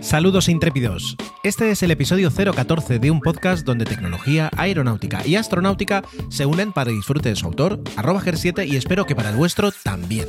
Saludos 0.00 0.48
intrépidos. 0.48 1.16
Este 1.42 1.70
es 1.70 1.82
el 1.82 1.90
episodio 1.90 2.30
014 2.30 2.98
de 2.98 3.10
un 3.10 3.20
podcast 3.20 3.64
donde 3.64 3.84
tecnología, 3.84 4.50
aeronáutica 4.56 5.26
y 5.26 5.36
astronáutica 5.36 6.02
se 6.30 6.46
unen 6.46 6.72
para 6.72 6.90
disfrute 6.90 7.30
de 7.30 7.36
su 7.36 7.46
autor, 7.46 7.82
arroba 7.96 8.20
GER7 8.20 8.66
y 8.68 8.76
espero 8.76 9.06
que 9.06 9.16
para 9.16 9.30
el 9.30 9.36
vuestro 9.36 9.72
también. 9.72 10.28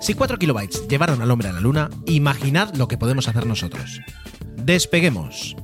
Si 0.00 0.14
4 0.14 0.38
kilobytes 0.38 0.86
llevaron 0.88 1.22
al 1.22 1.30
hombre 1.30 1.48
a 1.48 1.52
la 1.52 1.60
luna, 1.60 1.90
imaginad 2.06 2.74
lo 2.76 2.88
que 2.88 2.98
podemos 2.98 3.28
hacer 3.28 3.46
nosotros. 3.46 4.00
Despeguemos. 4.56 5.56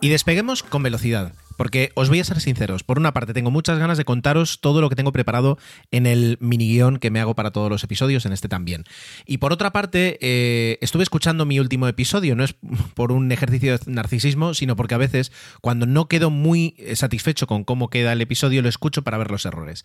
Y 0.00 0.08
despeguemos 0.08 0.62
con 0.62 0.82
velocidad. 0.82 1.32
Porque 1.56 1.90
os 1.94 2.08
voy 2.08 2.20
a 2.20 2.24
ser 2.24 2.40
sinceros, 2.40 2.82
por 2.82 2.98
una 2.98 3.12
parte 3.12 3.32
tengo 3.32 3.50
muchas 3.50 3.78
ganas 3.78 3.98
de 3.98 4.04
contaros 4.04 4.60
todo 4.60 4.80
lo 4.80 4.88
que 4.88 4.96
tengo 4.96 5.12
preparado 5.12 5.58
en 5.90 6.06
el 6.06 6.38
mini 6.40 6.68
guion 6.68 6.98
que 6.98 7.10
me 7.10 7.20
hago 7.20 7.34
para 7.34 7.50
todos 7.50 7.70
los 7.70 7.84
episodios, 7.84 8.26
en 8.26 8.32
este 8.32 8.48
también. 8.48 8.84
Y 9.26 9.38
por 9.38 9.52
otra 9.52 9.72
parte, 9.72 10.18
eh, 10.20 10.78
estuve 10.80 11.02
escuchando 11.02 11.46
mi 11.46 11.60
último 11.60 11.88
episodio, 11.88 12.36
no 12.36 12.44
es 12.44 12.54
por 12.94 13.12
un 13.12 13.30
ejercicio 13.32 13.76
de 13.76 13.92
narcisismo, 13.92 14.54
sino 14.54 14.76
porque 14.76 14.94
a 14.94 14.98
veces 14.98 15.32
cuando 15.60 15.86
no 15.86 16.08
quedo 16.08 16.30
muy 16.30 16.76
satisfecho 16.94 17.46
con 17.46 17.64
cómo 17.64 17.88
queda 17.88 18.12
el 18.12 18.20
episodio, 18.20 18.62
lo 18.62 18.68
escucho 18.68 19.02
para 19.02 19.18
ver 19.18 19.30
los 19.30 19.46
errores. 19.46 19.84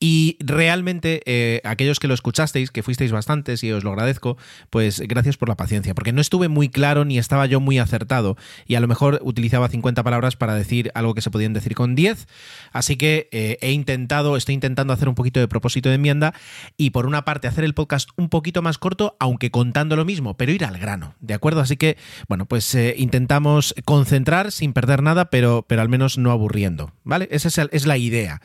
Y 0.00 0.36
realmente, 0.40 1.22
eh, 1.26 1.60
aquellos 1.64 1.98
que 1.98 2.08
lo 2.08 2.14
escuchasteis, 2.14 2.70
que 2.70 2.82
fuisteis 2.82 3.12
bastantes 3.12 3.62
y 3.64 3.72
os 3.72 3.84
lo 3.84 3.90
agradezco, 3.90 4.36
pues 4.70 5.00
gracias 5.00 5.36
por 5.36 5.48
la 5.48 5.56
paciencia, 5.56 5.94
porque 5.94 6.12
no 6.12 6.20
estuve 6.20 6.48
muy 6.48 6.68
claro 6.68 7.04
ni 7.04 7.18
estaba 7.18 7.46
yo 7.46 7.60
muy 7.60 7.78
acertado 7.78 8.36
y 8.66 8.74
a 8.74 8.80
lo 8.80 8.88
mejor 8.88 9.20
utilizaba 9.22 9.68
50 9.68 10.02
palabras 10.02 10.36
para 10.36 10.54
decir 10.54 10.90
algo 11.02 11.14
que 11.14 11.22
se 11.22 11.30
podían 11.30 11.52
decir 11.52 11.74
con 11.74 11.94
10. 11.94 12.26
Así 12.72 12.96
que 12.96 13.28
eh, 13.32 13.58
he 13.60 13.72
intentado, 13.72 14.36
estoy 14.36 14.54
intentando 14.54 14.92
hacer 14.92 15.08
un 15.08 15.14
poquito 15.14 15.40
de 15.40 15.48
propósito 15.48 15.88
de 15.88 15.96
enmienda 15.96 16.34
y 16.76 16.90
por 16.90 17.06
una 17.06 17.24
parte 17.24 17.48
hacer 17.48 17.64
el 17.64 17.74
podcast 17.74 18.08
un 18.16 18.28
poquito 18.28 18.62
más 18.62 18.78
corto, 18.78 19.16
aunque 19.20 19.50
contando 19.50 19.96
lo 19.96 20.04
mismo, 20.04 20.36
pero 20.36 20.52
ir 20.52 20.64
al 20.64 20.78
grano, 20.78 21.14
¿de 21.20 21.34
acuerdo? 21.34 21.60
Así 21.60 21.76
que, 21.76 21.96
bueno, 22.28 22.46
pues 22.46 22.74
eh, 22.74 22.94
intentamos 22.98 23.74
concentrar 23.84 24.52
sin 24.52 24.72
perder 24.72 25.02
nada, 25.02 25.30
pero, 25.30 25.64
pero 25.68 25.82
al 25.82 25.88
menos 25.88 26.18
no 26.18 26.30
aburriendo, 26.30 26.92
¿vale? 27.04 27.28
Esa 27.30 27.48
es, 27.48 27.58
es 27.70 27.86
la 27.86 27.98
idea. 27.98 28.40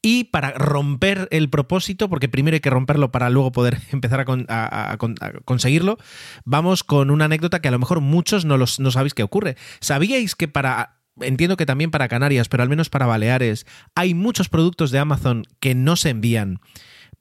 Y 0.00 0.24
para 0.24 0.52
romper 0.52 1.26
el 1.32 1.50
propósito, 1.50 2.08
porque 2.08 2.28
primero 2.28 2.54
hay 2.54 2.60
que 2.60 2.70
romperlo 2.70 3.10
para 3.10 3.30
luego 3.30 3.52
poder 3.52 3.80
empezar 3.92 4.20
a, 4.20 4.24
con, 4.24 4.46
a, 4.48 4.92
a, 4.92 4.92
a, 4.92 4.98
conseguirlo, 5.44 5.98
vamos 6.44 6.84
con 6.84 7.10
una 7.10 7.24
anécdota 7.24 7.60
que 7.60 7.68
a 7.68 7.72
lo 7.72 7.78
mejor 7.78 8.00
muchos 8.00 8.44
no, 8.44 8.56
los, 8.56 8.78
no 8.80 8.90
sabéis 8.90 9.14
qué 9.14 9.22
ocurre. 9.22 9.56
¿Sabíais 9.80 10.34
que 10.34 10.48
para 10.48 10.97
entiendo 11.20 11.56
que 11.56 11.66
también 11.66 11.90
para 11.90 12.08
Canarias, 12.08 12.48
pero 12.48 12.62
al 12.62 12.68
menos 12.68 12.88
para 12.88 13.06
Baleares, 13.06 13.66
hay 13.94 14.14
muchos 14.14 14.48
productos 14.48 14.90
de 14.90 14.98
Amazon 14.98 15.44
que 15.60 15.74
no 15.74 15.96
se 15.96 16.10
envían 16.10 16.60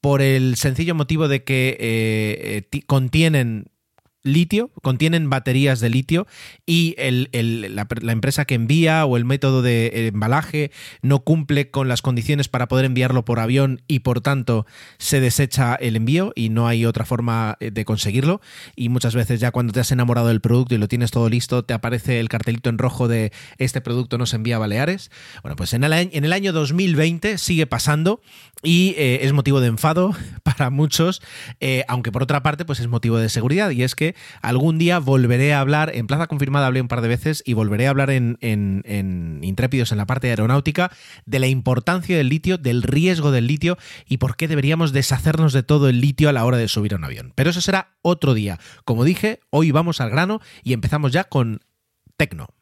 por 0.02 0.22
el 0.22 0.56
sencillo 0.56 0.95
motivo 0.95 1.28
de 1.28 1.44
que 1.44 1.78
eh, 1.80 2.67
eh, 2.72 2.81
contienen 2.86 3.66
litio, 4.28 4.72
contienen 4.81 5.30
baterías 5.30 5.80
de 5.80 5.89
litio 5.89 6.28
y 6.66 6.95
el, 6.97 7.30
la, 7.73 7.88
empresa 8.11 8.45
que 8.45 8.56
envía 8.56 9.06
o 9.06 9.17
el 9.17 9.25
método 9.25 9.61
de 9.61 10.08
embalaje 10.08 10.71
no 11.02 11.21
cumple 11.21 11.70
con 11.70 11.88
las 11.88 12.02
condiciones 12.02 12.48
para 12.48 12.67
poder 12.67 12.86
enviarlo 12.86 13.26
por 13.26 13.39
avión 13.39 13.82
y 13.88 13.99
por 13.99 14.21
tanto 14.21 14.65
se 14.98 15.20
desecha 15.20 15.76
el 15.76 15.95
envío 15.95 16.33
y 16.36 16.49
no 16.49 16.67
hay 16.67 16.86
otra 16.86 17.05
forma 17.05 17.58
de 17.60 17.86
conseguirlo 17.86 18.42
y 18.76 18.89
muchas 18.89 19.15
veces 19.15 19.39
ya 19.39 19.52
cuando 19.52 19.73
te 19.73 19.80
has 19.80 19.92
enamorado 19.92 20.27
del 20.27 20.42
producto 20.42 20.76
y 20.76 20.77
lo 20.77 20.88
tienes 20.88 21.11
todo 21.11 21.30
listo 21.30 21.64
te 21.64 21.73
aparece 21.73 22.20
el 22.20 22.30
cartelito 22.30 22.70
en 22.70 22.77
rojo 22.77 23.08
de 23.08 23.32
este 23.58 23.82
producto 23.82 24.17
no 24.17 24.26
se 24.26 24.36
envía 24.36 24.58
a 24.58 24.59
Baleares. 24.59 25.11
Bueno, 25.42 25.55
pues 25.55 25.73
en 25.73 25.83
el, 25.83 25.94
en 25.94 26.26
el 26.26 26.33
año 26.33 26.54
2020 26.54 27.38
sigue 27.38 27.67
pasando 27.67 28.21
y 28.64 28.95
eh, 28.98 29.20
es 29.22 29.34
motivo 29.34 29.62
de 29.62 29.68
enfado 29.68 30.16
para 30.44 30.70
muchos, 30.70 31.22
eh, 31.60 31.84
aunque 31.88 32.12
por 32.12 32.23
otra 32.23 32.44
parte 32.44 32.66
pues 32.66 32.80
es 32.80 32.88
motivo 32.88 33.18
de 33.18 33.30
seguridad 33.30 33.70
y 33.70 33.84
es 33.84 33.95
que 33.95 34.16
algún 34.42 34.78
día 34.78 35.00
volveré 35.00 35.54
a 35.54 35.60
hablar, 35.60 35.92
en 35.94 36.08
Plaza 36.08 36.28
Confirmada 36.28 36.68
hablé 36.68 36.82
un 36.82 36.88
par 36.88 37.02
de 37.02 37.08
veces 37.08 37.44
y 37.45 37.54
volveré 37.54 37.88
a 37.88 37.92
hablar 37.92 38.10
en, 38.10 38.38
en, 38.42 38.84
en 38.86 39.40
Intrépidos 39.44 39.92
en 39.92 39.98
la 39.98 40.06
parte 40.06 40.28
de 40.28 40.32
aeronáutica 40.32 40.92
de 41.26 41.40
la 41.40 41.48
importancia 41.48 42.18
del 42.18 42.30
litio, 42.30 42.58
del 42.58 42.84
riesgo 42.84 43.32
del 43.32 43.48
litio 43.48 43.78
y 44.08 44.18
por 44.18 44.36
qué 44.36 44.48
deberíamos 44.48 44.92
deshacernos 44.92 45.54
de 45.54 45.64
todo 45.64 45.89
el 45.89 46.02
litio 46.02 46.30
a 46.30 46.34
la 46.34 46.45
hora 46.45 46.58
de 46.58 46.68
subir 46.68 46.94
a 46.94 46.98
un 46.98 47.04
avión. 47.04 47.34
Pero 47.36 47.50
eso 47.50 47.62
será 47.62 47.95
otro 48.02 48.34
día. 48.34 48.60
Como 48.86 49.04
dije, 49.04 49.39
hoy 49.50 49.72
vamos 49.72 50.02
al 50.02 50.10
grano 50.10 50.42
y 50.64 50.74
empezamos 50.74 51.12
ya 51.12 51.26
con 51.26 51.62
Tecno. 52.18 52.57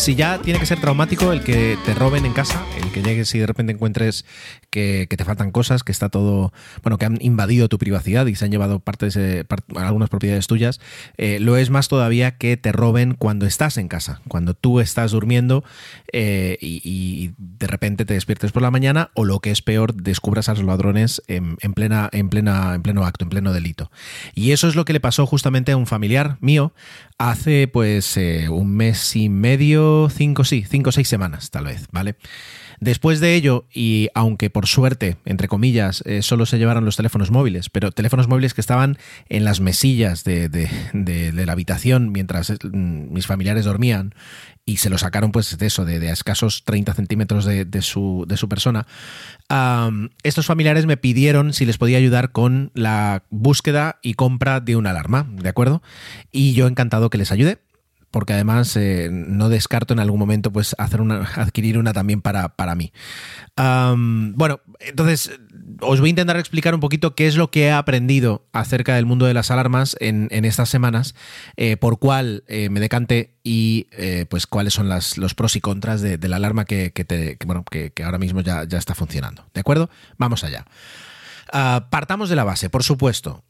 Si 0.00 0.14
ya 0.14 0.40
tiene 0.40 0.58
que 0.58 0.64
ser 0.64 0.80
traumático 0.80 1.30
el 1.30 1.42
que 1.42 1.76
te 1.84 1.92
roben 1.92 2.24
en 2.24 2.32
casa, 2.32 2.64
el 2.82 2.90
que 2.90 3.02
llegues 3.02 3.34
y 3.34 3.38
de 3.38 3.46
repente 3.46 3.74
encuentres 3.74 4.24
que, 4.70 5.06
te 5.06 5.24
faltan 5.26 5.50
cosas, 5.50 5.82
que 5.82 5.92
está 5.92 6.08
todo, 6.08 6.54
bueno, 6.82 6.96
que 6.96 7.04
han 7.04 7.18
invadido 7.20 7.68
tu 7.68 7.76
privacidad 7.76 8.24
y 8.24 8.34
se 8.34 8.46
han 8.46 8.50
llevado 8.50 8.80
partes, 8.80 9.14
eh, 9.16 9.44
part, 9.46 9.62
algunas 9.76 10.08
propiedades 10.08 10.46
tuyas, 10.46 10.80
eh, 11.18 11.38
lo 11.38 11.58
es 11.58 11.68
más 11.68 11.88
todavía 11.88 12.38
que 12.38 12.56
te 12.56 12.72
roben 12.72 13.12
cuando 13.12 13.44
estás 13.44 13.76
en 13.76 13.88
casa, 13.88 14.22
cuando 14.26 14.54
tú 14.54 14.80
estás 14.80 15.10
durmiendo 15.10 15.64
eh, 16.14 16.56
y, 16.62 16.80
y, 16.82 17.34
de 17.36 17.66
repente 17.66 18.06
te 18.06 18.14
despiertes 18.14 18.52
por 18.52 18.62
la 18.62 18.70
mañana 18.70 19.10
o 19.12 19.26
lo 19.26 19.40
que 19.40 19.50
es 19.50 19.60
peor, 19.60 19.94
descubras 19.94 20.48
a 20.48 20.54
los 20.54 20.64
ladrones 20.64 21.20
en, 21.26 21.58
en, 21.60 21.74
plena, 21.74 22.08
en, 22.12 22.30
plena, 22.30 22.74
en 22.74 22.82
pleno 22.82 23.04
acto, 23.04 23.26
en 23.26 23.28
pleno 23.28 23.52
delito. 23.52 23.90
Y 24.34 24.52
eso 24.52 24.66
es 24.66 24.76
lo 24.76 24.86
que 24.86 24.94
le 24.94 25.00
pasó 25.00 25.26
justamente 25.26 25.72
a 25.72 25.76
un 25.76 25.86
familiar 25.86 26.38
mío 26.40 26.72
hace 27.20 27.68
pues 27.68 28.16
eh, 28.16 28.48
un 28.48 28.74
mes 28.74 29.14
y 29.14 29.28
medio, 29.28 30.08
cinco, 30.08 30.42
sí, 30.42 30.64
cinco 30.66 30.88
o 30.88 30.92
seis 30.92 31.06
semanas 31.06 31.50
tal 31.50 31.66
vez, 31.66 31.86
¿vale? 31.92 32.16
Después 32.80 33.20
de 33.20 33.34
ello, 33.34 33.66
y 33.70 34.08
aunque 34.14 34.48
por 34.48 34.66
suerte, 34.66 35.18
entre 35.26 35.46
comillas, 35.46 36.02
eh, 36.06 36.22
solo 36.22 36.46
se 36.46 36.56
llevaron 36.56 36.86
los 36.86 36.96
teléfonos 36.96 37.30
móviles, 37.30 37.68
pero 37.68 37.92
teléfonos 37.92 38.26
móviles 38.26 38.54
que 38.54 38.62
estaban 38.62 38.96
en 39.28 39.44
las 39.44 39.60
mesillas 39.60 40.24
de, 40.24 40.48
de, 40.48 40.70
de, 40.94 41.30
de 41.32 41.46
la 41.46 41.52
habitación 41.52 42.10
mientras 42.10 42.48
eh, 42.48 42.56
mis 42.72 43.26
familiares 43.26 43.66
dormían 43.66 44.14
y 44.70 44.76
se 44.76 44.88
lo 44.88 44.98
sacaron 44.98 45.32
pues 45.32 45.58
de 45.58 45.66
eso, 45.66 45.84
de, 45.84 45.98
de 45.98 46.10
escasos 46.10 46.62
30 46.64 46.94
centímetros 46.94 47.44
de, 47.44 47.82
su, 47.82 48.24
de 48.28 48.36
su 48.36 48.48
persona, 48.48 48.86
estos 50.22 50.46
familiares 50.46 50.86
me 50.86 50.96
pidieron 50.96 51.52
si 51.52 51.66
les 51.66 51.76
podía 51.76 51.98
ayudar 51.98 52.30
con 52.30 52.70
la 52.74 53.24
búsqueda 53.30 53.98
y 54.00 54.14
compra 54.14 54.60
de 54.60 54.76
una 54.76 54.90
alarma, 54.90 55.26
¿de 55.28 55.48
acuerdo? 55.48 55.82
Y 56.30 56.52
yo 56.52 56.68
encantado 56.68 57.10
que 57.10 57.18
les 57.18 57.32
ayude 57.32 57.58
porque 58.12 58.32
además 58.32 58.76
eh, 58.76 59.08
no 59.10 59.48
descarto 59.48 59.94
en 59.94 60.00
algún 60.00 60.18
momento 60.18 60.52
pues 60.52 60.74
hacer 60.78 61.00
una, 61.00 61.28
adquirir 61.36 61.78
una 61.78 61.92
también 61.92 62.22
para, 62.22 62.50
para 62.56 62.74
mí. 62.74 62.92
Bueno, 63.56 64.60
entonces 64.78 65.32
os 65.82 66.00
voy 66.00 66.08
a 66.08 66.10
intentar 66.10 66.36
explicar 66.36 66.74
un 66.74 66.80
poquito 66.80 67.14
qué 67.14 67.26
es 67.26 67.36
lo 67.36 67.50
que 67.50 67.66
he 67.66 67.72
aprendido 67.72 68.46
acerca 68.52 68.94
del 68.94 69.06
mundo 69.06 69.26
de 69.26 69.34
las 69.34 69.50
alarmas 69.50 69.96
en, 70.00 70.28
estas 70.44 70.68
semanas, 70.68 71.14
eh, 71.56 71.76
por 71.76 71.98
cuál 71.98 72.44
eh, 72.46 72.68
me 72.70 72.80
decanté 72.80 73.34
y 73.42 73.88
eh, 73.92 74.26
pues 74.28 74.46
cuáles 74.46 74.74
son 74.74 74.88
los 74.88 75.34
pros 75.34 75.56
y 75.56 75.60
contras 75.60 76.00
de, 76.00 76.18
la 76.28 76.36
alarma 76.36 76.64
que, 76.64 76.92
ahora 78.04 78.18
mismo 78.18 78.40
ya, 78.40 78.62
está 78.62 78.94
funcionando. 78.94 79.44
¿De 79.54 79.60
acuerdo? 79.60 79.90
Vamos 80.18 80.44
allá. 80.44 80.64
Uh, 81.52 81.88
partamos 81.90 82.28
de 82.28 82.36
la 82.36 82.44
base, 82.44 82.70
por 82.70 82.84
supuesto 82.84 83.42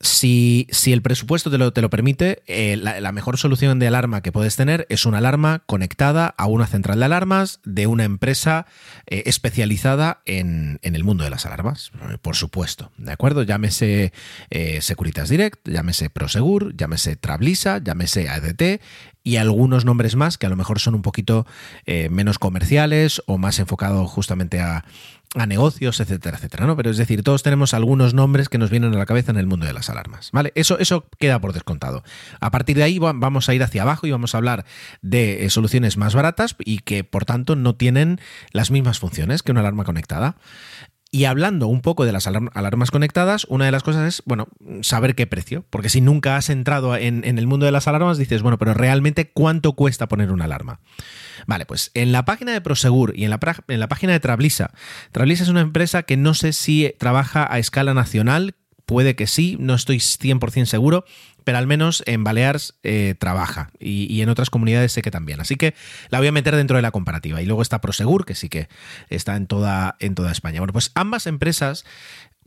si, 0.00 0.66
si, 0.70 0.92
el 0.92 1.02
presupuesto 1.02 1.50
te 1.50 1.58
lo, 1.58 1.72
te 1.72 1.80
lo 1.80 1.88
permite, 1.88 2.42
eh, 2.46 2.76
la, 2.76 3.12
mejor 3.12 3.38
solución 3.38 3.78
de 3.78 3.86
alarma 3.86 4.22
que 4.22 4.32
puedes 4.32 4.56
tener 4.56 4.86
es 4.90 5.06
una 5.06 5.18
alarma 5.18 5.62
conectada 5.66 6.34
a 6.36 6.46
una 6.46 6.66
central 6.66 6.98
de 6.98 7.04
alarmas 7.06 7.60
de 7.64 7.86
una 7.86 8.04
empresa 8.04 8.66
eh, 9.06 9.22
especializada 9.26 10.20
en, 10.26 10.78
en, 10.82 10.94
el 10.94 11.04
mundo 11.04 11.24
de 11.24 11.30
las 11.30 11.46
alarmas, 11.46 11.92
por 12.22 12.36
supuesto. 12.36 12.92
¿De 12.98 13.12
acuerdo? 13.12 13.44
Llámese 13.44 14.12
eh, 14.50 14.80
Securitas 14.82 15.28
Direct, 15.28 15.66
llámese 15.66 16.10
Prosegur, 16.10 16.76
llámese 16.76 17.16
Trablisa, 17.16 17.78
llámese 17.78 18.28
ADT 18.28 18.80
y 19.24 19.36
algunos 19.36 19.86
nombres 19.86 20.16
más 20.16 20.36
que 20.36 20.46
a 20.46 20.50
lo 20.50 20.56
mejor 20.56 20.78
son 20.78 20.94
un 20.94 21.02
poquito 21.02 21.46
eh, 21.86 22.10
menos 22.10 22.38
comerciales 22.38 23.22
o 23.26 23.38
más 23.38 23.58
enfocados 23.58 24.10
justamente 24.10 24.60
a, 24.60 24.84
a 25.34 25.46
negocios, 25.46 26.00
etcétera, 26.00 26.36
etcétera, 26.36 26.66
¿no? 26.66 26.76
Pero 26.76 26.90
es 26.90 26.96
decir, 26.96 27.22
todos 27.22 27.42
tenemos 27.42 27.74
algunos 27.74 28.14
nombres 28.14 28.48
que 28.48 28.58
nos 28.58 28.70
vienen 28.70 28.94
a 28.94 28.98
la 28.98 29.06
cabeza 29.06 29.32
en 29.32 29.38
el 29.38 29.46
mundo 29.46 29.66
de 29.66 29.72
las 29.72 29.90
alarmas, 29.90 30.30
¿vale? 30.32 30.52
Eso, 30.54 30.78
eso 30.78 31.06
queda 31.18 31.40
por 31.40 31.52
descontado. 31.52 32.04
A 32.40 32.50
partir 32.50 32.76
de 32.76 32.84
ahí 32.84 32.98
vamos 32.98 33.48
a 33.48 33.54
ir 33.54 33.62
hacia 33.62 33.82
abajo 33.82 34.06
y 34.06 34.10
vamos 34.12 34.34
a 34.34 34.38
hablar 34.38 34.64
de 35.02 35.44
eh, 35.44 35.50
soluciones 35.50 35.96
más 35.96 36.14
baratas 36.14 36.54
y 36.58 36.78
que, 36.78 37.04
por 37.04 37.24
tanto, 37.24 37.56
no 37.56 37.74
tienen 37.74 38.20
las 38.52 38.70
mismas 38.70 38.98
funciones 38.98 39.42
que 39.42 39.52
una 39.52 39.60
alarma 39.60 39.84
conectada. 39.84 40.36
Y 41.10 41.26
hablando 41.26 41.68
un 41.68 41.80
poco 41.80 42.04
de 42.04 42.10
las 42.10 42.26
alarmas 42.26 42.90
conectadas, 42.90 43.46
una 43.48 43.66
de 43.66 43.70
las 43.70 43.84
cosas 43.84 44.08
es, 44.08 44.22
bueno, 44.26 44.48
saber 44.80 45.14
qué 45.14 45.28
precio. 45.28 45.64
Porque 45.70 45.88
si 45.88 46.00
nunca 46.00 46.36
has 46.36 46.50
entrado 46.50 46.96
en, 46.96 47.22
en, 47.24 47.38
el 47.38 47.46
mundo 47.46 47.66
de 47.66 47.72
las 47.72 47.86
alarmas, 47.86 48.18
dices, 48.18 48.42
bueno, 48.42 48.58
pero 48.58 48.74
realmente 48.74 49.30
cuánto 49.30 49.74
cuesta 49.74 50.08
poner 50.08 50.32
una 50.32 50.46
alarma. 50.46 50.80
Vale, 51.46 51.66
pues 51.66 51.90
en 51.94 52.12
la 52.12 52.24
página 52.24 52.52
de 52.52 52.60
Prosegur 52.60 53.12
y 53.16 53.24
en 53.24 53.30
la, 53.30 53.40
en 53.68 53.80
la 53.80 53.88
página 53.88 54.12
de 54.12 54.20
Trablisa, 54.20 54.72
Trablisa 55.12 55.42
es 55.42 55.48
una 55.48 55.60
empresa 55.60 56.02
que 56.02 56.16
no 56.16 56.34
sé 56.34 56.52
si 56.52 56.94
trabaja 56.98 57.46
a 57.50 57.58
escala 57.58 57.94
nacional, 57.94 58.54
puede 58.86 59.16
que 59.16 59.26
sí, 59.26 59.56
no 59.58 59.74
estoy 59.74 59.98
100% 59.98 60.66
seguro, 60.66 61.04
pero 61.44 61.58
al 61.58 61.66
menos 61.66 62.02
en 62.06 62.24
Baleares 62.24 62.74
eh, 62.82 63.14
trabaja 63.18 63.70
y, 63.78 64.20
en 64.22 64.28
otras 64.30 64.50
comunidades 64.50 64.92
sé 64.92 65.02
que 65.02 65.10
también. 65.10 65.40
Así 65.40 65.56
que 65.56 65.74
la 66.08 66.18
voy 66.18 66.28
a 66.28 66.32
meter 66.32 66.56
dentro 66.56 66.76
de 66.76 66.82
la 66.82 66.90
comparativa. 66.90 67.40
Y 67.42 67.46
luego 67.46 67.62
está 67.62 67.80
Prosegur, 67.80 68.24
que 68.24 68.34
sí 68.34 68.48
que 68.48 68.68
está 69.10 69.36
en 69.36 69.46
toda, 69.46 69.96
en 70.00 70.14
toda 70.14 70.32
España. 70.32 70.60
Bueno, 70.60 70.72
pues 70.72 70.90
ambas 70.94 71.26
empresas 71.26 71.84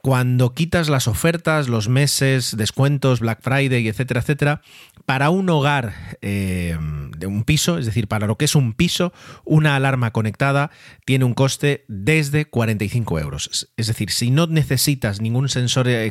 cuando 0.08 0.54
quitas 0.54 0.88
las 0.88 1.10
ofertas, 1.10 1.68
los 1.68 1.90
meses, 1.90 2.56
descuentos, 2.56 3.20
Black 3.20 3.42
Friday, 3.42 3.90
etcétera, 3.90 4.22
etcétera, 4.22 4.62
para 5.06 5.30
un 5.32 5.50
hogar 5.50 6.18
eh, 6.22 6.78
de 7.18 7.28
un 7.28 7.44
piso, 7.44 7.78
es 7.78 7.86
decir, 7.86 8.08
para 8.08 8.26
lo 8.26 8.38
que 8.38 8.46
es 8.46 8.56
un 8.56 8.72
piso, 8.72 9.12
una 9.44 9.76
alarma 9.76 10.12
conectada 10.12 10.72
tiene 11.04 11.26
un 11.26 11.34
coste 11.34 11.84
desde 11.90 12.46
45 12.46 13.20
euros. 13.20 13.70
Es 13.76 13.88
decir, 13.88 14.12
si 14.12 14.32
no 14.32 14.48
necesitas 14.48 15.20
ningún 15.20 15.50
sensor 15.50 15.90
eh, 15.90 16.10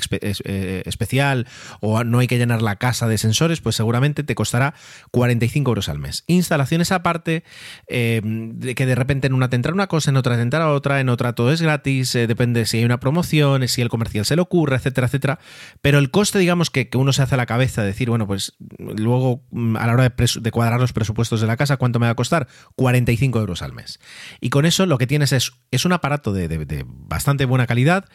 especial 0.85 1.47
o 1.81 2.05
no 2.05 2.19
hay 2.19 2.27
que 2.27 2.37
llenar 2.37 2.61
la 2.61 2.77
casa 2.77 3.09
de 3.09 3.17
sensores, 3.17 3.63
pues 3.63 3.77
seguramente 3.77 4.25
te 4.25 4.35
costará 4.35 4.75
45 5.11 5.71
euros 5.71 5.89
al 5.89 5.99
mes. 6.01 6.25
Instalaciones 6.27 6.93
aparte, 6.93 7.45
eh, 7.89 8.21
que 8.77 8.85
de 8.85 8.95
repente 8.95 9.27
en 9.27 9.33
una 9.33 9.49
te 9.49 9.57
entra 9.57 9.73
una 9.73 9.87
cosa, 9.87 10.11
en 10.11 10.19
otra 10.19 10.37
te 10.37 10.43
entra 10.43 10.71
otra, 10.71 11.01
en 11.01 11.09
otra 11.09 11.35
todo 11.35 11.51
es 11.51 11.63
gratis, 11.63 12.13
depende 12.13 12.67
si 12.67 12.77
hay 12.77 12.85
una 12.85 13.01
promoción, 13.01 13.67
si 13.69 13.86
el 13.87 13.91
comercial 13.91 14.25
se 14.25 14.37
le 14.37 14.43
ocurre, 14.43 14.77
etcétera, 14.77 15.07
etcétera. 15.07 15.39
Pero 15.81 15.99
el 15.99 16.11
coste, 16.11 16.39
digamos, 16.39 16.71
que, 16.71 16.89
uno 16.95 17.13
se 17.13 17.23
hace 17.23 17.35
a 17.35 17.39
la 17.39 17.47
cabeza 17.47 17.83
de 17.83 17.89
decir, 17.89 18.09
bueno, 18.09 18.27
pues 18.27 18.57
luego 18.79 19.45
mm, 19.51 19.77
a 19.77 19.87
la 19.87 19.93
hora 19.93 20.15
de, 20.15 20.51
cuadrar 20.51 20.81
los 20.81 20.93
presupuestos 20.93 21.41
de 21.41 21.47
la 21.47 21.57
casa, 21.57 21.77
¿cuánto 21.77 21.99
me 21.99 22.07
va 22.07 22.13
a 22.13 22.17
costar? 22.17 22.49
45 22.77 23.39
euros 23.41 23.63
al 23.63 23.73
mes. 23.73 23.99
Y 24.41 24.51
con 24.51 24.67
eso 24.67 24.87
lo 24.87 24.99
que 24.99 25.07
tienes 25.07 25.33
es, 25.33 25.53
es 25.71 25.85
un 25.85 25.93
aparato 25.93 26.33
de, 26.33 26.85
bastante 26.87 27.45
buena 27.45 27.67
calidad, 27.67 28.07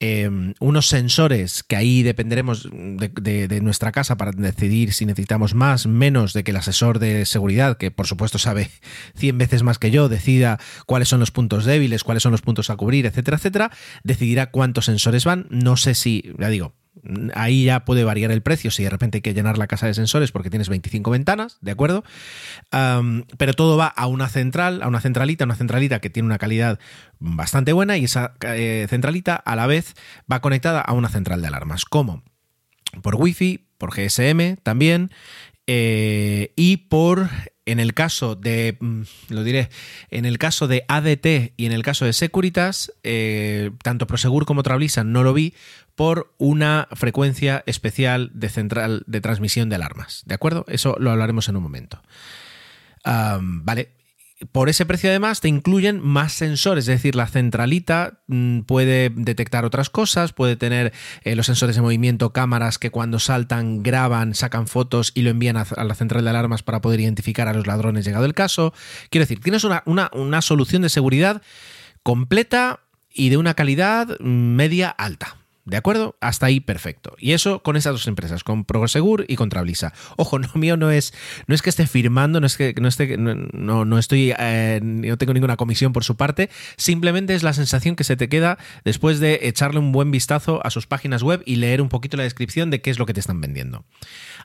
em, 0.00 0.54
unos 0.58 0.88
sensores 0.88 1.62
que 1.62 1.76
ahí 1.76 2.02
dependeremos 2.02 2.68
de, 2.72 3.60
nuestra 3.62 3.92
casa 3.92 4.16
para 4.16 4.32
decidir 4.32 4.92
si 4.92 5.06
necesitamos 5.06 5.54
más, 5.54 5.86
menos 5.86 6.32
de 6.32 6.42
que 6.42 6.50
el 6.50 6.56
asesor 6.56 6.98
de 6.98 7.26
seguridad, 7.26 7.76
que 7.76 7.90
por 7.90 8.06
supuesto 8.06 8.38
sabe 8.38 8.70
100 9.16 9.38
veces 9.38 9.62
más 9.62 9.78
que 9.78 9.90
yo, 9.90 10.08
decida 10.08 10.58
cuáles 10.86 11.08
son 11.08 11.20
los 11.20 11.30
puntos 11.30 11.64
débiles, 11.64 12.02
cuáles 12.02 12.22
son 12.22 12.32
los 12.32 12.42
puntos 12.42 12.70
a 12.70 12.76
cubrir, 12.76 13.06
etcétera, 13.06 13.36
etcétera, 13.36 13.70
decidirá 14.02 14.50
cuántos 14.50 14.86
sensores 14.86 15.24
van. 15.24 15.46
No 15.50 15.76
sé 15.76 15.94
si, 15.94 16.32
ya 16.38 16.48
digo, 16.48 16.74
ahí 17.34 17.64
ya 17.64 17.84
puede 17.84 18.04
variar 18.04 18.30
el 18.30 18.42
precio 18.42 18.70
si 18.70 18.82
de 18.82 18.90
repente 18.90 19.18
hay 19.18 19.22
que 19.22 19.34
llenar 19.34 19.58
la 19.58 19.66
casa 19.66 19.86
de 19.86 19.94
sensores 19.94 20.32
porque 20.32 20.50
tienes 20.50 20.68
25 20.68 21.10
ventanas, 21.10 21.58
¿de 21.60 21.70
acuerdo? 21.70 22.04
pero 22.70 23.52
todo 23.54 23.76
va 23.76 23.86
a 23.86 24.06
una 24.06 24.28
central, 24.28 24.82
a 24.82 24.88
una 24.88 25.00
centralita, 25.00 25.44
una 25.44 25.56
centralita 25.56 26.00
que 26.00 26.10
tiene 26.10 26.26
una 26.26 26.38
calidad 26.38 26.78
bastante 27.18 27.72
buena 27.72 27.96
y 27.96 28.04
esa 28.04 28.34
eh, 28.42 28.86
centralita 28.88 29.36
a 29.36 29.56
la 29.56 29.66
vez 29.66 29.94
va 30.30 30.40
conectada 30.40 30.80
a 30.80 30.92
una 30.92 31.08
central 31.08 31.40
de 31.40 31.48
alarmas. 31.48 31.84
¿Cómo? 31.84 32.22
Por 33.02 33.16
Wi-Fi, 33.16 33.66
por 33.78 33.94
GSM 33.94 34.56
también 34.62 35.10
eh, 35.66 36.52
y 36.56 36.78
por 36.78 37.28
en 37.64 37.78
el 37.78 37.94
caso 37.94 38.34
de, 38.34 38.76
mm, 38.80 39.02
lo 39.28 39.44
diré, 39.44 39.68
en 40.10 40.24
el 40.24 40.38
caso 40.38 40.66
de 40.66 40.84
ADT 40.88 41.54
y 41.56 41.66
en 41.66 41.72
el 41.72 41.82
caso 41.84 42.04
de 42.04 42.12
Securitas, 42.12 42.92
eh, 43.04 43.70
tanto 43.84 44.08
Prosegur 44.08 44.44
como 44.46 44.64
Trablisa 44.64 45.04
no 45.04 45.22
lo 45.22 45.32
vi 45.32 45.54
por 45.94 46.34
una 46.38 46.88
frecuencia 46.92 47.62
especial 47.66 48.30
de 48.34 48.48
central 48.48 49.02
de 49.06 49.20
transmisión 49.20 49.68
de 49.68 49.76
alarmas. 49.76 50.22
¿De 50.26 50.34
acuerdo? 50.34 50.64
Eso 50.68 50.96
lo 50.98 51.10
hablaremos 51.10 51.48
en 51.48 51.56
un 51.56 51.62
momento. 51.62 52.02
vale, 53.04 53.90
por 54.52 54.70
ese 54.70 54.86
precio 54.86 55.10
además 55.10 55.40
te 55.40 55.48
incluyen 55.48 56.00
más 56.00 56.32
sensores, 56.32 56.84
es 56.84 56.94
decir, 56.94 57.14
la 57.14 57.26
centralita 57.26 58.20
mm, 58.26 58.60
puede 58.60 59.10
detectar 59.10 59.66
otras 59.66 59.90
cosas, 59.90 60.32
puede 60.32 60.56
tener 60.56 60.92
eh, 61.24 61.36
los 61.36 61.46
sensores 61.46 61.76
de 61.76 61.82
movimiento, 61.82 62.32
cámaras 62.32 62.78
que 62.78 62.90
cuando 62.90 63.18
saltan 63.18 63.82
graban, 63.82 64.34
sacan 64.34 64.66
fotos 64.66 65.12
y 65.14 65.22
lo 65.22 65.30
envían 65.30 65.58
a, 65.58 65.66
la 65.84 65.94
central 65.94 66.24
de 66.24 66.30
alarmas 66.30 66.62
para 66.62 66.80
poder 66.80 67.00
identificar 67.00 67.48
a 67.48 67.52
los 67.52 67.66
ladrones 67.66 68.06
llegado 68.06 68.24
el 68.24 68.34
caso. 68.34 68.72
Quiero 69.10 69.24
decir, 69.24 69.40
tienes 69.40 69.64
una, 69.64 69.82
una 69.84 70.42
solución 70.42 70.82
de 70.82 70.88
seguridad 70.88 71.42
completa 72.02 72.80
y 73.12 73.28
de 73.28 73.36
una 73.36 73.54
calidad 73.54 74.18
mm, 74.20 74.54
media 74.54 74.88
alta. 74.88 75.39
¿De 75.64 75.76
acuerdo? 75.76 76.16
Hasta 76.20 76.46
ahí 76.46 76.60
perfecto. 76.60 77.14
Y 77.18 77.32
eso 77.32 77.62
con 77.62 77.76
esas 77.76 77.92
dos 77.92 78.06
empresas, 78.06 78.44
con 78.44 78.64
Prosegur 78.64 79.26
y 79.28 79.36
con 79.36 79.50
Trablisa. 79.50 79.92
Ojo, 80.16 80.38
no 80.38 80.48
mío 80.54 80.76
no 80.76 80.90
es, 80.90 81.12
no 81.46 81.54
es 81.54 81.62
que 81.62 81.70
esté 81.70 81.86
firmando, 81.86 82.40
no 82.40 82.46
es 82.46 82.56
que 82.56 82.74
no 82.80 82.88
esté, 82.88 83.16
no, 83.18 83.84
no 83.84 83.98
estoy, 83.98 84.34
eh, 84.38 84.80
no 84.82 85.18
tengo 85.18 85.34
ninguna 85.34 85.56
comisión 85.56 85.92
por 85.92 86.04
su 86.04 86.16
parte. 86.16 86.48
Simplemente 86.76 87.34
es 87.34 87.42
la 87.42 87.52
sensación 87.52 87.94
que 87.94 88.04
se 88.04 88.16
te 88.16 88.28
queda 88.28 88.58
después 88.84 89.20
de 89.20 89.40
echarle 89.42 89.80
un 89.80 89.92
buen 89.92 90.10
vistazo 90.10 90.64
a 90.64 90.70
sus 90.70 90.86
páginas 90.86 91.22
web 91.22 91.42
y 91.44 91.56
leer 91.56 91.82
un 91.82 91.88
poquito 91.88 92.16
la 92.16 92.22
descripción 92.22 92.70
de 92.70 92.80
qué 92.80 92.90
es 92.90 92.98
lo 92.98 93.06
que 93.06 93.14
te 93.14 93.20
están 93.20 93.40
vendiendo. 93.40 93.84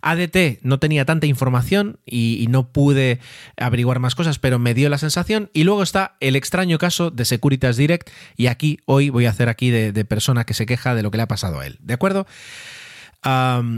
ADT 0.02 0.60
no 0.62 0.80
tenía 0.80 1.06
tanta 1.06 1.28
información 1.28 2.00
y, 2.06 2.46
no 2.46 2.72
pude 2.72 3.20
averiguar 3.58 4.00
más 4.00 4.14
cosas, 4.14 4.38
pero 4.38 4.60
me 4.60 4.76
dio 4.76 4.88
la 4.90 5.00
sensación. 5.00 5.50
Y 5.54 5.64
luego 5.64 5.82
está 5.82 6.16
el 6.20 6.36
extraño 6.36 6.78
caso 6.78 7.10
de 7.10 7.26
Securitas 7.26 7.76
Direct. 7.76 8.10
Y 8.38 8.48
aquí 8.48 8.80
hoy 8.86 9.10
voy 9.10 9.26
a 9.26 9.32
hacer 9.32 9.50
aquí 9.50 9.72
de, 9.72 9.92
de 9.92 10.06
persona 10.06 10.44
que 10.44 10.54
se 10.54 10.68
queja 10.68 10.94
de 10.94 11.02
lo 11.06 11.12
que 11.12 11.18
le 11.18 11.24
ha 11.24 11.28
pasado 11.28 11.60
a 11.60 11.66
él. 11.66 11.78
¿De 11.82 11.94
acuerdo? 11.94 12.28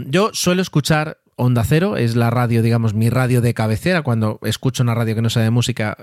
yo 0.08 0.30
suelo 0.34 0.60
escuchar 0.60 1.20
Onda 1.36 1.62
Cero, 1.64 1.96
es 1.96 2.16
la 2.16 2.30
radio, 2.30 2.62
digamos, 2.62 2.94
mi 2.94 3.10
radio 3.10 3.40
de 3.40 3.54
cabecera. 3.54 4.02
Cuando 4.02 4.40
escucho 4.42 4.82
una 4.82 4.94
radio 4.94 5.14
que 5.14 5.22
no 5.22 5.30
sea 5.30 5.44
de 5.44 5.50
música, 5.50 5.96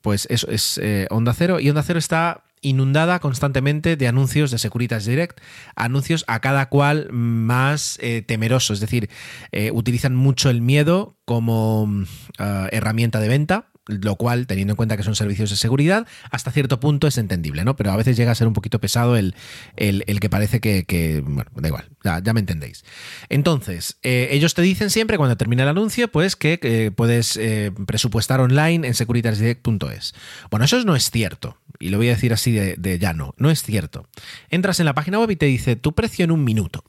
pues 0.00 0.28
eso 0.30 0.48
es 0.48 0.78
eh, 0.80 1.08
Onda 1.10 1.34
Cero. 1.34 1.58
Y 1.58 1.68
Onda 1.68 1.82
Cero 1.82 1.98
está 1.98 2.44
inundada 2.60 3.18
constantemente 3.18 3.96
de 3.96 4.06
anuncios 4.06 4.52
de 4.52 4.58
Securitas 4.58 5.04
Direct, 5.04 5.40
anuncios 5.74 6.24
a 6.28 6.40
cada 6.40 6.68
cual 6.68 7.08
más 7.10 7.98
eh, 8.00 8.22
temeroso, 8.22 8.72
es 8.72 8.80
decir, 8.80 9.10
eh, 9.50 9.72
utilizan 9.72 10.14
mucho 10.14 10.50
el 10.50 10.62
miedo 10.62 11.16
como 11.24 11.88
ah, 12.38 12.68
herramienta 12.70 13.18
de 13.18 13.28
venta 13.28 13.66
lo 13.86 14.16
cual, 14.16 14.46
teniendo 14.46 14.72
en 14.72 14.76
cuenta 14.76 14.96
que 14.96 15.02
son 15.02 15.14
servicios 15.14 15.50
de 15.50 15.56
seguridad, 15.56 16.06
hasta 16.30 16.50
cierto 16.50 16.80
punto 16.80 17.06
es 17.06 17.18
entendible, 17.18 17.64
¿no? 17.64 17.76
Pero 17.76 17.92
a 17.92 17.96
veces 17.96 18.16
llega 18.16 18.32
a 18.32 18.34
ser 18.34 18.48
un 18.48 18.52
poquito 18.52 18.80
pesado 18.80 19.16
el, 19.16 19.34
el, 19.76 20.20
que 20.20 20.28
parece 20.28 20.60
que, 20.60 21.22
bueno, 21.24 21.50
da 21.54 21.68
igual, 21.68 21.88
ya, 22.02 22.32
me 22.32 22.40
entendéis. 22.40 22.84
Entonces, 23.28 23.98
eh, 24.02 24.28
ellos 24.32 24.54
te 24.54 24.62
dicen 24.62 24.90
siempre 24.90 25.16
cuando 25.16 25.36
termina 25.36 25.62
el 25.62 25.68
anuncio, 25.68 26.08
pues 26.08 26.36
que 26.36 26.92
puedes 26.94 27.36
eh, 27.36 27.72
presupuestar 27.86 28.40
online 28.40 28.86
en 28.86 28.94
securitasdirect.es. 28.94 30.14
Bueno, 30.50 30.64
eso 30.64 30.82
no 30.84 30.96
es 30.96 31.10
cierto, 31.10 31.58
y 31.78 31.90
lo 31.90 31.98
voy 31.98 32.08
a 32.08 32.12
decir 32.12 32.32
así 32.32 32.52
de, 32.52 32.76
de 32.76 32.98
llano, 32.98 33.34
no 33.38 33.50
es 33.50 33.62
cierto. 33.62 34.08
Entras 34.50 34.80
en 34.80 34.86
la 34.86 34.94
página 34.94 35.18
web 35.18 35.30
y 35.30 35.36
te 35.36 35.46
dice 35.46 35.76
tu 35.76 35.94
precio 35.94 36.24
en 36.24 36.32
un 36.32 36.44
minuto. 36.44 36.84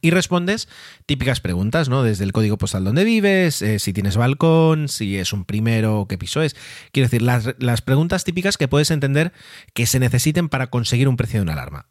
Y 0.00 0.10
respondes 0.10 0.68
típicas 1.06 1.40
preguntas, 1.40 1.88
¿no? 1.88 2.02
Desde 2.02 2.24
el 2.24 2.32
código 2.32 2.58
postal 2.58 2.84
donde 2.84 3.04
vives, 3.04 3.60
eh, 3.60 3.80
si 3.80 3.92
tienes 3.92 4.16
balcón, 4.16 4.88
si 4.88 5.18
es 5.18 5.32
un 5.32 5.44
primero, 5.44 6.06
qué 6.08 6.16
piso 6.16 6.42
es. 6.42 6.54
Quiero 6.92 7.06
decir, 7.06 7.22
las, 7.22 7.54
las 7.58 7.82
preguntas 7.82 8.22
típicas 8.22 8.56
que 8.56 8.68
puedes 8.68 8.92
entender 8.92 9.32
que 9.74 9.86
se 9.86 9.98
necesiten 9.98 10.48
para 10.48 10.68
conseguir 10.68 11.08
un 11.08 11.16
precio 11.16 11.40
de 11.40 11.42
una 11.42 11.54
alarma. 11.54 11.86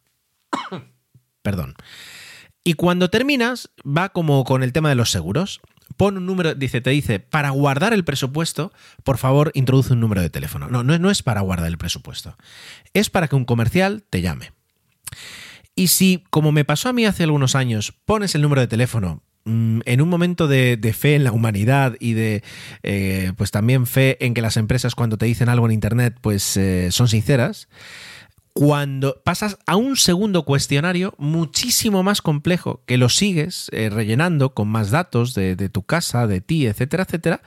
Perdón. 1.42 1.76
Y 2.64 2.76
cuando 2.76 3.10
terminas, 3.10 3.70
va 3.86 4.10
como 4.10 4.44
con 4.46 4.64
el 4.64 4.74
tema 4.74 4.90
de 4.90 4.96
los 4.96 5.12
seguros. 5.12 5.60
Pon 5.98 6.18
un 6.18 6.26
número, 6.26 6.56
dice, 6.56 6.82
te 6.82 6.92
dice, 6.92 7.20
para 7.20 7.50
guardar 7.50 7.94
el 7.94 8.06
presupuesto, 8.06 8.72
por 9.04 9.18
favor, 9.18 9.52
introduce 9.56 9.94
un 9.94 10.00
número 10.00 10.22
de 10.22 10.30
teléfono. 10.30 10.68
No, 10.70 10.84
no, 10.84 10.98
no 10.98 11.10
es 11.10 11.24
para 11.24 11.42
guardar 11.42 11.68
el 11.68 11.78
presupuesto. 11.78 12.38
Es 12.94 13.10
para 13.10 13.28
que 13.28 13.36
un 13.36 13.44
comercial 13.44 14.04
te 14.10 14.22
llame. 14.22 14.54
Y 15.80 15.88
si, 15.88 16.26
como 16.30 16.52
me 16.52 16.66
pasó 16.66 16.90
a 16.90 16.94
mí 16.94 17.06
hace 17.06 17.24
algunos 17.24 17.56
años, 17.56 17.94
pones 18.04 18.36
el 18.36 18.42
número 18.42 18.60
de 18.60 18.68
teléfono 18.68 19.24
mm, 19.46 19.80
en 19.86 20.02
un 20.02 20.10
momento 20.10 20.50
de, 20.50 20.78
fe 20.94 21.16
en 21.16 21.24
la 21.24 21.32
humanidad 21.32 21.96
y 22.02 22.12
de 22.12 22.44
eh, 22.84 23.32
pues 23.38 23.52
también 23.52 23.88
fe 23.88 24.18
en 24.26 24.34
que 24.34 24.42
las 24.42 24.58
empresas 24.58 24.94
cuando 24.94 25.18
te 25.18 25.26
dicen 25.26 25.48
algo 25.48 25.66
en 25.68 25.72
internet 25.72 26.18
pues 26.20 26.58
eh, 26.58 26.92
son 26.92 27.08
sinceras 27.08 27.70
cuando 28.52 29.22
pasas 29.24 29.58
a 29.68 29.78
un 29.78 29.96
segundo 29.96 30.44
cuestionario 30.44 31.16
muchísimo 31.18 32.04
más 32.04 32.22
complejo, 32.22 32.84
que 32.86 32.98
lo 32.98 33.08
sigues 33.08 33.70
eh, 33.72 33.90
rellenando 33.90 34.54
con 34.54 34.68
más 34.68 34.92
datos 34.92 35.34
de, 35.34 35.56
tu 35.70 35.84
casa, 35.84 36.28
de 36.28 36.42
ti, 36.42 36.68
etcétera, 36.68 37.04
etcétera, 37.04 37.42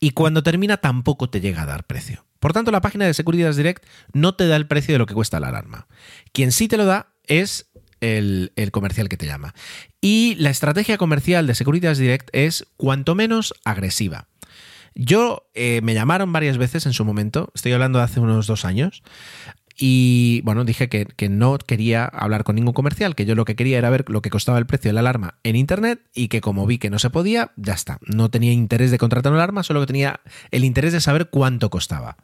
y 0.00 0.10
cuando 0.10 0.42
termina 0.42 0.78
tampoco 0.78 1.30
te 1.30 1.40
llega 1.40 1.62
a 1.62 1.66
dar 1.66 1.84
precio. 1.84 2.24
Por 2.40 2.52
tanto, 2.52 2.72
la 2.72 2.80
página 2.80 3.04
de 3.04 3.14
Securitas 3.14 3.56
Direct 3.56 3.84
no 4.12 4.34
te 4.34 4.48
da 4.48 4.56
el 4.56 4.66
precio 4.66 4.94
de 4.94 4.98
lo 4.98 5.06
que 5.06 5.14
cuesta 5.14 5.38
la 5.38 5.48
alarma. 5.48 5.86
Quien 6.32 6.50
sí 6.50 6.66
te 6.66 6.78
lo 6.78 6.86
da 6.86 7.09
es 7.26 7.70
el, 8.00 8.52
el, 8.56 8.70
comercial 8.70 9.08
que 9.08 9.16
te 9.16 9.26
llama. 9.26 9.54
Y 10.00 10.36
la 10.38 10.50
estrategia 10.50 10.98
comercial 10.98 11.46
de 11.46 11.54
Securitas 11.54 11.98
Direct 11.98 12.30
es 12.32 12.66
cuanto 12.76 13.14
menos 13.14 13.54
agresiva. 13.64 14.28
Yo 14.94 15.48
eh, 15.54 15.80
me 15.82 15.94
llamaron 15.94 16.32
varias 16.32 16.58
veces 16.58 16.86
en 16.86 16.92
su 16.92 17.04
momento, 17.04 17.50
estoy 17.54 17.72
hablando 17.72 17.98
de 17.98 18.04
hace 18.04 18.20
unos 18.20 18.46
dos 18.46 18.64
años, 18.64 19.02
y 19.82 20.42
bueno, 20.44 20.64
dije 20.64 20.90
que, 20.90 21.06
que, 21.06 21.30
no 21.30 21.56
quería 21.56 22.04
hablar 22.04 22.44
con 22.44 22.56
ningún 22.56 22.74
comercial, 22.74 23.14
que 23.14 23.24
yo 23.24 23.34
lo 23.34 23.46
que 23.46 23.56
quería 23.56 23.78
era 23.78 23.88
ver 23.88 24.04
lo 24.10 24.20
que 24.20 24.28
costaba 24.28 24.58
el 24.58 24.66
precio 24.66 24.90
de 24.90 24.92
la 24.92 25.00
alarma 25.00 25.38
en 25.42 25.56
internet 25.56 26.02
y 26.14 26.28
que 26.28 26.42
como 26.42 26.66
vi 26.66 26.76
que 26.76 26.90
no 26.90 26.98
se 26.98 27.08
podía, 27.08 27.52
ya 27.56 27.72
está. 27.72 27.98
No 28.04 28.30
tenía 28.30 28.52
interés 28.52 28.90
de 28.90 28.98
contratar 28.98 29.32
una 29.32 29.42
alarma, 29.42 29.62
solo 29.62 29.80
que 29.80 29.86
tenía 29.86 30.20
el 30.50 30.64
interés 30.64 30.92
de 30.92 31.00
saber 31.00 31.30
cuánto 31.30 31.70
costaba. 31.70 32.18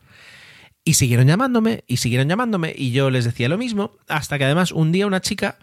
Y 0.86 0.94
siguieron 0.94 1.26
llamándome, 1.26 1.82
y 1.88 1.96
siguieron 1.96 2.28
llamándome, 2.28 2.72
y 2.76 2.92
yo 2.92 3.10
les 3.10 3.24
decía 3.24 3.48
lo 3.48 3.58
mismo, 3.58 3.90
hasta 4.06 4.38
que 4.38 4.44
además 4.44 4.70
un 4.70 4.92
día 4.92 5.08
una 5.08 5.20
chica 5.20 5.58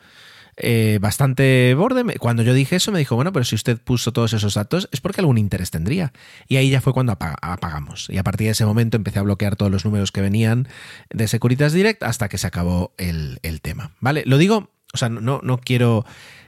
eh, 0.58 1.00
bastante 1.02 1.74
borde. 1.76 2.04
Cuando 2.20 2.44
yo 2.44 2.54
dije 2.54 2.76
eso, 2.76 2.92
me 2.92 3.00
dijo, 3.00 3.16
bueno, 3.16 3.32
pero 3.32 3.46
si 3.46 3.56
usted 3.56 3.80
puso 3.80 4.12
todos 4.12 4.34
esos 4.34 4.54
datos, 4.54 4.90
es 4.92 5.00
porque 5.00 5.22
algún 5.22 5.38
interés 5.38 5.72
tendría. 5.72 6.12
Y 6.50 6.58
ahí 6.58 6.70
ya 6.70 6.82
fue 6.82 6.92
cuando 6.92 7.14
apagamos. 7.14 8.10
Y 8.10 8.18
a 8.18 8.24
partir 8.24 8.48
de 8.48 8.52
ese 8.52 8.66
momento 8.66 8.98
empecé 8.98 9.20
a 9.20 9.22
bloquear 9.22 9.56
todos 9.56 9.72
los 9.72 9.86
números 9.86 10.12
que 10.12 10.20
venían 10.20 10.68
de 11.10 11.30
Securitas 11.30 11.72
Direct 11.72 12.04
hasta 12.04 12.28
que 12.28 12.38
se 12.38 12.48
acabó 12.48 12.94
el, 12.98 13.40
el 13.44 13.62
tema. 13.62 13.92
¿Vale? 14.02 14.24
Lo 14.26 14.38
digo, 14.38 14.72
o 14.94 14.98
sea, 14.98 15.08
no, 15.08 15.40
no 15.42 15.58
quiero. 15.58 16.06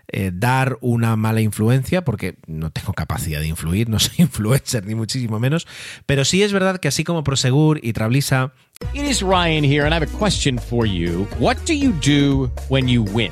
Eh, 0.07 0.31
dar 0.33 0.77
una 0.81 1.15
mala 1.15 1.41
influencia, 1.41 2.05
porque 2.05 2.35
no 2.45 2.69
tengo 2.69 2.93
capacidad 2.93 3.39
de 3.39 3.47
influir, 3.47 3.89
no 3.89 3.99
soy 3.99 4.15
influencer 4.19 4.85
ni 4.85 4.95
muchísimo 4.95 5.39
menos, 5.39 5.67
pero 6.05 6.25
sí 6.25 6.43
es 6.43 6.53
verdad 6.53 6.79
que 6.79 6.87
así 6.87 7.03
como 7.03 7.23
Prosegur 7.23 7.79
y 7.81 7.93
Trablisa... 7.93 8.53
It 8.93 9.05
is 9.05 9.21
Ryan 9.21 9.63
here 9.63 9.85
and 9.85 9.93
I 9.93 9.95
have 9.95 10.03
a 10.03 10.17
question 10.17 10.59
for 10.59 10.85
you. 10.85 11.27
What 11.39 11.57
do 11.65 11.73
you 11.73 11.93
do 12.01 12.51
when 12.69 12.87
you 12.89 13.03
win? 13.03 13.31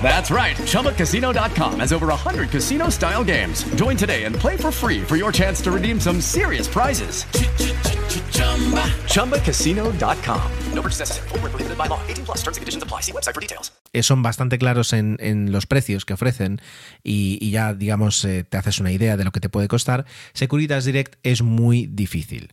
That's 0.00 0.30
right. 0.30 0.56
ChumbaCasino.com 0.56 1.80
has 1.80 1.92
over 1.92 2.06
100 2.06 2.50
casino 2.50 2.88
style 2.90 3.24
games. 3.24 3.64
Join 3.74 3.96
today 3.96 4.24
and 4.24 4.36
play 4.36 4.56
for 4.56 4.70
free 4.70 5.02
for 5.02 5.16
your 5.16 5.32
chance 5.32 5.60
to 5.62 5.72
redeem 5.72 5.98
some 5.98 6.20
serious 6.20 6.68
prizes. 6.68 7.24
ChumbaCasino.com. 9.08 10.42
No 10.74 10.82
purchase 10.82 11.00
necessary. 11.00 11.28
Void 11.30 11.42
were 11.42 11.50
prohibited 11.50 11.76
by 11.76 11.88
law. 11.88 12.00
18 12.06 12.24
plus 12.24 12.38
terms 12.42 12.56
and 12.56 12.62
conditions 12.62 12.82
apply. 12.84 13.00
See 13.02 13.12
website 13.12 13.34
for 13.34 13.40
details. 13.40 13.72
Eh, 13.92 14.02
son 14.02 14.22
bastante 14.22 14.58
claros 14.58 14.92
en, 14.92 15.16
en, 15.20 15.52
los 15.52 15.66
precios 15.66 16.04
que 16.04 16.14
ofrecen 16.14 16.60
y, 17.02 17.38
y 17.40 17.50
ya, 17.50 17.72
digamos, 17.74 18.24
eh, 18.24 18.44
te 18.44 18.58
haces 18.58 18.78
una 18.78 18.92
idea 18.92 19.16
de 19.16 19.24
lo 19.24 19.32
que 19.32 19.40
te 19.40 19.48
puede 19.48 19.68
costar. 19.68 20.04
Securitas 20.34 20.84
Direct 20.84 21.16
es 21.22 21.42
muy 21.42 21.86
difícil. 21.86 22.52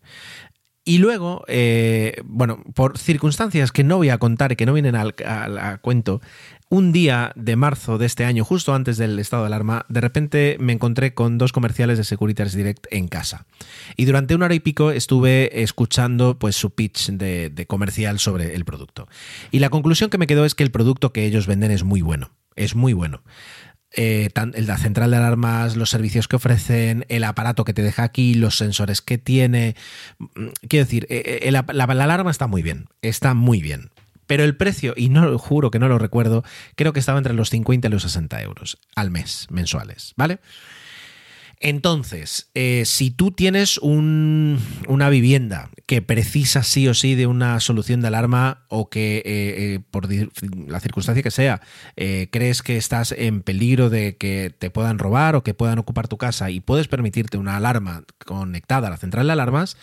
Y 0.86 0.98
luego, 0.98 1.46
eh, 1.48 2.16
bueno, 2.26 2.62
por 2.76 2.98
circunstancias 2.98 3.72
que 3.72 3.86
no 3.86 3.98
voy 3.98 4.10
a 4.10 4.18
contar 4.18 4.52
y 4.52 4.58
que 4.58 4.66
no 4.66 4.74
vienen 4.74 4.96
al, 4.96 5.16
al, 5.26 5.58
a 5.58 5.78
cuento, 5.78 6.22
un 6.74 6.92
día 6.92 7.34
de 7.36 7.56
marzo 7.56 8.00
de 8.00 8.08
este 8.08 8.25
año, 8.25 8.44
justo 8.44 8.74
antes 8.74 8.98
del 8.98 9.20
estado 9.20 9.44
de 9.44 9.48
alarma, 9.48 9.86
de 9.89 10.01
repente 10.01 10.58
me 10.60 10.74
encontré 10.74 11.13
con 11.13 11.38
dos 11.38 11.51
comerciales 11.51 12.00
de 12.00 12.03
Securitas 12.03 12.56
Direct 12.56 12.88
en 12.89 13.08
casa. 13.08 13.46
Y 13.96 14.06
durante 14.06 14.34
una 14.34 14.46
hora 14.46 14.56
y 14.56 14.60
pico 14.60 14.89
estuve 14.89 15.62
escuchando 15.62 16.39
pues, 16.39 16.56
su 16.56 16.74
pitch 16.74 17.12
de, 17.12 17.65
comercial 17.68 18.18
sobre 18.18 18.56
el 18.56 18.65
producto. 18.65 19.08
Y 19.51 19.60
la 19.60 19.70
conclusión 19.70 20.10
que 20.10 20.18
me 20.18 20.25
quedó 20.25 20.46
es 20.46 20.56
que 20.56 20.63
el 20.63 20.72
producto 20.72 21.13
que 21.13 21.25
ellos 21.25 21.46
venden 21.46 21.70
es 21.70 21.84
muy 21.84 22.01
bueno. 22.01 22.32
Es 22.56 22.74
muy 22.74 22.94
bueno. 22.94 23.22
Eh, 23.96 24.30
la 24.36 24.77
central 24.80 25.12
de 25.12 25.18
alarmas, 25.18 25.75
los 25.75 25.92
servicios 25.92 26.27
que 26.27 26.38
ofrecen, 26.38 27.06
el 27.08 27.24
aparato 27.24 27.65
que 27.65 27.75
te 27.75 27.84
deja 27.84 28.01
aquí, 28.01 28.34
los 28.34 28.58
sensores 28.58 29.03
que 29.03 29.20
tiene. 29.20 29.75
Quiero 30.68 30.86
decir, 30.86 31.06
eh, 31.12 31.48
la, 31.51 31.65
la, 31.72 31.84
alarma 31.84 32.32
está 32.32 32.48
muy 32.48 32.63
bien, 32.63 32.88
está 33.03 33.36
muy 33.36 33.62
bien. 33.62 33.92
Pero 34.27 34.44
el 34.44 34.56
precio, 34.56 34.94
y 34.96 35.10
no 35.10 35.38
juro 35.38 35.72
que 35.72 35.80
no 35.80 35.88
lo 35.88 36.00
recuerdo, 36.00 36.44
creo 36.75 36.94
que 36.94 37.00
estaba 37.00 37.18
entre 37.18 37.34
los 37.34 37.50
50 37.50 37.88
y 37.88 37.92
los 37.92 38.03
60 38.03 38.42
euros 38.42 38.77
al 38.96 39.12
mes, 39.12 39.48
mensuales, 39.50 40.13
¿vale? 40.15 40.39
Entonces, 41.63 42.50
eh, 42.56 42.84
si 42.86 43.10
tú 43.10 43.32
tienes 43.32 43.77
un, 43.77 44.60
una 44.89 45.10
vivienda 45.10 45.70
que 45.86 46.01
precisa 46.01 46.62
sí 46.62 46.89
o 46.89 46.94
sí 46.94 47.15
de 47.15 47.25
una 47.25 47.62
solución 47.62 48.01
de 48.01 48.08
alarma 48.08 48.65
o 48.68 48.89
que 48.89 49.20
eh, 49.20 49.24
eh, 49.25 49.80
por 49.89 50.12
la 50.12 50.82
circunstancia 50.82 51.24
que 51.24 51.32
sea 51.32 51.62
crees 51.96 52.63
que 52.63 52.75
estás 52.75 53.13
en 53.13 53.42
peligro 53.42 53.89
de 53.89 54.18
que 54.18 54.53
te 54.58 54.72
puedan 54.72 55.00
robar 55.00 55.38
o 55.38 55.44
que 55.44 55.53
puedan 55.53 55.80
ocupar 55.80 56.10
tu 56.10 56.18
casa 56.18 56.51
y 56.51 56.60
puedes 56.60 56.89
permitirte 56.89 57.38
una 57.38 57.56
alarma 57.56 58.03
conectada 58.25 58.88
a 58.88 58.92
la 58.92 58.98
central 58.98 59.27
de 59.27 59.32
alarmas, 59.34 59.77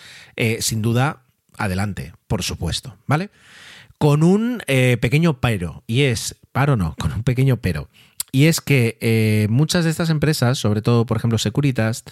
sin 0.58 0.82
duda, 0.82 1.22
adelante, 1.56 2.12
por 2.26 2.42
supuesto, 2.42 2.94
¿vale? 3.06 3.30
Con 4.02 4.22
un 4.22 4.62
eh, 4.66 4.96
pequeño 4.98 5.40
pero, 5.40 5.84
y 5.86 6.04
es, 6.04 6.40
paro 6.52 6.74
no, 6.74 6.94
con 6.98 7.12
un 7.12 7.22
pequeño 7.22 7.58
pero. 7.58 7.90
Y 8.32 8.46
es 8.46 8.62
que 8.62 8.96
eh, 9.02 9.46
muchas 9.50 9.84
de 9.84 9.90
estas 9.90 10.08
empresas, 10.08 10.56
sobre 10.56 10.80
todo, 10.80 11.04
por 11.04 11.18
ejemplo, 11.18 11.36
Securitas, 11.36 12.04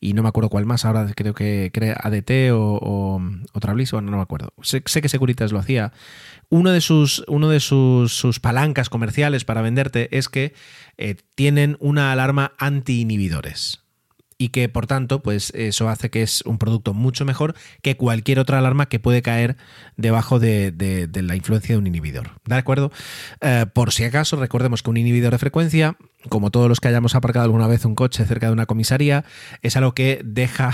y 0.00 0.14
no 0.14 0.24
me 0.24 0.28
acuerdo 0.28 0.50
cuál 0.50 0.66
más, 0.66 0.84
ahora 0.84 1.06
creo 1.14 1.34
que 1.34 1.70
crea 1.72 2.00
ADT 2.02 2.50
o, 2.52 2.80
o, 2.82 3.22
o 3.52 3.60
Trablis, 3.60 3.92
bueno, 3.92 4.10
no 4.10 4.16
me 4.16 4.24
acuerdo. 4.24 4.54
Sé, 4.60 4.82
sé, 4.86 5.00
que 5.00 5.08
Securitas 5.08 5.52
lo 5.52 5.60
hacía. 5.60 5.92
Uno 6.48 6.72
de 6.72 6.80
sus, 6.80 7.22
uno 7.28 7.48
de 7.48 7.60
sus, 7.60 8.12
sus 8.12 8.40
palancas 8.40 8.88
comerciales 8.88 9.44
para 9.44 9.62
venderte 9.62 10.08
es 10.18 10.28
que 10.28 10.52
eh, 10.98 11.14
tienen 11.36 11.76
una 11.78 12.10
alarma 12.10 12.54
anti-inhibidores 12.58 13.85
y 14.38 14.50
que 14.50 14.68
por 14.68 14.86
tanto 14.86 15.22
pues 15.22 15.52
eso 15.54 15.88
hace 15.88 16.10
que 16.10 16.22
es 16.22 16.42
un 16.42 16.58
producto 16.58 16.94
mucho 16.94 17.24
mejor 17.24 17.54
que 17.82 17.96
cualquier 17.96 18.38
otra 18.38 18.58
alarma 18.58 18.86
que 18.88 18.98
puede 18.98 19.22
caer 19.22 19.56
debajo 19.96 20.38
de, 20.38 20.72
de, 20.72 21.22
la 21.22 21.36
influencia 21.36 21.74
de 21.74 21.78
un 21.78 21.86
inhibidor. 21.86 22.32
¿De 22.44 22.54
acuerdo? 22.54 22.92
Eh, 23.40 23.66
por 23.72 23.92
si 23.92 24.04
acaso 24.04 24.36
recordemos 24.36 24.82
que 24.82 24.90
un 24.90 24.96
inhibidor 24.98 25.32
de 25.32 25.38
frecuencia 25.38 25.96
como 26.28 26.50
todos 26.50 26.68
los 26.68 26.80
que 26.80 26.88
hayamos 26.88 27.14
aparcado 27.14 27.44
alguna 27.44 27.66
vez 27.66 27.84
un 27.84 27.94
coche 27.94 28.24
cerca 28.24 28.46
de 28.46 28.52
una 28.52 28.66
comisaría, 28.66 29.24
es 29.62 29.76
algo 29.76 29.94
que 29.94 30.20
deja, 30.24 30.72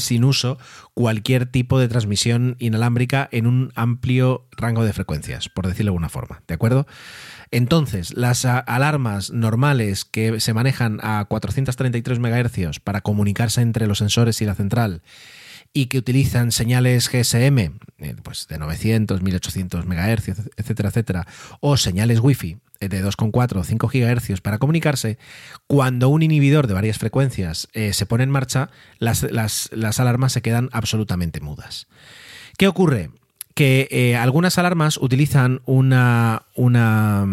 sin 0.00 0.24
uso 0.24 0.58
cualquier 0.94 1.46
tipo 1.46 1.78
de 1.78 1.88
transmisión 1.88 2.56
inalámbrica 2.58 3.28
en 3.32 3.46
un 3.46 3.72
amplio 3.74 4.46
rango 4.52 4.84
de 4.84 4.92
frecuencias, 4.92 5.48
por 5.48 5.66
decirlo 5.66 5.90
de 5.90 5.94
alguna 5.94 6.08
forma. 6.08 6.42
¿De 6.46 6.54
acuerdo? 6.54 6.86
Entonces, 7.50 8.16
las 8.16 8.44
alarmas 8.44 9.30
normales 9.30 10.04
que 10.04 10.40
se 10.40 10.54
manejan 10.54 11.00
a 11.02 11.26
433 11.28 12.18
MHz 12.18 12.80
para 12.80 13.02
comunicarse 13.02 13.60
entre 13.60 13.86
los 13.86 13.98
sensores 13.98 14.40
y 14.40 14.46
la 14.46 14.54
central 14.54 15.02
y 15.72 15.86
que 15.86 15.98
utilizan 15.98 16.52
señales 16.52 17.08
GSM, 17.08 17.78
pues 18.22 18.46
de 18.48 18.58
900, 18.58 19.22
1800 19.22 19.86
MHz, 19.86 20.28
etcétera, 20.56 20.90
etcétera, 20.90 21.26
o 21.60 21.76
señales 21.76 22.20
Wi-Fi 22.20 22.58
de 22.80 23.04
2,4 23.04 23.56
o 23.56 23.64
5 23.64 23.88
GHz 23.88 24.40
para 24.40 24.58
comunicarse, 24.58 25.18
cuando 25.66 26.08
un 26.08 26.22
inhibidor 26.22 26.66
de 26.66 26.74
varias 26.74 26.98
frecuencias 26.98 27.68
eh, 27.72 27.92
se 27.92 28.06
pone 28.06 28.24
en 28.24 28.30
marcha, 28.30 28.70
las, 28.98 29.22
las, 29.22 29.70
las, 29.72 30.00
alarmas 30.00 30.32
se 30.32 30.42
quedan 30.42 30.68
absolutamente 30.72 31.40
mudas. 31.40 31.86
¿Qué 32.58 32.66
ocurre? 32.66 33.10
Que 33.54 33.88
eh, 33.90 34.16
algunas 34.16 34.58
alarmas 34.58 34.96
utilizan 34.96 35.60
una, 35.64 36.42
una, 36.54 37.26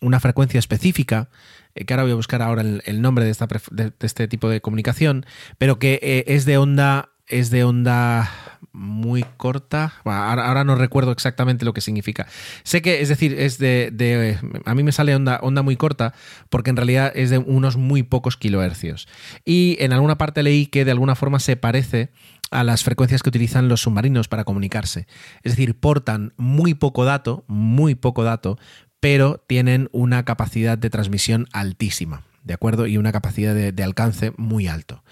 una 0.00 0.20
frecuencia 0.20 0.58
específica 0.58 1.28
que 1.74 1.92
ahora 1.92 2.04
voy 2.04 2.12
a 2.12 2.16
buscar 2.16 2.40
ahora 2.40 2.62
el, 2.62 3.02
nombre 3.02 3.24
de, 3.24 3.32
esta, 3.32 3.48
de, 3.72 3.92
este 4.00 4.28
tipo 4.28 4.48
de 4.48 4.60
comunicación, 4.60 5.26
pero 5.58 5.80
que 5.80 5.98
eh, 6.02 6.24
es 6.28 6.44
de 6.44 6.56
onda 6.56 7.13
es 7.26 7.50
de 7.50 7.64
onda 7.64 8.30
muy 8.72 9.24
corta. 9.36 9.94
Ahora, 10.04 10.64
no 10.64 10.74
recuerdo 10.74 11.12
exactamente 11.12 11.64
lo 11.64 11.72
que 11.72 11.80
significa. 11.80 12.26
Sé 12.64 12.82
que, 12.82 13.00
es 13.00 13.08
decir, 13.08 13.34
es 13.38 13.58
de. 13.58 14.38
a 14.64 14.74
mí 14.74 14.82
me 14.82 14.92
sale 14.92 15.14
onda, 15.14 15.38
onda 15.42 15.62
muy 15.62 15.76
corta 15.76 16.12
porque 16.50 16.70
en 16.70 16.76
realidad 16.76 17.12
es 17.14 17.30
de 17.30 17.38
unos 17.38 17.76
muy 17.76 18.02
pocos 18.02 18.36
kilohercios. 18.36 19.08
Y 19.44 19.76
en 19.80 19.92
alguna 19.92 20.18
parte 20.18 20.42
leí 20.42 20.66
que 20.66 20.84
de 20.84 20.90
alguna 20.90 21.14
forma 21.14 21.38
se 21.38 21.56
parece 21.56 22.10
a 22.50 22.62
las 22.64 22.84
frecuencias 22.84 23.22
que 23.22 23.30
utilizan 23.30 23.68
los 23.68 23.82
submarinos 23.82 24.28
para 24.28 24.44
comunicarse. 24.44 25.06
Es 25.42 25.52
decir, 25.52 25.78
portan 25.78 26.34
muy 26.36 26.74
poco 26.74 27.04
dato, 27.04 27.44
muy 27.48 27.94
poco 27.94 28.22
dato, 28.24 28.58
pero 29.00 29.44
tienen 29.46 29.88
una 29.92 30.24
capacidad 30.24 30.78
de 30.78 30.90
transmisión 30.90 31.46
altísima, 31.52 32.22
¿de 32.42 32.54
acuerdo? 32.54 32.86
Y 32.86 32.96
una 32.96 33.12
capacidad 33.12 33.54
de, 33.54 33.82
alcance 33.82 34.32
muy 34.36 34.66
alto, 34.66 35.02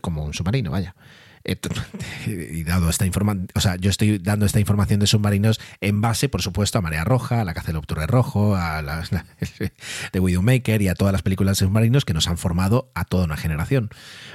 como 0.00 0.24
un 0.24 0.34
submarino, 0.34 0.70
vaya. 0.70 0.94
Eh, 1.44 1.58
Y 2.26 2.64
dado 2.64 2.88
esta 2.88 3.04
información, 3.06 3.48
o 3.54 3.60
sea, 3.60 3.76
yo 3.76 3.90
estoy 3.90 4.18
dando 4.18 4.46
esta 4.46 4.60
información 4.60 4.98
de 5.00 5.06
submarinos 5.06 5.60
en 5.80 6.00
base, 6.00 6.28
por 6.28 6.40
supuesto, 6.42 6.78
a 6.78 6.80
Marea 6.80 7.04
Roja, 7.04 7.40
a 7.42 7.44
la 7.44 7.52
Caza 7.54 7.72
del 7.72 7.82
Rojo, 8.08 8.56
a 8.56 8.80
las 8.82 9.12
la- 9.12 9.26
de 10.12 10.20
Widowmaker 10.20 10.80
y 10.82 10.88
a 10.88 10.94
todas 10.94 11.12
las 11.12 11.22
películas 11.22 11.58
de 11.58 11.66
submarinos 11.66 12.04
que 12.04 12.14
nos 12.14 12.28
han 12.28 12.38
formado 12.38 12.90
a 12.94 13.04
toda 13.04 13.24
una 13.24 13.36
generación. 13.36 13.90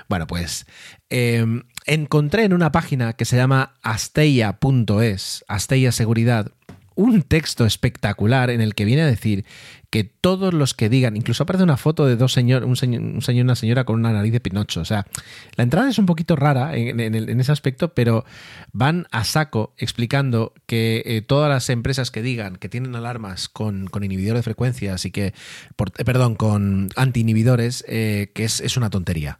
Bueno, 0.08 0.28
pues 0.28 0.66
eh, 1.10 1.46
encontré 1.86 2.44
en 2.44 2.54
una 2.54 2.72
página 2.72 3.14
que 3.14 3.26
se 3.26 3.38
llama 3.38 3.74
asteia.es, 3.82 5.46
Asteia 5.48 5.92
Seguridad, 5.92 6.52
un 6.96 7.22
texto 7.24 7.66
espectacular 7.66 8.50
en 8.50 8.62
el 8.62 8.76
que 8.76 8.86
viene 8.86 9.04
a 9.04 9.08
decir 9.08 9.46
que 9.90 10.04
todos 10.04 10.54
los 10.54 10.74
que 10.74 10.88
digan, 10.88 11.18
incluso 11.18 11.44
aparece 11.44 11.64
una 11.64 11.78
foto 11.78 12.06
de 12.06 12.16
dos 12.16 12.32
señor, 12.32 12.64
un 12.64 12.76
señor, 12.76 13.02
un 13.02 13.22
señor 13.22 13.46
una 13.46 13.56
señora 13.56 13.86
con 13.86 14.00
una 14.00 14.14
nariz 14.14 14.32
de 14.34 14.40
Pinocho. 14.40 14.82
O 14.82 14.86
sea, 14.86 15.08
la 15.56 15.64
entrada 15.64 15.90
es 15.90 15.98
un 15.98 16.06
poquito 16.06 16.36
rara 16.36 16.76
en, 16.76 17.00
en 17.00 17.16
en 17.16 17.40
ese 17.40 17.52
aspecto, 17.52 17.94
pero 17.94 18.24
van 18.72 19.08
a 19.12 19.24
saco 19.24 19.74
explicando 19.78 20.54
que 20.68 21.02
eh, 21.06 21.22
todas 21.22 21.50
las 21.50 21.70
empresas 21.70 22.12
que 22.12 22.22
digan 22.22 22.58
que 22.58 22.70
tienen 22.70 22.96
alarmas 22.96 23.50
con, 23.50 23.88
con 23.88 24.04
inhibidor 24.04 24.36
de 24.38 24.44
frecuencias 24.44 25.06
y 25.06 25.12
que, 25.12 25.34
por- 25.76 25.92
eh, 25.98 26.06
perdón, 26.06 26.36
con 26.36 26.90
anti-inhibidores, 26.96 27.84
eh, 27.88 28.32
que 28.36 28.44
es, 28.44 28.62
es 28.62 28.78
una 28.78 28.90
tontería. 28.90 29.40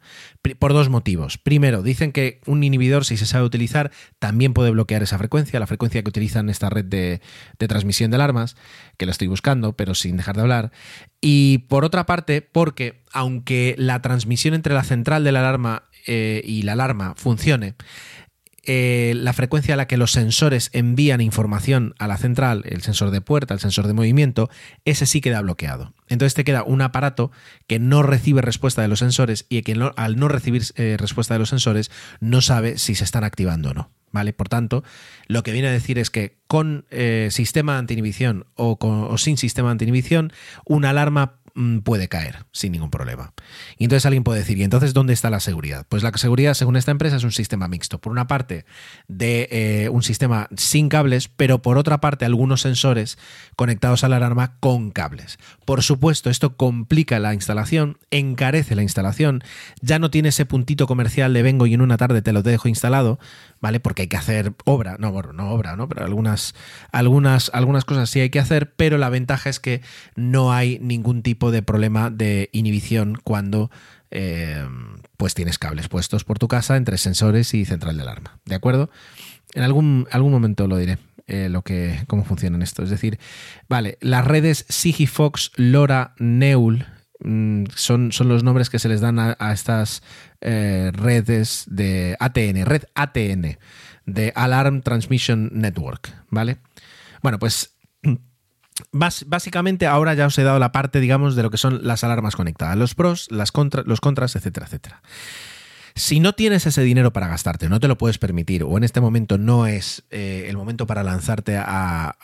Por 0.58 0.72
dos 0.72 0.88
motivos. 0.88 1.38
Primero, 1.38 1.82
dicen 1.82 2.12
que 2.12 2.40
un 2.46 2.64
inhibidor, 2.64 3.04
si 3.04 3.16
se 3.16 3.26
sabe 3.26 3.44
utilizar, 3.44 3.92
también 4.18 4.52
puede 4.54 4.70
bloquear 4.70 5.02
esa 5.02 5.18
frecuencia, 5.18 5.60
la 5.60 5.66
frecuencia 5.66 6.02
que 6.02 6.08
utilizan 6.08 6.48
esta 6.48 6.70
red 6.70 6.84
de, 6.86 7.20
de 7.58 7.68
transmisión 7.68 8.10
de 8.10 8.16
alarmas, 8.16 8.56
que 8.96 9.06
la 9.06 9.12
estoy 9.12 9.28
buscando, 9.28 9.74
pero 9.74 9.94
sin 9.94 10.16
dejar 10.16 10.36
de 10.36 10.39
hablar. 10.40 10.72
Y 11.20 11.58
por 11.68 11.84
otra 11.84 12.06
parte, 12.06 12.42
porque 12.42 13.02
aunque 13.12 13.74
la 13.78 14.00
transmisión 14.00 14.54
entre 14.54 14.74
la 14.74 14.84
central 14.84 15.24
de 15.24 15.32
la 15.32 15.40
alarma 15.40 15.84
eh, 16.06 16.42
y 16.44 16.62
la 16.62 16.72
alarma 16.72 17.14
funcione, 17.16 17.74
eh, 18.64 19.14
la 19.16 19.32
frecuencia 19.32 19.74
a 19.74 19.76
la 19.76 19.86
que 19.86 19.96
los 19.96 20.12
sensores 20.12 20.68
envían 20.72 21.20
información 21.20 21.94
a 21.98 22.06
la 22.06 22.18
central, 22.18 22.62
el 22.66 22.82
sensor 22.82 23.10
de 23.10 23.22
puerta, 23.22 23.54
el 23.54 23.60
sensor 23.60 23.86
de 23.86 23.94
movimiento, 23.94 24.50
ese 24.84 25.06
sí 25.06 25.20
queda 25.20 25.40
bloqueado. 25.40 25.94
Entonces 26.08 26.34
te 26.34 26.44
queda 26.44 26.62
un 26.62 26.82
aparato 26.82 27.30
que 27.66 27.78
no 27.78 28.02
recibe 28.02 28.42
respuesta 28.42 28.82
de 28.82 28.88
los 28.88 28.98
sensores 28.98 29.46
y 29.48 29.62
que 29.62 29.76
al 29.96 30.16
no 30.16 30.28
recibir 30.28 30.62
eh, 30.76 30.96
respuesta 30.98 31.34
de 31.34 31.40
los 31.40 31.48
sensores 31.48 31.90
no 32.20 32.42
sabe 32.42 32.76
si 32.76 32.94
se 32.94 33.04
están 33.04 33.24
activando 33.24 33.70
o 33.70 33.74
no. 33.74 33.90
¿Vale? 34.12 34.32
Por 34.32 34.48
tanto, 34.48 34.82
lo 35.28 35.42
que 35.42 35.52
viene 35.52 35.68
a 35.68 35.72
decir 35.72 35.98
es 35.98 36.10
que 36.10 36.40
con 36.50 36.84
eh, 36.90 37.28
sistema 37.30 37.74
de 37.74 37.78
anti-inhibición 37.78 38.46
o, 38.56 38.76
o 38.80 39.18
sin 39.18 39.36
sistema 39.36 39.68
de 39.68 39.72
anti-inhibición, 39.72 40.32
una 40.66 40.90
alarma 40.90 41.36
mm, 41.54 41.78
puede 41.78 42.08
caer 42.08 42.44
sin 42.50 42.72
ningún 42.72 42.90
problema. 42.90 43.34
Y 43.78 43.84
entonces 43.84 44.04
alguien 44.04 44.24
puede 44.24 44.40
decir, 44.40 44.58
¿y 44.58 44.64
entonces 44.64 44.92
dónde 44.92 45.12
está 45.12 45.30
la 45.30 45.38
seguridad? 45.38 45.86
Pues 45.88 46.02
la 46.02 46.10
seguridad, 46.16 46.54
según 46.54 46.74
esta 46.74 46.90
empresa, 46.90 47.14
es 47.14 47.22
un 47.22 47.30
sistema 47.30 47.68
mixto. 47.68 48.00
Por 48.00 48.10
una 48.10 48.26
parte, 48.26 48.64
de 49.06 49.48
eh, 49.52 49.88
un 49.90 50.02
sistema 50.02 50.48
sin 50.56 50.88
cables, 50.88 51.28
pero 51.28 51.62
por 51.62 51.78
otra 51.78 52.00
parte, 52.00 52.24
algunos 52.24 52.62
sensores 52.62 53.16
conectados 53.54 54.02
a 54.02 54.08
la 54.08 54.16
alarma 54.16 54.56
con 54.58 54.90
cables. 54.90 55.38
Por 55.64 55.84
supuesto, 55.84 56.30
esto 56.30 56.56
complica 56.56 57.20
la 57.20 57.32
instalación, 57.32 57.98
encarece 58.10 58.74
la 58.74 58.82
instalación, 58.82 59.44
ya 59.82 60.00
no 60.00 60.10
tiene 60.10 60.30
ese 60.30 60.46
puntito 60.46 60.88
comercial 60.88 61.32
de 61.32 61.44
vengo 61.44 61.66
y 61.66 61.74
en 61.74 61.80
una 61.80 61.96
tarde 61.96 62.22
te 62.22 62.32
lo 62.32 62.42
dejo 62.42 62.66
instalado, 62.66 63.20
¿vale? 63.60 63.80
Porque 63.80 64.02
hay 64.02 64.08
que 64.08 64.16
hacer 64.16 64.52
obra, 64.64 64.96
no, 64.98 65.12
bueno, 65.12 65.32
no 65.32 65.50
obra, 65.50 65.76
¿no? 65.76 65.88
Pero 65.88 66.04
algunas, 66.04 66.54
algunas, 66.92 67.50
algunas 67.54 67.84
cosas 67.84 68.10
sí 68.10 68.20
hay 68.20 68.30
que 68.30 68.40
hacer, 68.40 68.72
pero 68.74 68.98
la 68.98 69.08
ventaja 69.10 69.50
es 69.50 69.60
que 69.60 69.82
no 70.16 70.52
hay 70.52 70.78
ningún 70.80 71.22
tipo 71.22 71.50
de 71.50 71.62
problema 71.62 72.10
de 72.10 72.48
inhibición 72.52 73.18
cuando 73.22 73.70
eh, 74.10 74.66
pues 75.16 75.34
tienes 75.34 75.58
cables 75.58 75.88
puestos 75.88 76.24
por 76.24 76.38
tu 76.38 76.48
casa 76.48 76.76
entre 76.76 76.98
sensores 76.98 77.54
y 77.54 77.64
central 77.64 77.96
de 77.96 78.02
alarma, 78.02 78.38
¿de 78.44 78.54
acuerdo? 78.54 78.90
En 79.54 79.62
algún, 79.62 80.06
algún 80.10 80.32
momento 80.32 80.66
lo 80.66 80.76
diré. 80.76 80.98
eh, 81.30 81.48
lo 81.48 81.62
que 81.62 82.02
cómo 82.08 82.24
funcionan 82.24 82.60
esto. 82.62 82.82
Es 82.82 82.90
decir, 82.90 83.18
vale, 83.68 83.98
las 84.00 84.24
redes 84.26 84.66
Sigifox, 84.68 85.52
LoRa, 85.56 86.14
Neul 86.18 86.86
mm, 87.20 87.66
son, 87.74 88.10
son 88.10 88.28
los 88.28 88.42
nombres 88.42 88.68
que 88.68 88.80
se 88.80 88.88
les 88.88 89.00
dan 89.00 89.18
a, 89.20 89.36
a 89.38 89.52
estas 89.52 90.02
eh, 90.40 90.90
redes 90.92 91.64
de 91.68 92.16
ATN, 92.18 92.64
red 92.64 92.84
ATN, 92.94 93.58
de 94.06 94.32
Alarm 94.34 94.82
Transmission 94.82 95.50
Network, 95.52 96.12
¿vale? 96.30 96.58
Bueno, 97.22 97.38
pues 97.38 97.76
básicamente 98.92 99.86
ahora 99.86 100.14
ya 100.14 100.26
os 100.26 100.38
he 100.38 100.42
dado 100.42 100.58
la 100.58 100.72
parte, 100.72 101.00
digamos, 101.00 101.36
de 101.36 101.42
lo 101.42 101.50
que 101.50 101.58
son 101.58 101.80
las 101.86 102.04
alarmas 102.04 102.36
conectadas, 102.36 102.76
los 102.76 102.94
pros, 102.94 103.28
las 103.30 103.52
los 103.84 104.00
contras, 104.00 104.36
etcétera, 104.36 104.66
etcétera. 104.66 105.02
Si 105.94 106.20
no 106.20 106.34
tienes 106.34 106.66
ese 106.66 106.82
dinero 106.82 107.12
para 107.12 107.28
gastarte, 107.28 107.68
no 107.68 107.80
te 107.80 107.88
lo 107.88 107.98
puedes 107.98 108.18
permitir, 108.18 108.62
o 108.62 108.76
en 108.76 108.84
este 108.84 109.00
momento 109.00 109.38
no 109.38 109.66
es 109.66 110.04
eh, 110.10 110.46
el 110.48 110.56
momento 110.56 110.86
para 110.86 111.02
lanzarte 111.02 111.56
a, 111.58 112.14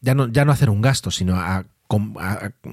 ya, 0.00 0.14
no, 0.14 0.28
ya 0.28 0.44
no 0.44 0.52
hacer 0.52 0.70
un 0.70 0.80
gasto, 0.80 1.10
sino 1.10 1.36
a 1.36 1.66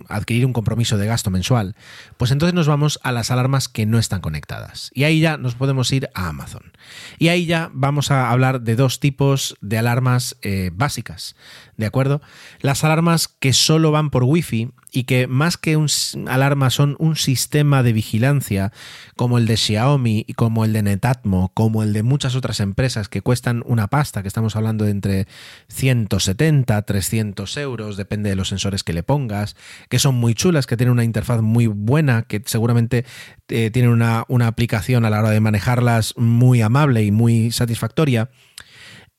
adquirir 0.08 0.46
un 0.46 0.54
compromiso 0.54 0.98
de 0.98 1.08
gasto 1.08 1.30
mensual, 1.30 1.76
pues 2.18 2.32
entonces 2.32 2.54
nos 2.54 2.68
vamos 2.68 3.00
a 3.04 3.12
las 3.12 3.32
alarmas 3.32 3.68
que 3.68 3.86
no 3.86 4.00
están 4.00 4.22
conectadas. 4.22 4.92
Y 4.94 5.04
ahí 5.04 5.20
ya 5.20 5.38
nos 5.38 5.56
podemos 5.56 5.92
ir 5.92 6.10
a 6.14 6.28
Amazon. 6.28 6.74
Y 7.18 7.30
ahí 7.30 7.46
ya 7.46 7.70
vamos 7.74 8.12
a 8.12 8.30
hablar 8.30 8.62
de 8.62 8.76
dos 8.76 9.00
tipos 9.00 9.56
de 9.62 9.78
alarmas 9.78 10.38
eh, 10.42 10.72
básicas, 10.74 11.36
¿de 11.78 11.86
acuerdo? 11.86 12.22
Las 12.60 12.84
alarmas 12.84 13.28
que 13.28 13.54
solo 13.54 13.92
van 13.92 14.10
por 14.10 14.24
Wi-Fi 14.24 14.72
y 14.92 15.04
que 15.04 15.28
más 15.28 15.58
que 15.58 15.78
un 15.78 15.88
alarma 16.28 16.70
son 16.70 16.96
un 16.98 17.16
sistema 17.16 17.84
de 17.84 17.94
vigilancia 17.94 18.72
como 19.16 19.38
el 19.38 19.46
de 19.46 19.58
Xiaomi 19.58 20.26
y 20.28 20.34
como 20.34 20.66
el 20.66 20.74
de 20.74 20.82
Netatmo, 20.82 21.52
como 21.54 21.84
el 21.84 21.94
de 21.94 22.04
muchas 22.04 22.36
otras 22.36 22.60
empresas 22.62 23.10
que 23.10 23.22
cuestan 23.22 23.64
una 23.66 23.88
pasta, 23.88 24.22
que 24.22 24.28
estamos 24.28 24.56
hablando 24.56 24.86
de 24.86 24.92
entre 24.92 25.28
170, 25.68 26.82
300 26.82 27.58
euros, 27.58 27.98
depende 27.98 28.30
de 28.30 28.36
los 28.36 28.48
sensores 28.48 28.84
que 28.84 28.94
le 28.94 29.04
pongas, 29.04 29.56
que 29.90 30.00
son 30.00 30.16
muy 30.16 30.34
chulas, 30.34 30.66
que 30.66 30.78
tienen 30.78 30.94
una 30.94 31.04
interfaz 31.04 31.42
muy 31.42 31.68
buena, 31.68 32.24
que 32.24 32.42
seguramente 32.46 33.06
eh, 33.50 33.70
tienen 33.70 33.92
una, 33.92 34.26
una 34.30 34.48
aplicación 34.48 35.06
a 35.06 35.10
la 35.10 35.20
hora 35.20 35.30
de 35.30 35.42
manejarlas 35.42 36.14
muy 36.18 36.62
amable 36.62 37.04
y 37.04 37.12
muy 37.12 37.52
satisfactoria 37.52 38.30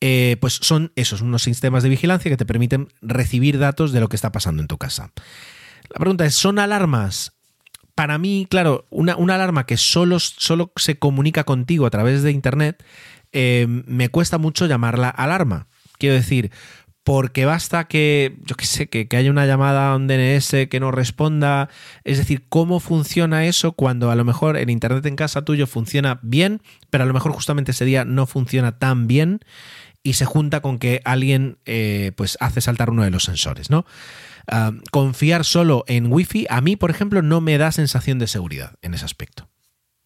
eh, 0.00 0.36
pues 0.40 0.54
son 0.54 0.92
esos, 0.96 1.22
unos 1.22 1.42
sistemas 1.42 1.82
de 1.82 1.88
vigilancia 1.88 2.30
que 2.30 2.36
te 2.36 2.46
permiten 2.46 2.88
recibir 3.02 3.58
datos 3.58 3.92
de 3.92 4.00
lo 4.00 4.08
que 4.08 4.16
está 4.16 4.32
pasando 4.32 4.62
en 4.62 4.68
tu 4.68 4.78
casa. 4.78 5.12
La 5.90 5.98
pregunta 5.98 6.24
es, 6.24 6.34
¿son 6.34 6.58
alarmas? 6.58 7.32
Para 7.94 8.18
mí, 8.18 8.46
claro, 8.48 8.86
una, 8.90 9.16
una 9.16 9.34
alarma 9.34 9.66
que 9.66 9.76
solo, 9.76 10.20
solo 10.20 10.72
se 10.76 10.98
comunica 10.98 11.44
contigo 11.44 11.86
a 11.86 11.90
través 11.90 12.22
de 12.22 12.30
Internet, 12.30 12.84
eh, 13.32 13.66
me 13.68 14.08
cuesta 14.08 14.38
mucho 14.38 14.66
llamarla 14.66 15.08
alarma. 15.08 15.66
Quiero 15.98 16.14
decir, 16.14 16.52
porque 17.02 17.46
basta 17.46 17.84
que, 17.88 18.36
yo 18.44 18.54
qué 18.54 18.66
sé, 18.66 18.88
que, 18.88 19.08
que 19.08 19.16
haya 19.16 19.30
una 19.30 19.46
llamada 19.46 19.90
a 19.90 19.96
un 19.96 20.06
DNS 20.06 20.68
que 20.68 20.78
no 20.78 20.90
responda. 20.90 21.70
Es 22.04 22.18
decir, 22.18 22.44
¿cómo 22.48 22.80
funciona 22.80 23.46
eso 23.46 23.72
cuando 23.72 24.10
a 24.10 24.14
lo 24.14 24.24
mejor 24.24 24.58
el 24.58 24.70
Internet 24.70 25.06
en 25.06 25.16
casa 25.16 25.42
tuyo 25.42 25.66
funciona 25.66 26.20
bien, 26.22 26.60
pero 26.90 27.04
a 27.04 27.06
lo 27.06 27.14
mejor 27.14 27.32
justamente 27.32 27.70
ese 27.70 27.86
día 27.86 28.04
no 28.04 28.26
funciona 28.26 28.78
tan 28.78 29.06
bien? 29.06 29.40
Y 30.08 30.14
se 30.14 30.24
junta 30.24 30.62
con 30.62 30.78
que 30.78 31.02
alguien 31.04 31.58
eh, 31.66 32.12
pues 32.16 32.38
hace 32.40 32.62
saltar 32.62 32.88
uno 32.88 33.02
de 33.02 33.10
los 33.10 33.24
sensores, 33.24 33.68
¿no? 33.68 33.84
Ah, 34.46 34.72
confiar 34.90 35.44
solo 35.44 35.84
en 35.86 36.10
Wi-Fi 36.10 36.46
a 36.48 36.62
mí, 36.62 36.76
por 36.76 36.90
ejemplo, 36.90 37.20
no 37.20 37.42
me 37.42 37.58
da 37.58 37.72
sensación 37.72 38.18
de 38.18 38.26
seguridad 38.26 38.76
en 38.80 38.94
ese 38.94 39.04
aspecto. 39.04 39.50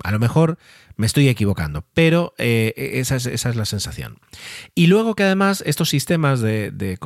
A 0.03 0.11
lo 0.11 0.19
mejor 0.19 0.59
me 0.97 1.07
estoy 1.07 1.29
equivocando, 1.29 1.85
pero 1.95 2.35
eh, 2.39 2.75
esa, 2.95 3.15
es, 3.15 3.27
esa, 3.27 3.51
es, 3.51 3.55
la 3.55 3.65
sensación. 3.65 4.19
Y 4.75 4.89
luego 4.89 5.15
que 5.15 5.23
además 5.23 5.63
estos 5.65 5.91
sistemas 5.91 6.41
de, 6.41 6.73
de, 6.73 6.99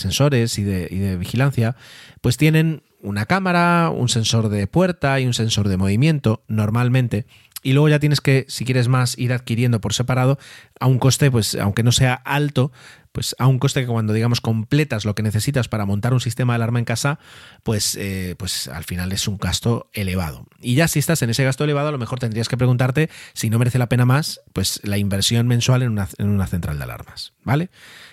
sensores 0.00 0.58
y 0.58 0.62
y 0.62 0.64
de 0.64 1.16
vigilancia, 1.16 1.76
pues 2.20 2.36
tienen 2.36 2.82
una 3.02 3.26
cámara, 3.26 3.90
un 3.90 4.08
sensor 4.08 4.48
de 4.48 4.66
puerta 4.66 5.20
y 5.20 5.26
un 5.26 5.34
sensor 5.34 5.68
de 5.68 5.76
movimiento, 5.76 6.42
normalmente, 6.48 7.26
y 7.62 7.72
luego 7.72 7.88
ya 7.88 7.98
tienes 7.98 8.20
que, 8.20 8.46
si 8.48 8.64
quieres 8.64 8.88
más, 8.88 9.18
ir 9.18 9.32
adquiriendo 9.32 9.80
por 9.80 9.94
separado 9.94 10.38
a 10.78 10.86
un 10.86 10.98
coste, 10.98 11.30
pues 11.30 11.54
aunque 11.54 11.82
no 11.82 11.92
sea 11.92 12.14
alto, 12.14 12.72
pues 13.12 13.34
a 13.38 13.46
un 13.46 13.58
coste 13.58 13.80
que 13.80 13.86
cuando 13.86 14.12
digamos 14.12 14.40
completas 14.40 15.04
lo 15.04 15.14
que 15.14 15.22
necesitas 15.22 15.68
para 15.68 15.84
montar 15.84 16.14
un 16.14 16.20
sistema 16.20 16.52
de 16.52 16.56
alarma 16.56 16.78
en 16.78 16.84
casa, 16.84 17.18
pues, 17.62 17.96
eh, 17.96 18.34
pues 18.38 18.68
al 18.68 18.84
final 18.84 19.12
es 19.12 19.26
un 19.26 19.36
gasto 19.36 19.90
elevado. 19.92 20.46
Y 20.60 20.74
ya 20.74 20.88
si 20.88 20.98
estás 20.98 21.22
en 21.22 21.30
ese 21.30 21.44
gasto 21.44 21.64
elevado, 21.64 21.88
a 21.88 21.92
lo 21.92 21.98
mejor 21.98 22.18
tendrías 22.18 22.48
que 22.48 22.56
preguntarte 22.56 23.10
si 23.34 23.50
no 23.50 23.58
merece 23.58 23.78
la 23.78 23.88
pena 23.88 24.04
más, 24.04 24.40
pues 24.52 24.80
la 24.84 24.98
inversión 24.98 25.48
mensual 25.48 25.82
en 25.82 25.90
una, 25.90 26.08
en 26.18 26.28
una 26.28 26.46
central 26.46 26.78
de 26.78 26.84
alarmas, 26.84 27.32
¿vale? 27.42 27.70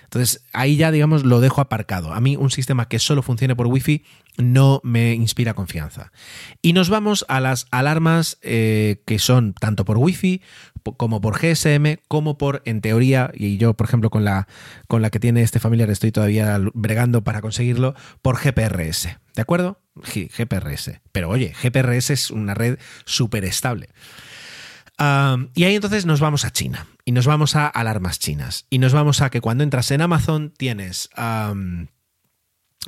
Entonces 0.08 0.42
ahí 0.54 0.76
ya 0.76 0.90
digamos 0.90 1.24
lo 1.24 1.40
dejo 1.40 1.60
aparcado. 1.60 2.14
A 2.14 2.20
mí 2.20 2.34
un 2.34 2.50
sistema 2.50 2.88
que 2.88 2.98
solo 2.98 3.22
funcione 3.22 3.54
por 3.54 3.66
wifi 3.66 4.04
no 4.38 4.80
me 4.82 5.12
inspira 5.12 5.52
confianza. 5.52 6.12
Y 6.62 6.72
nos 6.72 6.88
vamos 6.88 7.26
a 7.28 7.40
las 7.40 7.66
alarmas 7.70 8.38
eh, 8.40 9.02
que 9.04 9.18
son 9.18 9.52
tanto 9.52 9.84
por 9.84 9.98
wifi 9.98 10.40
como 10.96 11.20
por 11.20 11.38
GSM, 11.38 11.98
como 12.08 12.38
por, 12.38 12.62
en 12.64 12.80
teoría, 12.80 13.30
y 13.34 13.58
yo, 13.58 13.74
por 13.74 13.86
ejemplo, 13.86 14.08
con 14.08 14.24
la, 14.24 14.48
con 14.86 15.02
la 15.02 15.10
que 15.10 15.20
tiene 15.20 15.42
este 15.42 15.60
familiar 15.60 15.90
estoy 15.90 16.12
todavía 16.12 16.58
bregando 16.72 17.22
para 17.22 17.42
conseguirlo, 17.42 17.94
por 18.22 18.38
GPRS. 18.38 19.08
¿De 19.34 19.42
acuerdo? 19.42 19.80
GPRS. 19.94 21.00
Pero 21.12 21.28
oye, 21.28 21.52
GPRS 21.62 22.10
es 22.10 22.30
una 22.30 22.54
red 22.54 22.78
súper 23.04 23.44
estable. 23.44 23.90
Y 24.98 25.64
ahí 25.64 25.74
entonces 25.76 26.06
nos 26.06 26.20
vamos 26.20 26.44
a 26.44 26.50
China 26.50 26.86
y 27.04 27.12
nos 27.12 27.26
vamos 27.26 27.54
a 27.54 27.68
alarmas 27.68 28.18
chinas 28.18 28.66
y 28.68 28.78
nos 28.78 28.92
vamos 28.92 29.20
a 29.22 29.30
que 29.30 29.40
cuando 29.40 29.62
entras 29.62 29.90
en 29.92 30.00
Amazon 30.00 30.52
tienes 30.56 31.08
um, 31.16 31.86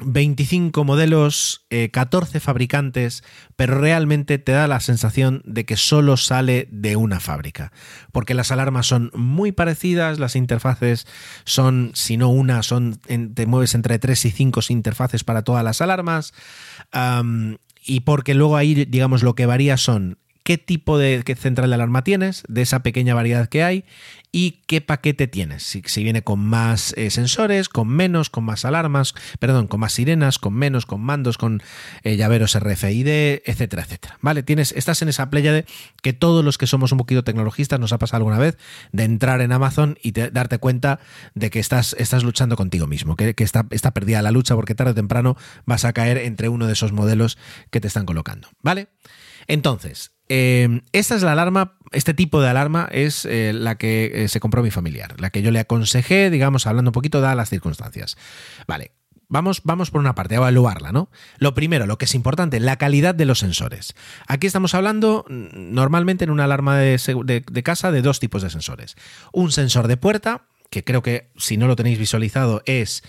25 0.02 0.84
modelos, 0.84 1.66
14 1.92 2.38
eh, 2.38 2.40
fabricantes, 2.40 3.22
pero 3.56 3.78
realmente 3.78 4.38
te 4.38 4.52
da 4.52 4.66
la 4.66 4.80
sensación 4.80 5.42
de 5.44 5.64
que 5.64 5.76
solo 5.76 6.16
sale 6.16 6.68
de 6.70 6.96
una 6.96 7.20
fábrica, 7.20 7.72
porque 8.12 8.34
las 8.34 8.50
alarmas 8.50 8.86
son 8.86 9.10
muy 9.14 9.52
parecidas, 9.52 10.18
las 10.18 10.36
interfaces 10.36 11.06
son, 11.44 11.92
si 11.94 12.16
no 12.16 12.30
una, 12.30 12.62
son, 12.62 12.98
te 13.34 13.46
mueves 13.46 13.74
entre 13.74 13.98
3 13.98 14.24
y 14.24 14.30
5 14.30 14.60
interfaces 14.70 15.24
para 15.24 15.42
todas 15.42 15.64
las 15.64 15.80
alarmas, 15.80 16.32
y 17.82 18.00
porque 18.00 18.34
luego 18.34 18.56
ahí, 18.56 18.86
digamos, 18.86 19.22
lo 19.22 19.34
que 19.34 19.46
varía 19.46 19.76
son 19.76 20.18
qué 20.50 20.58
tipo 20.58 20.98
de 20.98 21.22
central 21.38 21.70
de 21.70 21.76
alarma 21.76 22.02
tienes, 22.02 22.42
de 22.48 22.62
esa 22.62 22.82
pequeña 22.82 23.14
variedad 23.14 23.48
que 23.48 23.62
hay, 23.62 23.84
y 24.32 24.62
qué 24.66 24.80
paquete 24.80 25.28
tienes. 25.28 25.62
Si, 25.62 26.02
viene 26.02 26.22
con 26.22 26.40
más 26.40 26.92
eh, 26.96 27.10
sensores, 27.10 27.68
con 27.68 27.86
menos, 27.86 28.30
con 28.30 28.42
más 28.42 28.64
alarmas, 28.64 29.14
perdón, 29.38 29.68
con 29.68 29.78
más 29.78 29.92
sirenas, 29.92 30.40
con 30.40 30.54
menos, 30.54 30.86
con 30.86 31.02
mandos, 31.02 31.38
con 31.38 31.62
eh, 32.02 32.16
llaveros 32.16 32.58
RFID, 32.58 33.06
etcétera, 33.44 33.84
etcétera. 33.84 34.18
Vale, 34.22 34.42
tienes, 34.42 34.72
estás 34.72 35.02
en 35.02 35.08
esa 35.08 35.30
playa 35.30 35.52
de 35.52 35.66
que 36.02 36.12
todos 36.12 36.44
los 36.44 36.58
que 36.58 36.66
somos 36.66 36.90
un 36.90 36.98
poquito 36.98 37.22
tecnologistas 37.22 37.78
nos 37.78 37.92
ha 37.92 37.98
pasado 37.98 38.16
alguna 38.16 38.40
vez 38.40 38.58
de 38.90 39.04
entrar 39.04 39.42
en 39.42 39.52
Amazon 39.52 39.98
y 40.02 40.10
darte 40.10 40.58
cuenta 40.58 40.98
de 41.36 41.50
que 41.50 41.60
estás, 41.60 41.94
estás 41.96 42.24
luchando 42.24 42.56
contigo 42.56 42.88
mismo, 42.88 43.14
que, 43.14 43.36
que 43.36 43.44
está, 43.44 43.68
está 43.70 43.92
perdida 43.92 44.20
la 44.20 44.32
lucha 44.32 44.56
porque 44.56 44.74
tarde 44.74 44.90
o 44.90 44.94
temprano 44.96 45.36
vas 45.64 45.84
a 45.84 45.92
caer 45.92 46.18
entre 46.18 46.48
uno 46.48 46.66
de 46.66 46.72
esos 46.72 46.90
modelos 46.90 47.38
que 47.70 47.80
te 47.80 47.86
están 47.86 48.04
colocando. 48.04 48.48
¿Vale? 48.62 48.88
Entonces, 49.46 50.10
eh, 50.32 50.82
esta 50.92 51.16
es 51.16 51.24
la 51.24 51.32
alarma, 51.32 51.76
este 51.90 52.14
tipo 52.14 52.40
de 52.40 52.48
alarma 52.48 52.88
es 52.92 53.24
eh, 53.24 53.52
la 53.52 53.74
que 53.74 54.12
eh, 54.14 54.28
se 54.28 54.38
compró 54.38 54.62
mi 54.62 54.70
familiar, 54.70 55.20
la 55.20 55.30
que 55.30 55.42
yo 55.42 55.50
le 55.50 55.58
aconsejé, 55.58 56.30
digamos, 56.30 56.68
hablando 56.68 56.90
un 56.90 56.92
poquito, 56.92 57.20
dadas 57.20 57.36
las 57.36 57.50
circunstancias. 57.50 58.16
Vale, 58.66 58.92
Vamos, 59.32 59.60
vamos, 59.62 59.92
por 59.92 60.00
una 60.00 60.16
parte, 60.16 60.34
a 60.34 60.38
evaluarla, 60.38 60.90
¿no? 60.90 61.08
Lo 61.38 61.54
primero, 61.54 61.86
lo 61.86 61.98
que 61.98 62.06
es 62.06 62.16
importante, 62.16 62.58
la 62.58 62.78
calidad 62.78 63.14
de 63.14 63.24
los 63.26 63.38
sensores. 63.38 63.94
Aquí 64.26 64.48
estamos 64.48 64.74
hablando 64.74 65.24
mm, 65.28 65.72
normalmente 65.72 66.24
en 66.24 66.30
una 66.30 66.44
alarma 66.44 66.78
de, 66.78 67.44
de, 67.48 67.62
casa 67.62 67.92
de 67.92 68.02
dos 68.02 68.18
tipos 68.18 68.42
de 68.42 68.50
sensores. 68.50 68.96
Un 69.32 69.52
sensor 69.52 69.86
de 69.86 69.96
puerta, 69.96 70.46
que 70.68 70.82
creo 70.82 71.02
que 71.04 71.30
si 71.36 71.56
no 71.56 71.68
lo 71.68 71.76
tenéis 71.76 72.00
visualizado 72.00 72.62
es 72.66 73.04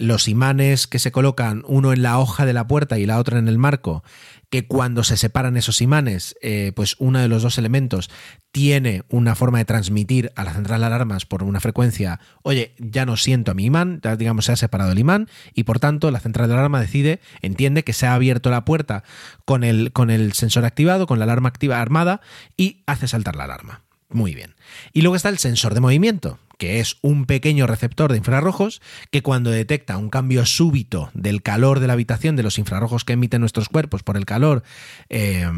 los 0.00 0.26
imanes 0.26 0.88
que 0.88 0.98
se 0.98 1.12
colocan 1.12 1.62
uno 1.68 1.92
en 1.92 2.02
la 2.02 2.18
hoja 2.18 2.44
de 2.44 2.52
la 2.52 2.66
puerta 2.66 2.98
y 2.98 3.06
la 3.06 3.20
otra 3.20 3.38
en 3.38 3.46
el 3.46 3.56
marco, 3.56 4.02
que 4.50 4.66
cuando 4.66 5.04
se 5.04 5.16
separan 5.16 5.56
esos 5.56 5.80
imanes, 5.80 6.36
eh, 6.42 6.72
pues 6.74 6.96
uno 6.98 7.20
de 7.20 7.28
los 7.28 7.42
dos 7.42 7.56
elementos 7.56 8.10
tiene 8.50 9.04
una 9.08 9.36
forma 9.36 9.58
de 9.58 9.64
transmitir 9.64 10.32
a 10.34 10.42
la 10.42 10.52
central 10.52 10.80
de 10.80 10.86
alarmas 10.86 11.24
por 11.24 11.44
una 11.44 11.60
frecuencia, 11.60 12.18
oye, 12.42 12.74
ya 12.78 13.06
no 13.06 13.16
siento 13.16 13.52
a 13.52 13.54
mi 13.54 13.66
imán, 13.66 14.00
ya 14.02 14.16
digamos 14.16 14.46
se 14.46 14.52
ha 14.52 14.56
separado 14.56 14.90
el 14.90 14.98
imán 14.98 15.28
y 15.54 15.62
por 15.62 15.78
tanto 15.78 16.10
la 16.10 16.18
central 16.18 16.48
de 16.48 16.54
alarma 16.54 16.80
decide, 16.80 17.20
entiende 17.42 17.84
que 17.84 17.92
se 17.92 18.06
ha 18.06 18.14
abierto 18.14 18.50
la 18.50 18.64
puerta 18.64 19.04
con 19.44 19.62
el, 19.62 19.92
con 19.92 20.10
el 20.10 20.32
sensor 20.32 20.64
activado, 20.64 21.06
con 21.06 21.20
la 21.20 21.24
alarma 21.24 21.48
activa 21.48 21.80
armada 21.80 22.20
y 22.56 22.82
hace 22.86 23.06
saltar 23.06 23.36
la 23.36 23.44
alarma. 23.44 23.82
Muy 24.08 24.34
bien. 24.34 24.56
Y 24.92 25.02
luego 25.02 25.14
está 25.14 25.28
el 25.28 25.38
sensor 25.38 25.74
de 25.74 25.80
movimiento, 25.80 26.40
que 26.60 26.78
es 26.78 26.98
un 27.00 27.24
pequeño 27.24 27.66
receptor 27.66 28.12
de 28.12 28.18
infrarrojos 28.18 28.82
que 29.10 29.22
cuando 29.22 29.50
detecta 29.50 29.96
un 29.96 30.10
cambio 30.10 30.44
súbito 30.44 31.10
del 31.14 31.42
calor 31.42 31.80
de 31.80 31.86
la 31.86 31.94
habitación, 31.94 32.36
de 32.36 32.42
los 32.42 32.58
infrarrojos 32.58 33.04
que 33.04 33.14
emiten 33.14 33.40
nuestros 33.40 33.70
cuerpos 33.70 34.02
por 34.02 34.18
el 34.18 34.26
calor, 34.26 34.62
eh, 35.08 35.48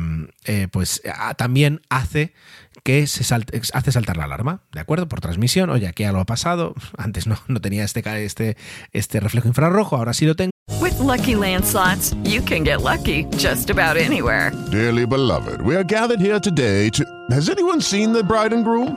eh, 0.44 0.68
pues 0.70 1.02
también 1.36 1.82
hace 1.88 2.34
que 2.84 3.08
se 3.08 3.22
hace 3.74 3.92
saltar 3.92 4.16
la 4.16 4.24
alarma, 4.24 4.62
¿de 4.70 4.78
acuerdo? 4.78 5.08
Por 5.08 5.20
transmisión, 5.20 5.70
oye, 5.70 5.88
aquí 5.88 6.04
algo 6.04 6.20
ha 6.20 6.24
pasado, 6.24 6.74
antes 6.96 7.26
no, 7.26 7.36
no 7.48 7.60
tenía 7.60 7.82
este, 7.82 8.02
este, 8.24 8.56
este 8.92 9.18
reflejo 9.18 9.48
infrarrojo, 9.48 9.96
ahora 9.96 10.14
sí 10.14 10.24
lo 10.24 10.36
tengo. 10.36 10.52
With 10.80 11.00
lucky 11.00 11.34
landslots, 11.34 12.14
you 12.22 12.40
can 12.42 12.64
get 12.64 12.80
lucky 12.80 13.26
just 13.36 13.70
about 13.70 13.96
anywhere. 13.96 14.52
Dearly 14.70 15.04
beloved, 15.04 15.62
we 15.62 15.74
are 15.74 15.84
gathered 15.84 16.20
here 16.20 16.38
today 16.38 16.90
to. 16.90 17.04
Has 17.30 17.50
anyone 17.50 17.80
seen 17.80 18.12
the 18.12 18.22
bride 18.22 18.52
and 18.52 18.64
groom? 18.64 18.96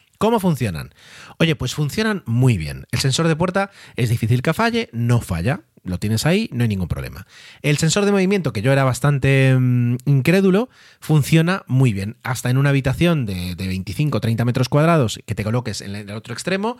¿Cómo 0.21 0.39
funcionan? 0.39 0.93
Oye, 1.39 1.55
pues 1.55 1.73
funcionan 1.73 2.21
muy 2.27 2.55
bien. 2.55 2.85
El 2.91 2.99
sensor 2.99 3.27
de 3.27 3.35
puerta 3.35 3.71
es 3.95 4.09
difícil 4.09 4.43
que 4.43 4.53
falle, 4.53 4.87
no 4.93 5.19
falla 5.19 5.61
lo 5.83 5.97
tienes 5.97 6.27
ahí, 6.27 6.47
no 6.53 6.61
hay 6.61 6.67
ningún 6.67 6.87
problema. 6.87 7.25
El 7.63 7.79
sensor 7.79 8.05
de 8.05 8.11
movimiento, 8.11 8.53
que 8.53 8.61
yo 8.61 8.71
era 8.71 8.83
bastante 8.83 9.57
mm, 9.59 9.95
incrédulo, 10.05 10.69
funciona 10.99 11.63
muy 11.65 11.91
bien. 11.91 12.17
Hasta 12.21 12.51
en 12.51 12.57
una 12.59 12.69
habitación 12.69 13.25
de, 13.25 13.55
25 13.55 14.19
o 14.19 14.21
30 14.21 14.45
metros 14.45 14.69
cuadrados 14.69 15.19
que 15.25 15.33
te 15.33 15.43
coloques 15.43 15.81
en 15.81 15.95
el 15.95 16.11
otro 16.11 16.35
extremo, 16.35 16.77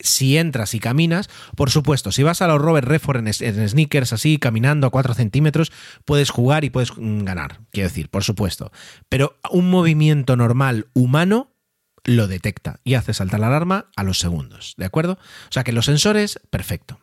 si 0.00 0.38
entras 0.38 0.72
y 0.72 0.80
caminas, 0.80 1.28
por 1.56 1.68
supuesto, 1.68 2.10
si 2.10 2.22
vas 2.22 2.40
a 2.40 2.46
los 2.46 2.58
Robert 2.58 2.88
Redford 2.88 3.18
en, 3.18 3.26
en, 3.26 3.68
sneakers 3.68 4.14
así, 4.14 4.38
caminando 4.38 4.86
a 4.86 4.90
4 4.90 5.12
centímetros, 5.12 5.72
puedes 6.06 6.30
jugar 6.30 6.64
y 6.64 6.70
puedes 6.70 6.96
mm, 6.96 7.24
ganar, 7.24 7.60
quiero 7.70 7.90
decir, 7.90 8.08
por 8.08 8.24
supuesto. 8.24 8.72
Pero 9.10 9.36
un 9.50 9.68
movimiento 9.68 10.36
normal 10.36 10.86
humano 10.94 11.50
lo 12.08 12.26
detecta 12.26 12.80
y 12.84 12.94
hace 12.94 13.12
saltar 13.12 13.38
la 13.38 13.48
alarma 13.48 13.90
a 13.94 14.02
los 14.02 14.18
segundos, 14.18 14.74
¿de 14.78 14.86
acuerdo? 14.86 15.12
O 15.12 15.52
sea 15.52 15.62
que 15.62 15.72
los 15.72 15.84
sensores, 15.84 16.40
perfecto. 16.48 16.98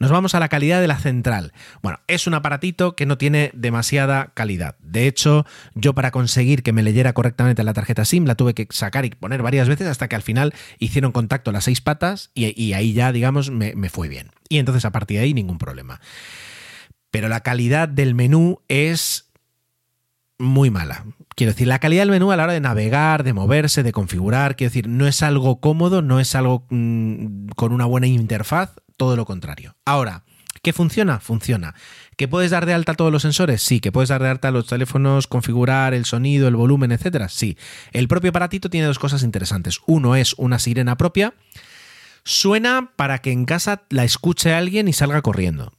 Nos 0.00 0.10
vamos 0.10 0.34
a 0.34 0.40
la 0.40 0.48
calidad 0.48 0.80
de 0.80 0.88
la 0.88 0.98
central. 0.98 1.52
Bueno, 1.82 2.00
es 2.08 2.26
un 2.26 2.34
aparatito 2.34 2.96
que 2.96 3.06
no 3.06 3.16
tiene 3.16 3.52
demasiada 3.54 4.32
calidad. 4.34 4.76
De 4.80 5.06
hecho, 5.06 5.46
yo 5.74 5.94
para 5.94 6.10
conseguir 6.10 6.64
que 6.64 6.72
me 6.72 6.82
leyera 6.82 7.12
correctamente 7.12 7.62
la 7.62 7.74
tarjeta 7.74 8.04
SIM 8.04 8.24
la 8.24 8.34
tuve 8.34 8.54
que 8.54 8.66
sacar 8.70 9.04
y 9.04 9.10
poner 9.10 9.40
varias 9.40 9.68
veces 9.68 9.86
hasta 9.86 10.08
que 10.08 10.16
al 10.16 10.22
final 10.22 10.52
hicieron 10.80 11.12
contacto 11.12 11.52
las 11.52 11.64
seis 11.64 11.80
patas 11.80 12.32
y, 12.34 12.72
ahí 12.72 12.92
ya, 12.92 13.12
digamos, 13.12 13.50
me, 13.50 13.88
fue 13.88 14.08
bien. 14.08 14.30
Y 14.48 14.58
entonces 14.58 14.84
a 14.84 14.90
partir 14.90 15.18
de 15.18 15.24
ahí 15.24 15.34
ningún 15.34 15.58
problema. 15.58 16.00
Pero 17.12 17.28
la 17.28 17.40
calidad 17.40 17.88
del 17.88 18.16
menú 18.16 18.62
es 18.66 19.29
muy 20.40 20.70
mala. 20.70 21.04
Quiero 21.36 21.52
decir, 21.52 21.68
la 21.68 21.78
calidad 21.78 22.02
del 22.02 22.10
menú 22.10 22.32
a 22.32 22.36
la 22.36 22.44
hora 22.44 22.52
de 22.52 22.60
navegar, 22.60 23.22
de 23.22 23.32
moverse, 23.32 23.82
de 23.82 23.92
configurar, 23.92 24.56
quiero 24.56 24.70
decir, 24.70 24.88
no 24.88 25.06
es 25.06 25.22
algo 25.22 25.60
cómodo, 25.60 26.02
no 26.02 26.18
es 26.18 26.34
algo 26.34 26.66
mm, 26.70 27.48
con 27.56 27.72
una 27.72 27.84
buena 27.84 28.06
interfaz, 28.06 28.72
todo 28.96 29.16
lo 29.16 29.24
contrario. 29.24 29.76
Ahora, 29.84 30.24
¿qué 30.62 30.72
funciona? 30.72 31.20
Funciona. 31.20 31.74
¿Que 32.16 32.28
puedes 32.28 32.50
dar 32.50 32.66
de 32.66 32.74
alta 32.74 32.94
todos 32.94 33.12
los 33.12 33.22
sensores? 33.22 33.62
Sí. 33.62 33.80
¿Que 33.80 33.92
puedes 33.92 34.08
dar 34.08 34.22
de 34.22 34.28
alta 34.28 34.50
los 34.50 34.66
teléfonos, 34.66 35.26
configurar 35.26 35.94
el 35.94 36.04
sonido, 36.04 36.48
el 36.48 36.56
volumen, 36.56 36.92
etcétera? 36.92 37.28
Sí. 37.28 37.56
El 37.92 38.08
propio 38.08 38.30
aparatito 38.30 38.68
tiene 38.68 38.86
dos 38.86 38.98
cosas 38.98 39.22
interesantes. 39.22 39.80
Uno 39.86 40.16
es 40.16 40.34
una 40.34 40.58
sirena 40.58 40.96
propia. 40.96 41.34
Suena 42.24 42.92
para 42.96 43.18
que 43.18 43.32
en 43.32 43.46
casa 43.46 43.84
la 43.88 44.04
escuche 44.04 44.52
alguien 44.52 44.88
y 44.88 44.92
salga 44.92 45.22
corriendo. 45.22 45.72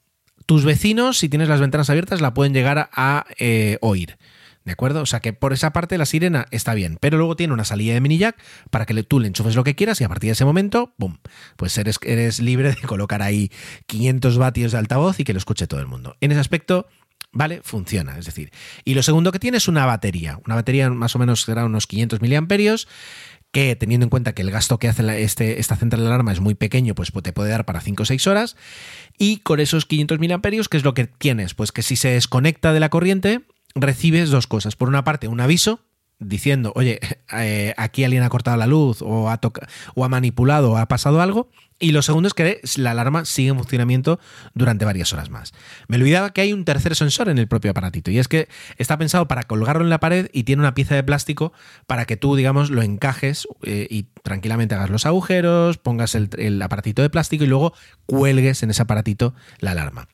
Tus 0.47 0.65
vecinos, 0.65 1.19
si 1.19 1.29
tienes 1.29 1.47
las 1.47 1.61
ventanas 1.61 1.89
abiertas, 1.89 2.21
la 2.21 2.33
pueden 2.33 2.53
llegar 2.53 2.89
a 2.91 3.25
eh, 3.37 3.77
oír. 3.81 4.17
¿De 4.63 4.71
acuerdo? 4.73 5.01
O 5.01 5.05
sea 5.05 5.19
que 5.21 5.33
por 5.33 5.53
esa 5.53 5.73
parte 5.73 5.97
la 5.97 6.05
sirena 6.05 6.45
está 6.51 6.73
bien, 6.75 6.97
pero 7.01 7.17
luego 7.17 7.35
tiene 7.35 7.53
una 7.53 7.65
salida 7.65 7.93
de 7.93 8.01
mini 8.01 8.17
jack 8.17 8.37
para 8.69 8.85
que 8.85 9.01
tú 9.03 9.19
le 9.19 9.27
enchufes 9.27 9.55
lo 9.55 9.63
que 9.63 9.75
quieras 9.75 9.99
y 10.01 10.03
a 10.03 10.09
partir 10.09 10.27
de 10.27 10.33
ese 10.33 10.45
momento, 10.45 10.93
¡pum! 10.97 11.17
Pues 11.55 11.77
eres, 11.77 11.97
eres 12.03 12.39
libre 12.39 12.69
de 12.69 12.81
colocar 12.87 13.23
ahí 13.23 13.51
500 13.87 14.37
vatios 14.37 14.71
de 14.71 14.77
altavoz 14.77 15.19
y 15.19 15.23
que 15.23 15.33
lo 15.33 15.39
escuche 15.39 15.65
todo 15.65 15.79
el 15.79 15.87
mundo. 15.87 16.15
En 16.21 16.31
ese 16.31 16.39
aspecto, 16.39 16.87
¿vale? 17.31 17.61
Funciona, 17.63 18.17
es 18.19 18.25
decir. 18.25 18.51
Y 18.85 18.93
lo 18.93 19.01
segundo 19.01 19.31
que 19.31 19.39
tiene 19.39 19.57
es 19.57 19.67
una 19.67 19.85
batería. 19.85 20.39
Una 20.45 20.55
batería 20.55 20.89
más 20.91 21.15
o 21.15 21.19
menos 21.19 21.41
será 21.41 21.65
unos 21.65 21.87
500 21.87 22.21
miliamperios 22.21 22.87
que 23.51 23.75
teniendo 23.75 24.05
en 24.05 24.09
cuenta 24.09 24.33
que 24.33 24.43
el 24.43 24.51
gasto 24.51 24.79
que 24.79 24.87
hace 24.87 25.23
este, 25.23 25.59
esta 25.59 25.75
central 25.75 26.01
de 26.01 26.07
alarma 26.07 26.31
es 26.31 26.39
muy 26.39 26.55
pequeño, 26.55 26.95
pues 26.95 27.11
te 27.21 27.33
puede 27.33 27.49
dar 27.49 27.65
para 27.65 27.81
5 27.81 28.03
o 28.03 28.05
6 28.05 28.27
horas. 28.27 28.55
Y 29.17 29.37
con 29.37 29.59
esos 29.59 29.85
500 29.85 30.19
miliamperios, 30.19 30.69
¿qué 30.69 30.77
es 30.77 30.83
lo 30.83 30.93
que 30.93 31.07
tienes? 31.07 31.53
Pues 31.53 31.71
que 31.71 31.81
si 31.81 31.95
se 31.95 32.09
desconecta 32.09 32.73
de 32.73 32.79
la 32.79 32.89
corriente, 32.89 33.41
recibes 33.75 34.29
dos 34.29 34.47
cosas. 34.47 34.75
Por 34.75 34.89
una 34.89 35.03
parte, 35.03 35.27
un 35.27 35.41
aviso 35.41 35.79
diciendo, 36.21 36.71
oye, 36.75 36.99
eh, 37.33 37.73
aquí 37.77 38.03
alguien 38.03 38.23
ha 38.23 38.29
cortado 38.29 38.55
la 38.57 38.67
luz 38.67 39.01
o 39.01 39.29
ha, 39.29 39.39
o 39.95 40.05
ha 40.05 40.09
manipulado 40.09 40.71
o 40.71 40.77
ha 40.77 40.87
pasado 40.87 41.21
algo. 41.21 41.49
Y 41.79 41.93
lo 41.93 42.03
segundo 42.03 42.27
es 42.27 42.35
que 42.35 42.61
la 42.77 42.91
alarma 42.91 43.25
sigue 43.25 43.49
en 43.49 43.57
funcionamiento 43.57 44.19
durante 44.53 44.85
varias 44.85 45.13
horas 45.13 45.31
más. 45.31 45.51
Me 45.87 45.97
olvidaba 45.97 46.31
que 46.31 46.41
hay 46.41 46.53
un 46.53 46.63
tercer 46.63 46.95
sensor 46.95 47.27
en 47.27 47.39
el 47.39 47.47
propio 47.47 47.71
aparatito 47.71 48.11
y 48.11 48.19
es 48.19 48.27
que 48.27 48.47
está 48.77 48.99
pensado 48.99 49.27
para 49.27 49.41
colgarlo 49.43 49.83
en 49.83 49.89
la 49.89 49.99
pared 49.99 50.29
y 50.31 50.43
tiene 50.43 50.61
una 50.61 50.75
pieza 50.75 50.93
de 50.93 51.01
plástico 51.01 51.53
para 51.87 52.05
que 52.05 52.17
tú, 52.17 52.35
digamos, 52.35 52.69
lo 52.69 52.83
encajes 52.83 53.47
eh, 53.63 53.87
y 53.89 54.03
tranquilamente 54.21 54.75
hagas 54.75 54.91
los 54.91 55.07
agujeros, 55.07 55.79
pongas 55.79 56.13
el, 56.13 56.29
el 56.37 56.61
aparatito 56.61 57.01
de 57.01 57.09
plástico 57.09 57.45
y 57.45 57.47
luego 57.47 57.73
cuelgues 58.05 58.61
en 58.61 58.69
ese 58.69 58.83
aparatito 58.83 59.33
la 59.57 59.71
alarma. 59.71 60.07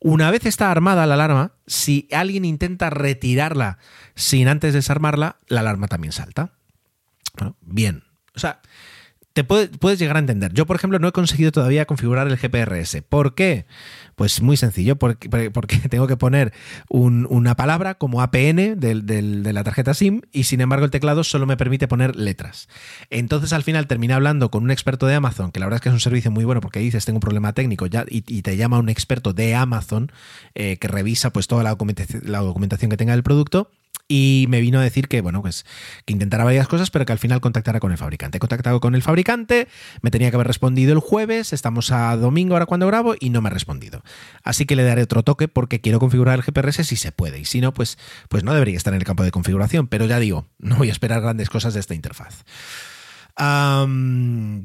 Una 0.00 0.30
vez 0.30 0.46
está 0.46 0.70
armada 0.70 1.06
la 1.06 1.14
alarma, 1.14 1.52
si 1.66 2.08
alguien 2.12 2.44
intenta 2.44 2.90
retirarla 2.90 3.78
sin 4.14 4.48
antes 4.48 4.74
desarmarla, 4.74 5.36
la 5.48 5.60
alarma 5.60 5.88
también 5.88 6.12
salta. 6.12 6.52
Bueno, 7.36 7.56
bien. 7.60 8.04
O 8.34 8.38
sea, 8.38 8.60
te 9.32 9.44
puedes 9.44 9.98
llegar 9.98 10.16
a 10.16 10.18
entender. 10.18 10.52
Yo, 10.52 10.66
por 10.66 10.76
ejemplo, 10.76 10.98
no 10.98 11.08
he 11.08 11.12
conseguido 11.12 11.52
todavía 11.52 11.86
configurar 11.86 12.28
el 12.28 12.36
GPRS. 12.36 13.02
¿Por 13.08 13.34
qué? 13.34 13.66
Pues 14.14 14.42
muy 14.42 14.56
sencillo, 14.56 14.96
porque, 14.96 15.50
porque 15.50 15.78
tengo 15.90 16.06
que 16.06 16.16
poner 16.16 16.52
una 16.88 17.56
palabra 17.56 17.94
como 17.94 18.20
APN 18.20 18.78
de 18.78 19.52
la 19.52 19.64
tarjeta 19.64 19.94
SIM 19.94 20.22
y 20.32 20.44
sin 20.44 20.60
embargo 20.60 20.84
el 20.84 20.90
teclado 20.90 21.24
solo 21.24 21.46
me 21.46 21.56
permite 21.56 21.88
poner 21.88 22.16
letras. 22.16 22.68
Entonces 23.10 23.52
al 23.52 23.62
final 23.62 23.86
terminé 23.86 24.14
hablando 24.14 24.50
con 24.50 24.64
un 24.64 24.70
experto 24.70 25.06
de 25.06 25.14
Amazon, 25.14 25.50
que 25.50 25.60
la 25.60 25.66
verdad 25.66 25.76
es 25.76 25.82
que 25.82 25.88
es 25.88 25.94
un 25.94 26.00
servicio 26.00 26.30
muy 26.30 26.44
bueno 26.44 26.60
porque 26.60 26.80
dices 26.80 27.04
tengo 27.04 27.16
un 27.16 27.22
problema 27.22 27.52
técnico 27.52 27.86
ya, 27.86 28.04
y, 28.08 28.42
te 28.42 28.56
llama 28.56 28.78
un 28.78 28.88
experto 28.88 29.32
de 29.32 29.54
Amazon 29.54 30.12
eh, 30.54 30.76
que 30.78 30.88
revisa 30.88 31.32
pues 31.32 31.46
toda 31.46 31.62
la 31.62 31.70
documentación, 31.70 32.22
la 32.26 32.40
documentación 32.40 32.90
que 32.90 32.96
tenga 32.96 33.12
del 33.12 33.22
producto 33.22 33.70
y 34.08 34.46
me 34.48 34.60
vino 34.60 34.78
a 34.78 34.82
decir 34.82 35.08
que, 35.08 35.20
bueno, 35.20 35.42
pues 35.42 35.64
que 36.04 36.12
intentara 36.12 36.44
varias 36.44 36.68
cosas, 36.68 36.90
pero 36.90 37.06
que 37.06 37.12
al 37.12 37.18
final 37.18 37.40
contactara 37.40 37.80
con 37.80 37.92
el 37.92 37.98
fabricante. 37.98 38.36
He 38.36 38.40
contactado 38.40 38.80
con 38.80 38.94
el 38.94 39.02
fabricante, 39.02 39.68
me 40.02 40.10
tenía 40.10 40.30
que 40.30 40.36
haber 40.36 40.46
respondido 40.46 40.92
el 40.92 41.00
jueves, 41.00 41.52
estamos 41.52 41.90
a 41.92 42.16
domingo 42.16 42.54
ahora 42.54 42.66
cuando 42.66 42.86
grabo 42.86 43.14
y 43.18 43.30
no 43.30 43.40
me 43.40 43.48
ha 43.48 43.50
respondido. 43.50 44.02
Así 44.42 44.66
que 44.66 44.76
le 44.76 44.84
daré 44.84 45.02
otro 45.02 45.22
toque 45.22 45.48
porque 45.48 45.80
quiero 45.80 45.98
configurar 45.98 46.38
el 46.38 46.44
GPRS 46.44 46.86
si 46.86 46.96
se 46.96 47.12
puede. 47.12 47.38
Y 47.38 47.44
si 47.44 47.60
no, 47.60 47.72
pues, 47.72 47.98
pues 48.28 48.44
no 48.44 48.52
debería 48.52 48.76
estar 48.76 48.92
en 48.92 49.00
el 49.00 49.06
campo 49.06 49.22
de 49.22 49.30
configuración. 49.30 49.86
Pero 49.86 50.06
ya 50.06 50.18
digo, 50.18 50.48
no 50.58 50.76
voy 50.76 50.88
a 50.88 50.92
esperar 50.92 51.20
grandes 51.20 51.48
cosas 51.48 51.74
de 51.74 51.80
esta 51.80 51.94
interfaz. 51.94 52.44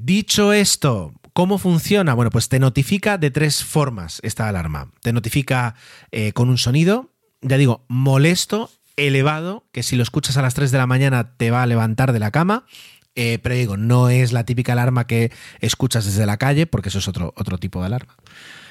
dicho 0.03 0.53
esto, 0.53 1.13
¿Cómo 1.37 1.59
funciona? 1.59 2.15
Bueno, 2.15 2.31
pues 2.31 2.49
te 2.49 2.57
notifica 2.57 3.19
de 3.19 3.29
tres 3.29 3.63
formas 3.63 4.19
esta 4.23 4.49
alarma. 4.49 4.91
Te 5.03 5.13
notifica 5.13 5.75
eh, 6.09 6.33
con 6.33 6.49
un 6.49 6.57
sonido, 6.57 7.13
ya 7.41 7.57
digo, 7.57 7.85
molesto 7.87 8.71
elevado, 8.97 9.65
que 9.71 9.83
si 9.83 9.95
lo 9.95 10.03
escuchas 10.03 10.37
a 10.37 10.41
las 10.41 10.53
3 10.53 10.71
de 10.71 10.77
la 10.77 10.87
mañana 10.87 11.31
te 11.37 11.51
va 11.51 11.63
a 11.63 11.67
levantar 11.67 12.11
de 12.11 12.19
la 12.19 12.31
cama. 12.31 12.65
Eh, 13.15 13.39
pero 13.41 13.55
digo, 13.55 13.77
no 13.77 14.09
es 14.09 14.31
la 14.31 14.45
típica 14.45 14.73
alarma 14.73 15.07
que 15.07 15.31
escuchas 15.59 16.05
desde 16.05 16.27
la 16.27 16.37
calle, 16.37 16.67
porque 16.67 16.89
eso 16.89 16.99
es 16.99 17.07
otro, 17.07 17.33
otro 17.35 17.57
tipo 17.57 17.79
de 17.79 17.87
alarma. 17.87 18.15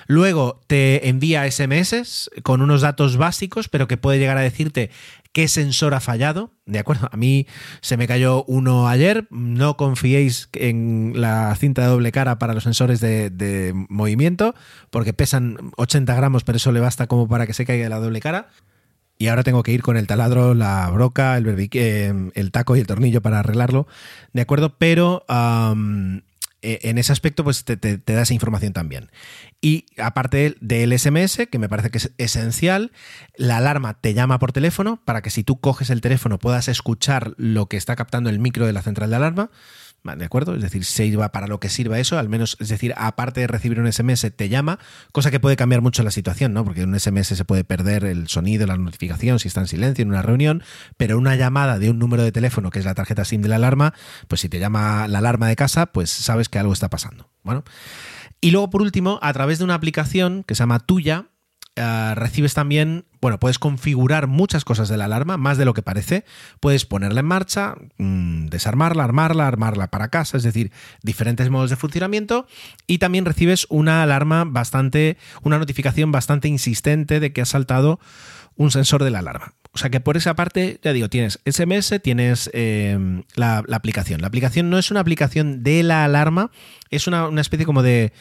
Luego 0.06 0.60
te 0.68 1.08
envía 1.08 1.50
SMS 1.50 2.30
con 2.44 2.62
unos 2.62 2.80
datos 2.80 3.16
básicos, 3.16 3.68
pero 3.68 3.88
que 3.88 3.96
puede 3.96 4.20
llegar 4.20 4.38
a 4.38 4.42
decirte 4.42 4.90
qué 5.32 5.48
sensor 5.48 5.94
ha 5.94 6.00
fallado. 6.00 6.52
De 6.64 6.78
acuerdo, 6.78 7.08
a 7.10 7.16
mí 7.16 7.48
se 7.80 7.96
me 7.96 8.06
cayó 8.06 8.44
uno 8.44 8.88
ayer. 8.88 9.26
No 9.30 9.76
confiéis 9.76 10.48
en 10.52 11.14
la 11.16 11.52
cinta 11.56 11.82
de 11.82 11.88
doble 11.88 12.12
cara 12.12 12.38
para 12.38 12.54
los 12.54 12.62
sensores 12.62 13.00
de, 13.00 13.30
de 13.30 13.72
movimiento, 13.74 14.54
porque 14.90 15.12
pesan 15.12 15.72
80 15.76 16.14
gramos, 16.14 16.44
pero 16.44 16.56
eso 16.56 16.70
le 16.70 16.78
basta 16.78 17.08
como 17.08 17.26
para 17.26 17.48
que 17.48 17.52
se 17.52 17.66
caiga 17.66 17.88
la 17.88 17.98
doble 17.98 18.20
cara 18.20 18.48
y 19.18 19.29
ahora 19.29 19.42
tengo 19.42 19.62
que 19.62 19.72
ir 19.72 19.83
con 19.83 19.96
el 19.96 20.07
taladro, 20.07 20.55
la 20.55 20.90
broca, 20.90 21.37
el, 21.37 21.70
el 22.35 22.52
taco 22.52 22.76
y 22.76 22.81
el 22.81 22.87
tornillo 22.87 23.22
para 23.22 23.40
arreglarlo, 23.40 23.87
¿de 24.33 24.42
acuerdo? 24.42 24.76
Pero 24.79 25.24
e, 26.62 26.81
en 26.90 26.98
ese 26.98 27.12
aspecto 27.12 27.44
pues 27.44 27.64
te, 27.64 27.76
da 27.76 28.22
esa 28.22 28.35
información 28.35 28.72
también. 28.72 29.11
Y 29.61 29.87
aparte 29.98 30.57
del 30.61 30.98
SMS, 30.98 31.46
que 31.50 31.59
me 31.59 31.68
parece 31.68 31.90
que 31.90 31.98
es 31.98 32.12
esencial, 32.18 32.92
la 33.37 33.59
alarma 33.59 33.94
te 33.94 34.14
llama 34.14 34.38
por 34.38 34.52
teléfono 34.52 35.00
para 35.05 35.22
que 35.22 35.31
si 35.31 35.44
tú 35.44 35.61
coges 35.61 35.90
el 35.90 36.00
teléfono 36.00 36.38
puedas 36.38 36.68
escuchar 36.68 37.35
lo 37.37 37.66
que 37.66 37.76
está 37.76 37.94
captando 37.94 38.31
el 38.31 38.40
micro 38.40 38.66
de 38.66 38.72
la 38.72 38.83
central 38.83 39.11
de 39.11 39.16
alarma. 39.16 39.50
¿De 40.14 40.25
acuerdo? 40.25 40.55
Es 40.55 40.62
decir, 40.62 40.85
sirva 40.85 41.33
para 41.33 41.49
lo 41.49 41.59
que 41.59 41.69
sirva 41.69 41.99
eso, 41.99 42.19
al 42.19 42.29
menos, 42.29 42.57
es 42.61 42.69
decir, 42.69 42.95
aparte 42.97 43.40
de 43.40 43.47
recibir 43.49 43.81
un 43.81 43.90
SMS, 43.90 44.31
te 44.37 44.49
llama, 44.49 44.79
cosa 45.11 45.31
que 45.31 45.40
puede 45.40 45.57
cambiar 45.57 45.81
mucho 45.81 46.03
la 46.03 46.12
situación, 46.12 46.53
¿no? 46.53 46.64
Porque 46.64 46.83
en 46.83 46.90
un 46.90 47.01
SMS 47.01 47.29
se 47.29 47.45
puede 47.45 47.64
perder 47.64 48.05
el 48.05 48.29
sonido, 48.29 48.66
la 48.66 48.77
notificación, 48.77 49.38
si 49.38 49.49
está 49.49 49.62
en 49.62 49.66
silencio 49.66 50.03
en 50.03 50.11
una 50.11 50.23
reunión, 50.23 50.62
pero 50.97 51.19
una 51.19 51.35
llamada 51.35 51.79
de 51.79 51.90
un 51.90 51.99
número 51.99 52.23
de 52.23 52.31
teléfono, 52.31 52.71
que 52.71 52.79
es 52.79 52.85
la 52.85 52.95
tarjeta 52.95 53.25
SIM 53.25 53.42
de 53.42 53.49
la 53.49 53.57
alarma, 53.57 53.95
pues 54.29 54.42
si 54.42 54.49
te 54.49 54.59
llama 54.59 55.09
la 55.09 55.19
alarma 55.19 55.49
de 55.49 55.57
casa, 55.57 55.87
pues 55.87 56.11
sabes 56.11 56.49
que 56.49 56.59
algo 56.59 56.73
está 56.73 56.88
pasando. 56.90 57.31
Bueno. 57.42 57.64
Y 58.40 58.51
luego, 58.51 58.69
por 58.71 58.83
último, 58.83 59.19
a 59.23 59.33
través 59.33 59.59
de 59.59 59.64
una 59.64 59.75
aplicación 59.75 60.45
que 60.45 60.55
se 60.55 60.61
llama 60.61 60.81
Tuya, 60.81 61.31
eh, 61.76 62.14
recibes 62.14 62.54
también, 62.54 63.04
bueno, 63.20 63.38
puedes 63.38 63.58
configurar 63.58 64.26
muchas 64.26 64.64
cosas 64.64 64.88
de 64.88 64.96
la 64.96 65.04
alarma, 65.04 65.36
más 65.36 65.58
de 65.58 65.66
lo 65.66 65.74
que 65.74 65.82
parece. 65.82 66.24
Puedes 66.58 66.86
ponerla 66.86 67.20
en 67.20 67.26
marcha, 67.26 67.74
mm, 67.98 68.46
desarmarla, 68.46 69.04
armarla, 69.04 69.46
armarla 69.46 69.88
para 69.88 70.08
casa, 70.08 70.38
es 70.38 70.42
decir, 70.42 70.72
diferentes 71.02 71.50
modos 71.50 71.68
de 71.70 71.76
funcionamiento. 71.76 72.46
Y 72.86 72.98
también 72.98 73.26
recibes 73.26 73.66
una 73.68 74.02
alarma 74.02 74.44
bastante, 74.46 75.18
una 75.42 75.58
notificación 75.58 76.12
bastante 76.12 76.48
insistente 76.48 77.20
de 77.20 77.32
que 77.32 77.42
ha 77.42 77.46
saltado 77.46 78.00
un 78.56 78.70
sensor 78.70 79.04
de 79.04 79.10
la 79.10 79.18
alarma. 79.18 79.52
O 79.72 79.78
sea 79.78 79.90
que 79.90 80.00
por 80.00 80.16
esa 80.16 80.34
parte, 80.34 80.80
ya 80.82 80.94
digo, 80.94 81.10
tienes 81.10 81.40
SMS, 81.44 82.00
tienes 82.02 82.48
em, 82.54 83.24
la, 83.34 83.62
aplicación. 83.70 84.22
La 84.22 84.28
aplicación 84.28 84.70
no 84.70 84.78
es 84.78 84.90
una 84.90 85.00
aplicación 85.00 85.62
de 85.62 85.82
la 85.82 86.04
alarma, 86.04 86.50
es 86.90 87.06
una 87.06 87.38
especie 87.38 87.66
como 87.66 87.82
de 87.82 88.14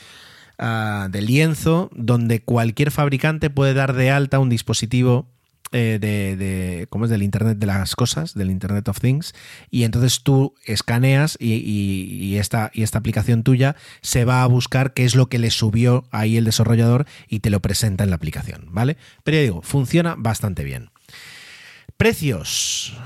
Ah, 0.57 1.07
de 1.11 1.21
lienzo 1.21 1.89
donde 1.93 2.41
cualquier 2.41 2.91
fabricante 2.91 3.49
puede 3.49 3.73
dar 3.73 3.93
de 3.93 4.11
alta 4.11 4.39
un 4.39 4.49
dispositivo 4.49 5.27
eh, 5.71 5.97
de, 5.99 6.87
¿cómo 6.89 7.03
es? 7.03 7.11
Del 7.11 7.23
Internet 7.23 7.57
de 7.57 7.65
las 7.65 7.95
cosas, 7.95 8.33
del 8.35 8.51
Internet 8.51 8.87
of 8.87 8.99
Things, 8.99 9.33
y 9.69 9.83
entonces 9.83 10.21
tú 10.23 10.53
escaneas 10.63 11.37
y, 11.39 12.37
esta, 12.37 12.71
y 12.73 12.83
esta 12.83 12.99
aplicación 12.99 13.43
tuya 13.43 13.75
se 14.01 14.23
va 14.23 14.43
a 14.43 14.47
buscar 14.47 14.93
qué 14.93 15.03
es 15.03 15.15
lo 15.15 15.27
que 15.27 15.39
le 15.39 15.51
subió 15.51 16.05
ahí 16.11 16.37
el 16.37 16.45
desarrollador 16.45 17.05
y 17.27 17.39
te 17.39 17.49
lo 17.49 17.59
presenta 17.61 18.05
en 18.05 18.11
la 18.11 18.15
aplicación, 18.15 18.67
¿vale? 18.69 18.95
Pero 19.23 19.35
ya 19.35 19.43
digo, 19.43 19.61
funciona 19.61 20.15
bastante 20.17 20.63
bien. 20.63 20.91
Precios. 21.97 22.97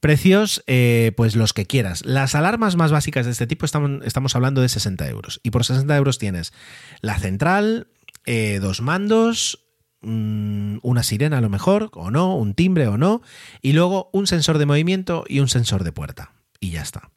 Precios, 0.00 0.62
eh, 0.66 1.12
pues 1.16 1.34
los 1.34 1.52
que 1.52 1.66
quieras. 1.66 2.04
Las 2.04 2.34
alarmas 2.34 2.76
más 2.76 2.92
básicas 2.92 3.26
de 3.26 3.32
este 3.32 3.46
tipo 3.46 3.66
estamos, 3.66 4.04
estamos 4.04 4.36
hablando 4.36 4.60
de 4.60 4.68
60 4.68 5.08
euros. 5.08 5.40
Y 5.42 5.50
por 5.50 5.64
60 5.64 5.96
euros 5.96 6.18
tienes 6.18 6.52
la 7.00 7.18
central, 7.18 7.88
eh, 8.24 8.60
dos 8.60 8.80
mandos, 8.80 9.66
mm, 10.02 10.78
una 10.82 11.02
sirena 11.02 11.38
a 11.38 11.40
lo 11.40 11.48
mejor, 11.48 11.90
o 11.94 12.12
no, 12.12 12.36
un 12.36 12.54
timbre 12.54 12.86
o 12.86 12.96
no, 12.96 13.22
y 13.60 13.72
luego 13.72 14.08
un 14.12 14.28
sensor 14.28 14.58
de 14.58 14.66
movimiento 14.66 15.24
y 15.28 15.40
un 15.40 15.48
sensor 15.48 15.82
de 15.82 15.90
puerta. 15.90 16.32
Y 16.60 16.70
ya 16.70 16.82
está. 16.82 17.10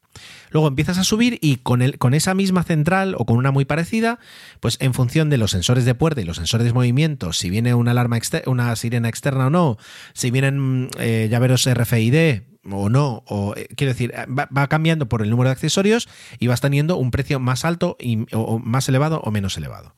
Luego 0.49 0.67
empiezas 0.67 0.97
a 0.97 1.03
subir 1.03 1.37
y 1.41 1.57
con, 1.57 1.81
el, 1.81 1.97
con 1.97 2.13
esa 2.13 2.33
misma 2.33 2.63
central 2.63 3.15
o 3.17 3.25
con 3.25 3.37
una 3.37 3.51
muy 3.51 3.65
parecida, 3.65 4.19
pues 4.59 4.77
en 4.81 4.93
función 4.93 5.29
de 5.29 5.37
los 5.37 5.51
sensores 5.51 5.85
de 5.85 5.95
puerta 5.95 6.21
y 6.21 6.25
los 6.25 6.37
sensores 6.37 6.65
de 6.65 6.73
movimiento, 6.73 7.31
si 7.31 7.49
viene 7.49 7.73
una 7.73 7.91
alarma 7.91 8.19
una 8.47 8.75
sirena 8.75 9.07
externa 9.07 9.47
o 9.47 9.49
no, 9.49 9.77
si 10.13 10.31
vienen 10.31 10.89
eh, 10.99 11.27
llaveros 11.29 11.69
RFID 11.71 12.50
o 12.69 12.89
no, 12.89 13.24
o 13.28 13.54
eh, 13.56 13.67
quiero 13.76 13.93
decir, 13.93 14.13
va, 14.13 14.47
va, 14.56 14.67
cambiando 14.67 15.10
por 15.10 15.21
el 15.21 15.30
número 15.30 15.50
de 15.50 15.54
accesorios 15.54 16.08
y 16.39 16.47
vas 16.47 16.62
teniendo 16.62 16.97
un 16.97 17.10
precio 17.10 17.39
más 17.39 17.65
alto 17.65 17.97
y, 18.00 18.26
o, 18.34 18.60
más 18.60 18.88
elevado 18.88 19.19
o 19.24 19.32
menos 19.32 19.58
elevado. 19.58 19.95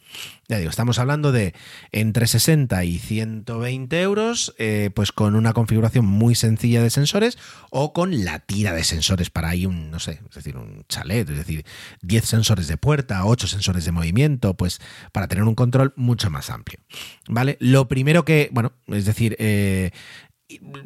Ya 0.47 0.57
digo, 0.57 0.69
estamos 0.69 0.99
hablando 0.99 1.31
de 1.31 1.53
entre 1.91 2.27
60 2.27 2.83
y 2.85 2.99
120 2.99 4.01
euros, 4.01 4.53
eh, 4.59 4.91
pues 4.93 5.11
con 5.11 5.35
una 5.35 5.53
configuración 5.53 6.05
muy 6.05 6.35
sencilla 6.35 6.81
de 6.81 6.89
sensores 6.89 7.37
o 7.69 7.93
con 7.93 8.23
la 8.23 8.39
tira 8.39 8.73
de 8.73 8.83
sensores 8.83 9.29
para 9.29 9.49
ahí 9.49 9.65
un, 9.65 9.91
no 9.91 9.99
sé, 9.99 10.21
es 10.29 10.35
decir, 10.35 10.55
un 10.55 10.85
chalet, 10.87 11.29
es 11.29 11.37
decir, 11.37 11.65
10 12.01 12.25
sensores 12.25 12.67
de 12.67 12.77
puerta, 12.77 13.25
8 13.25 13.47
sensores 13.47 13.85
de 13.85 13.91
movimiento, 13.91 14.53
pues 14.53 14.79
para 15.11 15.27
tener 15.27 15.43
un 15.43 15.55
control 15.55 15.93
mucho 15.95 16.29
más 16.29 16.49
amplio. 16.49 16.79
¿Vale? 17.27 17.57
Lo 17.59 17.87
primero 17.87 18.23
que, 18.23 18.49
bueno, 18.51 18.73
es 18.87 19.05
decir, 19.05 19.35
eh, 19.39 19.91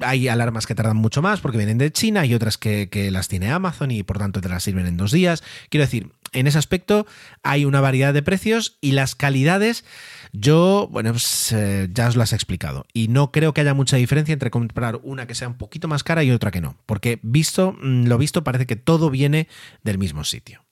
hay 0.01 0.27
alarmas 0.27 0.65
que 0.65 0.75
tardan 0.75 0.97
mucho 0.97 1.21
más 1.21 1.41
porque 1.41 1.57
vienen 1.57 1.77
de 1.77 1.91
China 1.91 2.25
y 2.25 2.33
otras 2.33 2.57
que, 2.57 3.09
las 3.11 3.27
tiene 3.27 3.49
Amazon 3.51 3.91
y 3.91 4.03
por 4.03 4.17
tanto 4.17 4.41
te 4.41 4.49
las 4.49 4.63
sirven 4.63 4.85
en 4.85 4.97
dos 4.97 5.11
días. 5.11 5.43
Quiero 5.69 5.85
decir, 5.85 6.11
en 6.33 6.47
ese 6.47 6.57
aspecto 6.57 7.05
hay 7.43 7.65
una 7.65 7.81
variedad 7.81 8.13
de 8.13 8.21
precios 8.21 8.77
y 8.81 8.91
las 8.91 9.15
calidades, 9.15 9.85
yo, 10.33 10.87
bueno, 10.91 11.11
pues, 11.11 11.51
eh, 11.51 11.89
ya 11.91 12.07
os 12.07 12.15
las 12.15 12.33
he 12.33 12.35
explicado. 12.35 12.85
Y 12.93 13.07
no 13.07 13.31
creo 13.31 13.53
que 13.53 13.61
haya 13.61 13.73
mucha 13.73 13.97
diferencia 13.97 14.33
entre 14.33 14.51
comprar 14.51 14.99
una 15.03 15.27
que 15.27 15.35
sea 15.35 15.47
un 15.47 15.57
poquito 15.57 15.87
más 15.87 16.03
cara 16.03 16.23
y 16.23 16.31
otra 16.31 16.51
que 16.51 16.61
no. 16.61 16.77
Porque 16.85 17.19
visto, 17.23 17.75
mm, 17.81 18.07
lo 18.07 18.17
visto, 18.17 18.43
parece 18.43 18.65
que 18.65 18.75
todo 18.75 19.09
viene 19.09 19.47
del 19.83 19.97
mismo 19.97 20.23
sitio. 20.23 20.63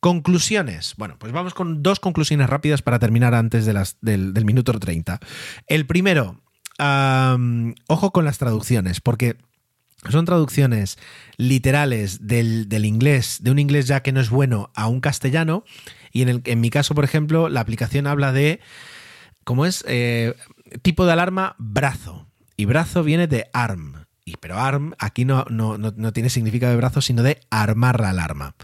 Conclusiones. 0.00 0.94
Bueno, 0.96 1.16
pues 1.18 1.32
vamos 1.32 1.54
con 1.54 1.82
dos 1.82 2.00
conclusiones 2.00 2.48
rápidas 2.48 2.82
para 2.82 2.98
terminar 2.98 3.34
antes 3.34 3.66
de 3.66 3.72
las, 3.72 3.96
del, 4.00 4.32
del 4.32 4.44
minuto 4.44 4.72
30. 4.72 5.18
El 5.66 5.86
primero, 5.86 6.40
Ojo 6.78 8.12
con 8.12 8.24
las 8.24 8.38
traducciones, 8.38 9.00
porque 9.00 9.36
son 10.08 10.24
traducciones 10.24 10.98
literales 11.36 12.26
del, 12.26 12.68
del, 12.68 12.84
inglés, 12.84 13.38
de 13.42 13.50
un 13.50 13.58
inglés 13.58 13.86
ya 13.86 14.00
que 14.00 14.12
no 14.12 14.20
es 14.20 14.30
bueno 14.30 14.70
a 14.74 14.86
un 14.86 15.00
castellano. 15.00 15.64
Y 16.12 16.22
en, 16.22 16.28
el, 16.28 16.42
en 16.44 16.60
mi 16.60 16.70
caso, 16.70 16.94
por 16.94 17.04
ejemplo, 17.04 17.48
la 17.48 17.60
aplicación 17.60 18.06
habla 18.06 18.32
de, 18.32 18.60
¿cómo 19.44 19.66
es? 19.66 19.84
Eh, 19.88 20.34
tipo 20.82 21.04
de 21.04 21.12
alarma 21.12 21.56
brazo. 21.58 22.28
Y 22.56 22.64
brazo 22.64 23.02
viene 23.02 23.26
de 23.26 23.48
arm. 23.52 24.06
Y, 24.24 24.36
pero 24.36 24.58
arm 24.58 24.94
aquí 24.98 25.24
no, 25.24 25.44
no, 25.48 25.78
no, 25.78 25.92
no 25.96 26.12
tiene 26.12 26.30
significado 26.30 26.70
de 26.72 26.76
brazo, 26.76 27.00
sino 27.00 27.22
de 27.22 27.40
armar 27.50 28.00
la 28.00 28.10
alarma 28.10 28.54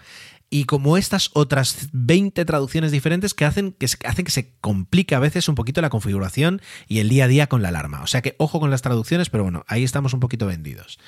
y 0.54 0.66
como 0.66 0.96
estas 0.96 1.30
otras 1.32 1.88
20 1.90 2.44
traducciones 2.44 2.92
diferentes 2.92 3.34
que 3.34 3.44
hacen 3.44 3.72
que, 3.72 3.86
hacen 3.86 4.24
que 4.24 4.30
se 4.30 4.52
complique 4.60 5.16
a 5.16 5.18
veces 5.18 5.48
un 5.48 5.56
poquito 5.56 5.82
la 5.82 5.90
configuración 5.90 6.62
y 6.86 7.00
el 7.00 7.08
día 7.08 7.24
a 7.24 7.26
día 7.26 7.48
con 7.48 7.60
la 7.60 7.70
alarma. 7.70 8.02
O 8.02 8.06
sea 8.06 8.22
que 8.22 8.36
ojo 8.38 8.60
con 8.60 8.70
las 8.70 8.80
traducciones, 8.80 9.30
pero 9.30 9.42
bueno, 9.42 9.64
ahí 9.66 9.82
estamos 9.82 10.14
un 10.14 10.20
poquito 10.20 10.46
vendidos. 10.46 11.00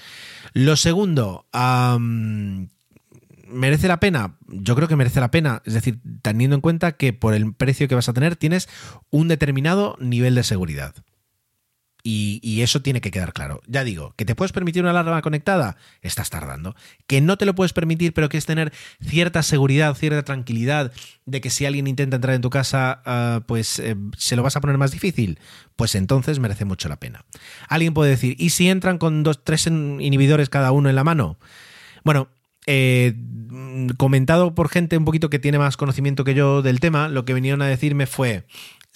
Lo 0.53 0.75
segundo, 0.75 1.47
¿merece 3.47 3.87
la 3.87 4.01
pena? 4.01 4.37
Yo 4.49 4.75
creo 4.75 4.89
que 4.89 4.97
merece 4.97 5.21
la 5.21 5.31
pena, 5.31 5.63
es 5.65 5.75
decir, 5.75 6.01
teniendo 6.23 6.57
en 6.57 6.61
cuenta 6.61 6.97
que 6.97 7.13
por 7.13 7.33
el 7.33 7.55
precio 7.55 7.87
que 7.87 7.95
vas 7.95 8.09
a 8.09 8.15
tener 8.15 8.35
tienes 8.35 8.69
un 9.11 9.29
determinado 9.29 9.97
nivel 10.01 10.35
de 10.35 10.43
seguridad. 10.43 10.93
Y, 12.09 12.63
eso 12.63 12.83
tiene 12.83 13.01
que 13.01 13.11
quedar 13.11 13.33
claro. 13.33 13.61
Ya 13.67 13.83
digo, 13.83 14.15
que 14.17 14.25
te 14.25 14.37
puedes 14.37 14.53
permitir 14.53 14.81
una 14.81 14.91
alarma 14.91 15.23
conectada, 15.23 15.77
estás 16.03 16.31
tardando. 16.31 16.77
Que 17.09 17.21
no 17.21 17.37
te 17.37 17.47
lo 17.47 17.57
puedes 17.57 17.73
permitir, 17.73 18.15
pero 18.15 18.29
que 18.29 18.39
es 18.39 18.47
tener 18.47 18.73
cierta 19.05 19.43
seguridad, 19.43 19.93
cierta 19.95 20.23
tranquilidad 20.23 20.93
de 21.25 21.41
que 21.41 21.51
si 21.51 21.67
alguien 21.67 21.89
intenta 21.89 22.15
entrar 22.15 22.37
en 22.37 22.43
tu 22.43 22.51
casa, 22.51 23.03
uh, 23.07 23.41
pues 23.41 23.81
eh, 23.81 23.97
se 24.17 24.37
lo 24.37 24.45
vas 24.45 24.55
a 24.55 24.61
poner 24.61 24.79
más 24.79 24.93
difícil. 24.93 25.41
Pues 25.75 25.97
entonces 25.97 26.39
merece 26.39 26.65
mucho 26.65 26.89
la 26.89 27.01
pena. 27.01 27.25
Alguien 27.69 27.93
puede 27.93 28.11
decir, 28.11 28.37
¿y 28.39 28.51
si 28.51 28.69
entran 28.69 28.99
con 28.99 29.25
dos, 29.25 29.43
tres 29.43 29.67
inhibidores 29.67 30.49
cada 30.49 30.71
uno 30.71 30.89
en 30.89 30.95
la 30.95 31.03
mano? 31.03 31.41
Bueno, 32.05 32.29
eh, 32.69 33.15
comentado 33.97 34.55
por 34.55 34.69
gente 34.69 34.97
un 34.97 35.05
poquito 35.05 35.31
que 35.31 35.39
tiene 35.39 35.59
más 35.59 35.77
conocimiento 35.77 36.25
que 36.25 36.35
yo 36.35 36.63
del 36.63 36.81
tema, 36.81 37.09
lo 37.09 37.25
que 37.25 37.35
vinieron 37.35 37.63
a 37.63 37.67
decirme 37.67 38.07
fue, 38.07 38.45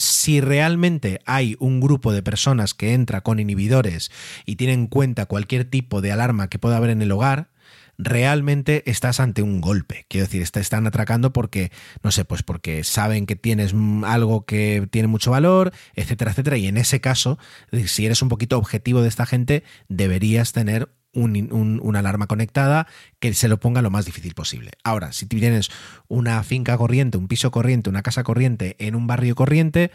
si 0.00 0.40
realmente 0.40 1.20
hay 1.26 1.56
un 1.58 1.78
grupo 1.78 2.12
de 2.12 2.22
personas 2.22 2.72
que 2.72 2.94
entra 2.94 3.20
con 3.20 3.38
inhibidores 3.38 4.10
y 4.46 4.56
tiene 4.56 4.72
en 4.72 4.86
cuenta 4.86 5.26
cualquier 5.26 5.66
tipo 5.66 6.00
de 6.00 6.10
alarma 6.10 6.48
que 6.48 6.58
pueda 6.58 6.78
haber 6.78 6.88
en 6.88 7.02
el 7.02 7.12
hogar, 7.12 7.50
realmente 7.98 8.82
estás 8.90 9.20
ante 9.20 9.42
un 9.42 9.60
golpe. 9.60 10.06
Quiero 10.08 10.26
decir, 10.26 10.48
te 10.48 10.60
están 10.60 10.86
atracando 10.86 11.34
porque, 11.34 11.70
no 12.02 12.10
sé, 12.12 12.24
pues 12.24 12.42
porque 12.42 12.82
saben 12.82 13.26
que 13.26 13.36
tienes 13.36 13.74
algo 14.04 14.46
que 14.46 14.88
tiene 14.90 15.06
mucho 15.06 15.32
valor, 15.32 15.70
etcétera, 15.94 16.30
etcétera. 16.30 16.56
Y 16.56 16.66
en 16.66 16.78
ese 16.78 17.02
caso, 17.02 17.38
si 17.84 18.06
eres 18.06 18.22
un 18.22 18.30
poquito 18.30 18.56
objetivo 18.56 19.02
de 19.02 19.08
esta 19.08 19.26
gente, 19.26 19.64
deberías 19.88 20.52
tener 20.52 20.88
un, 21.12 21.52
un, 21.52 21.80
una 21.82 21.98
alarma 22.00 22.26
conectada 22.26 22.86
que 23.18 23.34
se 23.34 23.48
lo 23.48 23.58
ponga 23.58 23.82
lo 23.82 23.90
más 23.90 24.04
difícil 24.04 24.34
posible. 24.34 24.72
Ahora, 24.84 25.12
si 25.12 25.26
tienes 25.26 25.70
una 26.08 26.42
finca 26.42 26.76
corriente, 26.76 27.18
un 27.18 27.28
piso 27.28 27.50
corriente, 27.50 27.90
una 27.90 28.02
casa 28.02 28.22
corriente 28.22 28.76
en 28.78 28.94
un 28.94 29.06
barrio 29.06 29.34
corriente 29.34 29.90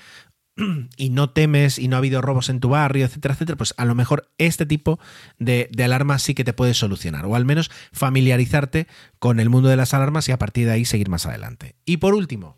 y 0.97 1.09
no 1.09 1.29
temes 1.29 1.79
y 1.79 1.87
no 1.87 1.95
ha 1.95 1.99
habido 1.99 2.21
robos 2.21 2.49
en 2.49 2.59
tu 2.59 2.69
barrio, 2.69 3.05
etcétera, 3.05 3.33
etcétera, 3.33 3.57
pues 3.57 3.73
a 3.77 3.85
lo 3.85 3.95
mejor 3.95 4.31
este 4.37 4.65
tipo 4.65 4.99
de, 5.37 5.69
de 5.71 5.83
alarmas 5.83 6.23
sí 6.23 6.33
que 6.33 6.43
te 6.43 6.53
puede 6.53 6.73
solucionar 6.73 7.25
o 7.25 7.35
al 7.35 7.45
menos 7.45 7.71
familiarizarte 7.91 8.87
con 9.19 9.39
el 9.39 9.49
mundo 9.49 9.69
de 9.69 9.77
las 9.77 9.93
alarmas 9.93 10.27
y 10.29 10.31
a 10.31 10.39
partir 10.39 10.65
de 10.65 10.73
ahí 10.73 10.85
seguir 10.85 11.09
más 11.09 11.25
adelante. 11.25 11.75
Y 11.85 11.97
por 11.97 12.13
último, 12.13 12.57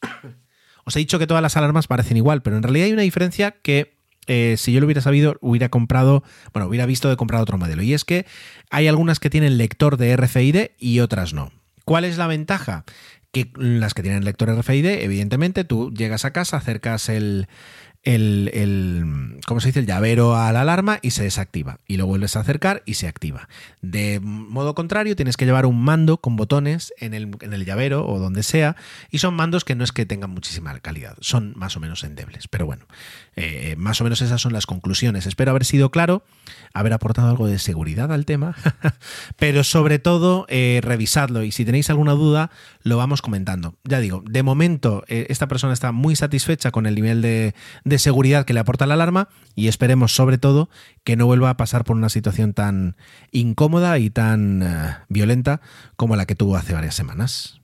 os 0.84 0.96
he 0.96 1.00
dicho 1.00 1.18
que 1.18 1.26
todas 1.26 1.42
las 1.42 1.56
alarmas 1.56 1.86
parecen 1.86 2.16
igual, 2.16 2.42
pero 2.42 2.56
en 2.56 2.62
realidad 2.62 2.86
hay 2.86 2.92
una 2.92 3.02
diferencia 3.02 3.52
que 3.62 3.97
eh, 4.28 4.56
si 4.58 4.72
yo 4.72 4.80
lo 4.80 4.86
hubiera 4.86 5.00
sabido, 5.00 5.36
hubiera 5.40 5.70
comprado, 5.70 6.22
bueno, 6.52 6.68
hubiera 6.68 6.86
visto 6.86 7.08
de 7.08 7.16
comprar 7.16 7.40
otro 7.40 7.58
modelo. 7.58 7.82
Y 7.82 7.94
es 7.94 8.04
que 8.04 8.26
hay 8.70 8.86
algunas 8.86 9.18
que 9.18 9.30
tienen 9.30 9.58
lector 9.58 9.96
de 9.96 10.16
RFID 10.16 10.70
y 10.78 11.00
otras 11.00 11.32
no. 11.32 11.50
¿Cuál 11.84 12.04
es 12.04 12.18
la 12.18 12.26
ventaja? 12.26 12.84
Que 13.32 13.50
las 13.56 13.94
que 13.94 14.02
tienen 14.02 14.24
lector 14.24 14.54
RFID, 14.54 14.84
evidentemente, 14.84 15.64
tú 15.64 15.90
llegas 15.92 16.26
a 16.26 16.32
casa, 16.32 16.58
acercas 16.58 17.08
el, 17.08 17.48
el, 18.02 18.50
el, 18.54 19.40
¿cómo 19.46 19.60
se 19.60 19.68
dice? 19.68 19.80
el 19.80 19.86
llavero 19.86 20.36
a 20.36 20.52
la 20.52 20.62
alarma 20.62 20.98
y 21.02 21.10
se 21.10 21.24
desactiva. 21.24 21.78
Y 21.86 21.96
lo 21.96 22.06
vuelves 22.06 22.36
a 22.36 22.40
acercar 22.40 22.82
y 22.86 22.94
se 22.94 23.08
activa. 23.08 23.48
De 23.82 24.20
modo 24.20 24.74
contrario, 24.74 25.16
tienes 25.16 25.36
que 25.36 25.44
llevar 25.44 25.66
un 25.66 25.82
mando 25.82 26.18
con 26.18 26.36
botones 26.36 26.94
en 26.98 27.12
el, 27.14 27.30
en 27.40 27.52
el 27.52 27.64
llavero 27.64 28.06
o 28.06 28.18
donde 28.18 28.42
sea. 28.42 28.76
Y 29.10 29.18
son 29.18 29.34
mandos 29.34 29.64
que 29.64 29.74
no 29.74 29.84
es 29.84 29.92
que 29.92 30.06
tengan 30.06 30.30
muchísima 30.30 30.78
calidad, 30.80 31.16
son 31.20 31.52
más 31.56 31.76
o 31.76 31.80
menos 31.80 32.04
endebles. 32.04 32.48
Pero 32.48 32.66
bueno, 32.66 32.86
eh, 33.40 33.76
más 33.78 34.00
o 34.00 34.04
menos 34.04 34.20
esas 34.20 34.40
son 34.40 34.52
las 34.52 34.66
conclusiones. 34.66 35.26
Espero 35.26 35.52
haber 35.52 35.64
sido 35.64 35.92
claro, 35.92 36.24
haber 36.74 36.92
aportado 36.92 37.30
algo 37.30 37.46
de 37.46 37.60
seguridad 37.60 38.12
al 38.12 38.24
tema. 38.24 38.56
Pero 39.36 39.62
sobre 39.62 40.00
todo, 40.00 40.44
eh, 40.48 40.80
revisadlo. 40.82 41.44
Y 41.44 41.52
si 41.52 41.64
tenéis 41.64 41.88
alguna 41.88 42.14
duda, 42.14 42.50
lo 42.82 42.96
vamos 42.96 43.22
comentando. 43.22 43.76
Ya 43.84 44.00
digo, 44.00 44.24
de 44.28 44.42
momento, 44.42 45.04
eh, 45.06 45.26
esta 45.28 45.46
persona 45.46 45.72
está 45.72 45.92
muy 45.92 46.16
satisfecha 46.16 46.72
con 46.72 46.86
el 46.86 46.96
nivel 46.96 47.22
de, 47.22 47.54
seguridad 47.98 48.44
que 48.44 48.54
le 48.54 48.60
aporta 48.60 48.86
la 48.86 48.94
alarma 48.94 49.28
y 49.54 49.68
esperemos 49.68 50.12
sobre 50.12 50.38
todo 50.38 50.68
que 51.04 51.14
no 51.14 51.26
vuelva 51.26 51.50
a 51.50 51.56
pasar 51.56 51.84
por 51.84 51.94
una 51.94 52.08
situación 52.08 52.54
tan 52.54 52.96
incómoda 53.30 54.00
y 54.00 54.10
tan 54.10 54.62
uh, 54.62 54.66
violenta 55.08 55.60
como 55.94 56.16
la 56.16 56.26
que 56.26 56.34
tuvo 56.34 56.56
hace 56.56 56.74
varias 56.74 56.96
semanas. 56.96 57.60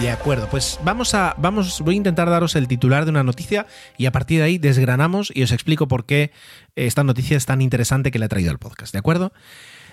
De 0.00 0.10
acuerdo, 0.10 0.48
pues 0.50 0.80
vamos 0.82 1.14
a 1.14 1.34
vamos 1.36 1.82
voy 1.82 1.94
a 1.94 1.96
intentar 1.98 2.30
daros 2.30 2.56
el 2.56 2.68
titular 2.68 3.04
de 3.04 3.10
una 3.10 3.22
noticia 3.22 3.66
y 3.98 4.06
a 4.06 4.12
partir 4.12 4.38
de 4.38 4.44
ahí 4.44 4.56
desgranamos 4.56 5.30
y 5.34 5.42
os 5.42 5.52
explico 5.52 5.88
por 5.88 6.06
qué 6.06 6.32
esta 6.74 7.04
noticia 7.04 7.36
es 7.36 7.44
tan 7.44 7.60
interesante 7.60 8.10
que 8.10 8.18
le 8.18 8.24
ha 8.24 8.28
traído 8.28 8.50
al 8.50 8.58
podcast, 8.58 8.94
¿de 8.94 8.98
acuerdo? 8.98 9.34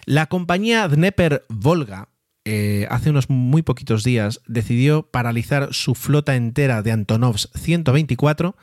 La 0.05 0.27
compañía 0.27 0.87
Dnepr 0.87 1.45
Volga 1.49 2.07
eh, 2.45 2.87
hace 2.89 3.09
unos 3.09 3.29
muy 3.29 3.63
poquitos 3.63 4.05
días 4.05 4.39
decidió 4.47 5.03
paralizar 5.03 5.73
su 5.73 5.93
flota 5.93 6.37
entera 6.37 6.81
de 6.81 6.93
Antonovs 6.93 7.49
124 7.55 8.55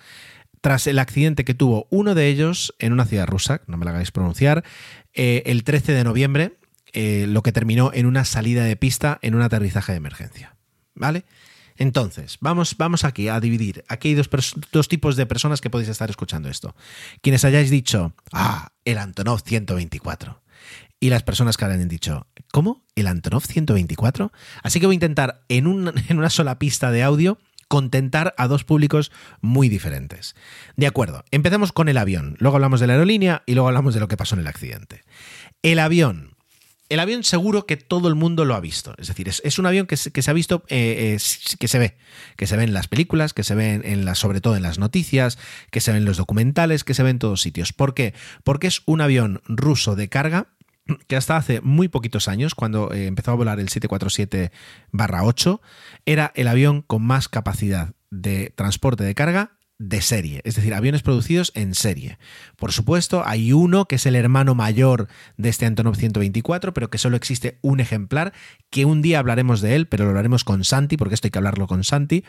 tras 0.62 0.86
el 0.86 0.98
accidente 0.98 1.44
que 1.44 1.52
tuvo 1.52 1.86
uno 1.90 2.14
de 2.14 2.28
ellos 2.28 2.74
en 2.78 2.94
una 2.94 3.04
ciudad 3.04 3.26
rusa, 3.26 3.60
no 3.66 3.76
me 3.76 3.84
la 3.84 3.90
hagáis 3.90 4.12
pronunciar, 4.12 4.64
eh, 5.12 5.42
el 5.44 5.62
13 5.62 5.92
de 5.92 6.04
noviembre, 6.04 6.56
eh, 6.94 7.26
lo 7.28 7.42
que 7.42 7.52
terminó 7.52 7.90
en 7.92 8.06
una 8.06 8.24
salida 8.24 8.64
de 8.64 8.76
pista 8.76 9.18
en 9.20 9.34
un 9.34 9.42
aterrizaje 9.42 9.92
de 9.92 9.98
emergencia. 9.98 10.53
¿Vale? 10.94 11.24
Entonces, 11.76 12.38
vamos, 12.40 12.76
vamos 12.78 13.04
aquí 13.04 13.28
a 13.28 13.40
dividir. 13.40 13.84
Aquí 13.88 14.08
hay 14.08 14.14
dos, 14.14 14.30
dos, 14.70 14.88
tipos 14.88 15.16
de 15.16 15.26
personas 15.26 15.60
que 15.60 15.70
podéis 15.70 15.88
estar 15.88 16.08
escuchando 16.08 16.48
esto. 16.48 16.76
Quienes 17.20 17.44
hayáis 17.44 17.70
dicho, 17.70 18.14
ah, 18.32 18.68
el 18.84 18.98
Antonov 18.98 19.40
124 19.40 20.40
y 21.00 21.10
las 21.10 21.22
personas 21.22 21.56
que 21.56 21.64
habrán 21.64 21.88
dicho, 21.88 22.28
¿cómo? 22.52 22.84
¿El 22.94 23.08
Antonov 23.08 23.44
124? 23.44 24.32
Así 24.62 24.78
que 24.78 24.86
voy 24.86 24.94
a 24.94 25.02
intentar 25.02 25.42
en, 25.48 25.66
un, 25.66 25.92
en 26.08 26.18
una 26.18 26.30
sola 26.30 26.58
pista 26.58 26.92
de 26.92 27.02
audio 27.02 27.38
contentar 27.66 28.34
a 28.38 28.46
dos 28.46 28.62
públicos 28.62 29.10
muy 29.40 29.68
diferentes. 29.68 30.36
De 30.76 30.86
acuerdo, 30.86 31.24
empecemos 31.32 31.72
con 31.72 31.88
el 31.88 31.98
avión, 31.98 32.36
luego 32.38 32.56
hablamos 32.56 32.78
de 32.78 32.86
la 32.86 32.92
aerolínea 32.92 33.42
y 33.46 33.54
luego 33.54 33.68
hablamos 33.68 33.94
de 33.94 34.00
lo 34.00 34.06
que 34.06 34.16
pasó 34.16 34.36
en 34.36 34.42
el 34.42 34.46
accidente. 34.46 35.02
El 35.62 35.80
avión. 35.80 36.33
El 36.94 37.00
avión 37.00 37.24
seguro 37.24 37.66
que 37.66 37.76
todo 37.76 38.08
el 38.08 38.14
mundo 38.14 38.44
lo 38.44 38.54
ha 38.54 38.60
visto. 38.60 38.94
Es 38.98 39.08
decir, 39.08 39.28
es, 39.28 39.58
un 39.58 39.66
avión 39.66 39.86
que 39.86 39.96
se, 39.96 40.30
ha 40.30 40.32
visto, 40.32 40.62
eh, 40.68 41.16
eh, 41.16 41.56
que 41.58 41.68
se 41.68 41.78
ve, 41.78 41.96
que 42.36 42.46
se 42.46 42.56
ve 42.56 42.64
en 42.64 42.72
las 42.72 42.88
películas, 42.88 43.34
que 43.34 43.44
se 43.44 43.54
ve 43.54 43.74
en, 43.74 43.84
en 43.84 44.04
las, 44.04 44.18
sobre 44.18 44.40
todo 44.40 44.56
en 44.56 44.62
las 44.62 44.78
noticias, 44.78 45.38
que 45.70 45.80
se 45.80 45.92
ve 45.92 45.98
en 45.98 46.04
los 46.04 46.16
documentales, 46.16 46.84
que 46.84 46.94
se 46.94 47.02
ve 47.02 47.10
en 47.10 47.18
todos 47.18 47.40
sitios. 47.40 47.72
¿Por 47.72 47.94
qué? 47.94 48.14
Porque 48.42 48.68
es 48.68 48.82
un 48.86 49.00
avión 49.00 49.42
ruso 49.46 49.96
de 49.96 50.08
carga 50.08 50.48
que 51.08 51.16
hasta 51.16 51.36
hace 51.36 51.60
muy 51.60 51.88
poquitos 51.88 52.28
años, 52.28 52.54
cuando 52.54 52.92
eh, 52.92 53.06
empezó 53.06 53.32
a 53.32 53.34
volar 53.34 53.60
el 53.60 53.68
747-8, 53.68 55.60
era 56.06 56.32
el 56.34 56.48
avión 56.48 56.82
con 56.82 57.02
más 57.02 57.28
capacidad 57.28 57.92
de 58.10 58.52
transporte 58.54 59.04
de 59.04 59.14
carga 59.14 59.53
de 59.78 60.00
serie, 60.00 60.40
es 60.44 60.54
decir, 60.54 60.72
aviones 60.72 61.02
producidos 61.02 61.50
en 61.54 61.74
serie. 61.74 62.18
Por 62.56 62.72
supuesto, 62.72 63.26
hay 63.26 63.52
uno 63.52 63.86
que 63.86 63.96
es 63.96 64.06
el 64.06 64.14
hermano 64.14 64.54
mayor 64.54 65.08
de 65.36 65.48
este 65.48 65.66
Antonov 65.66 65.96
124, 65.96 66.72
pero 66.72 66.90
que 66.90 66.98
solo 66.98 67.16
existe 67.16 67.58
un 67.60 67.80
ejemplar, 67.80 68.32
que 68.70 68.84
un 68.84 69.02
día 69.02 69.18
hablaremos 69.18 69.60
de 69.60 69.74
él, 69.74 69.86
pero 69.86 70.04
lo 70.04 70.10
hablaremos 70.10 70.44
con 70.44 70.64
Santi, 70.64 70.96
porque 70.96 71.14
esto 71.14 71.26
hay 71.26 71.32
que 71.32 71.38
hablarlo 71.38 71.66
con 71.66 71.82
Santi. 71.84 72.24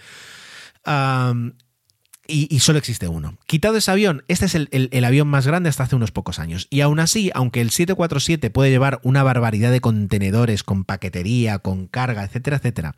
Y, 2.28 2.60
solo 2.60 2.80
existe 2.80 3.08
uno. 3.08 3.38
Quitado 3.46 3.78
ese 3.78 3.92
avión, 3.92 4.24
este 4.28 4.46
es 4.46 4.56
el, 4.56 4.68
el, 4.72 5.06
avión 5.06 5.28
más 5.28 5.46
grande 5.46 5.70
hasta 5.70 5.84
hace 5.84 5.96
unos 5.96 6.12
pocos 6.12 6.40
años. 6.40 6.66
Y 6.72 6.82
aún 6.82 7.00
así, 7.00 7.30
aunque 7.36 7.62
el 7.62 7.70
747 7.70 8.50
puede 8.50 8.72
llevar 8.72 9.00
una 9.04 9.22
barbaridad 9.22 9.72
de 9.72 9.80
contenedores 9.80 10.64
con 10.64 10.86
paquetería, 10.86 11.60
con 11.60 11.86
carga, 11.86 12.24
etcétera, 12.24 12.58
etcétera, 12.58 12.96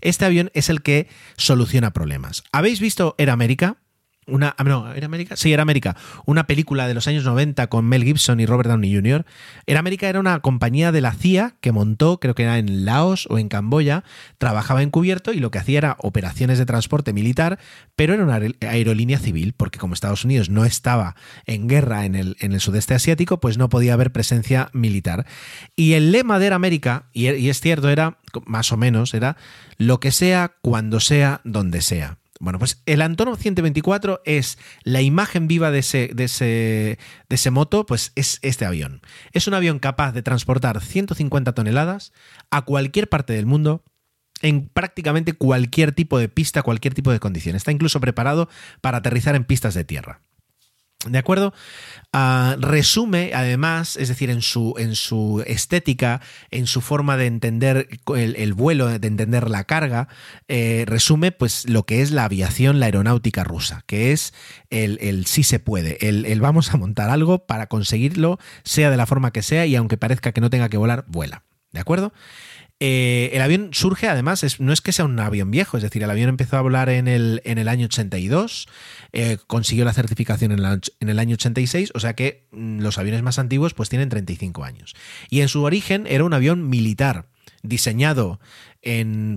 este 0.00 0.26
avión 0.26 0.52
es 0.54 0.68
el 0.68 0.82
que 0.82 1.08
soluciona 1.36 1.92
problemas. 1.92 2.44
¿Habéis 2.52 2.78
visto 2.78 3.16
Air 3.18 3.30
America? 3.30 3.78
Una, 4.28 4.54
ah, 4.56 4.64
no, 4.64 4.92
¿Era 4.92 5.06
América? 5.06 5.36
Sí, 5.36 5.52
era 5.52 5.62
América. 5.62 5.96
Una 6.26 6.46
película 6.46 6.86
de 6.86 6.94
los 6.94 7.08
años 7.08 7.24
90 7.24 7.66
con 7.68 7.84
Mel 7.86 8.04
Gibson 8.04 8.40
y 8.40 8.46
Robert 8.46 8.68
Downey 8.68 8.94
Jr. 8.94 9.24
Era 9.66 9.80
América 9.80 10.08
era 10.08 10.20
una 10.20 10.40
compañía 10.40 10.92
de 10.92 11.00
la 11.00 11.12
CIA 11.12 11.56
que 11.60 11.72
montó, 11.72 12.20
creo 12.20 12.34
que 12.34 12.42
era 12.44 12.58
en 12.58 12.84
Laos 12.84 13.26
o 13.30 13.38
en 13.38 13.48
Camboya, 13.48 14.04
trabajaba 14.38 14.82
encubierto 14.82 15.32
y 15.32 15.40
lo 15.40 15.50
que 15.50 15.58
hacía 15.58 15.78
era 15.78 15.96
operaciones 16.00 16.58
de 16.58 16.66
transporte 16.66 17.12
militar, 17.12 17.58
pero 17.96 18.14
era 18.14 18.24
una 18.24 18.40
aerolínea 18.60 19.18
civil, 19.18 19.54
porque 19.56 19.78
como 19.78 19.94
Estados 19.94 20.24
Unidos 20.24 20.50
no 20.50 20.64
estaba 20.64 21.16
en 21.46 21.68
guerra 21.68 22.04
en 22.04 22.14
el, 22.14 22.36
en 22.40 22.52
el 22.52 22.60
sudeste 22.60 22.94
asiático, 22.94 23.40
pues 23.40 23.58
no 23.58 23.68
podía 23.68 23.94
haber 23.94 24.12
presencia 24.12 24.70
militar. 24.72 25.26
Y 25.76 25.94
el 25.94 26.12
lema 26.12 26.38
de 26.38 26.46
Era 26.46 26.56
América, 26.56 27.06
y, 27.12 27.30
y 27.30 27.48
es 27.48 27.60
cierto, 27.60 27.88
era 27.88 28.18
más 28.46 28.72
o 28.72 28.76
menos, 28.76 29.14
era 29.14 29.36
lo 29.76 30.00
que 30.00 30.10
sea, 30.10 30.54
cuando 30.60 31.00
sea, 31.00 31.40
donde 31.44 31.82
sea. 31.82 32.17
Bueno, 32.40 32.58
pues 32.58 32.82
el 32.86 33.02
Antonov 33.02 33.36
124 33.36 34.22
es 34.24 34.58
la 34.84 35.02
imagen 35.02 35.48
viva 35.48 35.70
de 35.70 35.80
ese, 35.80 36.10
de 36.14 36.24
ese, 36.24 36.98
de 37.28 37.34
ese 37.34 37.50
moto, 37.50 37.84
pues 37.84 38.12
es 38.14 38.38
este 38.42 38.64
avión. 38.64 39.00
Es 39.32 39.48
un 39.48 39.54
avión 39.54 39.78
capaz 39.78 40.12
de 40.12 40.22
transportar 40.22 40.80
150 40.80 41.52
toneladas 41.52 42.12
a 42.50 42.62
cualquier 42.62 43.08
parte 43.08 43.32
del 43.32 43.46
mundo 43.46 43.82
en 44.40 44.68
prácticamente 44.68 45.32
cualquier 45.32 45.92
tipo 45.92 46.18
de 46.18 46.28
pista, 46.28 46.62
cualquier 46.62 46.94
tipo 46.94 47.10
de 47.10 47.20
condición. 47.20 47.56
Está 47.56 47.72
incluso 47.72 48.00
preparado 48.00 48.48
para 48.80 48.98
aterrizar 48.98 49.34
en 49.34 49.44
pistas 49.44 49.74
de 49.74 49.84
tierra. 49.84 50.20
¿De 51.06 51.18
acuerdo? 51.18 51.54
Uh, 52.12 52.60
resume, 52.60 53.30
además, 53.32 53.96
es 53.96 54.08
decir, 54.08 54.30
en 54.30 54.42
su, 54.42 54.74
en 54.78 54.96
su 54.96 55.44
estética, 55.46 56.20
en 56.50 56.66
su 56.66 56.80
forma 56.80 57.16
de 57.16 57.26
entender 57.26 57.88
el, 58.16 58.34
el 58.34 58.52
vuelo, 58.52 58.98
de 58.98 59.06
entender 59.06 59.48
la 59.48 59.62
carga, 59.62 60.08
eh, 60.48 60.84
resume 60.88 61.30
pues 61.30 61.68
lo 61.68 61.84
que 61.84 62.02
es 62.02 62.10
la 62.10 62.24
aviación, 62.24 62.80
la 62.80 62.86
aeronáutica 62.86 63.44
rusa, 63.44 63.84
que 63.86 64.10
es 64.10 64.34
el, 64.70 64.98
el 65.00 65.26
sí 65.26 65.44
se 65.44 65.60
puede, 65.60 66.08
el, 66.08 66.26
el 66.26 66.40
vamos 66.40 66.74
a 66.74 66.76
montar 66.76 67.10
algo 67.10 67.46
para 67.46 67.68
conseguirlo, 67.68 68.40
sea 68.64 68.90
de 68.90 68.96
la 68.96 69.06
forma 69.06 69.30
que 69.30 69.42
sea, 69.42 69.66
y 69.66 69.76
aunque 69.76 69.98
parezca 69.98 70.32
que 70.32 70.40
no 70.40 70.50
tenga 70.50 70.68
que 70.68 70.78
volar, 70.78 71.04
vuela. 71.06 71.44
¿De 71.70 71.80
acuerdo? 71.80 72.12
Eh, 72.80 73.30
el 73.32 73.42
avión 73.42 73.70
surge, 73.72 74.08
además, 74.08 74.60
no 74.60 74.72
es 74.72 74.80
que 74.80 74.92
sea 74.92 75.04
un 75.04 75.18
avión 75.18 75.50
viejo, 75.50 75.76
es 75.76 75.82
decir, 75.82 76.02
el 76.04 76.10
avión 76.10 76.28
empezó 76.28 76.56
a 76.56 76.60
volar 76.60 76.88
en 76.88 77.08
el, 77.08 77.42
en 77.44 77.58
el 77.58 77.66
año 77.66 77.86
82, 77.86 78.68
eh, 79.12 79.38
consiguió 79.48 79.84
la 79.84 79.92
certificación 79.92 80.52
en, 80.52 80.62
la, 80.62 80.78
en, 81.00 81.08
el 81.08 81.18
año 81.18 81.34
86, 81.34 81.90
o 81.94 82.00
sea 82.00 82.14
que 82.14 82.46
mm, 82.52 82.80
los 82.80 82.98
aviones 82.98 83.22
más 83.22 83.40
antiguos 83.40 83.74
pues 83.74 83.88
tienen 83.88 84.08
35 84.08 84.62
años. 84.62 84.94
Y 85.28 85.40
en 85.40 85.48
su 85.48 85.64
origen 85.64 86.06
era 86.06 86.22
un 86.22 86.32
avión 86.32 86.68
militar, 86.68 87.26
diseñado 87.62 88.38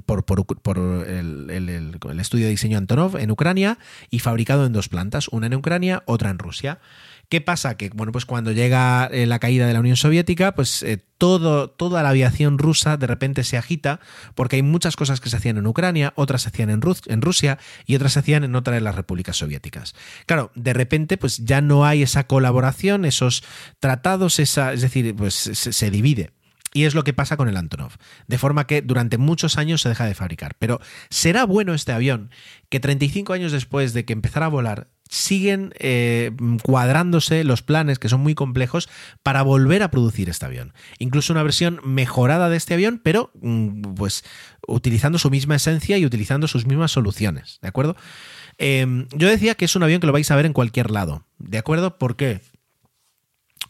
por, 0.05 0.23
por, 0.23 0.77
el, 1.07 1.49
el, 1.49 2.19
estudio 2.19 2.45
de 2.45 2.51
diseño 2.51 2.77
Antonov 2.77 3.17
en 3.17 3.31
Ucrania 3.31 3.79
y 4.11 4.19
fabricado 4.19 4.67
en 4.67 4.73
dos 4.73 4.87
plantas, 4.87 5.27
una 5.29 5.47
en 5.47 5.55
Ucrania, 5.55 6.03
otra 6.05 6.29
en 6.29 6.37
Rusia. 6.37 6.79
¿Qué 7.31 7.39
pasa? 7.39 7.77
Que 7.77 7.89
bueno, 7.93 8.11
pues 8.11 8.25
cuando 8.25 8.51
llega 8.51 9.05
eh, 9.09 9.25
la 9.25 9.39
caída 9.39 9.65
de 9.65 9.71
la 9.71 9.79
Unión 9.79 9.95
Soviética, 9.95 10.53
pues 10.53 10.83
eh, 10.83 11.01
todo, 11.17 11.69
toda 11.69 12.03
la 12.03 12.09
aviación 12.09 12.57
rusa 12.57 12.97
de 12.97 13.07
repente 13.07 13.45
se 13.45 13.57
agita 13.57 14.01
porque 14.35 14.57
hay 14.57 14.63
muchas 14.63 14.97
cosas 14.97 15.21
que 15.21 15.29
se 15.29 15.37
hacían 15.37 15.57
en 15.57 15.65
Ucrania, 15.65 16.11
otras 16.17 16.41
se 16.41 16.49
hacían 16.49 16.69
en, 16.69 16.81
Rus 16.81 17.03
en 17.05 17.21
Rusia 17.21 17.57
y 17.85 17.95
otras 17.95 18.11
se 18.11 18.19
hacían 18.19 18.43
en 18.43 18.53
otras 18.53 18.73
de 18.73 18.81
las 18.81 18.95
repúblicas 18.95 19.37
soviéticas. 19.37 19.95
Claro, 20.25 20.51
de 20.55 20.73
repente 20.73 21.15
pues 21.15 21.45
ya 21.45 21.61
no 21.61 21.85
hay 21.85 22.03
esa 22.03 22.27
colaboración, 22.27 23.05
esos 23.05 23.45
tratados, 23.79 24.37
esa, 24.39 24.73
es 24.73 24.81
decir, 24.81 25.15
pues 25.15 25.35
se 25.35 25.89
divide. 25.89 26.31
Y 26.73 26.83
es 26.83 26.95
lo 26.95 27.05
que 27.05 27.13
pasa 27.13 27.37
con 27.37 27.47
el 27.47 27.55
Antonov. 27.55 27.93
De 28.27 28.37
forma 28.37 28.67
que 28.67 28.81
durante 28.81 29.17
muchos 29.17 29.57
años 29.57 29.81
se 29.81 29.89
deja 29.89 30.05
de 30.05 30.15
fabricar. 30.15 30.55
Pero 30.59 30.81
¿será 31.09 31.45
bueno 31.45 31.73
este 31.73 31.93
avión 31.93 32.29
que 32.67 32.81
35 32.81 33.31
años 33.31 33.53
después 33.53 33.93
de 33.93 34.03
que 34.03 34.11
empezara 34.11 34.47
a 34.47 34.49
volar 34.49 34.89
siguen 35.11 35.73
eh, 35.77 36.31
cuadrándose 36.63 37.43
los 37.43 37.61
planes 37.61 37.99
que 37.99 38.07
son 38.07 38.21
muy 38.21 38.33
complejos 38.33 38.89
para 39.21 39.43
volver 39.43 39.83
a 39.83 39.91
producir 39.91 40.29
este 40.29 40.45
avión. 40.45 40.73
Incluso 40.99 41.33
una 41.33 41.43
versión 41.43 41.81
mejorada 41.83 42.49
de 42.49 42.55
este 42.55 42.73
avión, 42.73 43.01
pero 43.03 43.31
pues 43.95 44.23
utilizando 44.65 45.19
su 45.19 45.29
misma 45.29 45.57
esencia 45.57 45.97
y 45.97 46.05
utilizando 46.05 46.47
sus 46.47 46.65
mismas 46.65 46.91
soluciones, 46.91 47.59
¿de 47.61 47.67
acuerdo? 47.67 47.97
Eh, 48.57 49.05
yo 49.13 49.27
decía 49.27 49.55
que 49.55 49.65
es 49.65 49.75
un 49.75 49.83
avión 49.83 49.99
que 49.99 50.07
lo 50.07 50.13
vais 50.13 50.31
a 50.31 50.35
ver 50.37 50.45
en 50.45 50.53
cualquier 50.53 50.91
lado, 50.91 51.25
¿de 51.39 51.57
acuerdo? 51.57 51.97
¿Por 51.97 52.15
qué? 52.15 52.39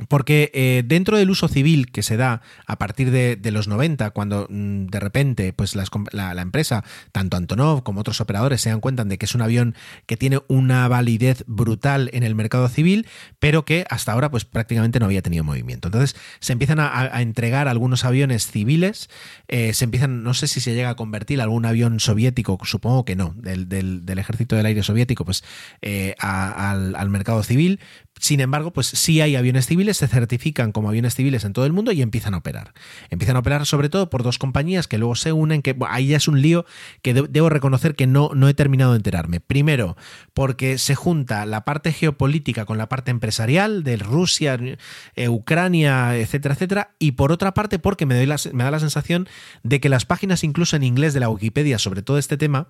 Porque 0.07 0.51
eh, 0.53 0.83
dentro 0.85 1.17
del 1.17 1.29
uso 1.29 1.47
civil 1.47 1.91
que 1.91 2.03
se 2.03 2.17
da 2.17 2.41
a 2.65 2.77
partir 2.77 3.11
de, 3.11 3.51
los 3.51 3.67
90, 3.67 4.11
cuando 4.11 4.47
mm, 4.49 4.87
de 4.87 4.99
repente 4.99 5.53
pues 5.53 5.75
las, 5.75 5.89
la, 6.11 6.33
la, 6.33 6.41
empresa, 6.41 6.83
tanto 7.11 7.37
Antonov 7.37 7.83
como 7.83 8.01
otros 8.01 8.21
operadores, 8.21 8.61
se 8.61 8.69
dan 8.69 8.79
cuenta 8.79 9.03
de 9.03 9.17
que 9.17 9.25
es 9.25 9.35
un 9.35 9.41
avión 9.41 9.75
que 10.05 10.17
tiene 10.17 10.39
una 10.47 10.87
validez 10.87 11.43
brutal 11.47 12.09
en 12.13 12.23
el 12.23 12.35
mercado 12.35 12.67
civil, 12.69 13.07
pero 13.39 13.65
que 13.65 13.85
hasta 13.89 14.11
ahora 14.11 14.31
pues 14.31 14.45
prácticamente 14.45 14.99
no 14.99 15.05
había 15.05 15.21
tenido 15.21 15.43
movimiento. 15.43 15.87
Entonces 15.87 16.15
se 16.39 16.53
empiezan 16.53 16.79
a, 16.79 17.21
entregar 17.21 17.67
algunos 17.67 18.05
aviones 18.05 18.47
civiles, 18.47 19.09
eh, 19.47 19.73
se 19.73 19.85
empiezan, 19.85 20.23
no 20.23 20.33
sé 20.33 20.47
si 20.47 20.59
se 20.59 20.73
llega 20.73 20.89
a 20.89 20.95
convertir 20.95 21.41
algún 21.41 21.65
avión 21.65 21.99
soviético, 21.99 22.57
supongo 22.63 23.05
que 23.05 23.15
no, 23.15 23.33
del, 23.37 23.67
del, 23.67 24.19
ejército 24.19 24.55
del 24.55 24.65
aire 24.65 24.83
soviético, 24.83 25.25
pues 25.25 25.43
eh, 25.81 26.15
al, 26.19 26.95
al 26.95 27.09
mercado 27.09 27.43
civil, 27.43 27.79
sin 28.21 28.39
embargo, 28.39 28.71
pues 28.71 28.85
sí 28.85 29.19
hay 29.19 29.35
aviones 29.35 29.65
civiles, 29.65 29.90
se 29.93 30.07
certifican 30.07 30.71
como 30.71 30.89
aviones 30.89 31.15
civiles 31.15 31.43
en 31.43 31.53
todo 31.53 31.65
el 31.65 31.73
mundo 31.73 31.91
y 31.91 32.01
empiezan 32.01 32.33
a 32.33 32.37
operar. 32.37 32.73
Empiezan 33.09 33.35
a 33.35 33.39
operar 33.39 33.65
sobre 33.65 33.89
todo 33.89 34.09
por 34.09 34.23
dos 34.23 34.37
compañías 34.37 34.87
que 34.87 34.97
luego 34.97 35.15
se 35.15 35.31
unen, 35.31 35.61
que 35.61 35.75
ahí 35.89 36.07
ya 36.07 36.17
es 36.17 36.27
un 36.27 36.41
lío 36.41 36.65
que 37.01 37.13
de 37.13 37.21
debo 37.29 37.49
reconocer 37.49 37.95
que 37.95 38.07
no, 38.07 38.31
no 38.33 38.47
he 38.47 38.53
terminado 38.53 38.91
de 38.91 38.97
enterarme. 38.97 39.39
Primero, 39.39 39.97
porque 40.33 40.77
se 40.77 40.95
junta 40.95 41.45
la 41.45 41.65
parte 41.65 41.91
geopolítica 41.91 42.65
con 42.65 42.77
la 42.77 42.89
parte 42.89 43.11
empresarial 43.11 43.83
de 43.83 43.97
Rusia, 43.97 44.59
eh, 45.15 45.29
Ucrania, 45.29 46.17
etcétera, 46.17 46.53
etcétera. 46.53 46.91
Y 46.99 47.13
por 47.13 47.31
otra 47.31 47.53
parte, 47.53 47.79
porque 47.79 48.05
me, 48.05 48.15
doy 48.15 48.27
me 48.53 48.63
da 48.63 48.71
la 48.71 48.79
sensación 48.79 49.27
de 49.63 49.79
que 49.79 49.89
las 49.89 50.05
páginas 50.05 50.43
incluso 50.43 50.75
en 50.75 50.83
inglés 50.83 51.13
de 51.13 51.19
la 51.19 51.29
Wikipedia 51.29 51.79
sobre 51.79 52.01
todo 52.01 52.17
este 52.17 52.37
tema, 52.37 52.67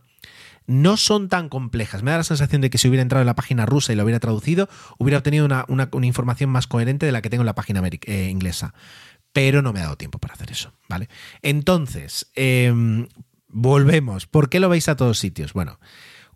no 0.68 0.98
son 0.98 1.30
tan 1.30 1.50
complejas. 1.50 2.04
Me 2.04 2.12
da 2.12 2.18
la 2.18 2.24
sensación 2.24 2.62
de 2.62 2.70
que 2.70 2.78
si 2.78 2.88
hubiera 2.88 3.02
entrado 3.02 3.22
en 3.22 3.28
la 3.28 3.36
página 3.36 3.66
rusa 3.66 3.94
y 3.94 3.96
lo 3.96 4.04
hubiera 4.04 4.20
traducido, 4.20 4.70
hubiera 4.98 5.18
obtenido 5.18 5.46
una, 5.46 5.90
información 6.04 6.50
más 6.50 6.68
coherente 6.68 7.06
de 7.06 7.12
la 7.12 7.22
que 7.22 7.30
tengo 7.30 7.42
en 7.42 7.48
la 7.48 7.56
página 7.56 7.82
eh, 7.86 8.30
inglesa. 8.30 8.74
Pero 9.34 9.62
no 9.62 9.74
me 9.74 9.80
ha 9.80 9.84
dado 9.84 9.98
tiempo 9.98 10.20
para 10.20 10.34
hacer 10.34 10.52
eso, 10.52 10.74
¿vale? 10.90 11.08
Entonces, 11.42 12.32
eh, 12.36 12.74
volvemos. 13.48 14.28
¿Por 14.28 14.50
qué 14.50 14.60
lo 14.60 14.70
veis 14.70 14.90
a 14.90 14.96
todos 14.96 15.20
sitios? 15.20 15.54
Bueno, 15.54 15.80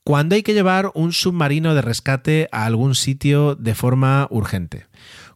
cuando 0.03 0.35
hay 0.35 0.43
que 0.43 0.53
llevar 0.53 0.91
un 0.93 1.13
submarino 1.13 1.73
de 1.73 1.81
rescate 1.81 2.47
a 2.51 2.65
algún 2.65 2.93
sitio 2.93 3.55
de 3.55 3.73
forma 3.73 4.27
urgente 4.29 4.85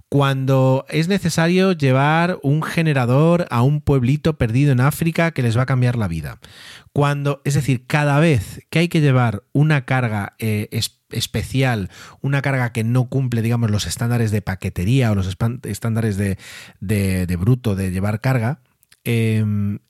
cuando 0.09 0.85
es 0.89 1.07
necesario 1.07 1.71
llevar 1.71 2.39
un 2.41 2.63
generador 2.63 3.45
a 3.51 3.61
un 3.61 3.79
pueblito 3.79 4.37
perdido 4.37 4.71
en 4.71 4.81
África 4.81 5.31
que 5.31 5.43
les 5.43 5.55
va 5.55 5.61
a 5.61 5.67
cambiar 5.67 5.95
la 5.95 6.07
vida. 6.07 6.39
Cuando, 6.93 7.41
es 7.45 7.53
decir, 7.53 7.85
cada 7.85 8.19
vez 8.19 8.65
que 8.71 8.79
hay 8.79 8.87
que 8.87 9.01
llevar 9.01 9.43
una 9.53 9.85
carga 9.85 10.33
eh, 10.39 10.67
es, 10.71 10.99
especial, 11.11 11.89
una 12.21 12.41
carga 12.41 12.71
que 12.73 12.83
no 12.83 13.07
cumple, 13.07 13.43
digamos, 13.43 13.69
los 13.69 13.85
estándares 13.85 14.31
de 14.31 14.41
paquetería 14.41 15.11
o 15.11 15.15
los 15.15 15.27
estándares 15.63 16.17
de, 16.17 16.37
de, 16.79 17.35
bruto 17.35 17.75
de 17.75 17.91
llevar 17.91 18.19
carga, 18.19 18.61
eh, 19.03 19.45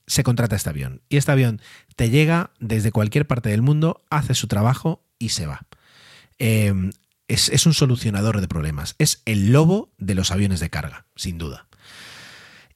se 0.05 0.24
contrata 0.24 0.57
este 0.57 0.70
avión. 0.70 1.01
Y 1.07 1.15
este 1.15 1.32
avión 1.32 1.61
te 1.95 2.09
llega 2.09 2.51
desde 2.59 2.91
cualquier 2.91 3.26
parte 3.26 3.49
del 3.49 3.61
mundo, 3.61 4.03
hace 4.09 4.34
su 4.34 4.47
trabajo 4.47 5.01
y 5.17 5.30
se 5.30 5.45
va. 5.45 5.61
Eh, 6.39 6.74
es, 7.30 7.47
es, 7.49 7.65
un 7.65 7.73
solucionador 7.73 8.41
de 8.41 8.47
problemas. 8.47 8.95
Es 8.97 9.21
el 9.25 9.53
lobo 9.53 9.93
de 9.97 10.15
los 10.15 10.32
aviones 10.32 10.59
de 10.59 10.69
carga, 10.69 11.05
sin 11.15 11.38
duda. 11.38 11.67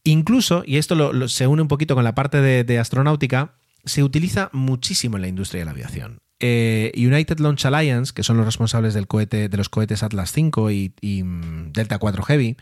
Incluso, 0.05 0.63
y 0.65 0.77
esto 0.77 1.27
se 1.27 1.47
une 1.47 1.61
un 1.61 1.67
poquito 1.67 1.95
con 1.95 2.03
la 2.03 2.15
parte 2.15 2.39
de, 2.39 2.63
de 2.63 2.79
astronáutica, 2.79 3.55
se 3.85 4.03
utiliza 4.03 4.49
muchísimo 4.53 5.17
en 5.17 5.21
la 5.21 5.27
industria 5.27 5.61
de 5.61 5.65
la 5.65 5.71
aviación. 5.71 6.23
Eh, 6.45 6.91
United 6.97 7.39
Launch 7.39 7.65
Alliance, 7.65 8.11
que 8.13 8.21
son 8.21 8.35
los 8.35 8.45
responsables 8.45 8.93
del 8.93 9.07
cohete, 9.07 9.47
de 9.47 9.57
los 9.57 9.69
cohetes 9.69 10.03
Atlas 10.03 10.33
V 10.35 10.91
y, 10.99 11.23
mm, 11.23 11.71
Delta 11.71 11.99
4 11.99 12.21
Heavy, 12.23 12.57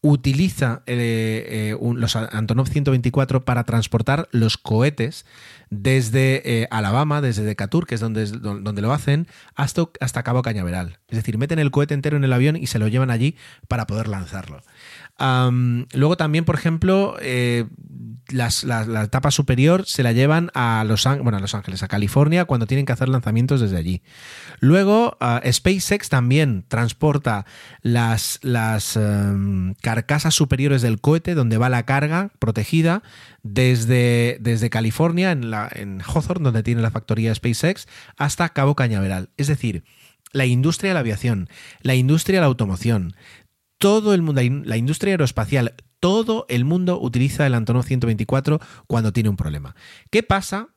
utiliza 0.00 0.82
eh, 0.86 1.74
eh, 1.74 1.94
los 1.96 2.16
Antonov 2.16 2.68
124 2.68 3.44
para 3.44 3.64
transportar 3.64 4.28
los 4.32 4.56
cohetes 4.56 5.26
desde 5.70 6.62
eh, 6.62 6.68
Alabama, 6.70 7.20
desde 7.20 7.42
Decatur, 7.42 7.86
que 7.86 7.96
es 7.96 8.00
donde, 8.00 8.26
donde 8.26 8.82
lo 8.82 8.92
hacen, 8.92 9.26
hasta, 9.54 9.84
hasta 10.00 10.22
Cabo 10.22 10.42
Cañaveral. 10.42 10.98
Es 11.08 11.16
decir, 11.16 11.38
meten 11.38 11.58
el 11.58 11.70
cohete 11.70 11.94
entero 11.94 12.16
en 12.16 12.24
el 12.24 12.32
avión 12.32 12.56
y 12.56 12.66
se 12.66 12.78
lo 12.78 12.88
llevan 12.88 13.10
allí 13.10 13.36
para 13.68 13.86
poder 13.86 14.08
lanzarlo. 14.08 14.62
Luego 15.18 16.16
también, 16.16 16.44
por 16.44 16.56
ejemplo, 16.56 17.16
eh, 17.20 17.64
las, 18.28 18.64
la, 18.64 19.04
etapa 19.04 19.30
superior 19.30 19.86
se 19.86 20.02
la 20.02 20.12
llevan 20.12 20.50
a 20.54 20.84
Los, 20.86 21.04
bueno, 21.04 21.38
a 21.38 21.40
Los 21.40 21.54
Ángeles, 21.54 21.82
a 21.82 21.88
California, 21.88 22.44
cuando 22.44 22.66
tienen 22.66 22.84
que 22.86 22.92
hacer 22.92 23.08
lanzamientos 23.08 23.60
desde 23.60 23.76
allí. 23.76 24.02
Luego, 24.60 25.16
uh, 25.20 25.50
SpaceX 25.50 26.08
también 26.08 26.64
transporta 26.68 27.46
las, 27.82 28.40
las 28.42 28.96
um, 28.96 29.74
carcasas 29.80 30.34
superiores 30.34 30.82
del 30.82 31.00
cohete, 31.00 31.34
donde 31.34 31.58
va 31.58 31.68
la 31.68 31.84
carga 31.84 32.30
protegida, 32.38 33.02
desde, 33.42 34.38
desde 34.40 34.70
California, 34.70 35.30
en, 35.30 35.50
la, 35.50 35.70
en 35.72 36.02
Hawthorne, 36.02 36.44
donde 36.44 36.62
tiene 36.62 36.82
la 36.82 36.90
factoría 36.90 37.34
SpaceX, 37.34 37.86
hasta 38.16 38.48
Cabo 38.50 38.74
Cañaveral. 38.74 39.30
Es 39.36 39.46
decir, 39.46 39.84
la 40.32 40.46
industria 40.46 40.90
de 40.90 40.94
la 40.94 41.00
aviación, 41.00 41.48
la 41.80 41.94
industria 41.94 42.38
de 42.38 42.40
la 42.42 42.48
automoción, 42.48 43.14
todo 43.78 44.14
el 44.14 44.22
mundo, 44.22 44.42
la 44.64 44.76
industria 44.76 45.12
aeroespacial, 45.12 45.74
todo 46.00 46.46
el 46.48 46.64
mundo 46.64 47.00
utiliza 47.00 47.46
el 47.46 47.54
Antonov 47.54 47.84
124 47.84 48.60
cuando 48.86 49.12
tiene 49.12 49.28
un 49.28 49.36
problema. 49.36 49.74
¿Qué 50.10 50.22
pasa? 50.22 50.68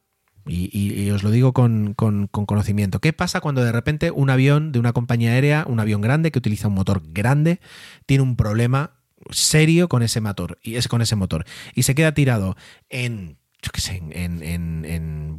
Y, 0.48 0.70
y, 0.74 1.12
os 1.12 1.22
lo 1.22 1.30
digo 1.30 1.54
con, 1.54 1.94
con, 1.94 2.28
con, 2.28 2.46
conocimiento. 2.46 3.00
¿Qué 3.00 3.14
pasa 3.14 3.40
cuando 3.40 3.64
de 3.64 3.72
repente 3.72 4.10
un 4.10 4.30
avión 4.30 4.72
de 4.72 4.80
una 4.80 4.94
compañía 4.94 5.32
aérea, 5.32 5.66
un 5.68 5.80
avión 5.80 6.02
grande 6.02 6.32
que 6.32 6.40
utiliza 6.40 6.70
un 6.70 6.74
motor 6.74 7.04
grande, 7.06 7.60
tiene 8.08 8.24
un 8.24 8.36
problema 8.36 8.94
serio 9.30 9.90
con 9.90 10.02
ese 10.02 10.22
motor 10.22 10.58
y 10.64 10.76
es 10.76 10.88
con 10.88 11.02
ese 11.02 11.16
motor 11.16 11.46
y 11.76 11.84
se 11.84 11.94
queda 11.94 12.14
tirado 12.14 12.56
en 12.90 13.38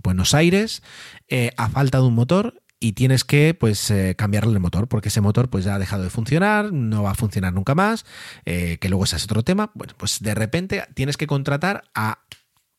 Buenos 0.03 0.35
Aires 0.35 0.83
eh, 1.29 1.53
a 1.57 1.69
falta 1.69 1.99
de 1.99 2.05
un 2.05 2.15
motor 2.15 2.63
y 2.81 2.93
tienes 2.93 3.25
que 3.25 3.55
pues 3.55 3.91
eh, 3.91 4.15
cambiarle 4.17 4.53
el 4.53 4.61
motor 4.61 4.89
porque 4.89 5.09
ese 5.09 5.21
motor 5.21 5.51
pues 5.51 5.65
ya 5.65 5.75
ha 5.75 5.79
dejado 5.79 6.03
de 6.03 6.11
funcionar 6.11 6.73
no 6.73 7.03
va 7.03 7.11
a 7.11 7.15
funcionar 7.15 7.53
nunca 7.53 7.75
más 7.75 8.07
eh, 8.47 8.79
que 8.81 8.89
luego 8.89 9.05
ese 9.05 9.17
es 9.17 9.25
otro 9.25 9.45
tema 9.45 9.71
bueno 9.75 9.93
pues 9.97 10.21
de 10.21 10.35
repente 10.35 10.83
tienes 10.95 11.17
que 11.17 11.27
contratar 11.27 11.85
a 11.95 12.21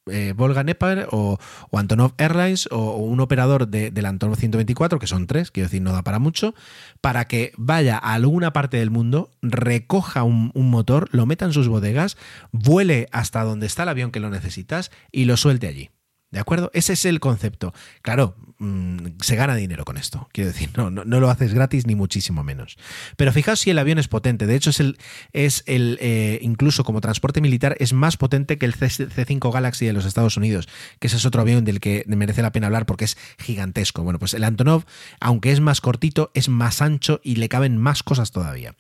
eh, 0.08 0.34
Volga 0.36 0.64
Nepal 0.64 1.08
o, 1.12 1.38
Antonov 1.72 2.14
Airlines 2.18 2.68
o, 2.72 2.96
un 2.98 3.20
operador 3.20 3.68
de, 3.68 3.92
del 3.92 4.08
Antonov 4.08 4.36
124, 4.36 4.98
que 4.98 5.06
son 5.06 5.28
tres, 5.28 5.52
quiero 5.52 5.68
decir, 5.68 5.82
no 5.84 5.92
da 5.92 6.02
para 6.02 6.18
mucho, 6.18 6.56
para 7.02 7.26
que 7.26 7.54
vaya 7.56 7.98
a 7.98 8.14
alguna 8.14 8.52
parte 8.52 8.78
del 8.78 8.90
mundo, 8.90 9.30
recoja 9.44 10.24
un, 10.24 10.52
motor, 10.56 11.08
lo 11.12 11.28
meta 11.28 11.46
en 11.46 11.54
sus 11.54 11.68
bodegas, 11.68 12.18
vuele 12.52 13.10
hasta 13.12 13.44
donde 13.44 13.68
está 13.68 13.84
el 13.84 13.90
avión 13.90 14.12
que 14.12 14.20
lo 14.20 14.32
necesitas 14.32 14.92
y 15.12 15.26
lo 15.26 15.38
suelte 15.38 15.68
allí. 15.68 15.92
¿De 16.32 16.40
acuerdo? 16.40 16.72
Ese 16.74 16.94
es 16.94 17.06
el 17.06 17.20
concepto. 17.20 17.74
Claro, 18.02 18.36
mmm, 18.62 19.08
se 19.20 19.36
gana 19.36 19.56
dinero 19.56 19.84
con 19.84 19.98
esto. 19.98 20.30
Quiero 20.32 20.52
decir, 20.52 20.70
no, 20.78 20.90
no, 20.90 21.04
no, 21.04 21.20
lo 21.20 21.30
haces 21.30 21.54
gratis 21.54 21.88
ni 21.88 21.96
muchísimo 21.96 22.44
menos. 22.44 22.78
Pero 23.18 23.34
fijaos 23.34 23.60
si 23.60 23.72
el 23.72 23.80
avión 23.80 23.98
es 23.98 24.08
potente. 24.08 24.46
De 24.46 24.56
hecho, 24.56 24.70
es 24.70 24.80
el, 24.80 24.98
es 25.34 25.64
el 25.66 25.98
eh, 26.00 26.40
incluso 26.42 26.84
como 26.84 27.02
transporte 27.02 27.42
militar, 27.42 27.76
es 27.80 27.94
más 27.94 28.18
potente 28.18 28.58
que 28.58 28.66
el 28.66 28.76
C5 28.76 29.52
Galaxy 29.52 29.86
de 29.86 29.94
los 29.94 30.06
Estados 30.06 30.38
Unidos, 30.38 30.70
que 31.00 31.08
ese 31.08 31.18
es 31.18 31.26
otro 31.26 31.42
avión 31.42 31.66
del 31.66 31.80
que 31.80 32.06
merece 32.08 32.42
la 32.42 32.52
pena 32.52 32.68
hablar 32.68 32.86
porque 32.86 33.06
es 33.06 33.18
gigantesco. 33.40 34.04
Bueno, 34.04 34.20
pues 34.20 34.34
el 34.34 34.44
Antonov, 34.44 34.86
aunque 35.20 35.52
es 35.52 35.60
más 35.60 35.82
cortito, 35.82 36.32
es 36.34 36.48
más 36.48 36.82
ancho 36.82 37.20
y 37.24 37.36
le 37.36 37.50
caben 37.50 37.78
más 37.78 38.04
cosas 38.04 38.32
todavía 38.32 38.76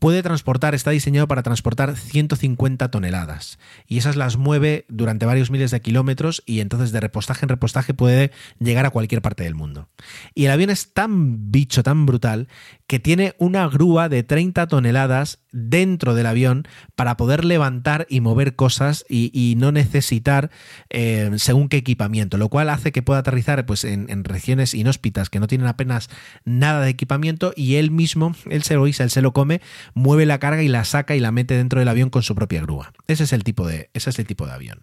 puede 0.00 0.22
transportar, 0.22 0.74
está 0.74 0.90
diseñado 0.90 1.28
para 1.28 1.44
transportar 1.44 1.96
150 1.96 2.90
toneladas 2.90 3.58
y 3.86 3.98
esas 3.98 4.16
las 4.16 4.36
mueve 4.36 4.86
durante 4.88 5.26
varios 5.26 5.50
miles 5.50 5.70
de 5.70 5.80
kilómetros 5.80 6.42
y 6.46 6.60
entonces 6.60 6.90
de 6.90 7.00
repostaje 7.00 7.44
en 7.44 7.50
repostaje 7.50 7.94
puede 7.94 8.32
llegar 8.58 8.86
a 8.86 8.90
cualquier 8.90 9.22
parte 9.22 9.44
del 9.44 9.54
mundo. 9.54 9.88
Y 10.34 10.46
el 10.46 10.50
avión 10.50 10.70
es 10.70 10.92
tan 10.92 11.52
bicho, 11.52 11.82
tan 11.82 12.06
brutal, 12.06 12.48
que 12.86 12.98
tiene 12.98 13.34
una 13.38 13.68
grúa 13.68 14.08
de 14.08 14.24
30 14.24 14.66
toneladas 14.66 15.38
dentro 15.52 16.14
del 16.14 16.26
avión 16.26 16.66
para 16.94 17.16
poder 17.16 17.44
levantar 17.44 18.06
y 18.08 18.20
mover 18.20 18.54
cosas 18.56 19.04
y, 19.08 19.54
no 19.56 19.72
necesitar 19.72 20.50
eh, 20.90 21.30
según 21.36 21.68
qué 21.68 21.78
equipamiento, 21.78 22.38
lo 22.38 22.48
cual 22.48 22.70
hace 22.70 22.92
que 22.92 23.02
pueda 23.02 23.20
aterrizar 23.20 23.66
pues, 23.66 23.84
en, 23.84 24.24
regiones 24.24 24.74
inhóspitas 24.74 25.28
que 25.28 25.40
no 25.40 25.46
tienen 25.46 25.66
apenas 25.66 26.08
nada 26.44 26.82
de 26.82 26.90
equipamiento 26.90 27.52
y 27.56 27.76
él 27.76 27.90
mismo, 27.90 28.34
él 28.48 28.62
se 28.62 28.74
lo 28.74 28.84
guisa, 28.84 29.04
él 29.04 29.10
se 29.10 29.22
lo 29.22 29.32
come, 29.32 29.60
mueve 29.94 30.26
la 30.26 30.38
carga 30.38 30.62
y 30.62 30.68
la 30.68 30.84
saca 30.84 31.16
y 31.16 31.20
la 31.20 31.32
mete 31.32 31.56
dentro 31.56 31.80
del 31.80 31.88
avión 31.88 32.10
con 32.10 32.22
su 32.22 32.34
propia 32.34 32.62
grúa. 32.62 32.92
Ese 33.06 33.24
es 33.24 33.32
el 33.32 33.44
tipo 33.44 33.66
de, 33.66 33.90
ese 33.92 34.10
es 34.10 34.18
el 34.18 34.26
tipo 34.26 34.46
de 34.46 34.52
avión. 34.52 34.82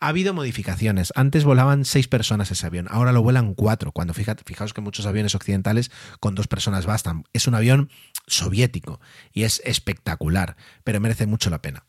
Ha 0.00 0.08
habido 0.08 0.34
modificaciones. 0.34 1.12
Antes 1.16 1.44
volaban 1.44 1.84
seis 1.84 2.06
personas 2.06 2.50
ese 2.50 2.66
avión, 2.66 2.86
ahora 2.90 3.12
lo 3.12 3.22
vuelan 3.22 3.54
cuatro. 3.54 3.92
Cuando 3.92 4.14
fija, 4.14 4.36
fijaos 4.44 4.74
que 4.74 4.80
muchos 4.80 5.06
aviones 5.06 5.34
occidentales 5.34 5.90
con 6.20 6.34
dos 6.34 6.48
personas 6.48 6.86
bastan. 6.86 7.24
Es 7.32 7.46
un 7.46 7.54
avión 7.54 7.90
soviético 8.26 9.00
y 9.32 9.44
es 9.44 9.62
espectacular, 9.64 10.05
pero 10.84 11.00
merece 11.00 11.26
mucho 11.26 11.50
la 11.50 11.62
pena. 11.62 11.84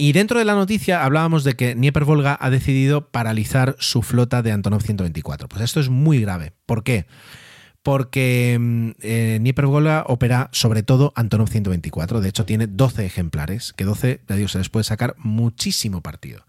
Y 0.00 0.12
dentro 0.12 0.38
de 0.38 0.44
la 0.44 0.54
noticia 0.54 1.04
hablábamos 1.04 1.42
de 1.42 1.54
que 1.54 1.74
Dnieper 1.74 2.04
Volga 2.04 2.38
ha 2.40 2.50
decidido 2.50 3.10
paralizar 3.10 3.74
su 3.80 4.02
flota 4.02 4.42
de 4.42 4.52
Antonov 4.52 4.82
124. 4.82 5.48
Pues 5.48 5.60
esto 5.62 5.80
es 5.80 5.88
muy 5.88 6.20
grave. 6.20 6.52
¿Por 6.66 6.84
qué? 6.84 7.06
Porque 7.82 8.94
eh, 9.00 9.38
Dnieper 9.40 9.66
Volga 9.66 10.04
opera 10.06 10.50
sobre 10.52 10.84
todo 10.84 11.12
Antonov 11.16 11.48
124. 11.48 12.20
De 12.20 12.28
hecho, 12.28 12.44
tiene 12.44 12.68
12 12.68 13.06
ejemplares, 13.06 13.72
que 13.72 13.84
12, 13.84 14.20
ya 14.28 14.36
digo, 14.36 14.46
se 14.46 14.58
les 14.58 14.68
puede 14.68 14.84
sacar 14.84 15.16
muchísimo 15.18 16.00
partido. 16.00 16.46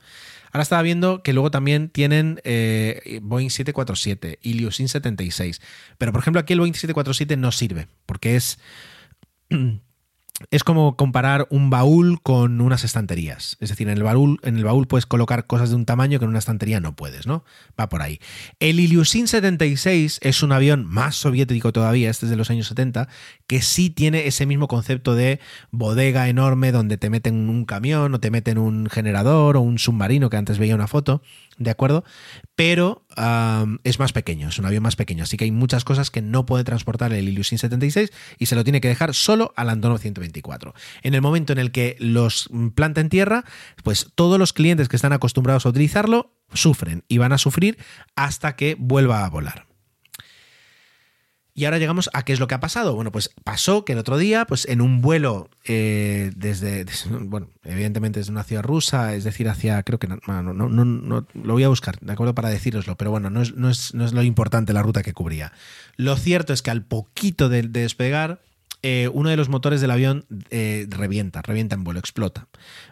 Ahora 0.52 0.62
estaba 0.62 0.84
viendo 0.84 1.24
que 1.24 1.34
luego 1.34 1.50
también 1.50 1.90
tienen 1.90 2.42
eh, 2.44 3.20
Boeing 3.24 3.50
747, 3.50 4.38
Iliusin 4.44 4.90
76. 4.90 5.60
Pero 5.98 6.12
por 6.12 6.22
ejemplo 6.22 6.40
aquí 6.40 6.54
el 6.54 6.60
Boeing 6.60 6.74
747 6.74 7.36
no 7.36 7.52
sirve 7.52 7.88
porque 8.06 8.36
es... 8.36 8.60
Es 10.52 10.64
como 10.64 10.96
comparar 10.96 11.48
un 11.50 11.70
baúl 11.70 12.22
con 12.22 12.62
unas 12.62 12.86
estanterías. 12.86 13.58
Es 13.60 13.70
decir, 13.70 13.90
en 13.90 13.98
el 13.98 14.04
baúl, 14.04 14.40
en 14.44 14.56
el 14.56 14.64
baúl 14.64 14.88
puedes 14.88 15.06
colocar 15.06 15.48
cosas 15.48 15.70
de 15.70 15.76
un 15.76 15.86
tamaño 15.86 16.18
que 16.18 16.24
en 16.24 16.30
una 16.30 16.40
estantería 16.40 16.80
no 16.80 16.96
puedes, 16.96 17.28
¿no? 17.28 17.44
Va 17.78 17.90
por 17.90 18.02
ahí. 18.02 18.20
El 18.60 18.80
Ilyushin 18.80 19.28
76 19.28 20.20
es 20.24 20.42
un 20.42 20.54
avión 20.54 20.86
más 20.86 21.18
soviético 21.18 21.74
todavía, 21.74 22.10
este 22.10 22.26
es 22.26 22.30
de 22.30 22.38
los 22.38 22.50
años 22.50 22.68
70, 22.68 23.10
que 23.48 23.62
sí 23.62 23.90
tiene 23.90 24.28
ese 24.28 24.46
mismo 24.46 24.70
concepto 24.70 25.14
de 25.14 25.42
bodega 25.72 26.30
enorme 26.30 26.72
donde 26.72 26.98
te 26.98 27.10
meten 27.10 27.50
un 27.50 27.66
camión 27.66 28.14
o 28.14 28.20
te 28.22 28.32
meten 28.32 28.58
un 28.58 28.90
generador 28.90 29.58
o 29.58 29.62
un 29.62 29.78
submarino 29.78 30.30
que 30.30 30.38
antes 30.38 30.58
veía 30.58 30.76
una 30.76 30.88
foto. 30.88 31.22
¿De 31.60 31.70
acuerdo? 31.70 32.04
Pero 32.56 33.06
es 33.84 34.00
más 34.00 34.14
pequeño, 34.14 34.50
es 34.50 34.58
un 34.58 34.66
avión 34.66 34.82
más 34.82 34.96
pequeño, 34.96 35.24
así 35.24 35.38
que 35.38 35.44
hay 35.44 35.52
muchas 35.52 35.84
cosas 35.84 36.10
que 36.10 36.22
no 36.22 36.46
puede 36.46 36.64
transportar 36.64 37.14
el 37.14 37.28
Ilyushin 37.28 37.60
76 37.60 38.12
y 38.40 38.48
se 38.48 38.56
lo 38.56 38.64
tiene 38.64 38.82
que 38.82 38.88
dejar 38.88 39.14
solo 39.14 39.54
al 39.56 39.70
Antonov 39.70 40.00
124. 40.00 40.74
En 41.04 41.14
el 41.14 41.22
momento 41.22 41.54
en 41.54 41.60
el 41.60 41.72
que 41.72 41.96
los 42.00 42.50
planta 42.74 43.02
en 43.02 43.10
tierra, 43.10 43.44
pues 43.84 44.12
todos 44.16 44.40
los 44.40 44.54
clientes 44.54 44.90
que 44.90 44.96
están 44.96 45.14
acostumbrados 45.14 45.66
a 45.66 45.70
utilizarlo 45.70 46.34
sufren 46.54 47.04
y 47.08 47.20
van 47.20 47.34
a 47.34 47.38
sufrir 47.38 47.78
hasta 48.16 48.56
que 48.56 48.76
vuelva 48.80 49.26
a 49.26 49.30
volar. 49.30 49.69
Y 51.60 51.66
ahora 51.66 51.78
llegamos 51.78 52.10
a 52.14 52.24
qué 52.24 52.32
es 52.32 52.40
lo 52.40 52.48
que 52.48 52.56
ha 52.56 52.62
pasado. 52.62 52.96
Bueno, 52.96 53.12
pues 53.12 53.32
pasó 53.44 53.84
que 53.84 53.92
el 53.92 54.00
otro 54.00 54.18
día, 54.18 54.46
pues 54.46 54.66
en 54.70 54.80
un 54.80 55.02
vuelo 55.02 55.50
eh, 55.66 56.32
desde, 56.34 56.86
bueno, 57.10 57.50
evidentemente 57.66 58.22
desde 58.22 58.32
una 58.32 58.46
ciudad 58.46 58.64
rusa, 58.64 59.14
es 59.14 59.26
decir, 59.26 59.50
hacia, 59.50 59.84
creo 59.84 60.00
que 60.00 60.08
no, 60.08 60.20
no, 60.26 60.42
no, 60.42 60.70
no, 60.70 61.28
lo 61.34 61.54
voy 61.54 61.64
a 61.64 61.68
buscar, 61.68 62.00
¿de 62.00 62.14
acuerdo? 62.14 62.34
Para 62.34 62.48
deciroslo, 62.48 62.96
pero 62.96 63.12
bueno, 63.12 63.30
no 63.30 63.42
es, 63.42 63.56
no 63.56 63.70
es, 63.70 63.94
no 63.94 64.06
es 64.06 64.14
lo 64.14 64.24
importante 64.24 64.72
la 64.72 64.84
ruta 64.84 65.04
que 65.04 65.12
cubría. 65.12 65.52
Lo 65.98 66.16
cierto 66.16 66.54
es 66.54 66.62
que 66.62 66.72
al 66.72 66.86
poquito 66.86 67.50
de, 67.50 67.64
de 67.64 67.82
despegar, 67.82 68.40
eh, 68.82 69.10
uno 69.12 69.30
de 69.30 69.36
los 69.36 69.50
motores 69.50 69.82
del 69.82 69.92
avión 69.92 70.28
eh, 70.52 70.88
revienta, 70.88 71.42
revienta 71.42 71.76
en 71.76 71.84
vuelo, 71.84 72.00
explota. 72.00 72.48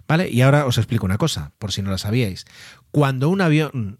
¿Vale? 0.09 0.29
Y 0.29 0.41
ahora 0.41 0.65
os 0.65 0.77
explico 0.77 1.05
una 1.05 1.17
cosa, 1.17 1.53
por 1.57 1.71
si 1.71 1.81
no 1.81 1.89
la 1.89 1.97
sabíais. 1.97 2.43
Cuando 2.91 3.29
un 3.29 3.39
avión 3.39 3.99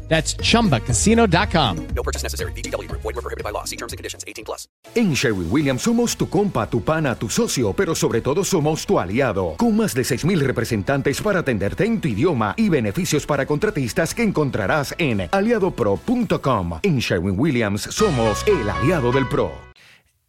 That's 0.11 0.35
chumbacasino.com. 0.35 1.77
No 1.95 2.03
purchase 2.03 2.23
necessary. 2.23 2.51
VGW 2.51 2.89
Group. 2.89 3.01
Void 3.01 3.15
were 3.15 3.21
prohibited 3.21 3.45
by 3.45 3.51
law. 3.51 3.63
See 3.63 3.77
terms 3.77 3.93
and 3.93 3.97
conditions. 3.97 4.25
18 4.27 4.43
plus. 4.43 4.67
En 4.93 5.13
Sherwin 5.13 5.47
Williams 5.49 5.83
somos 5.83 6.17
tu 6.17 6.27
compa, 6.27 6.69
tu 6.69 6.83
pana, 6.83 7.15
tu 7.15 7.29
socio, 7.29 7.71
pero 7.71 7.95
sobre 7.95 8.19
todo 8.19 8.43
somos 8.43 8.85
tu 8.85 8.99
aliado, 8.99 9.55
con 9.57 9.77
más 9.77 9.93
de 9.93 10.01
6.000 10.01 10.39
representantes 10.41 11.21
para 11.21 11.39
atenderte 11.39 11.85
en 11.85 12.01
tu 12.01 12.09
idioma 12.09 12.53
y 12.57 12.67
beneficios 12.67 13.25
para 13.25 13.45
contratistas 13.45 14.13
que 14.13 14.23
encontrarás 14.23 14.93
en 14.97 15.29
aliadopro.com. 15.31 16.79
En 16.83 16.99
Sherwin 16.99 17.39
Williams 17.39 17.83
somos 17.83 18.45
el 18.47 18.69
aliado 18.69 19.13
del 19.13 19.29
PRO. 19.29 19.70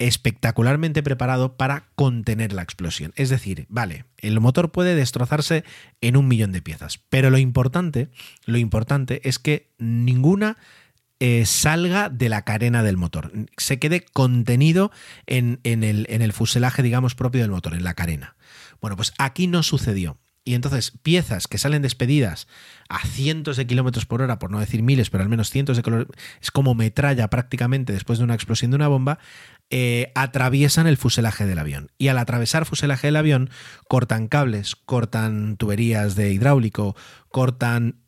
Espectacularmente 0.07 1.03
preparado 1.03 1.57
para 1.57 1.85
contener 1.95 2.53
la 2.53 2.63
explosión. 2.63 3.13
Es 3.15 3.31
decir, 3.31 3.67
vale, 3.69 4.05
el 4.19 4.41
motor 4.41 4.73
puede 4.73 4.97
destrozarse 4.97 5.65
en 6.01 6.17
un 6.17 6.27
millón 6.27 6.51
de 6.51 6.61
piezas, 6.61 6.99
pero 7.09 7.31
lo 7.31 7.39
importante, 7.39 8.09
lo 8.45 8.59
importante 8.59 9.27
es 9.29 9.39
que 9.39 9.71
ninguna 9.79 10.57
eh, 11.21 11.47
salga 11.47 12.09
de 12.09 12.29
la 12.29 12.43
carena 12.43 12.83
del 12.83 12.97
motor, 12.97 13.33
se 13.57 13.79
quede 13.79 14.05
contenido 14.05 14.91
en, 15.27 15.61
en 15.63 15.85
el, 15.85 16.07
en 16.11 16.21
el 16.21 16.33
fuselaje, 16.33 16.83
digamos, 16.83 17.15
propio 17.15 17.43
del 17.43 17.53
motor, 17.53 17.75
en 17.75 17.85
la 17.85 17.95
carena. 17.95 18.35
Bueno, 18.81 18.97
pues 18.97 19.13
aquí 19.19 19.47
no 19.47 19.63
sucedió. 19.63 20.19
Y 20.45 20.55
entonces 20.55 20.91
piezas 21.03 21.47
que 21.47 21.59
salen 21.59 21.83
despedidas 21.83 22.49
a 22.89 23.07
cientos 23.07 23.57
de 23.57 23.67
kilómetros 23.67 24.07
por 24.07 24.23
hora, 24.23 24.41
por 24.41 24.51
no 24.51 24.59
decir 24.59 24.83
miles, 24.83 25.09
pero 25.09 25.23
al 25.23 25.31
menos 25.31 25.51
cientos 25.51 25.77
de 25.77 25.85
kilómetros, 25.85 26.17
es 26.41 26.51
como 26.51 26.75
metralla 26.75 27.29
prácticamente 27.29 27.93
después 27.93 28.19
de 28.19 28.25
una 28.25 28.35
explosión 28.35 28.73
de 28.73 28.77
una 28.77 28.89
bomba, 28.89 29.19
eh, 29.71 30.11
atraviesan 30.15 30.87
el 30.87 30.97
fuselaje 30.97 31.47
del 31.47 31.61
avión. 31.61 31.91
Y 31.97 32.09
al 32.09 32.19
atravesar 32.19 32.67
fuselaje 32.67 33.07
del 33.07 33.17
avión, 33.17 33.51
cortan 33.89 34.27
cables, 34.27 34.75
cortan 34.75 35.57
tuberías 35.57 36.17
de 36.17 36.33
hidráulico, 36.33 36.97
cortan 37.31 38.03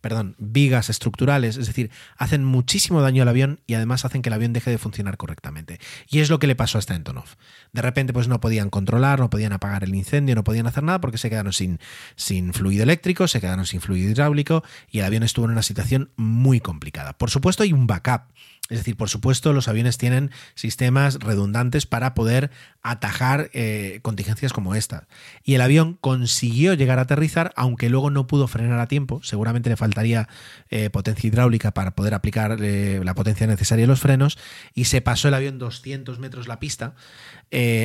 perdón, 0.00 0.36
vigas 0.38 0.90
estructurales, 0.90 1.56
es 1.56 1.66
decir, 1.66 1.90
hacen 2.16 2.44
muchísimo 2.44 3.02
daño 3.02 3.22
al 3.22 3.28
avión 3.28 3.60
y 3.66 3.74
además 3.74 4.04
hacen 4.04 4.22
que 4.22 4.28
el 4.28 4.34
avión 4.34 4.52
deje 4.52 4.70
de 4.70 4.78
funcionar 4.78 5.16
correctamente. 5.16 5.80
Y 6.08 6.20
es 6.20 6.30
lo 6.30 6.38
que 6.38 6.46
le 6.46 6.56
pasó 6.56 6.78
a 6.78 6.82
Stantonov. 6.82 7.26
De 7.72 7.82
repente, 7.82 8.12
pues 8.12 8.28
no 8.28 8.40
podían 8.40 8.70
controlar, 8.70 9.20
no 9.20 9.30
podían 9.30 9.52
apagar 9.52 9.84
el 9.84 9.94
incendio, 9.94 10.34
no 10.34 10.44
podían 10.44 10.66
hacer 10.66 10.82
nada 10.82 11.00
porque 11.00 11.18
se 11.18 11.30
quedaron 11.30 11.52
sin, 11.52 11.78
sin 12.16 12.52
fluido 12.52 12.82
eléctrico, 12.82 13.28
se 13.28 13.40
quedaron 13.40 13.66
sin 13.66 13.80
fluido 13.80 14.10
hidráulico 14.10 14.62
y 14.90 15.00
el 15.00 15.04
avión 15.04 15.22
estuvo 15.22 15.46
en 15.46 15.52
una 15.52 15.62
situación 15.62 16.10
muy 16.16 16.60
complicada. 16.60 17.12
Por 17.12 17.30
supuesto, 17.30 17.62
hay 17.62 17.72
un 17.72 17.86
backup. 17.86 18.22
Es 18.68 18.78
decir, 18.78 18.96
por 18.96 19.08
supuesto, 19.08 19.54
los 19.54 19.66
aviones 19.66 19.96
tienen 19.96 20.30
sistemas 20.54 21.20
redundantes 21.20 21.86
para 21.86 22.14
poder 22.14 22.50
atajar 22.82 23.50
eh, 23.54 24.00
contingencias 24.02 24.52
como 24.52 24.74
esta. 24.74 25.08
Y 25.42 25.54
el 25.54 25.62
avión 25.62 25.96
consiguió 26.00 26.74
llegar 26.74 26.98
a 26.98 27.02
aterrizar, 27.02 27.52
aunque 27.56 27.88
luego 27.88 28.10
no 28.10 28.26
pudo 28.26 28.46
frenar 28.46 28.78
a 28.78 28.86
tiempo. 28.86 29.20
Seguramente 29.22 29.70
le 29.70 29.76
faltaría 29.76 30.28
eh, 30.68 30.90
potencia 30.90 31.28
hidráulica 31.28 31.70
para 31.72 31.92
poder 31.92 32.12
aplicar 32.12 32.58
eh, 32.60 33.00
la 33.02 33.14
potencia 33.14 33.46
necesaria 33.46 33.86
a 33.86 33.88
los 33.88 34.00
frenos. 34.00 34.36
Y 34.74 34.84
se 34.84 35.00
pasó 35.00 35.28
el 35.28 35.34
avión 35.34 35.58
200 35.58 36.18
metros 36.18 36.46
la 36.46 36.60
pista, 36.60 36.94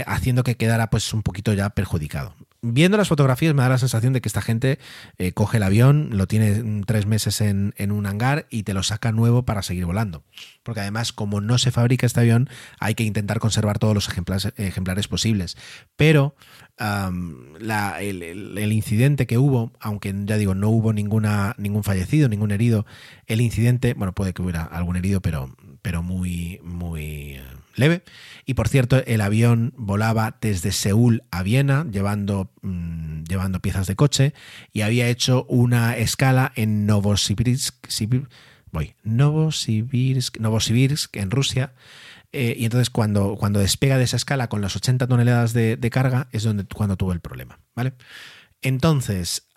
haciendo 0.06 0.44
que 0.44 0.58
quedara 0.58 0.90
pues 0.90 1.14
un 1.14 1.24
poquito 1.24 1.54
ya 1.54 1.70
perjudicado. 1.70 2.36
Viendo 2.66 2.98
las 2.98 3.10
fotografías 3.10 3.54
me 3.54 3.62
da 3.62 3.68
la 3.68 3.78
sensación 3.78 4.14
de 4.14 4.22
que 4.22 4.30
esta 4.30 4.42
gente 4.42 4.80
eh, 5.18 5.34
coge 5.34 5.58
el 5.58 5.64
avión, 5.64 6.12
lo 6.14 6.28
tiene 6.28 6.64
mm, 6.64 6.84
tres 6.84 7.06
meses 7.06 7.42
en, 7.42 7.74
en 7.76 7.92
un 7.92 8.06
hangar 8.06 8.48
y 8.50 8.64
te 8.64 8.74
lo 8.74 8.84
saca 8.84 9.12
nuevo 9.12 9.44
para 9.44 9.62
seguir 9.62 9.86
volando. 9.86 10.24
Porque 10.64 10.80
además, 10.80 11.12
como 11.12 11.42
no 11.42 11.58
se 11.58 11.72
fabrica 11.72 12.06
este 12.06 12.22
avión, 12.22 12.50
hay 12.80 12.96
que 12.96 13.04
intentar 13.04 13.40
conservar 13.40 13.80
todos 13.80 13.94
los 13.94 14.08
ejemplares, 14.08 14.54
ejemplares 14.56 15.10
posibles. 15.10 15.58
Pero 15.98 16.36
el, 18.00 18.72
incidente 18.72 19.28
que 19.28 19.38
hubo, 19.38 19.74
aunque 19.82 20.14
ya 20.24 20.38
digo, 20.38 20.56
no 20.56 20.70
hubo 20.70 20.94
ninguna, 20.94 21.56
ningún 21.58 21.84
fallecido, 21.84 22.30
ningún 22.30 22.52
herido, 22.52 22.86
el 23.28 23.42
incidente, 23.42 23.94
bueno, 23.94 24.14
puede 24.14 24.34
que 24.34 24.42
hubiera 24.42 24.64
algún 24.64 24.96
herido, 24.96 25.22
pero, 25.22 25.56
pero 25.82 26.02
muy, 26.02 26.60
muy 26.64 27.42
leve. 27.76 28.04
Y 28.46 28.54
por 28.54 28.68
cierto, 28.68 29.04
el 29.06 29.22
avión 29.22 29.74
volaba 29.78 30.38
desde 30.42 30.72
Seúl 30.72 31.24
a 31.32 31.44
Viena, 31.44 31.86
llevando, 31.90 32.52
mmm, 32.62 33.24
llevando 33.24 33.60
piezas 33.60 33.88
de 33.88 33.96
coche, 33.96 34.34
y 34.72 34.82
había 34.82 35.08
hecho 35.08 35.46
una 35.50 35.98
escala 35.98 36.52
en 36.56 36.86
Novosibirsk, 36.86 37.88
voy, 38.72 38.96
Novosibirsk, 39.04 40.40
Novosibirsk 40.40 41.16
en 41.18 41.32
Rusia. 41.32 41.74
Eh, 42.32 42.56
y 42.58 42.66
entonces 42.66 42.90
cuando, 42.90 43.36
cuando 43.36 43.60
despega 43.60 44.00
de 44.00 44.06
esa 44.06 44.18
escala 44.18 44.50
con 44.50 44.60
las 44.60 44.76
80 44.76 45.06
toneladas 45.06 45.54
de, 45.54 45.90
carga 45.92 46.30
es 46.32 46.42
donde, 46.44 46.66
cuando 46.66 46.98
tuvo 46.98 47.14
el 47.14 47.20
problema. 47.20 47.60
¿vale? 47.76 47.94
Entonces, 48.64 49.48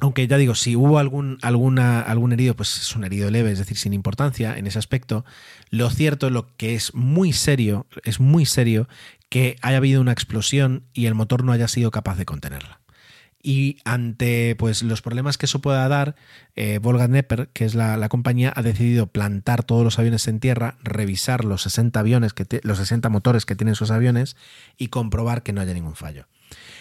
aunque 0.00 0.26
ya 0.26 0.36
digo, 0.36 0.54
si 0.54 0.76
hubo 0.76 0.98
algún, 0.98 1.38
alguna, 1.42 2.00
algún 2.00 2.32
herido, 2.32 2.54
pues 2.54 2.78
es 2.78 2.94
un 2.94 3.04
herido 3.04 3.30
leve, 3.30 3.50
es 3.50 3.58
decir, 3.58 3.76
sin 3.76 3.92
importancia 3.92 4.56
en 4.56 4.66
ese 4.66 4.78
aspecto. 4.78 5.24
Lo 5.70 5.90
cierto, 5.90 6.30
lo 6.30 6.56
que 6.56 6.74
es 6.74 6.94
muy 6.94 7.32
serio, 7.32 7.86
es 8.04 8.20
muy 8.20 8.46
serio 8.46 8.88
que 9.28 9.56
haya 9.60 9.78
habido 9.78 10.00
una 10.00 10.12
explosión 10.12 10.84
y 10.92 11.06
el 11.06 11.14
motor 11.14 11.44
no 11.44 11.52
haya 11.52 11.68
sido 11.68 11.90
capaz 11.90 12.16
de 12.16 12.24
contenerla. 12.24 12.80
Y 13.42 13.78
ante 13.84 14.56
pues, 14.56 14.82
los 14.82 15.00
problemas 15.00 15.38
que 15.38 15.46
eso 15.46 15.60
pueda 15.60 15.86
dar, 15.88 16.16
eh, 16.56 16.78
Volga 16.80 17.06
Nepper, 17.06 17.48
que 17.52 17.64
es 17.64 17.74
la, 17.74 18.08
compañía, 18.08 18.52
ha 18.54 18.62
decidido 18.62 19.06
plantar 19.06 19.62
todos 19.62 19.84
los 19.84 19.98
aviones 19.98 20.26
en 20.28 20.40
tierra, 20.40 20.76
revisar 20.82 21.44
los 21.44 21.62
60 21.62 22.00
aviones, 22.00 22.34
que 22.34 22.60
los 22.62 22.78
60 22.78 23.08
motores 23.08 23.46
que 23.46 23.54
tienen 23.56 23.72
esos 23.72 23.90
aviones 23.90 24.36
y 24.76 24.88
comprobar 24.88 25.42
que 25.42 25.52
no 25.52 25.60
haya 25.60 25.74
ningún 25.74 25.94
fallo. 25.94 26.26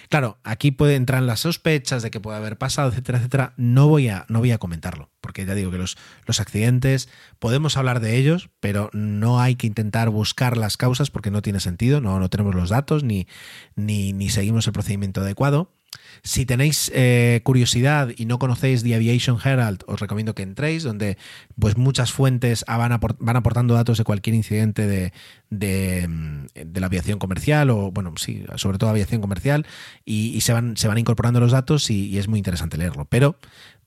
Claro, 0.10 0.40
aquí 0.44 0.72
puede 0.72 0.96
entrar 0.96 1.22
las 1.24 1.42
sospechas 1.42 2.02
de 2.02 2.12
que 2.12 2.20
puede 2.20 2.38
haber 2.38 2.58
pasado, 2.58 2.90
etcétera, 2.90 3.18
etcétera. 3.18 3.54
No 3.58 3.88
voy 3.88 4.08
a, 4.08 4.26
no 4.30 4.40
voy 4.40 4.52
a 4.52 4.58
comentarlo, 4.58 5.10
porque 5.22 5.46
ya 5.46 5.54
digo 5.54 5.72
que 5.72 5.78
los, 5.78 5.98
los 6.26 6.40
accidentes 6.40 7.10
podemos 7.40 7.76
hablar 7.78 8.00
de 8.00 8.16
ellos, 8.18 8.50
pero 8.60 8.90
no 8.94 9.40
hay 9.42 9.56
que 9.56 9.68
intentar 9.68 10.10
buscar 10.10 10.58
las 10.58 10.78
causas 10.78 11.12
porque 11.12 11.32
no 11.32 11.42
tiene 11.42 11.60
sentido, 11.60 12.00
no, 12.00 12.20
no 12.20 12.30
tenemos 12.30 12.56
los 12.56 12.70
datos 12.70 13.04
ni, 13.04 13.28
ni, 13.76 14.14
ni 14.14 14.30
seguimos 14.30 14.66
el 14.68 14.74
procedimiento 14.74 15.22
adecuado. 15.22 15.77
Si 16.24 16.46
tenéis 16.46 16.92
eh, 16.94 17.42
curiosidad 17.44 18.10
y 18.16 18.26
no 18.26 18.40
conocéis 18.40 18.84
The 18.84 18.96
Aviation 18.96 19.38
Herald, 19.44 19.84
os 19.88 20.00
recomiendo 20.00 20.36
que 20.36 20.44
entréis, 20.44 20.84
donde 20.84 21.18
pues 21.60 21.78
muchas 21.78 22.12
fuentes 22.12 22.66
van, 22.68 22.92
aport 22.92 23.18
van 23.20 23.36
aportando 23.36 23.74
datos 23.74 23.98
de 23.98 24.04
cualquier 24.04 24.36
incidente 24.36 24.88
de, 24.88 25.14
de, 25.50 26.80
la 26.80 26.88
aviación 26.88 27.20
comercial, 27.20 27.70
o 27.70 27.92
bueno, 27.92 28.14
sí, 28.18 28.44
sobre 28.56 28.78
todo 28.78 28.90
aviación 28.90 29.22
comercial, 29.22 29.66
y, 30.06 30.42
se, 30.42 30.54
van, 30.54 30.76
incorporando 30.98 31.40
los 31.40 31.52
datos 31.52 31.90
y, 31.90 32.18
es 32.18 32.28
muy 32.28 32.40
interesante 32.40 32.78
leerlo. 32.78 33.06
Pero 33.06 33.38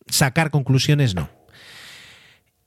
sacar 0.08 0.50
conclusiones 0.50 1.14
no. 1.14 1.30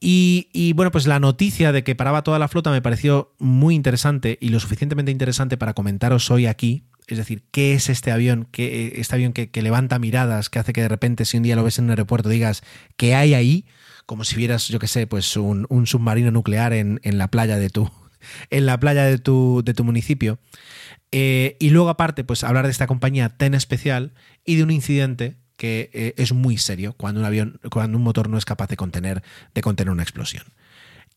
Y, 0.06 0.74
bueno, 0.74 0.92
pues 0.92 1.08
la 1.08 1.20
noticia 1.22 1.72
de 1.72 1.86
que 1.86 1.96
paraba 1.96 2.24
toda 2.24 2.38
la 2.38 2.50
flota 2.50 2.72
me 2.72 2.82
pareció 2.82 3.34
muy 3.40 3.74
interesante 3.74 4.38
y 4.42 4.50
lo 4.50 4.60
suficientemente 4.60 5.12
interesante 5.12 5.56
para 5.56 5.74
comentaros 5.74 6.30
hoy 6.30 6.46
aquí. 6.46 6.84
Es 7.08 7.18
decir, 7.18 7.44
¿qué 7.52 7.74
es 7.74 7.90
este 7.90 8.12
avión? 8.12 8.48
¿Qué, 8.52 8.94
este 8.96 9.16
avión 9.16 9.34
que, 9.34 9.62
levanta 9.62 10.00
miradas, 10.00 10.50
que 10.50 10.60
hace 10.60 10.74
que 10.74 10.82
de 10.82 10.88
repente 10.88 11.26
si 11.26 11.38
un 11.38 11.44
día 11.44 11.56
lo 11.56 11.64
ves 11.64 11.80
en 11.80 11.86
un 11.86 11.92
aeropuerto 11.92 12.30
digas, 12.30 12.64
¿qué 12.98 13.16
hay 13.16 13.34
ahí? 13.34 13.66
Como 14.06 14.24
si 14.24 14.36
vieras, 14.36 14.68
yo 14.68 14.80
qué 14.80 14.88
sé, 14.88 15.08
pues 15.08 15.36
un, 15.38 15.68
submarino 15.86 16.32
nuclear 16.32 16.74
en, 16.74 17.00
en, 17.04 17.18
la 17.18 17.30
playa 17.30 17.58
de 17.58 17.70
tu, 17.70 17.90
en 18.50 18.66
la 18.66 18.80
playa 18.80 19.06
de 19.06 19.18
tu, 19.18 19.62
de 19.64 19.74
tu 19.74 19.84
municipio. 19.84 20.40
Eh, 21.12 21.58
y 21.60 21.70
luego 21.70 21.90
aparte, 21.90 22.24
pues 22.24 22.44
hablar 22.44 22.66
de 22.66 22.72
esta 22.72 22.88
compañía 22.88 23.30
tan 23.30 23.54
especial 23.54 24.14
y 24.46 24.56
de 24.56 24.64
un 24.64 24.72
incidente 24.72 25.38
que 25.58 25.92
eh, 25.94 26.14
es 26.18 26.34
muy 26.34 26.58
serio 26.58 26.94
cuando 26.98 27.20
un 27.20 27.26
avión, 27.26 27.60
cuando 27.72 27.98
un 27.98 28.04
motor 28.04 28.30
no 28.30 28.38
es 28.38 28.46
capaz 28.46 28.68
de 28.68 28.78
contener, 28.78 29.24
de 29.54 29.62
contener 29.62 29.92
una 29.92 30.04
explosión. 30.04 30.44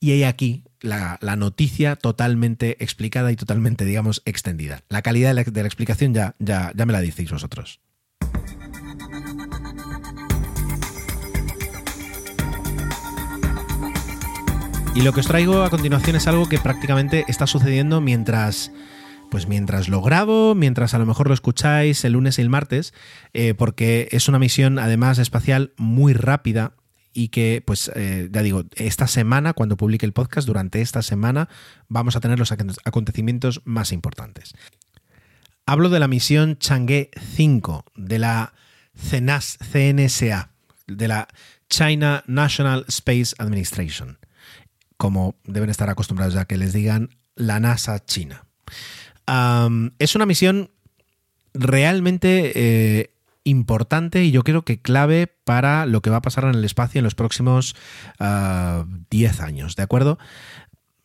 Y 0.01 0.13
hay 0.13 0.25
aquí 0.25 0.65
la, 0.81 1.19
la, 1.21 1.37
noticia 1.37 1.97
totalmente 1.97 2.83
explicada 2.83 3.33
y 3.33 3.37
totalmente, 3.37 3.85
digamos, 3.85 4.23
extendida. 4.25 4.83
La 4.89 5.03
calidad 5.03 5.31
de 5.31 5.35
la, 5.35 5.45
de 5.45 5.63
la 5.63 5.67
explicación 5.67 6.15
ya, 6.15 6.35
ya, 6.39 6.73
ya 6.75 6.87
me 6.87 6.93
la 6.93 7.01
decís 7.01 7.31
vosotros. 7.31 7.81
Y 14.95 15.03
lo 15.03 15.13
que 15.13 15.21
os 15.21 15.27
traigo 15.27 15.63
a 15.63 15.69
continuación 15.69 16.17
es 16.17 16.27
algo 16.27 16.49
que 16.49 16.59
prácticamente 16.59 17.27
está 17.29 17.47
sucediendo 17.47 18.01
mientras 18.01 18.73
pues 19.31 19.47
mientras 19.49 19.89
lo 19.89 20.01
grabo, 20.01 20.55
mientras 20.55 20.95
a 20.95 20.99
lo 20.99 21.05
mejor 21.05 21.29
lo 21.29 21.35
escucháis 21.35 22.05
el 22.05 22.13
lunes 22.13 22.39
y 22.39 22.43
el 22.43 22.49
martes, 22.49 22.95
eh, 23.35 23.55
porque 23.55 24.09
es 24.13 24.29
una 24.29 24.39
misión 24.39 24.79
además 24.79 25.19
espacial 25.19 25.73
muy 25.77 26.15
rápida 26.15 26.73
y 27.17 27.29
que, 27.29 27.63
pues, 27.65 27.91
eh, 27.95 28.29
ya 28.31 28.43
digo, 28.43 28.65
esta 28.75 29.07
semana, 29.07 29.55
cuando 29.55 29.79
publique 29.79 30.05
el 30.05 30.13
podcast, 30.13 30.47
durante 30.47 30.83
esta 30.83 31.01
semana, 31.01 31.49
vamos 31.89 32.15
a 32.15 32.21
tener 32.21 32.39
los 32.39 32.53
acontecimientos 32.53 33.63
más 33.65 33.91
importantes. 33.91 34.53
Hablo 35.65 35.89
de 35.89 35.99
la 35.99 36.09
misión 36.09 36.59
Chang'e 36.59 37.09
5, 37.35 37.87
de 37.97 38.19
la 38.19 38.53
CNSA, 38.95 40.51
de 40.87 41.09
la 41.09 41.29
China 41.71 42.23
National 42.27 42.85
Space 42.89 43.35
Administration, 43.39 44.19
como 44.99 45.37
deben 45.45 45.71
estar 45.71 45.89
acostumbrados 45.89 46.37
a 46.37 46.45
que 46.45 46.59
les 46.59 46.75
digan 46.75 47.17
la 47.35 47.61
NASA 47.61 48.05
China. 48.05 48.45
es 49.99 50.15
una 50.15 50.27
misión 50.27 50.71
realmente 51.55 52.53
eh, 52.55 53.16
importante 53.47 54.25
y 54.25 54.33
yo 54.33 54.43
creo 54.43 54.63
que 54.63 54.83
clave 54.83 55.27
para 55.45 55.87
lo 55.87 56.03
que 56.03 56.11
va 56.11 56.17
a 56.17 56.23
pasar 56.23 56.45
en 56.45 56.55
el 56.55 56.65
espacio 56.65 56.99
en 56.99 57.05
los 57.05 57.15
próximos 57.15 57.77
10 58.19 58.21
ah, 58.21 58.85
años, 59.41 59.77
¿de 59.77 59.83
acuerdo? 59.83 60.19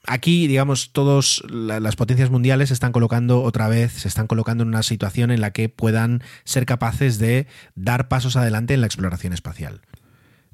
Aquí, 0.08 0.48
digamos, 0.48 0.94
todas 0.94 1.44
las 1.52 1.96
potencias 1.96 2.32
mundiales 2.32 2.70
se 2.70 2.74
están 2.74 2.92
colocando 2.92 3.44
otra 3.44 3.68
vez, 3.68 3.92
se 3.92 4.08
están 4.08 4.26
colocando 4.26 4.64
en 4.64 4.70
una 4.70 4.82
situación 4.82 5.30
en 5.30 5.42
la 5.42 5.52
que 5.52 5.70
puedan 5.70 6.24
ser 6.44 6.66
capaces 6.66 7.20
de 7.20 7.46
dar 7.76 8.08
pasos 8.08 8.36
adelante 8.36 8.74
en 8.74 8.82
la 8.82 8.88
exploración 8.88 9.32
espacial. 9.32 9.82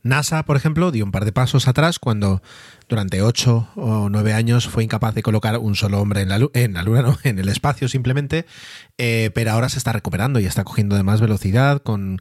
NASA, 0.04 0.43
por 0.43 0.58
ejemplo, 0.58 0.91
dio 0.91 1.04
un 1.04 1.12
par 1.12 1.26
de 1.26 1.32
pasos 1.32 1.68
atrás 1.68 2.00
cuando 2.00 2.41
durante 2.88 3.22
ocho 3.22 3.68
o 3.76 4.10
nueve 4.10 4.34
años 4.34 4.68
fue 4.68 4.84
incapaz 4.84 5.14
de 5.14 5.24
colocar 5.24 5.58
un 5.58 5.76
solo 5.76 6.00
hombre 6.00 6.22
en 6.22 6.30
la, 6.30 6.38
Luna, 6.84 7.18
en 7.24 7.39
el 7.39 7.50
espacio 7.50 7.88
simplemente, 7.88 8.45
eh, 8.98 9.32
pero 9.34 9.52
ahora 9.52 9.70
se 9.70 9.78
está 9.78 9.91
recuperando 9.91 10.39
y 10.39 10.45
está 10.45 10.64
cogiendo 10.64 10.95
de 10.95 11.04
más 11.04 11.20
velocidad 11.20 11.82
con, 11.82 12.20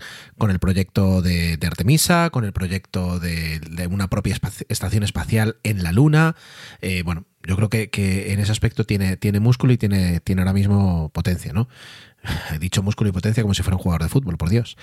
el 0.48 0.58
proyecto 0.58 1.22
de, 1.22 1.58
Artemisa, 1.64 2.30
con 2.30 2.44
el 2.44 2.52
proyecto 2.52 3.20
de, 3.20 3.60
una 3.90 4.08
propia 4.08 4.36
estación 4.68 5.02
espacial 5.02 5.56
en 5.62 5.82
la 5.82 5.92
Luna. 5.92 6.34
Eh, 6.80 7.02
bueno, 7.04 7.26
yo 7.44 7.54
creo 7.56 7.68
que, 7.70 8.32
en 8.32 8.40
ese 8.40 8.50
aspecto 8.50 8.84
tiene, 8.84 9.16
tiene 9.16 9.38
músculo 9.38 9.72
y 9.72 9.78
tiene, 9.78 10.20
tiene 10.20 10.42
ahora 10.42 10.52
mismo 10.52 11.10
potencia, 11.10 11.52
¿no? 11.52 11.68
He 12.52 12.58
dicho 12.58 12.82
músculo 12.82 13.10
y 13.10 13.12
potencia 13.12 13.42
como 13.42 13.54
si 13.54 13.62
fuera 13.62 13.76
un 13.76 13.82
jugador 13.82 14.02
de 14.02 14.08
fútbol, 14.08 14.36
por 14.36 14.48
Dios. 14.48 14.76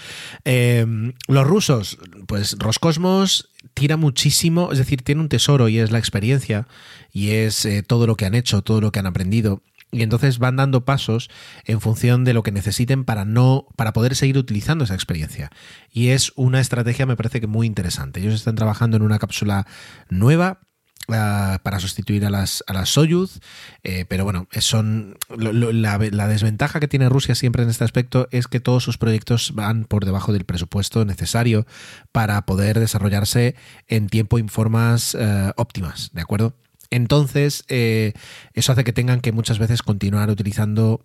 Eh, 0.45 0.85
los 1.27 1.47
rusos, 1.47 1.97
pues 2.27 2.55
Roscosmos 2.59 3.49
tira 3.73 3.97
muchísimo, 3.97 4.71
es 4.71 4.77
decir, 4.77 5.01
tiene 5.01 5.21
un 5.21 5.29
tesoro 5.29 5.67
y 5.69 5.79
es 5.79 5.91
la 5.91 5.99
experiencia 5.99 6.67
y 7.11 7.31
es 7.31 7.65
eh, 7.65 7.83
todo 7.83 8.07
lo 8.07 8.15
que 8.15 8.25
han 8.25 8.35
hecho, 8.35 8.61
todo 8.61 8.81
lo 8.81 8.91
que 8.91 8.99
han 8.99 9.07
aprendido. 9.07 9.61
Y 9.91 10.01
entonces 10.01 10.39
van 10.39 10.55
dando 10.55 10.85
pasos 10.85 11.29
en 11.65 11.79
función 11.79 12.23
de 12.23 12.33
lo 12.33 12.41
que 12.41 12.51
necesiten 12.51 13.03
para 13.05 13.25
no, 13.25 13.67
para 13.75 13.93
poder 13.93 14.15
seguir 14.15 14.39
utilizando 14.39 14.85
esa 14.85 14.95
experiencia. 14.95 15.51
Y 15.91 16.09
es 16.09 16.33
una 16.35 16.59
estrategia, 16.59 17.05
me 17.05 17.15
parece 17.15 17.39
que 17.39 17.45
muy 17.45 17.67
interesante. 17.67 18.19
Ellos 18.19 18.33
están 18.33 18.55
trabajando 18.55 18.97
en 18.97 19.03
una 19.03 19.19
cápsula 19.19 19.67
nueva 20.09 20.61
para 21.07 21.79
sustituir 21.79 22.25
a 22.25 22.29
las, 22.29 22.63
a 22.67 22.73
las 22.73 22.89
Soyuz, 22.89 23.39
eh, 23.83 24.05
pero 24.07 24.23
bueno, 24.23 24.47
son 24.59 25.17
la, 25.29 25.97
desventaja 25.97 26.79
que 26.79 26.87
tiene 26.87 27.09
Rusia 27.09 27.35
siempre 27.35 27.63
en 27.63 27.69
este 27.69 27.83
aspecto 27.83 28.27
es 28.31 28.47
que 28.47 28.59
todos 28.59 28.83
sus 28.83 28.97
proyectos 28.97 29.53
van 29.53 29.83
por 29.83 30.05
debajo 30.05 30.31
del 30.31 30.45
presupuesto 30.45 31.03
necesario 31.03 31.65
para 32.11 32.45
poder 32.45 32.79
desarrollarse 32.79 33.55
en 33.87 34.07
tiempo 34.07 34.39
y 34.39 34.47
formas 34.47 35.15
eh, 35.19 35.51
óptimas, 35.57 36.11
¿de 36.13 36.21
acuerdo? 36.21 36.55
Entonces, 36.89 37.65
eh, 37.67 38.13
eso 38.53 38.71
hace 38.71 38.83
que 38.83 38.93
tengan 38.93 39.19
que 39.19 39.31
muchas 39.31 39.59
veces 39.59 39.81
continuar 39.81 40.29
utilizando 40.29 41.01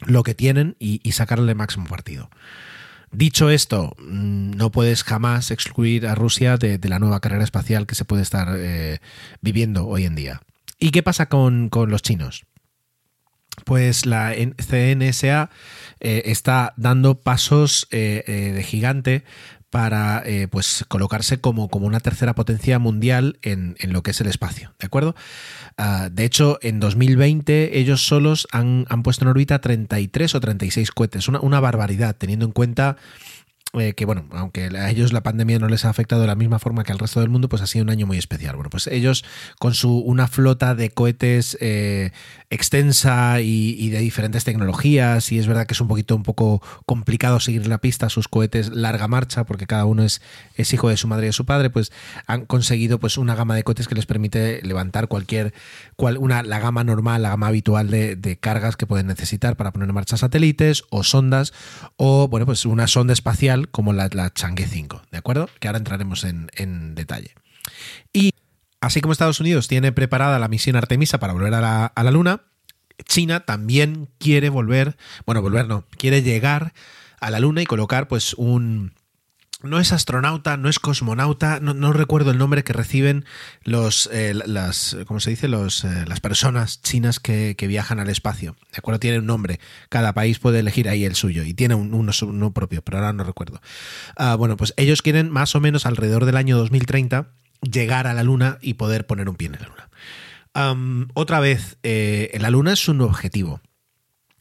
lo 0.00 0.22
que 0.22 0.34
tienen 0.34 0.76
y, 0.78 1.00
y 1.02 1.12
sacarle 1.12 1.54
máximo 1.54 1.86
partido. 1.86 2.28
Dicho 3.14 3.48
esto, 3.48 3.94
mm, 3.98 4.56
no 4.56 4.72
puedes 4.72 5.04
jamás 5.04 5.52
excluir 5.52 6.08
a 6.08 6.16
Rusia 6.16 6.56
de, 6.56 6.80
la 6.88 6.98
nueva 6.98 7.20
carrera 7.20 7.44
espacial 7.44 7.86
que 7.86 7.94
se 7.94 8.04
puede 8.04 8.22
estar 8.22 8.48
eh, 8.56 8.98
viviendo 9.40 9.86
hoy 9.86 10.04
en 10.04 10.16
día. 10.16 10.40
¿Y 10.80 10.90
qué 10.90 11.02
pasa 11.04 11.28
con, 11.28 11.70
los 11.72 12.02
chinos? 12.02 12.44
Pues 13.64 14.04
la 14.04 14.34
CNSA 14.34 15.50
eh, 16.00 16.22
está 16.26 16.74
dando 16.76 17.20
pasos 17.20 17.86
eh, 17.92 18.52
de 18.52 18.62
gigante 18.64 19.22
para 19.74 20.22
eh, 20.24 20.46
pues 20.46 20.84
colocarse 20.86 21.40
como, 21.40 21.66
como, 21.66 21.88
una 21.88 21.98
tercera 21.98 22.36
potencia 22.36 22.78
mundial 22.78 23.40
en, 23.42 23.74
lo 23.88 24.04
que 24.04 24.12
es 24.12 24.20
el 24.20 24.28
espacio, 24.28 24.72
¿de 24.78 24.86
acuerdo? 24.86 25.16
Ah, 25.76 26.10
de 26.12 26.24
hecho, 26.24 26.60
en 26.62 26.78
2020 26.78 27.76
ellos 27.76 28.06
solos 28.06 28.46
han, 28.52 28.86
puesto 29.02 29.24
en 29.24 29.30
órbita 29.30 29.60
33 29.60 30.36
o 30.36 30.40
36 30.40 30.92
cohetes, 30.92 31.26
una, 31.26 31.40
una 31.40 31.58
barbaridad, 31.58 32.14
teniendo 32.16 32.46
en 32.46 32.52
cuenta 32.52 32.98
eh, 33.80 33.94
que 33.94 34.04
bueno, 34.04 34.24
aunque 34.30 34.64
a 34.76 34.90
ellos 34.90 35.12
la 35.12 35.22
pandemia 35.22 35.58
no 35.58 35.68
les 35.68 35.84
ha 35.84 35.90
afectado 35.90 36.20
de 36.20 36.26
la 36.28 36.36
misma 36.36 36.58
forma 36.58 36.84
que 36.84 36.92
al 36.92 36.98
resto 36.98 37.20
del 37.20 37.28
mundo, 37.28 37.48
pues 37.48 37.62
ha 37.62 37.66
sido 37.66 37.82
un 37.82 37.90
año 37.90 38.06
muy 38.06 38.18
especial. 38.18 38.54
Bueno, 38.54 38.70
pues 38.70 38.86
ellos 38.86 39.24
con 39.58 39.74
su 39.74 39.98
una 39.98 40.28
flota 40.28 40.74
de 40.74 40.90
cohetes 40.90 41.58
eh, 41.60 42.12
extensa 42.50 43.40
y, 43.40 43.90
de 43.90 43.98
diferentes 43.98 44.44
tecnologías, 44.44 45.32
y 45.32 45.38
es 45.38 45.46
verdad 45.46 45.66
que 45.66 45.74
es 45.74 45.80
un 45.80 45.88
poquito 45.88 46.14
un 46.14 46.22
poco 46.22 46.62
complicado 46.86 47.40
seguir 47.40 47.66
la 47.66 47.78
pista 47.78 48.08
sus 48.08 48.28
cohetes 48.28 48.70
larga 48.70 49.08
marcha, 49.08 49.44
porque 49.44 49.66
cada 49.66 49.84
uno 49.86 50.04
es, 50.04 50.22
es 50.54 50.72
hijo 50.72 50.88
de 50.88 50.96
su 50.96 51.08
madre 51.08 51.26
y 51.26 51.28
de 51.28 51.32
su 51.32 51.44
padre, 51.44 51.70
pues 51.70 51.90
han 52.26 52.46
conseguido 52.46 53.00
pues 53.00 53.18
una 53.18 53.34
gama 53.34 53.56
de 53.56 53.64
cohetes 53.64 53.88
que 53.88 53.96
les 53.96 54.06
permite 54.06 54.60
levantar 54.62 55.08
cualquier, 55.08 55.52
cual, 55.96 56.18
una, 56.18 56.42
la 56.42 56.60
gama 56.60 56.84
normal, 56.84 57.22
la 57.22 57.30
gama 57.30 57.48
habitual 57.48 57.90
de, 57.90 58.14
de 58.14 58.36
cargas 58.36 58.76
que 58.76 58.86
pueden 58.86 59.08
necesitar 59.08 59.56
para 59.56 59.72
poner 59.72 59.88
en 59.88 59.94
marcha 59.94 60.16
satélites 60.16 60.84
o 60.90 61.02
sondas, 61.02 61.52
o 61.96 62.28
bueno, 62.28 62.46
pues 62.46 62.66
una 62.66 62.86
sonda 62.86 63.12
espacial 63.12 63.63
como 63.70 63.92
la, 63.92 64.08
Chang'e 64.32 64.66
5, 64.66 65.02
¿de 65.10 65.18
acuerdo? 65.18 65.48
Que 65.60 65.68
ahora 65.68 65.78
entraremos 65.78 66.24
en, 66.24 66.94
detalle. 66.94 67.34
Y 68.12 68.32
así 68.80 69.00
como 69.00 69.12
Estados 69.12 69.40
Unidos 69.40 69.68
tiene 69.68 69.92
preparada 69.92 70.38
la 70.38 70.48
misión 70.48 70.76
Artemisa 70.76 71.18
para 71.18 71.32
volver 71.32 71.54
a 71.54 71.92
la 71.94 72.10
Luna, 72.10 72.42
China 73.04 73.40
también 73.40 74.08
quiere 74.18 74.48
volver, 74.48 74.96
bueno, 75.26 75.42
volver 75.42 75.66
no, 75.66 75.84
quiere 75.98 76.22
llegar 76.22 76.72
a 77.20 77.30
la 77.30 77.40
Luna 77.40 77.62
y 77.62 77.66
colocar 77.66 78.08
pues 78.08 78.34
un, 78.34 78.92
no 79.64 79.80
es 79.80 79.92
astronauta, 79.92 80.56
no 80.56 80.68
es 80.68 80.78
cosmonauta, 80.78 81.58
no, 81.60 81.92
recuerdo 81.92 82.30
el 82.30 82.38
nombre 82.38 82.64
que 82.64 82.72
reciben 82.72 83.24
los, 83.64 84.08
eh, 84.12 84.34
las, 84.34 84.96
¿cómo 85.06 85.20
se 85.20 85.30
dice? 85.30 85.48
Los, 85.48 85.84
eh, 85.84 86.04
las 86.06 86.20
personas 86.20 86.82
chinas 86.82 87.18
que, 87.18 87.56
viajan 87.64 87.98
al 87.98 88.10
espacio. 88.10 88.56
De 88.72 88.78
acuerdo, 88.78 89.00
tiene 89.00 89.18
un 89.18 89.26
nombre. 89.26 89.58
Cada 89.88 90.12
país 90.12 90.38
puede 90.38 90.58
elegir 90.58 90.88
ahí 90.88 91.04
el 91.04 91.14
suyo 91.14 91.44
y 91.44 91.54
tiene 91.54 91.74
un, 91.74 91.94
uno, 91.94 92.52
propio, 92.52 92.82
pero 92.82 92.98
ahora 92.98 93.12
no 93.14 93.24
recuerdo. 93.24 93.60
Ah, 94.16 94.34
bueno, 94.36 94.56
pues 94.58 94.74
ellos 94.76 95.00
quieren 95.00 95.30
más 95.30 95.54
o 95.54 95.60
menos 95.60 95.86
alrededor 95.86 96.26
del 96.26 96.36
año 96.36 96.58
2030 96.58 97.28
llegar 97.62 98.06
a 98.06 98.12
la 98.12 98.22
Luna 98.22 98.58
y 98.60 98.74
poder 98.74 99.06
poner 99.06 99.30
un 99.30 99.36
pie 99.36 99.46
en 99.46 99.52
la 99.52 99.66
Luna. 99.66 101.08
otra 101.14 101.40
vez, 101.40 101.78
eh, 101.82 102.36
la 102.38 102.50
Luna 102.50 102.74
es 102.74 102.86
un 102.88 103.00
objetivo. 103.00 103.60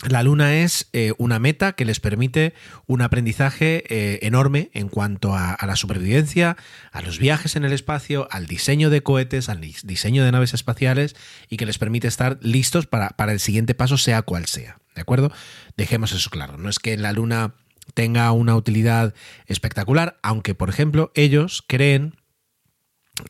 La 0.10 0.22
Luna 0.24 0.58
es 0.58 0.90
eh, 0.92 1.14
una 1.18 1.40
meta 1.40 1.74
que 1.74 1.86
les 1.86 2.00
permite 2.00 2.54
un 2.88 3.02
aprendizaje 3.02 3.84
eh, 3.88 4.20
enorme 4.24 4.70
en 4.74 4.90
cuanto 4.90 5.36
a, 5.36 5.58
la 5.66 5.76
supervivencia, 5.76 6.58
a 6.92 7.02
los 7.02 7.20
viajes 7.20 7.56
en 7.56 7.64
el 7.64 7.72
espacio, 7.72 8.28
al 8.32 8.46
diseño 8.46 8.90
de 8.90 9.02
cohetes, 9.02 9.50
al 9.50 9.62
diseño 9.62 10.26
de 10.26 10.32
naves 10.32 10.54
espaciales 10.54 11.16
y 11.50 11.58
que 11.58 11.66
les 11.66 11.78
permite 11.78 12.08
estar 12.08 12.38
listos 12.42 12.86
para, 12.86 13.10
para 13.10 13.32
el 13.32 13.40
siguiente 13.40 13.76
paso, 13.76 13.98
sea 13.98 14.22
cual 14.24 14.46
sea. 14.46 14.78
¿De 14.94 15.02
acuerdo? 15.02 15.32
Dejemos 15.78 16.12
eso 16.12 16.30
claro. 16.30 16.58
No 16.58 16.70
es 16.70 16.80
que 16.80 16.98
la 16.98 17.14
Luna 17.14 17.54
tenga 17.94 18.32
una 18.32 18.56
utilidad 18.56 19.14
espectacular, 19.48 20.18
aunque, 20.22 20.56
por 20.56 20.70
ejemplo, 20.70 21.12
ellos 21.16 21.64
creen 21.66 22.16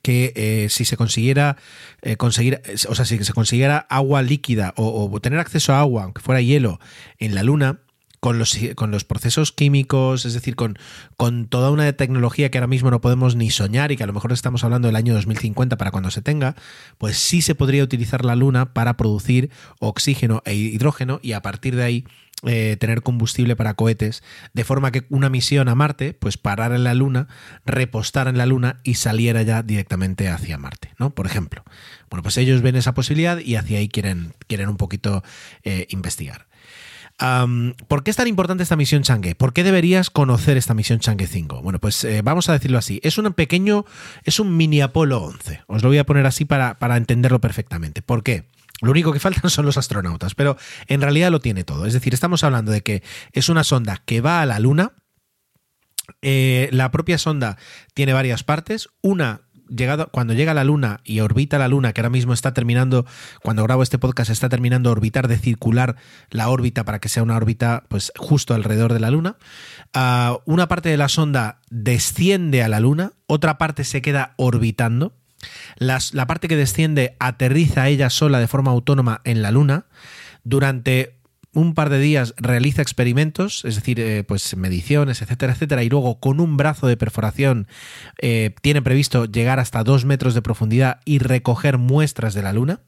que 0.01 0.33
eh, 0.35 0.67
si 0.69 0.85
se 0.85 0.97
consiguiera 0.97 1.57
eh, 2.01 2.15
conseguir, 2.15 2.61
o 2.87 2.95
sea, 2.95 3.05
si 3.05 3.23
se 3.23 3.33
consiguiera 3.33 3.85
agua 3.89 4.21
líquida 4.21 4.73
o, 4.77 5.19
tener 5.19 5.39
acceso 5.39 5.73
a 5.73 5.79
agua, 5.79 6.03
aunque 6.03 6.21
fuera 6.21 6.41
hielo, 6.41 6.79
en 7.19 7.35
la 7.35 7.43
Luna, 7.43 7.79
con 8.19 8.39
los, 8.39 8.57
con 8.75 8.89
los 8.89 9.03
procesos 9.03 9.51
químicos, 9.51 10.25
es 10.25 10.33
decir, 10.33 10.55
con, 10.55 10.77
con 11.17 11.47
toda 11.47 11.71
una 11.71 11.91
tecnología 11.91 12.49
que 12.49 12.57
ahora 12.57 12.67
mismo 12.67 12.89
no 12.89 13.01
podemos 13.01 13.35
ni 13.35 13.49
soñar 13.49 13.91
y 13.91 13.97
que 13.97 14.03
a 14.03 14.07
lo 14.07 14.13
mejor 14.13 14.31
estamos 14.31 14.63
hablando 14.63 14.87
del 14.87 14.95
año 14.95 15.13
2050 15.13 15.77
para 15.77 15.91
cuando 15.91 16.09
se 16.09 16.21
tenga, 16.21 16.55
pues 16.97 17.17
sí 17.17 17.41
se 17.41 17.53
podría 17.53 17.83
utilizar 17.83 18.23
la 18.23 18.37
Luna 18.37 18.73
para 18.73 18.95
producir 18.95 19.49
oxígeno 19.79 20.41
e 20.45 20.55
hidrógeno 20.55 21.19
y 21.21 21.33
a 21.33 21.41
partir 21.41 21.75
de 21.75 21.83
ahí 21.83 22.05
eh, 22.45 22.77
tener 22.79 23.01
combustible 23.01 23.55
para 23.55 23.73
cohetes, 23.73 24.23
de 24.53 24.63
forma 24.63 24.91
que 24.91 25.05
una 25.09 25.29
misión 25.29 25.69
a 25.69 25.75
Marte, 25.75 26.13
pues 26.13 26.37
parar 26.37 26.73
en 26.73 26.83
la 26.83 26.93
Luna, 26.93 27.27
repostar 27.65 28.27
en 28.27 28.37
la 28.37 28.45
Luna 28.45 28.79
y 28.83 28.95
saliera 28.95 29.41
ya 29.43 29.63
directamente 29.63 30.29
hacia 30.29 30.57
Marte, 30.57 30.93
¿no? 30.99 31.11
Por 31.11 31.25
ejemplo. 31.25 31.63
Bueno, 32.09 32.23
pues 32.23 32.37
ellos 32.37 32.61
ven 32.61 32.75
esa 32.75 32.93
posibilidad 32.93 33.39
y 33.39 33.55
hacia 33.55 33.79
ahí 33.79 33.89
quieren, 33.89 34.33
quieren 34.47 34.69
un 34.69 34.77
poquito 34.77 35.23
eh, 35.63 35.87
investigar. 35.89 36.47
¿Por 37.87 38.03
qué 38.03 38.11
es 38.11 38.17
tan 38.17 38.27
importante 38.27 38.63
esta 38.63 38.75
misión 38.75 39.03
Chang'e? 39.03 39.35
¿Por 39.35 39.53
qué 39.53 39.63
deberías 39.63 40.09
conocer 40.09 40.57
esta 40.57 40.73
misión 40.73 40.99
Chang'e 40.99 41.27
5? 41.27 41.61
Bueno, 41.61 41.79
pues 41.79 42.03
eh, 42.03 42.21
vamos 42.21 42.49
a 42.49 42.53
decirlo 42.53 42.77
así. 42.77 42.99
Es 43.03 43.17
un 43.17 43.31
pequeño, 43.33 43.85
es 44.25 44.39
un 44.39 44.57
mini 44.57 44.81
Apolo 44.81 45.21
11. 45.23 45.61
Os 45.67 45.83
lo 45.83 45.89
voy 45.89 45.99
a 45.99 46.05
poner 46.05 46.25
así 46.25 46.43
para, 46.43 46.79
para 46.79 46.97
entenderlo 46.97 47.39
perfectamente. 47.39 48.01
¿Por 48.01 48.23
qué? 48.23 48.45
Lo 48.83 48.91
único 48.91 49.13
que 49.13 49.19
faltan 49.19 49.49
son 49.49 49.65
los 49.65 49.77
astronautas, 49.77 50.35
pero 50.35 50.57
en 50.87 51.01
realidad 51.01 51.31
lo 51.31 51.39
tiene 51.39 51.63
todo. 51.63 51.85
Es 51.85 51.93
decir, 51.93 52.13
estamos 52.13 52.43
hablando 52.43 52.71
de 52.71 52.81
que 52.81 53.01
es 53.31 53.49
una 53.49 53.63
sonda 53.63 54.01
que 54.05 54.21
va 54.21 54.41
a 54.41 54.45
la 54.45 54.59
Luna, 54.59 54.93
Eh, 56.21 56.67
la 56.71 56.91
propia 56.91 57.17
sonda 57.17 57.57
tiene 57.93 58.11
varias 58.11 58.43
partes. 58.43 58.89
Una 59.01 59.41
cuando 60.11 60.33
llega 60.33 60.51
a 60.51 60.55
la 60.55 60.63
Luna 60.63 60.99
y 61.03 61.21
orbita 61.21 61.57
la 61.57 61.67
Luna, 61.67 61.93
que 61.93 62.01
ahora 62.01 62.09
mismo 62.09 62.33
está 62.33 62.53
terminando, 62.53 63.05
cuando 63.41 63.63
grabo 63.63 63.81
este 63.81 63.97
podcast, 63.97 64.29
está 64.29 64.49
terminando 64.49 64.89
de 64.89 64.91
orbitar, 64.91 65.27
de 65.27 65.37
circular 65.37 65.95
la 66.29 66.49
órbita 66.49 66.83
para 66.83 66.99
que 66.99 67.09
sea 67.09 67.23
una 67.23 67.37
órbita 67.37 67.85
pues 67.87 68.11
justo 68.17 68.53
alrededor 68.53 68.93
de 68.93 68.99
la 68.99 69.09
Luna. 69.09 69.37
Uh, 69.95 70.39
una 70.45 70.67
parte 70.67 70.89
de 70.89 70.97
la 70.97 71.07
sonda 71.07 71.61
desciende 71.69 72.63
a 72.63 72.67
la 72.67 72.79
Luna, 72.79 73.13
otra 73.25 73.57
parte 73.57 73.83
se 73.83 74.01
queda 74.01 74.33
orbitando. 74.37 75.13
La 75.77 76.27
parte 76.27 76.47
que 76.47 76.55
desciende 76.55 77.15
aterriza 77.19 77.87
ella 77.87 78.09
sola 78.09 78.39
de 78.39 78.47
forma 78.47 78.71
autónoma 78.71 79.21
en 79.23 79.41
la 79.41 79.51
Luna. 79.51 79.85
Durante 80.43 81.23
un 81.53 81.75
par 81.75 81.89
de 81.89 81.99
días 81.99 82.33
realiza 82.37 82.81
experimentos, 82.81 83.63
es 83.65 83.75
decir, 83.75 83.99
eh, 83.99 84.23
pues 84.23 84.55
mediciones, 84.57 85.21
etcétera, 85.21 85.53
etcétera, 85.53 85.83
y 85.83 85.89
luego 85.89 86.19
con 86.19 86.39
un 86.39 86.57
brazo 86.57 86.87
de 86.87 86.97
perforación 86.97 87.67
eh, 88.21 88.55
tiene 88.61 88.81
previsto 88.81 89.25
llegar 89.25 89.59
hasta 89.59 89.83
dos 89.83 90.05
metros 90.05 90.33
de 90.33 90.41
profundidad 90.41 90.99
y 91.05 91.19
recoger 91.19 91.77
muestras 91.77 92.33
de 92.33 92.41
la 92.41 92.53
Luna. 92.53 92.81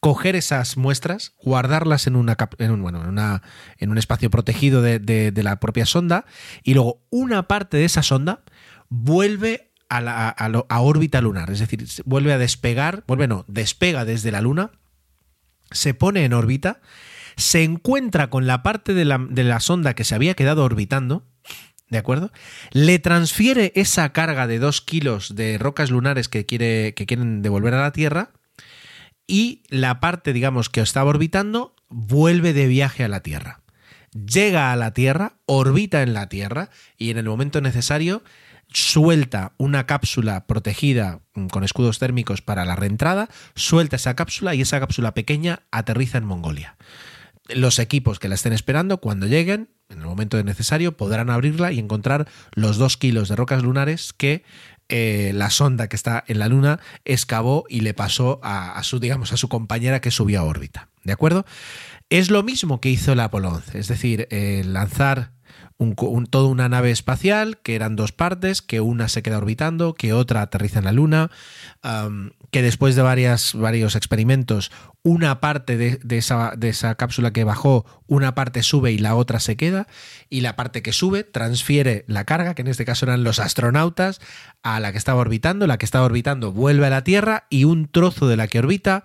Coger 0.00 0.34
esas 0.36 0.76
muestras, 0.78 1.34
guardarlas 1.42 2.06
en, 2.06 2.16
una, 2.16 2.36
un, 2.58 2.82
bueno, 2.82 3.02
en, 3.78 3.90
un 3.90 3.98
espacio 3.98 4.30
protegido 4.30 4.80
de, 4.80 4.98
de, 4.98 5.42
la 5.42 5.60
propia 5.60 5.84
sonda, 5.84 6.24
y 6.62 6.72
luego 6.72 7.02
una 7.10 7.48
parte 7.48 7.76
de 7.76 7.84
esa 7.84 8.02
sonda 8.02 8.42
vuelve 8.88 9.69
a, 9.90 10.80
órbita 10.80 11.20
lunar, 11.20 11.50
es 11.50 11.58
decir, 11.58 11.84
vuelve 12.04 12.32
a 12.32 12.38
despegar, 12.38 13.04
vuelve 13.06 13.28
no, 13.28 13.44
despega 13.48 14.04
desde 14.04 14.30
la 14.30 14.40
Luna, 14.40 14.70
se 15.70 15.94
pone 15.94 16.24
en 16.24 16.32
órbita 16.32 16.80
se 17.36 17.64
encuentra 17.64 18.28
con 18.28 18.46
la 18.46 18.62
parte 18.62 18.94
de 18.94 19.04
la, 19.04 19.18
de 19.18 19.44
la, 19.44 19.60
sonda 19.60 19.94
que 19.94 20.04
se 20.04 20.14
había 20.14 20.34
quedado 20.34 20.64
orbitando, 20.64 21.26
¿de 21.88 21.98
acuerdo? 21.98 22.30
Le 22.70 22.98
transfiere 22.98 23.72
esa 23.74 24.12
carga 24.12 24.46
de 24.46 24.58
dos 24.58 24.80
kilos 24.80 25.34
de 25.34 25.58
rocas 25.58 25.90
lunares 25.90 26.28
que, 26.28 26.46
quiere, 26.46 26.94
que 26.94 27.06
quieren 27.06 27.42
devolver 27.42 27.74
a 27.74 27.82
la 27.82 27.92
Tierra 27.92 28.30
y 29.26 29.62
la 29.68 30.00
parte, 30.00 30.32
digamos, 30.32 30.68
que 30.68 30.80
estaba 30.80 31.10
orbitando 31.10 31.74
vuelve 31.88 32.52
de 32.52 32.66
viaje 32.66 33.04
a 33.04 33.08
la 33.08 33.20
Tierra. 33.20 33.60
Llega 34.12 34.72
a 34.72 34.76
la 34.76 34.92
Tierra, 34.92 35.34
orbita 35.46 36.02
en 36.02 36.14
la 36.14 36.28
Tierra 36.28 36.70
y 36.96 37.10
en 37.10 37.18
el 37.18 37.26
momento 37.26 37.60
necesario 37.60 38.22
suelta 38.72 39.52
una 39.58 39.86
cápsula 39.86 40.46
protegida 40.46 41.20
con 41.50 41.64
escudos 41.64 41.98
térmicos 41.98 42.42
para 42.42 42.64
la 42.64 42.76
reentrada, 42.76 43.28
suelta 43.54 43.96
esa 43.96 44.14
cápsula 44.14 44.54
y 44.54 44.62
esa 44.62 44.80
cápsula 44.80 45.14
pequeña 45.14 45.62
aterriza 45.70 46.18
en 46.18 46.24
Mongolia 46.24 46.76
los 47.54 47.78
equipos 47.78 48.18
que 48.18 48.28
la 48.28 48.34
estén 48.34 48.52
esperando, 48.52 48.98
cuando 48.98 49.26
lleguen, 49.26 49.70
en 49.88 50.00
el 50.00 50.06
momento 50.06 50.42
necesario, 50.42 50.96
podrán 50.96 51.30
abrirla 51.30 51.72
y 51.72 51.78
encontrar 51.78 52.28
los 52.54 52.76
dos 52.76 52.96
kilos 52.96 53.28
de 53.28 53.36
rocas 53.36 53.62
lunares 53.62 54.12
que 54.12 54.44
eh, 54.88 55.32
la 55.34 55.50
sonda 55.50 55.88
que 55.88 55.96
está 55.96 56.24
en 56.26 56.38
la 56.38 56.48
Luna 56.48 56.80
excavó 57.04 57.64
y 57.68 57.80
le 57.80 57.94
pasó 57.94 58.40
a, 58.42 58.72
a, 58.72 58.82
su, 58.82 58.98
digamos, 58.98 59.32
a 59.32 59.36
su 59.36 59.48
compañera 59.48 60.00
que 60.00 60.10
subió 60.10 60.40
a 60.40 60.44
órbita. 60.44 60.88
¿De 61.04 61.12
acuerdo? 61.12 61.44
Es 62.08 62.30
lo 62.30 62.42
mismo 62.42 62.80
que 62.80 62.90
hizo 62.90 63.12
el 63.12 63.20
Apolo 63.20 63.50
11, 63.50 63.78
es 63.78 63.88
decir, 63.88 64.26
eh, 64.30 64.62
lanzar 64.66 65.32
un, 65.80 65.94
un, 65.98 66.26
toda 66.26 66.48
una 66.48 66.68
nave 66.68 66.90
espacial, 66.90 67.58
que 67.62 67.74
eran 67.74 67.96
dos 67.96 68.12
partes, 68.12 68.60
que 68.60 68.82
una 68.82 69.08
se 69.08 69.22
queda 69.22 69.38
orbitando, 69.38 69.94
que 69.94 70.12
otra 70.12 70.42
aterriza 70.42 70.78
en 70.78 70.84
la 70.84 70.92
Luna, 70.92 71.30
que 72.50 72.60
después 72.60 72.96
de 72.96 73.02
varias, 73.02 73.54
varios 73.54 73.96
experimentos, 73.96 74.70
una 75.02 75.40
parte 75.40 75.78
de, 75.78 75.98
de, 76.02 76.18
esa, 76.18 76.52
de, 76.54 76.68
esa, 76.68 76.96
cápsula 76.96 77.32
que 77.32 77.44
bajó, 77.44 77.86
una 78.06 78.34
parte 78.34 78.62
sube 78.62 78.92
y 78.92 78.98
la 78.98 79.14
otra 79.14 79.40
se 79.40 79.56
queda, 79.56 79.86
y 80.28 80.42
la 80.42 80.54
parte 80.54 80.82
que 80.82 80.92
sube 80.92 81.24
transfiere 81.24 82.04
la 82.06 82.24
carga, 82.24 82.54
que 82.54 82.60
en 82.60 82.68
este 82.68 82.84
caso 82.84 83.06
eran 83.06 83.24
los 83.24 83.38
astronautas, 83.38 84.20
a 84.62 84.80
la 84.80 84.92
que 84.92 84.98
estaba 84.98 85.20
orbitando, 85.20 85.66
la 85.66 85.78
que 85.78 85.86
estaba 85.86 86.04
orbitando 86.04 86.52
vuelve 86.52 86.86
a 86.86 86.90
la 86.90 87.04
Tierra 87.04 87.46
y 87.48 87.64
un 87.64 87.88
trozo 87.88 88.28
de 88.28 88.36
la 88.36 88.48
que 88.48 88.58
orbita 88.58 89.04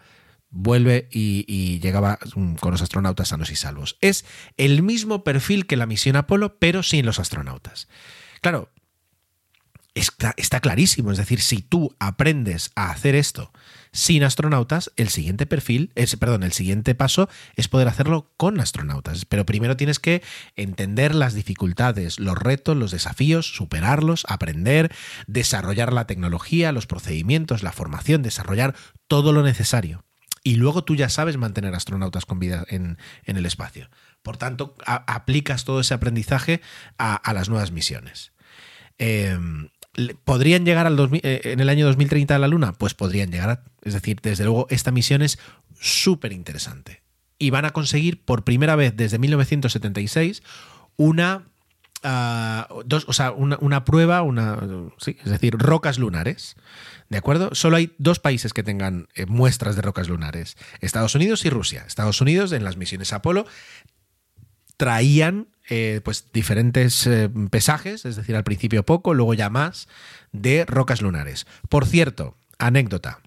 vuelve 0.56 1.10
y, 1.12 1.80
llegaba 1.80 2.18
con 2.60 2.72
los 2.72 2.82
astronautas 2.82 3.28
sanos 3.28 3.52
y 3.52 3.56
salvos. 3.56 3.98
Es 4.02 4.26
el 4.58 4.82
mismo 4.82 5.24
perfil 5.24 5.68
que 5.68 5.76
la 5.76 5.86
misión 5.86 6.16
Apolo, 6.16 6.58
pero 6.58 6.82
sin 6.82 7.06
los 7.06 7.20
astronautas. 7.20 7.88
Claro, 8.42 8.72
está, 9.94 10.34
está, 10.38 10.62
clarísimo. 10.62 11.12
Es 11.12 11.18
decir, 11.18 11.42
si 11.42 11.62
tú 11.62 11.94
aprendes 12.00 12.72
a 12.76 12.90
hacer 12.90 13.16
esto 13.16 13.52
sin 13.92 14.24
astronautas, 14.24 14.92
el 14.96 15.10
siguiente 15.10 15.46
perfil, 15.46 15.92
es, 15.96 16.16
perdón, 16.16 16.44
el 16.44 16.54
siguiente 16.54 16.96
paso 16.96 17.30
es 17.56 17.68
poder 17.68 17.90
hacerlo 17.90 18.32
con 18.38 18.60
astronautas. 18.62 19.26
Pero 19.26 19.46
primero 19.46 19.76
tienes 19.76 20.00
que 20.00 20.24
entender 20.56 21.16
las 21.16 21.34
dificultades, 21.34 22.18
los 22.18 22.38
retos, 22.38 22.78
los 22.78 22.92
desafíos, 22.92 23.54
superarlos, 23.54 24.26
aprender, 24.30 24.94
desarrollar 25.28 25.92
la 25.92 26.08
tecnología, 26.08 26.72
los 26.72 26.88
procedimientos, 26.88 27.62
la 27.62 27.74
formación, 27.74 28.22
desarrollar 28.22 28.74
todo 29.08 29.34
lo 29.34 29.44
necesario 29.44 30.05
y 30.46 30.56
luego 30.56 30.84
tú 30.84 30.96
ya 30.96 31.10
sabes 31.10 31.38
mantener 31.38 31.74
astronautas 31.74 32.26
con 32.26 32.38
vida 32.38 32.64
en, 32.70 33.00
en 33.26 33.36
el 33.36 33.48
espacio. 33.48 33.90
Por 34.22 34.38
tanto, 34.38 34.76
aplicas 34.86 35.66
todo 35.66 35.80
ese 35.80 35.96
aprendizaje 35.96 36.62
a, 37.00 37.16
a 37.16 37.34
las 37.34 37.50
nuevas 37.50 37.72
misiones. 37.72 38.32
Eh, 39.00 39.38
¿Podrían 40.24 40.64
llegar 40.64 40.86
al 40.86 40.98
2000, 40.98 41.22
eh, 41.24 41.42
en 41.46 41.62
el 41.62 41.70
año 41.70 41.88
2030 41.88 42.36
a 42.36 42.40
la 42.40 42.48
Luna? 42.48 42.74
Pues 42.74 42.94
podrían 42.94 43.32
llegar. 43.32 43.64
Es 43.82 43.94
decir, 43.94 44.20
desde 44.22 44.44
luego, 44.44 44.68
esta 44.70 44.92
misión 44.92 45.24
es 45.24 45.40
súper 45.80 46.32
interesante. 46.32 47.02
Y 47.40 47.50
van 47.50 47.66
a 47.66 47.72
conseguir 47.72 48.24
por 48.24 48.44
primera 48.44 48.76
vez 48.76 48.96
desde 48.96 49.18
1976 49.18 50.44
una 50.96 51.48
Una, 52.06 53.86
prueba, 53.86 54.22
una, 54.22 54.60
es 55.06 55.26
decir, 55.26 55.58
rocas 55.58 55.98
lunares. 55.98 56.56
¿De 57.10 57.18
acuerdo? 57.18 57.50
Solo 57.54 57.78
hay 57.78 57.94
dos 57.98 58.20
países 58.20 58.54
que 58.54 58.64
tengan 58.64 59.08
eh, 59.16 59.26
muestras 59.26 59.76
de 59.76 59.82
rocas 59.82 60.08
lunares: 60.08 60.58
Estados 60.82 61.16
Unidos 61.16 61.46
y 61.46 61.50
Rusia. 61.50 61.84
Estados 61.88 62.22
Unidos, 62.22 62.52
en 62.52 62.64
las 62.64 62.78
misiones 62.78 63.14
Apolo, 63.14 63.46
traían 64.78 65.48
eh, 65.70 66.02
pues 66.04 66.32
diferentes 66.32 67.08
eh, 67.08 67.30
pesajes, 67.50 68.06
es 68.06 68.16
decir, 68.16 68.36
al 68.36 68.44
principio 68.44 68.84
poco, 68.84 69.14
luego 69.14 69.34
ya 69.34 69.50
más, 69.50 69.88
de 70.32 70.66
rocas 70.66 71.02
lunares. 71.02 71.48
Por 71.70 71.86
cierto, 71.86 72.38
anécdota. 72.60 73.20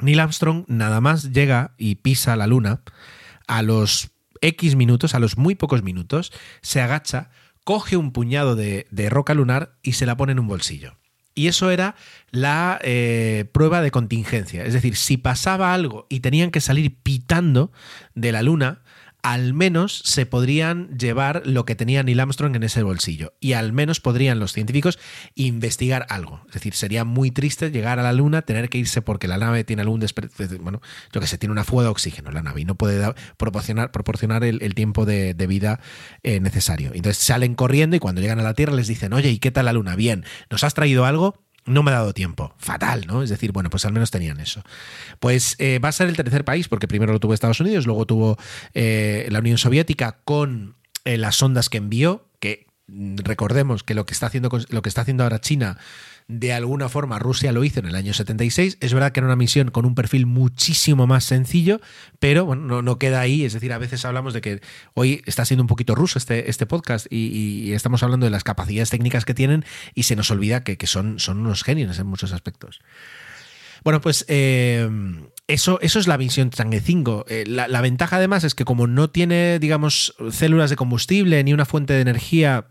Neil 0.00 0.20
Armstrong 0.20 0.64
nada 0.68 1.00
más 1.00 1.32
llega 1.32 1.74
y 1.76 1.96
pisa 1.96 2.36
la 2.36 2.46
luna, 2.46 2.80
a 3.46 3.62
los 3.62 4.10
X 4.40 4.76
minutos, 4.76 5.14
a 5.14 5.18
los 5.18 5.36
muy 5.36 5.54
pocos 5.54 5.82
minutos, 5.82 6.32
se 6.62 6.80
agacha, 6.80 7.30
coge 7.68 7.98
un 7.98 8.12
puñado 8.12 8.56
de, 8.56 8.86
de, 8.90 9.10
roca 9.10 9.34
lunar 9.34 9.76
y 9.82 9.92
se 9.92 10.06
la 10.06 10.16
pone 10.16 10.32
en 10.32 10.38
un 10.38 10.48
bolsillo. 10.48 10.96
Y 11.34 11.48
eso 11.48 11.70
era 11.70 11.96
la 12.30 12.78
eh, 12.82 13.44
prueba 13.52 13.82
de 13.82 13.90
contingencia. 13.90 14.64
Es 14.64 14.72
decir, 14.72 14.96
si 14.96 15.18
pasaba 15.18 15.74
algo 15.74 16.06
y 16.08 16.20
tenían 16.20 16.50
que 16.50 16.62
salir 16.62 16.96
pitando 17.02 17.70
de 18.14 18.32
la 18.32 18.40
luna, 18.40 18.80
al 19.22 19.52
menos 19.52 20.00
se 20.04 20.26
podrían 20.26 20.96
llevar 20.96 21.42
lo 21.44 21.64
que 21.64 21.74
tenía 21.74 22.02
Neil 22.02 22.20
Armstrong 22.20 22.54
en 22.56 22.62
ese 22.62 22.82
bolsillo. 22.82 23.34
Y 23.40 23.54
al 23.54 23.72
menos 23.72 24.00
podrían 24.00 24.38
los 24.38 24.52
científicos 24.52 24.98
investigar 25.34 26.06
algo. 26.08 26.42
Es 26.48 26.54
decir, 26.54 26.74
sería 26.74 27.04
muy 27.04 27.30
triste 27.30 27.70
llegar 27.70 27.98
a 27.98 28.02
la 28.02 28.12
Luna, 28.12 28.42
tener 28.42 28.68
que 28.68 28.78
irse 28.78 29.02
porque 29.02 29.28
la 29.28 29.38
nave 29.38 29.64
tiene 29.64 29.82
algún 29.82 29.98
bueno, 30.60 30.80
yo 31.12 31.20
que 31.20 31.26
sé, 31.26 31.38
tiene 31.38 31.52
una 31.52 31.64
fuga 31.64 31.84
de 31.84 31.88
oxígeno 31.90 32.30
la 32.30 32.42
nave 32.42 32.60
y 32.60 32.64
no 32.64 32.76
puede 32.76 33.12
proporcionar, 33.36 33.90
proporcionar 33.90 34.44
el, 34.44 34.62
el 34.62 34.74
tiempo 34.74 35.04
de, 35.04 35.34
de 35.34 35.46
vida 35.46 35.80
eh, 36.22 36.40
necesario. 36.40 36.92
Entonces 36.94 37.22
salen 37.22 37.54
corriendo 37.54 37.96
y 37.96 37.98
cuando 37.98 38.20
llegan 38.20 38.38
a 38.38 38.42
la 38.42 38.54
Tierra 38.54 38.74
les 38.74 38.86
dicen, 38.86 39.12
oye, 39.12 39.30
¿y 39.30 39.38
qué 39.38 39.50
tal 39.50 39.66
la 39.66 39.72
Luna? 39.72 39.96
Bien, 39.96 40.24
¿nos 40.50 40.64
has 40.64 40.74
traído 40.74 41.04
algo? 41.04 41.47
No 41.68 41.82
me 41.82 41.90
ha 41.90 41.94
dado 41.94 42.14
tiempo. 42.14 42.54
Fatal, 42.58 43.06
¿no? 43.06 43.22
Es 43.22 43.30
decir, 43.30 43.52
bueno, 43.52 43.70
pues 43.70 43.84
al 43.84 43.92
menos 43.92 44.10
tenían 44.10 44.40
eso. 44.40 44.62
Pues 45.20 45.56
eh, 45.58 45.78
va 45.78 45.88
a 45.88 45.92
ser 45.92 46.08
el 46.08 46.16
tercer 46.16 46.44
país, 46.44 46.68
porque 46.68 46.88
primero 46.88 47.12
lo 47.12 47.20
tuvo 47.20 47.34
Estados 47.34 47.60
Unidos, 47.60 47.86
luego 47.86 48.06
tuvo 48.06 48.38
eh, 48.74 49.28
la 49.30 49.38
Unión 49.38 49.58
Soviética 49.58 50.18
con 50.24 50.76
eh, 51.04 51.16
las 51.16 51.36
sondas 51.36 51.68
que 51.68 51.78
envió, 51.78 52.28
que 52.40 52.66
recordemos 52.88 53.82
que 53.82 53.94
lo 53.94 54.06
que 54.06 54.14
está 54.14 54.26
haciendo 54.26 54.48
lo 54.70 54.82
que 54.82 54.88
está 54.88 55.02
haciendo 55.02 55.22
ahora 55.22 55.40
China 55.40 55.78
de 56.28 56.52
alguna 56.52 56.90
forma 56.90 57.18
Rusia 57.18 57.52
lo 57.52 57.64
hizo 57.64 57.80
en 57.80 57.86
el 57.86 57.94
año 57.94 58.12
76. 58.12 58.76
Es 58.80 58.92
verdad 58.92 59.12
que 59.12 59.20
era 59.20 59.26
una 59.26 59.36
misión 59.36 59.70
con 59.70 59.86
un 59.86 59.94
perfil 59.94 60.26
muchísimo 60.26 61.06
más 61.06 61.24
sencillo, 61.24 61.80
pero 62.18 62.44
bueno, 62.44 62.62
no, 62.66 62.82
no 62.82 62.98
queda 62.98 63.20
ahí. 63.20 63.44
Es 63.44 63.54
decir, 63.54 63.72
a 63.72 63.78
veces 63.78 64.04
hablamos 64.04 64.34
de 64.34 64.42
que 64.42 64.60
hoy 64.92 65.22
está 65.24 65.46
siendo 65.46 65.62
un 65.62 65.68
poquito 65.68 65.94
ruso 65.94 66.18
este, 66.18 66.50
este 66.50 66.66
podcast 66.66 67.06
y, 67.10 67.72
estamos 67.72 68.02
hablando 68.02 68.26
de 68.26 68.30
las 68.30 68.44
capacidades 68.44 68.90
técnicas 68.90 69.24
que 69.24 69.34
tienen 69.34 69.64
y 69.94 70.02
se 70.02 70.16
nos 70.16 70.30
olvida 70.30 70.64
que, 70.64 70.76
que 70.76 70.86
son, 70.86 71.18
son 71.18 71.38
unos 71.38 71.64
genios 71.64 71.98
en 71.98 72.06
muchos 72.06 72.32
aspectos. 72.32 72.80
Bueno, 73.82 74.00
pues 74.00 74.26
eh, 74.28 74.88
eso, 75.46 75.78
eso 75.80 75.98
es 75.98 76.08
la 76.08 76.18
misión 76.18 76.50
Chang'e 76.50 76.80
5. 76.80 77.24
Eh, 77.28 77.44
la, 77.46 77.68
la 77.68 77.80
ventaja 77.80 78.16
además 78.16 78.44
es 78.44 78.54
que 78.54 78.64
como 78.64 78.86
no 78.86 79.08
tiene, 79.08 79.58
digamos, 79.58 80.14
células 80.30 80.68
de 80.68 80.76
combustible 80.76 81.42
ni 81.42 81.54
una 81.54 81.64
fuente 81.64 81.94
de 81.94 82.00
energía 82.00 82.66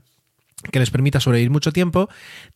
que 0.71 0.79
les 0.79 0.89
permita 0.89 1.19
sobrevivir 1.19 1.51
mucho 1.51 1.71
tiempo, 1.71 2.09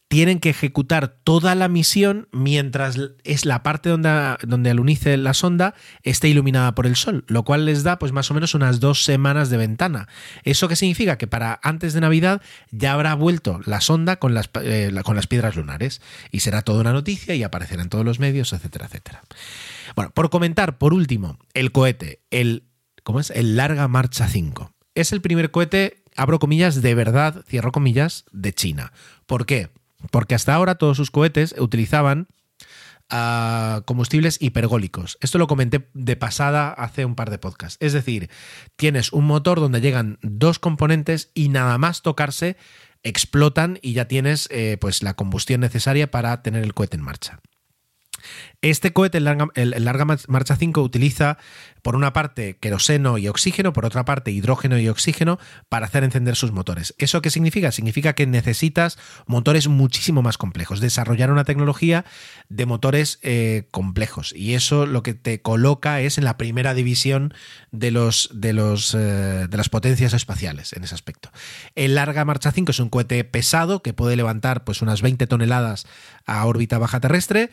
tienen 0.08 0.40
que 0.40 0.50
ejecutar 0.50 1.20
toda 1.24 1.54
la 1.54 1.68
misión 1.68 2.28
mientras 2.32 2.98
es 3.24 3.46
la 3.46 3.62
parte 3.64 3.90
donde, 3.90 4.38
donde 4.42 4.72
alunice 4.72 5.16
la 5.18 5.34
sonda 5.34 5.76
esté 6.02 6.28
iluminada 6.28 6.74
por 6.74 6.88
el 6.88 6.96
sol, 6.96 7.24
lo 7.28 7.44
cual 7.46 7.66
les 7.66 7.84
da 7.84 8.00
pues 8.00 8.12
más 8.12 8.30
o 8.32 8.34
menos 8.34 8.56
unas 8.56 8.80
dos 8.80 9.04
semanas 9.04 9.50
de 9.50 9.58
ventana. 9.58 10.08
¿Eso 10.44 10.68
qué 10.68 10.76
significa? 10.76 11.18
Que 11.18 11.28
para 11.28 11.60
antes 11.64 11.94
de 11.94 12.02
Navidad 12.02 12.42
ya 12.72 12.94
habrá 12.94 13.14
vuelto 13.14 13.62
la 13.66 13.82
sonda 13.82 14.18
con 14.18 14.34
las, 14.34 14.50
eh, 14.64 14.92
con 15.06 15.16
las 15.16 15.28
piedras 15.28 15.56
lunares 15.56 16.02
y 16.32 16.40
será 16.40 16.64
toda 16.64 16.82
una 16.82 16.94
noticia 16.94 17.36
y 17.36 17.44
aparecerá 17.44 17.84
en 17.84 17.90
todos 17.90 18.04
los 18.04 18.20
medios, 18.20 18.52
etcétera, 18.52 18.88
etcétera. 18.88 19.22
Bueno, 19.96 20.12
por 20.12 20.30
comentar, 20.32 20.80
por 20.80 20.94
último, 20.94 21.38
el 21.54 21.72
cohete, 21.72 22.22
el, 22.32 22.64
¿cómo 23.04 23.20
es? 23.20 23.30
El 23.30 23.56
Larga 23.56 23.88
Marcha 23.88 24.28
5. 24.28 24.74
Es 24.96 25.14
el 25.14 25.22
primer 25.22 25.52
cohete 25.52 26.01
abro 26.16 26.40
comillas, 26.40 26.82
de 26.82 26.96
verdad, 26.96 27.44
cierro 27.48 27.72
comillas, 27.72 28.26
de 28.32 28.54
China. 28.54 28.94
¿Por 29.26 29.46
qué? 29.46 29.70
Porque 30.12 30.36
hasta 30.36 30.54
ahora 30.54 30.76
todos 30.76 30.98
sus 30.98 31.12
cohetes 31.12 31.56
utilizaban 31.58 32.28
uh, 33.12 33.82
combustibles 33.86 34.38
hipergólicos. 34.42 35.18
Esto 35.22 35.38
lo 35.38 35.48
comenté 35.48 35.88
de 35.94 36.16
pasada 36.16 36.70
hace 36.70 37.06
un 37.06 37.16
par 37.16 37.30
de 37.30 37.38
podcasts. 37.38 37.78
Es 37.80 37.94
decir, 37.94 38.30
tienes 38.76 39.14
un 39.14 39.26
motor 39.26 39.60
donde 39.60 39.82
llegan 39.82 40.18
dos 40.22 40.60
componentes 40.60 41.32
y 41.34 41.50
nada 41.50 41.78
más 41.78 42.02
tocarse 42.02 42.58
explotan 43.04 43.80
y 43.82 43.94
ya 43.94 44.08
tienes 44.08 44.48
eh, 44.52 44.78
pues 44.80 45.04
la 45.04 45.16
combustión 45.16 45.62
necesaria 45.62 46.12
para 46.12 46.42
tener 46.42 46.64
el 46.64 46.74
cohete 46.74 46.98
en 46.98 47.04
marcha. 47.04 47.40
Este 48.62 48.94
cohete, 48.94 49.18
el 49.18 49.24
larga, 49.24 50.06
Marcha 50.28 50.56
5, 50.56 50.84
utiliza 50.84 51.40
por 51.82 51.96
una 51.96 52.14
parte 52.14 52.58
queroseno 52.58 53.18
y 53.18 53.28
oxígeno, 53.28 53.74
por 53.74 53.86
otra 53.86 54.06
parte 54.06 54.30
hidrógeno 54.30 54.78
y 54.78 54.88
oxígeno 54.88 55.40
para 55.68 55.88
hacer 55.88 56.04
encender 56.04 56.36
sus 56.36 56.52
motores. 56.52 56.94
¿Eso 57.00 57.24
qué 57.24 57.32
significa? 57.32 57.72
Significa 57.72 58.14
que 58.14 58.28
necesitas 58.28 59.00
motores 59.26 59.68
muchísimo 59.68 60.22
más 60.22 60.38
complejos, 60.38 60.80
desarrollar 60.80 61.32
una 61.32 61.44
tecnología 61.44 62.06
de 62.50 62.68
motores 62.68 63.18
eh, 63.24 63.68
complejos. 63.72 64.32
Y 64.36 64.54
eso 64.54 64.86
lo 64.86 65.02
que 65.02 65.16
te 65.16 65.42
coloca 65.42 66.02
es 66.02 66.20
en 66.20 66.26
la 66.26 66.38
primera 66.38 66.76
división 66.76 67.34
de, 67.72 67.90
los, 67.90 68.30
de, 68.32 68.54
los, 68.54 68.94
eh, 68.94 69.48
de 69.50 69.58
las 69.58 69.70
potencias 69.70 70.14
espaciales 70.14 70.74
en 70.74 70.84
ese 70.84 70.94
aspecto. 70.94 71.32
El 71.74 71.96
Larga 71.96 72.26
Marcha 72.26 72.52
5 72.52 72.70
es 72.70 72.80
un 72.80 72.90
cohete 72.90 73.24
pesado 73.24 73.82
que 73.82 73.94
puede 73.94 74.16
levantar 74.16 74.64
pues, 74.64 74.84
unas 74.84 75.02
20 75.02 75.26
toneladas 75.26 75.88
a 76.28 76.46
órbita 76.46 76.78
baja 76.78 77.00
terrestre, 77.00 77.50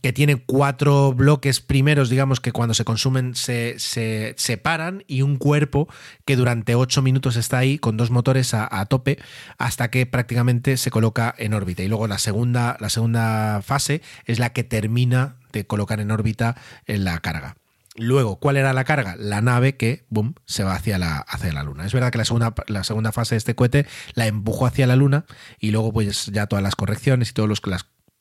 que 0.00 0.12
tiene 0.12 0.36
cuatro 0.36 1.12
bloques 1.12 1.60
primeros, 1.60 2.08
digamos, 2.08 2.40
que 2.40 2.52
cuando 2.52 2.74
se 2.74 2.84
consumen 2.84 3.34
se, 3.34 3.78
se, 3.78 4.34
separan 4.36 5.04
y 5.06 5.22
un 5.22 5.36
cuerpo 5.36 5.88
que 6.24 6.36
durante 6.36 6.74
ocho 6.74 7.02
minutos 7.02 7.36
está 7.36 7.58
ahí 7.58 7.78
con 7.78 7.96
dos 7.96 8.10
motores 8.10 8.54
a, 8.54 8.68
a, 8.70 8.86
tope 8.86 9.18
hasta 9.58 9.90
que 9.90 10.06
prácticamente 10.06 10.76
se 10.76 10.90
coloca 10.90 11.34
en 11.38 11.54
órbita. 11.54 11.82
Y 11.82 11.88
luego 11.88 12.06
la 12.06 12.18
segunda, 12.18 12.76
la 12.80 12.88
segunda 12.88 13.60
fase 13.62 14.02
es 14.24 14.38
la 14.38 14.50
que 14.50 14.64
termina 14.64 15.36
de 15.52 15.66
colocar 15.66 16.00
en 16.00 16.10
órbita 16.10 16.56
en 16.86 17.04
la 17.04 17.18
carga. 17.20 17.56
Luego, 17.96 18.36
¿cuál 18.36 18.56
era 18.56 18.72
la 18.72 18.84
carga? 18.84 19.16
La 19.18 19.42
nave 19.42 19.76
que, 19.76 20.06
boom, 20.08 20.34
se 20.46 20.64
va 20.64 20.74
hacia 20.74 20.96
la, 20.96 21.18
hacia 21.18 21.52
la 21.52 21.62
Luna. 21.62 21.84
Es 21.84 21.92
verdad 21.92 22.10
que 22.10 22.16
la 22.16 22.24
segunda, 22.24 22.54
la 22.66 22.84
segunda 22.84 23.12
fase 23.12 23.34
de 23.34 23.38
este 23.38 23.54
cohete 23.54 23.86
la 24.14 24.26
empujó 24.26 24.64
hacia 24.64 24.86
la 24.86 24.96
Luna 24.96 25.26
y 25.60 25.72
luego 25.72 25.92
pues 25.92 26.26
ya 26.26 26.46
todas 26.46 26.62
las 26.62 26.74
correcciones 26.74 27.30
y 27.30 27.32
todos 27.34 27.50
los, 27.50 27.60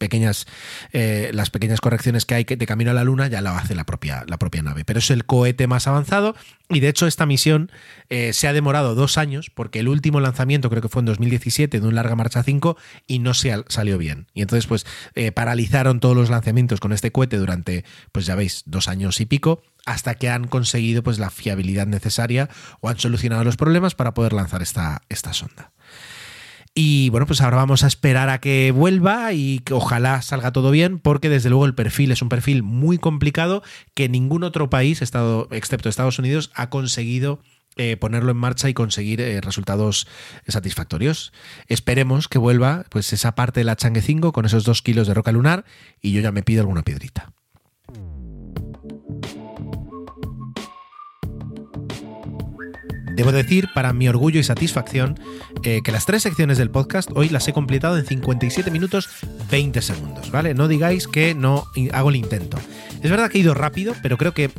pequeñas, 0.02 0.48
eh, 0.94 1.30
las 1.32 1.52
pequeñas 1.52 1.80
correcciones 1.80 2.26
que 2.26 2.34
hay 2.34 2.44
de 2.44 2.66
camino 2.66 2.90
a 2.90 2.96
la 2.96 3.04
Luna 3.04 3.28
ya 3.28 3.40
lo 3.42 3.52
hace 3.52 3.76
la 3.76 3.86
propia, 3.86 4.26
la 4.28 4.40
propia 4.40 4.64
nave. 4.64 4.84
Pero 4.84 4.98
es 4.98 5.12
el 5.12 5.26
cohete 5.26 5.68
más 5.68 5.86
avanzado 5.86 6.36
y 6.70 6.80
de 6.80 6.90
hecho 6.90 7.06
esta 7.06 7.28
misión 7.28 7.72
eh, 8.10 8.34
se 8.34 8.48
ha 8.48 8.54
demorado 8.54 8.96
dos 8.96 9.20
años 9.20 9.52
porque 9.54 9.80
el 9.80 9.88
último 9.88 10.20
lanzamiento 10.20 10.72
creo 10.72 10.82
que 10.82 10.90
fue 10.90 11.02
en 11.02 11.06
2017 11.06 11.80
de 11.80 11.88
un 11.88 11.94
larga 11.94 12.16
marcha 12.16 12.42
5 12.42 12.78
y 13.06 13.20
no 13.20 13.36
se 13.36 13.64
salió 13.68 14.00
bien. 14.00 14.26
Y 14.34 14.42
entonces 14.42 14.66
pues 14.66 14.88
eh, 15.14 15.32
paralizaron 15.32 16.00
todos 16.00 16.16
los 16.18 16.32
lanzamientos 16.32 16.80
con 16.80 16.94
este 16.94 17.12
cohete 17.12 17.38
durante 17.38 17.86
pues 18.12 18.26
ya 18.26 18.34
veis 18.34 18.64
dos 18.66 18.88
años 18.88 19.22
y 19.22 19.28
pico 19.28 19.62
hasta 19.86 20.16
que 20.16 20.30
han 20.30 20.48
conseguido 20.48 21.04
pues 21.04 21.20
la 21.20 21.30
fiabilidad 21.30 21.86
necesaria 21.86 22.50
o 22.80 22.90
han 22.90 22.98
solucionado 22.98 23.44
los 23.44 23.56
problemas 23.56 23.94
para 23.94 24.16
poder 24.16 24.34
lanzar 24.34 24.64
esta, 24.64 25.04
esta 25.10 25.34
sonda. 25.34 25.72
Y 26.74 27.10
bueno, 27.10 27.26
pues 27.26 27.42
ahora 27.42 27.58
vamos 27.58 27.84
a 27.84 27.88
esperar 27.88 28.30
a 28.30 28.40
que 28.40 28.72
vuelva 28.72 29.34
y 29.34 29.60
que 29.60 29.74
ojalá 29.74 30.22
salga 30.22 30.54
todo 30.54 30.72
bien, 30.72 31.00
porque 31.00 31.28
desde 31.28 31.50
luego 31.50 31.66
el 31.66 31.76
perfil 31.76 32.12
es 32.12 32.22
un 32.22 32.30
perfil 32.30 32.64
muy 32.64 32.98
complicado 32.98 33.62
que 33.94 34.08
ningún 34.08 34.44
otro 34.44 34.70
país, 34.70 35.02
estado, 35.02 35.50
excepto 35.52 35.90
Estados 35.90 36.18
Unidos, 36.18 36.50
ha 36.54 36.70
conseguido 36.70 37.42
eh, 37.76 37.98
ponerlo 37.98 38.32
en 38.32 38.38
marcha 38.38 38.70
y 38.70 38.74
conseguir 38.74 39.20
eh, 39.20 39.42
resultados 39.42 40.08
satisfactorios. 40.48 41.34
Esperemos 41.68 42.30
que 42.30 42.38
vuelva 42.38 42.86
pues 42.90 43.12
esa 43.12 43.36
parte 43.36 43.62
de 43.62 43.64
la 43.66 43.76
Chang'e 43.76 44.02
5 44.02 44.32
con 44.32 44.46
esos 44.46 44.64
dos 44.64 44.82
kilos 44.82 45.08
de 45.08 45.14
roca 45.14 45.34
lunar 45.34 45.66
y 46.02 46.14
yo 46.14 46.22
ya 46.22 46.32
me 46.32 46.44
pido 46.44 46.62
alguna 46.62 46.84
piedrita. 46.84 47.34
Debo 53.22 53.32
decir, 53.32 53.70
para 53.72 53.94
mi 53.94 54.10
orgullo 54.10 54.40
y 54.40 54.44
satisfacción, 54.44 55.20
eh, 55.62 55.82
que 55.84 55.92
las 55.92 56.08
tres 56.08 56.24
secciones 56.24 56.58
del 56.58 56.72
podcast 56.72 57.08
hoy 57.14 57.30
las 57.30 57.48
he 57.48 57.54
completado 57.54 57.96
en 57.96 58.04
57 58.04 58.72
minutos 58.72 59.10
20 59.52 59.80
segundos, 59.84 60.32
¿vale? 60.32 60.56
No 60.56 60.68
digáis 60.68 61.08
que 61.08 61.36
no 61.36 61.68
hago 61.94 62.10
el 62.10 62.16
intento. 62.16 62.58
Es 63.04 63.12
verdad 63.12 63.30
que 63.30 63.38
he 63.38 63.42
ido 63.42 63.54
rápido, 63.54 63.94
pero 64.02 64.18
creo 64.18 64.34
que 64.34 64.50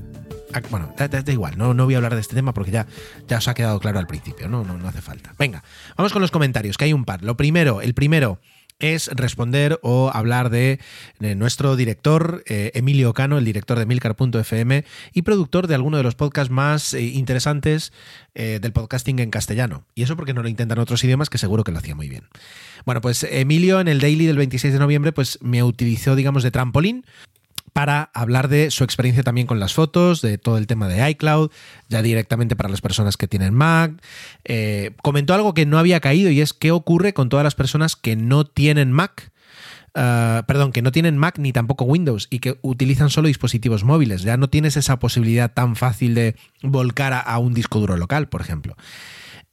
ah, 0.54 0.60
bueno, 0.70 0.94
da, 0.96 1.32
igual, 1.32 1.58
no, 1.58 1.74
no 1.74 1.86
voy 1.86 1.94
a 1.94 1.96
hablar 1.96 2.14
de 2.14 2.20
este 2.20 2.36
tema 2.36 2.54
porque 2.54 2.70
ya, 2.70 2.86
ya 3.26 3.38
os 3.38 3.48
ha 3.48 3.54
quedado 3.54 3.80
claro 3.80 3.98
al 3.98 4.06
principio, 4.06 4.48
¿no? 4.48 4.62
No, 4.62 4.78
no 4.78 4.86
hace 4.86 5.02
falta. 5.02 5.34
Venga, 5.36 5.64
vamos 5.96 6.12
con 6.12 6.22
los 6.22 6.30
comentarios, 6.30 6.76
que 6.76 6.84
hay 6.84 6.92
un 6.92 7.04
par. 7.04 7.24
Lo 7.24 7.36
primero, 7.36 7.80
el 7.80 7.94
primero 7.94 8.38
es 8.82 9.08
responder 9.14 9.78
o 9.82 10.10
hablar 10.12 10.50
de, 10.50 10.78
nuestro 11.20 11.76
director, 11.76 12.42
eh, 12.46 12.72
Emilio 12.74 13.14
Cano, 13.14 13.38
el 13.38 13.44
director 13.44 13.78
de 13.78 13.86
Milcar.fm 13.86 14.84
y 15.14 15.22
productor 15.22 15.68
de 15.68 15.74
alguno 15.74 15.96
de 15.96 16.02
los 16.02 16.16
podcasts 16.16 16.50
más 16.50 16.92
eh, 16.92 17.02
interesantes 17.02 17.92
eh, 18.34 18.58
del 18.60 18.72
podcasting 18.72 19.20
en 19.20 19.30
castellano. 19.30 19.84
Y 19.94 20.02
eso 20.02 20.16
porque 20.16 20.34
no 20.34 20.42
lo 20.42 20.48
intentan 20.48 20.80
otros 20.80 21.02
idiomas, 21.04 21.30
que 21.30 21.38
seguro 21.38 21.64
que 21.64 21.72
lo 21.72 21.78
hacía 21.78 21.94
muy 21.94 22.08
bien. 22.08 22.24
Bueno, 22.84 23.00
pues 23.00 23.22
Emilio 23.22 23.80
en 23.80 23.88
el 23.88 24.00
daily 24.00 24.26
del 24.26 24.36
26 24.36 24.74
de 24.74 24.80
noviembre, 24.80 25.12
pues 25.12 25.38
me 25.40 25.62
utilizó, 25.62 26.16
digamos, 26.16 26.42
de 26.42 26.50
trampolín 26.50 27.04
para 27.72 28.10
hablar 28.14 28.48
de 28.48 28.70
su 28.70 28.84
experiencia 28.84 29.22
también 29.22 29.46
con 29.46 29.60
las 29.60 29.74
fotos, 29.74 30.20
de 30.20 30.38
todo 30.38 30.58
el 30.58 30.66
tema 30.66 30.88
de 30.88 31.10
iCloud, 31.10 31.50
ya 31.88 32.02
directamente 32.02 32.56
para 32.56 32.68
las 32.68 32.80
personas 32.80 33.16
que 33.16 33.28
tienen 33.28 33.54
Mac. 33.54 33.92
Eh, 34.44 34.92
comentó 35.02 35.34
algo 35.34 35.54
que 35.54 35.66
no 35.66 35.78
había 35.78 36.00
caído 36.00 36.30
y 36.30 36.40
es 36.40 36.52
qué 36.52 36.70
ocurre 36.70 37.14
con 37.14 37.28
todas 37.28 37.44
las 37.44 37.54
personas 37.54 37.96
que 37.96 38.16
no 38.16 38.44
tienen 38.44 38.92
Mac. 38.92 39.30
Uh, 39.94 40.42
perdón, 40.46 40.72
que 40.72 40.80
no 40.80 40.90
tienen 40.90 41.18
Mac 41.18 41.38
ni 41.38 41.52
tampoco 41.52 41.84
Windows 41.84 42.26
y 42.30 42.38
que 42.38 42.58
utilizan 42.62 43.10
solo 43.10 43.28
dispositivos 43.28 43.84
móviles. 43.84 44.22
Ya 44.22 44.38
no 44.38 44.48
tienes 44.48 44.78
esa 44.78 44.98
posibilidad 44.98 45.52
tan 45.52 45.76
fácil 45.76 46.14
de 46.14 46.34
volcar 46.62 47.12
a, 47.12 47.20
a 47.20 47.38
un 47.38 47.52
disco 47.52 47.78
duro 47.78 47.98
local, 47.98 48.28
por 48.28 48.40
ejemplo. 48.40 48.74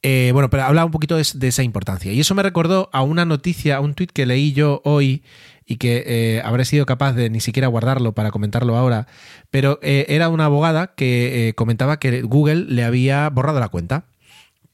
Eh, 0.02 0.30
bueno, 0.32 0.48
pero 0.48 0.64
hablaba 0.64 0.86
un 0.86 0.92
poquito 0.92 1.16
de, 1.16 1.26
de, 1.34 1.48
esa 1.48 1.62
importancia. 1.62 2.12
Y 2.12 2.20
eso 2.20 2.34
me 2.34 2.42
recordó 2.42 2.88
a 2.92 3.02
una 3.02 3.26
noticia, 3.26 3.76
a 3.76 3.80
un 3.80 3.92
tuit 3.92 4.10
que 4.12 4.24
leí 4.24 4.52
yo 4.52 4.80
hoy 4.84 5.22
y 5.70 5.76
que 5.76 6.02
eh, 6.04 6.42
habré 6.44 6.64
sido 6.64 6.84
capaz 6.84 7.12
de 7.12 7.30
ni 7.30 7.38
siquiera 7.38 7.68
guardarlo 7.68 8.12
para 8.12 8.32
comentarlo 8.32 8.76
ahora, 8.76 9.06
pero 9.50 9.78
eh, 9.82 10.04
era 10.08 10.28
una 10.28 10.46
abogada 10.46 10.96
que 10.96 11.46
eh, 11.46 11.54
comentaba 11.54 12.00
que 12.00 12.22
Google 12.22 12.64
le 12.68 12.82
había 12.82 13.30
borrado 13.30 13.60
la 13.60 13.68
cuenta 13.68 14.06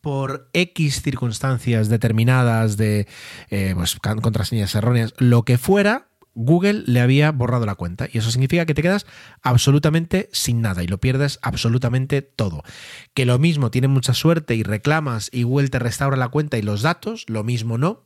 por 0.00 0.48
X 0.54 1.02
circunstancias 1.02 1.90
determinadas 1.90 2.78
de 2.78 3.06
pues, 3.50 3.98
contraseñas 4.22 4.74
erróneas, 4.74 5.12
lo 5.18 5.42
que 5.42 5.58
fuera, 5.58 6.08
Google 6.32 6.84
le 6.86 7.00
había 7.00 7.30
borrado 7.30 7.66
la 7.66 7.74
cuenta 7.74 8.08
y 8.10 8.16
eso 8.16 8.30
significa 8.30 8.64
que 8.64 8.72
te 8.72 8.82
quedas 8.82 9.04
absolutamente 9.42 10.30
sin 10.32 10.62
nada 10.62 10.82
y 10.82 10.86
lo 10.86 10.98
pierdes 10.98 11.38
absolutamente 11.42 12.22
todo. 12.22 12.62
Que 13.12 13.26
lo 13.26 13.38
mismo 13.38 13.70
tiene 13.70 13.88
mucha 13.88 14.14
suerte 14.14 14.54
y 14.54 14.62
reclamas 14.62 15.28
y 15.30 15.42
Google 15.42 15.68
te 15.68 15.78
restaura 15.78 16.16
la 16.16 16.28
cuenta 16.28 16.56
y 16.56 16.62
los 16.62 16.80
datos, 16.80 17.24
lo 17.28 17.44
mismo 17.44 17.76
no 17.76 18.04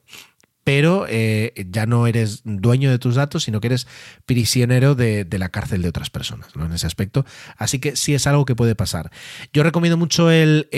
pero 0.73 1.05
eh, 1.09 1.67
ya 1.69 1.85
no 1.85 2.07
eres 2.07 2.43
dueño 2.45 2.93
de 2.93 3.01
tus 3.01 3.17
datos, 3.17 3.43
sino 3.43 3.61
que 3.61 3.67
eres 3.67 3.89
prisionero 4.25 4.95
de, 4.95 5.27
la 5.29 5.49
cárcel 5.49 5.83
de 5.83 5.89
otras 5.89 6.11
personas. 6.11 6.51
En 6.55 6.71
ese 6.71 6.87
aspecto. 6.87 7.27
Así 7.57 7.81
que 7.81 7.97
sí 7.97 8.15
es 8.15 8.29
algo 8.29 8.45
que 8.45 8.55
puede 8.55 8.77
pasar. 8.77 9.11
Yo 9.53 9.65
recomiendo 9.65 9.97
mucho 9.97 10.31
el, 10.31 10.69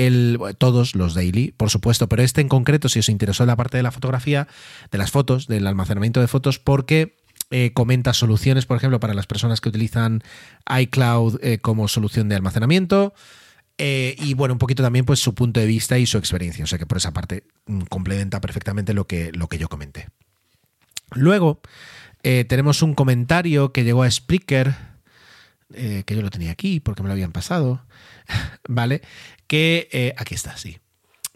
todos 0.57 0.95
los 0.95 1.13
daily, 1.13 1.53
por 1.55 1.69
supuesto, 1.69 2.09
pero 2.09 2.23
este 2.23 2.41
en 2.41 2.49
concreto, 2.49 2.89
si 2.89 3.01
os 3.01 3.11
interesó 3.11 3.45
la 3.45 3.55
parte 3.55 3.77
de 3.77 3.83
la 3.83 3.91
fotografía, 3.91 4.49
de 4.91 4.97
las 4.97 5.11
fotos, 5.11 5.47
del 5.47 5.67
almacenamiento 5.67 6.23
de 6.23 6.27
fotos, 6.27 6.59
porque 6.59 7.19
eh, 7.51 7.73
comenta 7.75 8.15
soluciones, 8.15 8.65
por 8.65 8.79
ejemplo, 8.79 8.99
para 8.99 9.13
las 9.13 9.27
personas 9.27 9.61
que 9.61 9.69
utilizan 9.69 10.23
iCloud 10.75 11.39
eh, 11.43 11.59
como 11.59 11.87
solución 11.87 12.31
de 12.31 12.37
almacenamiento. 12.37 13.13
Eh, 13.85 14.15
y 14.21 14.35
bueno, 14.35 14.55
un 14.55 14.59
poquito 14.59 14.81
también 14.81 15.05
pues 15.05 15.19
su 15.19 15.35
punto 15.35 15.59
de 15.59 15.67
vista 15.67 15.99
y 15.99 16.07
su 16.07 16.17
experiencia. 16.17 16.63
O 16.63 16.69
sea 16.69 16.79
que 16.79 16.87
por 16.87 16.99
esa 16.99 17.13
parte 17.13 17.43
mm, 17.67 17.81
complementa 17.91 18.41
perfectamente 18.41 18.95
lo 18.95 19.09
que, 19.09 19.33
lo 19.33 19.49
que 19.49 19.59
yo 19.59 19.69
comenté. 19.69 20.07
Luego 21.11 21.61
eh, 22.23 22.45
tenemos 22.45 22.81
un 22.83 22.95
comentario 22.95 23.73
que 23.73 23.83
llegó 23.83 24.05
a 24.05 24.11
Spreaker, 24.11 24.77
eh, 25.75 26.05
que 26.07 26.15
yo 26.15 26.23
lo 26.23 26.31
tenía 26.31 26.53
aquí 26.53 26.79
porque 26.79 27.03
me 27.03 27.09
lo 27.09 27.15
habían 27.15 27.33
pasado, 27.33 27.85
¿vale? 28.69 29.03
Que 29.49 30.15
aquí 30.17 30.37
está, 30.37 30.57
sí. 30.57 30.79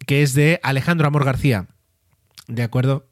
Que 0.07 0.23
es 0.23 0.33
de 0.35 0.61
Alejandro 0.63 1.09
Amor 1.09 1.25
García 1.25 1.67
¿de 2.47 2.63
acuerdo? 2.63 3.09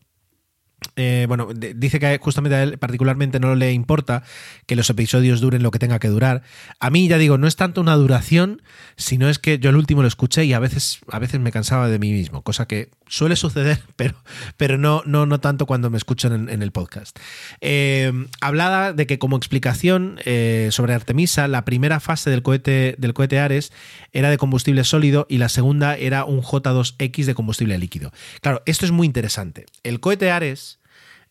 Eh, 0.96 1.24
bueno, 1.28 1.48
dice 1.54 1.98
que 1.98 2.18
justamente 2.18 2.54
a 2.56 2.62
él 2.62 2.78
particularmente 2.78 3.40
no 3.40 3.54
le 3.54 3.72
importa 3.72 4.22
que 4.66 4.76
los 4.76 4.88
episodios 4.90 5.40
duren 5.40 5.62
lo 5.62 5.70
que 5.70 5.78
tenga 5.78 5.98
que 5.98 6.08
durar. 6.08 6.42
A 6.78 6.90
mí, 6.90 7.08
ya 7.08 7.18
digo, 7.18 7.38
no 7.38 7.46
es 7.46 7.56
tanto 7.56 7.80
una 7.80 7.94
duración, 7.96 8.62
sino 8.96 9.28
es 9.28 9.38
que 9.38 9.58
yo 9.58 9.70
el 9.70 9.76
último 9.76 10.02
lo 10.02 10.08
escuché 10.08 10.44
y 10.44 10.52
a 10.52 10.58
veces, 10.58 11.00
a 11.10 11.18
veces 11.18 11.40
me 11.40 11.52
cansaba 11.52 11.88
de 11.88 11.98
mí 11.98 12.12
mismo, 12.12 12.42
cosa 12.42 12.66
que 12.66 12.90
suele 13.14 13.36
suceder, 13.36 13.80
pero, 13.96 14.14
pero 14.56 14.78
no, 14.78 15.02
no, 15.06 15.26
no 15.26 15.40
tanto 15.40 15.66
cuando 15.66 15.90
me 15.90 15.96
escuchan 15.96 16.48
en, 16.48 16.62
el 16.62 16.72
podcast. 16.72 17.18
Eh, 17.60 18.12
hablaba 18.40 18.92
de 18.92 19.06
que 19.06 19.18
como 19.18 19.36
explicación 19.36 20.18
eh, 20.24 20.68
sobre 20.70 20.94
Artemisa, 20.94 21.46
la 21.46 21.64
primera 21.64 22.00
fase 22.00 22.30
del 22.30 22.42
cohete, 22.42 22.96
del 22.98 23.14
cohete 23.14 23.38
Ares 23.38 23.72
era 24.12 24.30
de 24.30 24.38
combustible 24.38 24.84
sólido 24.84 25.26
y 25.28 25.38
la 25.38 25.48
segunda 25.48 25.96
era 25.96 26.24
un 26.24 26.42
J2X 26.42 27.24
de 27.24 27.34
combustible 27.34 27.78
líquido. 27.78 28.12
Claro, 28.40 28.62
esto 28.66 28.84
es 28.84 28.90
muy 28.90 29.06
interesante. 29.06 29.66
El 29.82 30.00
cohete 30.00 30.30
Ares 30.30 30.80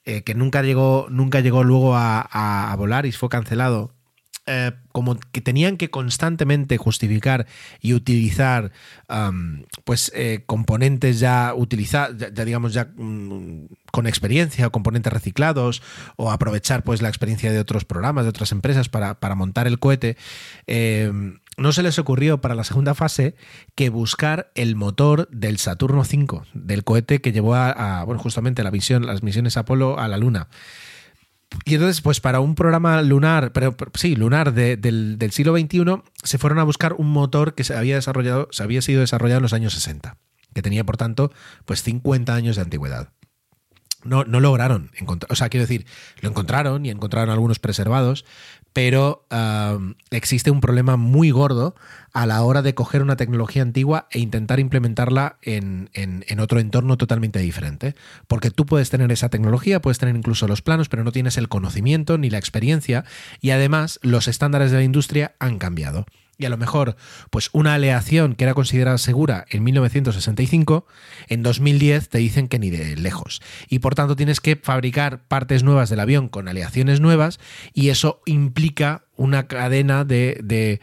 eh, 0.05 0.23
que 0.23 0.36
nunca 0.36 0.61
llegó, 0.61 1.07
nunca 1.09 1.39
llegó 1.39 1.63
luego 1.63 1.95
a, 1.95 2.75
volar 2.77 3.05
y 3.05 3.11
fue 3.11 3.29
cancelado, 3.29 3.93
eh, 4.46 4.72
como 4.91 5.18
que 5.32 5.41
tenían 5.41 5.78
que 5.78 5.89
constantemente 5.89 6.78
justificar 6.78 7.48
y 7.82 7.94
utilizar 7.94 8.72
pues 9.84 10.12
eh, 10.16 10.44
componentes 10.46 11.20
ya 11.20 11.54
utilizados, 11.56 12.18
ya, 12.18 12.46
digamos 12.46 12.74
ya 12.74 12.86
mm, 12.96 13.68
con 13.91 14.08
experiencia 14.08 14.68
o 14.68 14.72
componentes 14.72 15.14
reciclados 15.14 15.82
o 16.16 16.32
aprovechar 16.32 16.84
pues 16.84 17.02
la 17.02 17.10
experiencia 17.10 17.52
de 17.52 17.60
otros 17.60 17.86
programas, 17.86 18.26
de 18.26 18.30
otras 18.30 18.52
empresas 18.52 18.89
para, 18.89 19.20
para 19.20 19.36
montar 19.36 19.68
el 19.68 19.80
cohete 19.80 20.18
no 21.58 21.72
se 21.72 21.84
les 21.84 22.00
ocurrió 22.00 22.41
para 22.41 22.56
la 22.56 22.64
segunda 22.64 22.96
fase 22.96 23.36
que 23.76 23.89
buscar 23.89 24.52
el 24.56 24.76
motor 24.76 25.30
del 25.30 25.58
Saturno 25.58 26.02
V, 26.02 26.41
del 26.54 26.84
cohete 26.84 27.22
que 27.22 27.32
llevó 27.32 27.56
a, 27.56 28.04
bueno, 28.06 28.22
justamente 28.22 28.64
la 28.64 28.72
misión, 28.72 29.06
las 29.06 29.24
misiones 29.24 29.58
Apolo 29.58 30.00
a 30.00 30.08
la 30.08 30.18
Luna. 30.18 30.48
Y 31.66 31.76
entonces, 31.76 32.01
pues 32.01 32.20
para 32.20 32.39
un 32.39 32.56
programa 32.56 33.01
lunar, 33.01 33.51
pero, 33.54 33.76
sí, 33.93 34.16
lunar 34.16 34.54
del, 34.54 35.32
siglo 35.32 35.58
XXI, 35.58 36.01
se 36.24 36.38
fueron 36.38 36.60
a 36.60 36.64
buscar 36.64 36.93
un 36.93 37.12
motor 37.12 37.56
que 37.56 37.64
se 37.64 37.76
había 37.76 37.95
desarrollado, 37.95 38.49
se 38.51 38.64
había 38.64 38.82
sido 38.82 39.01
desarrollado 39.01 39.38
en 39.38 39.43
los 39.43 39.54
años 39.54 39.74
60, 39.74 40.18
que 40.54 40.62
tenía, 40.62 40.84
por 40.84 40.97
tanto, 40.97 41.32
pues 41.66 41.84
50 41.84 42.34
años 42.34 42.56
de 42.56 42.64
antigüedad. 42.64 43.10
No, 44.04 44.26
no 44.26 44.41
lograron 44.41 44.91
encontrar, 44.97 45.32
o 45.32 45.36
sea, 45.36 45.47
quiero 45.47 45.64
decir, 45.64 45.86
lo 46.20 46.30
encontraron 46.30 46.86
y 46.86 46.89
encontraron 46.89 47.30
algunos 47.30 47.60
preservados, 47.60 48.26
pero 48.74 49.26
existe 50.09 50.51
un 50.51 50.59
problema 50.59 50.97
muy 50.97 51.32
gordo 51.32 51.76
a 52.11 52.26
la 52.26 52.41
hora 52.43 52.61
de 52.61 52.74
coger 52.74 53.01
una 53.01 53.15
tecnología 53.15 53.61
antigua 53.61 54.07
e 54.11 54.19
intentar 54.19 54.59
implementarla 54.59 55.38
en, 55.41 55.89
otro 56.39 56.59
entorno 56.59 56.97
totalmente 56.97 57.39
diferente. 57.39 57.95
Porque 58.28 58.51
tú 58.51 58.65
puedes 58.65 58.89
tener 58.89 59.11
esa 59.11 59.30
tecnología, 59.30 59.82
puedes 59.82 59.99
tener 59.99 60.15
incluso 60.15 60.47
los 60.47 60.61
planos, 60.61 60.89
pero 60.89 61.03
no 61.03 61.11
tienes 61.11 61.38
el 61.38 61.49
conocimiento 61.49 62.17
ni 62.17 62.30
la 62.30 62.39
experiencia 62.39 63.05
y 63.39 63.51
además 63.51 63.99
los 64.01 64.28
estándares 64.28 64.71
de 64.71 64.78
la 64.78 64.84
industria 64.84 65.36
han 65.39 65.59
cambiado 65.59 66.05
y 66.38 66.45
a 66.45 66.49
lo 66.49 66.57
mejor 66.57 66.95
pues 67.29 67.49
una 67.53 67.75
aleación 67.75 68.36
que 68.36 68.43
era 68.43 68.53
considerada 68.53 68.97
segura 68.97 69.45
en 69.49 69.63
1965, 69.63 70.86
en 71.27 71.43
2010 71.43 72.09
te 72.09 72.17
dicen 72.17 72.47
que 72.47 72.59
ni 72.59 72.69
de 72.69 72.95
lejos. 72.95 73.41
Y 73.69 73.79
por 73.79 73.95
tanto 73.95 74.15
tienes 74.15 74.39
que 74.39 74.55
fabricar 74.55 75.23
partes 75.27 75.63
nuevas 75.63 75.89
del 75.89 75.99
avión 75.99 76.29
con 76.29 76.47
aleaciones 76.47 76.99
nuevas 76.99 77.39
y 77.73 77.89
eso 77.89 78.21
implica 78.25 79.05
una 79.15 79.47
cadena 79.47 80.05
de, 80.05 80.39
de 80.43 80.81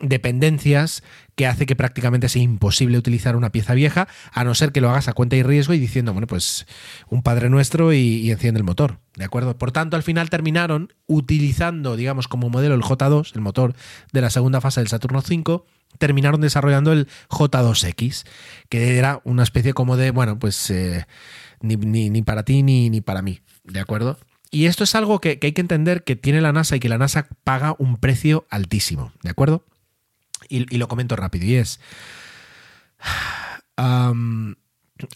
dependencias 0.00 1.02
que 1.34 1.46
hace 1.46 1.66
que 1.66 1.76
prácticamente 1.76 2.28
sea 2.28 2.42
imposible 2.42 2.98
utilizar 2.98 3.36
una 3.36 3.50
pieza 3.50 3.74
vieja, 3.74 4.08
a 4.32 4.44
no 4.44 4.54
ser 4.54 4.72
que 4.72 4.80
lo 4.80 4.90
hagas 4.90 5.08
a 5.08 5.12
cuenta 5.12 5.36
y 5.36 5.42
riesgo 5.42 5.74
y 5.74 5.78
diciendo, 5.78 6.12
bueno, 6.12 6.26
pues 6.26 6.66
un 7.08 7.22
Padre 7.22 7.48
Nuestro 7.48 7.92
y, 7.92 8.30
enciende 8.30 8.58
el 8.58 8.64
motor, 8.64 8.98
¿de 9.16 9.24
acuerdo? 9.24 9.56
Por 9.56 9.72
tanto, 9.72 9.96
al 9.96 10.02
final 10.02 10.30
terminaron 10.30 10.92
utilizando, 11.06 11.96
digamos, 11.96 12.28
como 12.28 12.50
modelo 12.50 12.74
el 12.74 12.82
J2, 12.82 13.34
el 13.34 13.40
motor 13.40 13.74
de 14.12 14.20
la 14.20 14.30
segunda 14.30 14.60
fase 14.60 14.80
del 14.80 14.88
Saturno 14.88 15.20
V, 15.20 15.62
terminaron 15.98 16.40
desarrollando 16.40 16.92
el 16.92 17.08
J2X, 17.28 18.24
que 18.68 18.98
era 18.98 19.20
una 19.24 19.42
especie 19.42 19.74
como 19.74 19.96
de, 19.96 20.10
bueno, 20.10 20.38
pues 20.38 20.70
eh, 20.70 21.06
ni, 21.60 22.22
para 22.22 22.44
ti 22.44 22.62
ni, 22.62 22.90
ni 22.90 23.00
para 23.00 23.22
mí, 23.22 23.40
¿de 23.64 23.80
acuerdo? 23.80 24.18
Y 24.50 24.66
esto 24.66 24.84
es 24.84 24.94
algo 24.94 25.18
que, 25.18 25.38
hay 25.42 25.52
que 25.52 25.60
entender 25.62 26.04
que 26.04 26.14
tiene 26.14 26.42
la 26.42 26.52
NASA 26.52 26.76
y 26.76 26.80
que 26.80 26.90
la 26.90 26.98
NASA 26.98 27.26
paga 27.42 27.74
un 27.78 27.96
precio 27.96 28.46
altísimo, 28.50 29.12
¿de 29.22 29.30
acuerdo? 29.30 29.64
Y, 30.52 30.76
lo 30.76 30.88
comento 30.88 31.16
rápido, 31.16 31.46
y 31.46 31.54
es... 31.56 31.80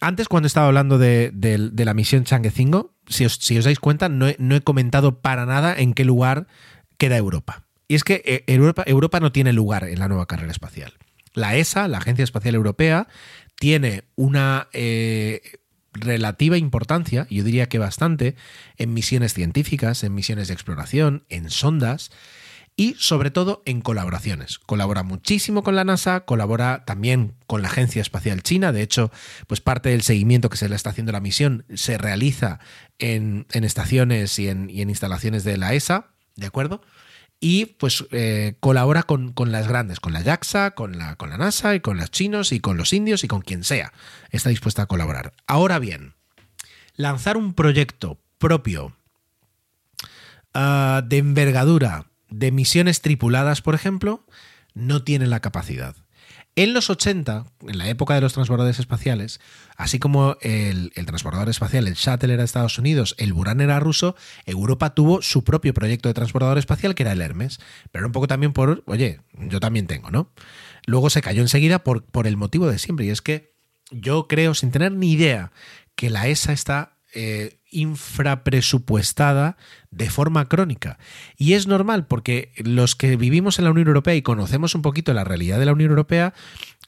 antes, 0.00 0.28
cuando 0.28 0.46
estaba 0.46 0.66
hablando 0.66 0.98
de, 0.98 1.32
la 1.76 1.94
misión 1.94 2.24
Changuecingo, 2.24 2.94
si 3.06 3.24
os, 3.24 3.34
si 3.34 3.58
os 3.58 3.64
dais 3.64 3.78
cuenta, 3.78 4.08
no 4.08 4.26
he, 4.26 4.60
comentado 4.62 5.20
para 5.20 5.46
nada 5.46 5.74
en 5.76 5.94
qué 5.94 6.04
lugar 6.04 6.46
queda 6.98 7.16
Europa. 7.16 7.64
Y 7.88 7.94
es 7.94 8.02
que 8.02 8.22
eh, 8.24 8.44
Europa, 8.48 8.82
Europa 8.86 9.20
no 9.20 9.30
tiene 9.30 9.52
lugar 9.52 9.84
en 9.84 10.00
la 10.00 10.08
nueva 10.08 10.26
carrera 10.26 10.50
espacial. 10.50 10.94
La 11.34 11.54
ESA, 11.56 11.86
la 11.86 11.98
Agencia 11.98 12.24
Espacial 12.24 12.54
Europea, 12.54 13.06
tiene 13.58 14.04
una 14.16 14.68
eh, 14.72 15.60
relativa 15.92 16.56
importancia, 16.56 17.26
yo 17.30 17.44
diría 17.44 17.68
que 17.68 17.78
bastante, 17.78 18.36
en 18.76 18.94
misiones 18.94 19.34
científicas, 19.34 20.02
en 20.04 20.14
misiones 20.14 20.48
de 20.48 20.54
exploración, 20.54 21.24
en 21.28 21.50
sondas, 21.50 22.10
y 22.76 22.94
sobre 22.98 23.30
todo 23.30 23.62
en 23.64 23.80
colaboraciones. 23.80 24.58
Colabora 24.58 25.02
muchísimo 25.02 25.62
con 25.62 25.74
la 25.74 25.84
NASA, 25.84 26.20
colabora 26.20 26.84
también 26.84 27.34
con 27.46 27.62
la 27.62 27.68
Agencia 27.68 28.02
Espacial 28.02 28.42
China. 28.42 28.70
De 28.70 28.82
hecho, 28.82 29.10
pues 29.46 29.62
parte 29.62 29.88
del 29.88 30.02
seguimiento 30.02 30.50
que 30.50 30.58
se 30.58 30.68
le 30.68 30.76
está 30.76 30.90
haciendo 30.90 31.10
a 31.10 31.14
la 31.14 31.20
misión 31.20 31.64
se 31.74 31.96
realiza 31.96 32.60
en, 32.98 33.46
estaciones 33.50 34.38
y 34.38 34.48
en, 34.48 34.68
instalaciones 34.70 35.42
de 35.42 35.56
la 35.56 35.72
ESA, 35.72 36.08
¿de 36.36 36.46
acuerdo? 36.46 36.82
Y 37.40 37.66
pues 37.66 38.04
eh, 38.12 38.56
colabora 38.60 39.02
con, 39.04 39.32
las 39.46 39.68
grandes, 39.68 39.98
con 39.98 40.12
la 40.12 40.22
JAXA, 40.22 40.72
con 40.72 40.98
la, 40.98 41.16
con 41.16 41.30
la 41.30 41.38
NASA 41.38 41.74
y 41.74 41.80
con 41.80 41.96
los 41.96 42.10
chinos 42.10 42.52
y 42.52 42.60
con 42.60 42.76
los 42.76 42.92
indios 42.92 43.24
y 43.24 43.28
con 43.28 43.40
quien 43.40 43.64
sea. 43.64 43.92
Está 44.30 44.50
dispuesta 44.50 44.82
a 44.82 44.86
colaborar. 44.86 45.32
Ahora 45.46 45.78
bien, 45.78 46.14
lanzar 46.94 47.38
un 47.38 47.54
proyecto 47.54 48.18
propio 48.38 48.94
ah, 50.52 51.02
de 51.06 51.18
envergadura 51.18 52.06
de 52.30 52.52
misiones 52.52 53.00
tripuladas, 53.00 53.62
por 53.62 53.74
ejemplo, 53.74 54.24
no 54.74 55.02
tienen 55.02 55.30
la 55.30 55.40
capacidad. 55.40 55.96
En 56.58 56.72
los 56.72 56.88
80, 56.88 57.44
en 57.68 57.76
la 57.76 57.90
época 57.90 58.14
de 58.14 58.22
los 58.22 58.32
transbordadores 58.32 58.78
espaciales, 58.78 59.40
así 59.76 59.98
como 59.98 60.38
el, 60.40 60.90
transbordador 61.04 61.50
espacial, 61.50 61.86
el 61.86 61.94
Shuttle 61.94 62.32
era 62.32 62.40
de 62.40 62.46
Estados 62.46 62.78
Unidos, 62.78 63.14
el 63.18 63.34
Buran 63.34 63.60
era 63.60 63.78
ruso, 63.78 64.16
Europa 64.46 64.94
tuvo 64.94 65.20
su 65.20 65.44
propio 65.44 65.74
proyecto 65.74 66.08
de 66.08 66.14
transbordador 66.14 66.56
espacial 66.56 66.94
que 66.94 67.02
era 67.02 67.12
el 67.12 67.20
Hermes. 67.20 67.58
Pero 67.92 68.04
era 68.04 68.06
un 68.06 68.12
poco 68.12 68.26
también 68.26 68.54
por, 68.54 68.82
oye, 68.86 69.20
yo 69.34 69.60
también 69.60 69.86
tengo, 69.86 70.10
¿no? 70.10 70.30
Luego 70.86 71.10
se 71.10 71.20
cayó 71.20 71.42
enseguida 71.42 71.84
por, 71.84 72.04
por 72.04 72.26
el 72.26 72.38
motivo 72.38 72.68
de 72.68 72.78
siempre, 72.78 73.04
y 73.04 73.10
es 73.10 73.20
que 73.20 73.52
yo 73.90 74.26
creo, 74.26 74.54
sin 74.54 74.70
tener 74.70 74.92
ni 74.92 75.12
idea, 75.12 75.52
que 75.94 76.08
la 76.08 76.26
ESA 76.26 76.54
está 76.54 76.95
eh, 77.18 77.60
infrapresupuestada 77.70 79.56
de 79.90 80.10
forma 80.10 80.50
crónica. 80.50 80.98
Y 81.38 81.54
es 81.54 81.66
normal 81.66 82.06
porque 82.06 82.52
los 82.58 82.94
que 82.94 83.16
vivimos 83.16 83.58
en 83.58 83.64
la 83.64 83.70
Unión 83.70 83.88
Europea 83.88 84.14
y 84.14 84.20
conocemos 84.20 84.74
un 84.74 84.82
poquito 84.82 85.14
la 85.14 85.24
realidad 85.24 85.58
de 85.58 85.64
la 85.64 85.72
Unión 85.72 85.88
Europea, 85.88 86.34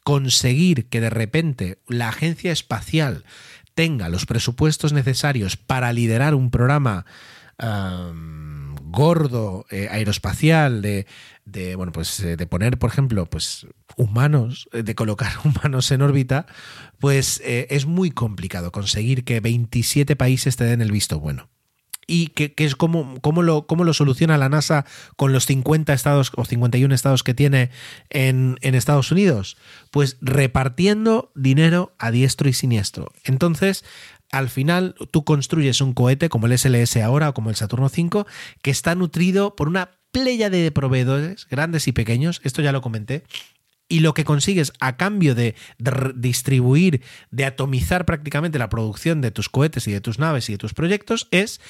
conseguir 0.05 0.91
que 0.91 1.01
de 1.01 1.09
repente 1.09 1.79
la 1.89 2.11
agencia 2.11 2.53
espacial 2.53 3.25
tenga 3.75 4.11
los 4.11 4.27
presupuestos 4.27 4.93
necesarios 4.93 5.57
para 5.57 5.95
liderar 5.95 6.35
un 6.35 6.51
programa 6.51 7.07
gordo 8.91 9.67
eh, 9.71 9.89
aeroespacial 9.91 10.83
de, 10.83 11.07
bueno 11.77 11.93
pues 11.93 12.21
eh, 12.21 12.37
de 12.37 12.47
poner 12.47 12.79
por 12.79 12.91
ejemplo 12.91 13.27
pues 13.27 13.67
humanos 13.97 14.69
de 14.73 14.95
colocar 14.95 15.33
humanos 15.45 15.91
en 15.91 16.03
órbita 16.03 16.47
pues 16.99 17.41
eh, 17.45 17.67
es 17.71 17.87
muy 17.87 18.11
complicado 18.11 18.73
conseguir 18.73 19.25
que 19.25 19.41
27 19.41 20.17
países 20.17 20.57
te 20.57 20.65
den 20.65 20.83
el 20.83 20.93
visto 20.93 21.21
bueno 21.21 21.49
y 22.11 22.29
que, 22.29 22.55
es 22.57 22.75
como, 22.75 23.21
cómo, 23.21 23.43
lo, 23.43 23.67
cómo 23.67 23.85
lo 23.85 23.93
soluciona 23.93 24.39
la 24.39 24.49
NASA 24.49 24.87
con 25.17 25.35
los 25.35 25.45
50 25.45 25.93
estados 25.93 26.33
o 26.37 26.47
51 26.47 26.93
estados 26.95 27.23
que 27.23 27.35
tiene 27.35 27.71
en, 28.09 28.57
en, 28.63 28.75
Estados 28.75 29.13
Unidos? 29.13 29.59
Pues 29.91 30.17
repartiendo 30.23 31.31
dinero 31.35 31.95
a 31.99 32.11
diestro 32.11 32.49
y 32.49 32.55
siniestro. 32.55 33.13
Entonces, 33.25 33.85
al 34.31 34.49
final 34.49 34.95
tú 35.11 35.25
construyes 35.25 35.81
un 35.81 35.95
cohete 35.95 36.29
como 36.29 36.47
el 36.47 36.59
SLS 36.59 36.97
ahora 36.99 37.31
o 37.31 37.35
como 37.35 37.51
el 37.51 37.57
Saturno 37.57 37.87
V 37.87 38.25
que 38.63 38.71
está 38.71 38.95
nutrido 38.95 39.57
por 39.57 39.69
una 39.69 39.91
playa 40.13 40.51
de 40.51 40.71
proveedores 40.71 41.47
grandes 41.51 41.89
y 41.89 41.93
pequeños, 41.93 42.41
esto 42.45 42.63
ya 42.63 42.73
lo 42.73 42.81
comenté, 42.81 43.25
y 43.89 44.01
lo 44.01 44.13
que 44.13 44.25
consigues 44.25 44.73
a 44.81 44.97
cambio 44.97 45.35
de, 45.35 45.55
distribuir, 46.15 47.03
de 47.31 47.47
atomizar 47.47 48.05
prácticamente 48.05 48.59
la 48.59 48.69
producción 48.69 49.23
de 49.23 49.31
tus 49.31 49.49
cohetes 49.49 49.89
y 49.89 49.93
de 49.93 50.03
tus 50.03 50.19
naves 50.19 50.49
y 50.49 50.53
de 50.53 50.59
tus 50.59 50.75
proyectos 50.75 51.27
es 51.31 51.61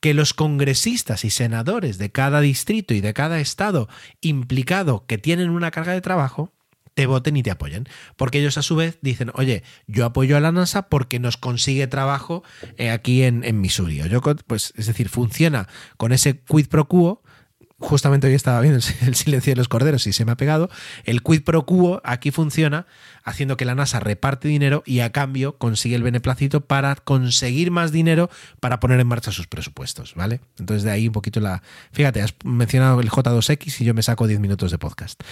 que 0.00 0.14
los 0.14 0.34
congresistas 0.34 1.24
y 1.24 1.30
senadores 1.30 1.98
de 1.98 2.12
cada 2.12 2.40
distrito 2.40 2.94
y 2.94 3.00
de 3.00 3.12
cada 3.12 3.40
estado 3.40 3.88
implicado 4.20 5.04
que 5.06 5.18
tienen 5.18 5.50
una 5.50 5.72
carga 5.72 5.92
de 5.92 6.00
trabajo 6.00 6.52
te 6.94 7.06
voten 7.06 7.36
y 7.36 7.42
te 7.42 7.50
apoyen. 7.50 7.86
Porque 8.16 8.40
ellos 8.40 8.58
a 8.58 8.62
su 8.62 8.76
vez 8.76 8.98
dicen, 9.02 9.30
oye, 9.34 9.62
yo 9.86 10.04
apoyo 10.04 10.36
a 10.36 10.40
la 10.40 10.52
NASA 10.52 10.88
porque 10.88 11.18
nos 11.18 11.36
consigue 11.36 11.86
trabajo 11.86 12.42
eh, 12.76 12.90
aquí 12.90 13.22
en, 13.22 13.44
en 13.44 13.60
Missouri. 13.60 14.02
Yo, 14.08 14.20
pues, 14.46 14.72
es 14.76 14.86
decir, 14.86 15.08
funciona 15.08 15.68
con 15.96 16.12
ese 16.12 16.40
quid 16.40 16.68
pro 16.68 16.88
quo 16.88 17.22
justamente 17.84 18.26
hoy 18.26 18.34
estaba 18.34 18.60
viendo 18.60 18.80
el 19.02 19.14
silencio 19.14 19.52
de 19.52 19.56
los 19.56 19.68
corderos 19.68 20.06
y 20.06 20.12
se 20.12 20.24
me 20.24 20.32
ha 20.32 20.36
pegado, 20.36 20.70
el 21.04 21.22
quid 21.22 21.42
pro 21.42 21.66
quo 21.66 22.00
aquí 22.04 22.30
funciona 22.30 22.86
haciendo 23.22 23.56
que 23.56 23.64
la 23.64 23.74
NASA 23.74 24.00
reparte 24.00 24.48
dinero 24.48 24.82
y 24.86 25.00
a 25.00 25.12
cambio 25.12 25.58
consigue 25.58 25.96
el 25.96 26.02
beneplácito 26.02 26.62
para 26.62 26.94
conseguir 26.96 27.70
más 27.70 27.92
dinero 27.92 28.30
para 28.60 28.80
poner 28.80 29.00
en 29.00 29.06
marcha 29.06 29.32
sus 29.32 29.46
presupuestos, 29.46 30.14
¿vale? 30.14 30.40
Entonces 30.58 30.82
de 30.82 30.90
ahí 30.90 31.06
un 31.06 31.12
poquito 31.12 31.40
la... 31.40 31.62
Fíjate, 31.92 32.22
has 32.22 32.34
mencionado 32.44 33.00
el 33.00 33.10
J2X 33.10 33.80
y 33.80 33.84
yo 33.84 33.94
me 33.94 34.02
saco 34.02 34.26
10 34.26 34.40
minutos 34.40 34.70
de 34.70 34.78
podcast. 34.78 35.22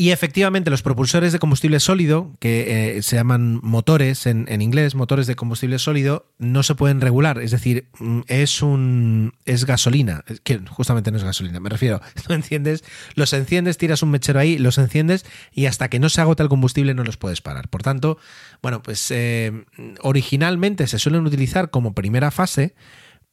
Y 0.00 0.12
efectivamente, 0.12 0.70
los 0.70 0.82
propulsores 0.82 1.32
de 1.32 1.40
combustible 1.40 1.80
sólido, 1.80 2.36
que 2.38 2.98
eh, 2.98 3.02
se 3.02 3.16
llaman 3.16 3.58
motores 3.64 4.26
en, 4.26 4.62
inglés, 4.62 4.94
motores 4.94 5.26
de 5.26 5.34
combustible 5.34 5.80
sólido, 5.80 6.30
no 6.38 6.62
se 6.62 6.76
pueden 6.76 7.00
regular. 7.00 7.40
Es 7.40 7.50
decir, 7.50 7.88
mm, 7.98 8.20
es 8.28 8.62
un 8.62 9.32
es 9.44 9.64
gasolina, 9.64 10.24
que 10.44 10.60
justamente 10.68 11.10
no 11.10 11.16
es 11.16 11.24
gasolina, 11.24 11.58
me 11.58 11.68
refiero. 11.68 12.00
Enciendes, 12.28 12.84
los 13.16 13.32
enciendes, 13.32 13.76
tiras 13.76 14.04
un 14.04 14.12
mechero 14.12 14.38
ahí, 14.38 14.56
los 14.56 14.78
enciendes 14.78 15.26
y 15.52 15.66
hasta 15.66 15.88
que 15.88 15.98
no 15.98 16.08
se 16.10 16.20
agota 16.20 16.44
el 16.44 16.48
combustible 16.48 16.94
no 16.94 17.02
los 17.02 17.16
puedes 17.16 17.40
parar. 17.40 17.66
Por 17.66 17.82
tanto, 17.82 18.18
bueno, 18.62 18.80
pues 18.84 19.10
eh, 19.10 19.64
originalmente 20.00 20.86
se 20.86 21.00
suelen 21.00 21.26
utilizar 21.26 21.70
como 21.70 21.94
primera 21.94 22.30
fase, 22.30 22.76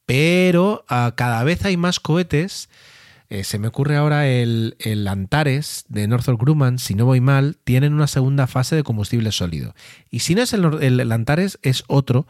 pero 0.04 0.84
ah, 0.88 1.12
cada 1.16 1.44
vez 1.44 1.64
hay 1.64 1.76
más 1.76 2.00
cohetes 2.00 2.68
eh, 3.28 3.42
se 3.42 3.58
me 3.58 3.68
ocurre 3.68 3.96
ahora 3.96 4.28
el, 4.28 4.76
Antares 5.08 5.84
de 5.88 6.06
Northrop 6.06 6.40
Grumman, 6.40 6.78
si 6.78 6.94
no 6.94 7.06
voy 7.06 7.20
mal, 7.20 7.56
tienen 7.64 7.92
una 7.92 8.06
segunda 8.06 8.46
fase 8.46 8.76
de 8.76 8.84
combustible 8.84 9.32
sólido. 9.32 9.74
Y 10.10 10.20
si 10.20 10.34
no 10.34 10.42
es 10.42 10.52
el, 10.52 11.12
Antares, 11.12 11.58
es 11.62 11.84
otro, 11.88 12.26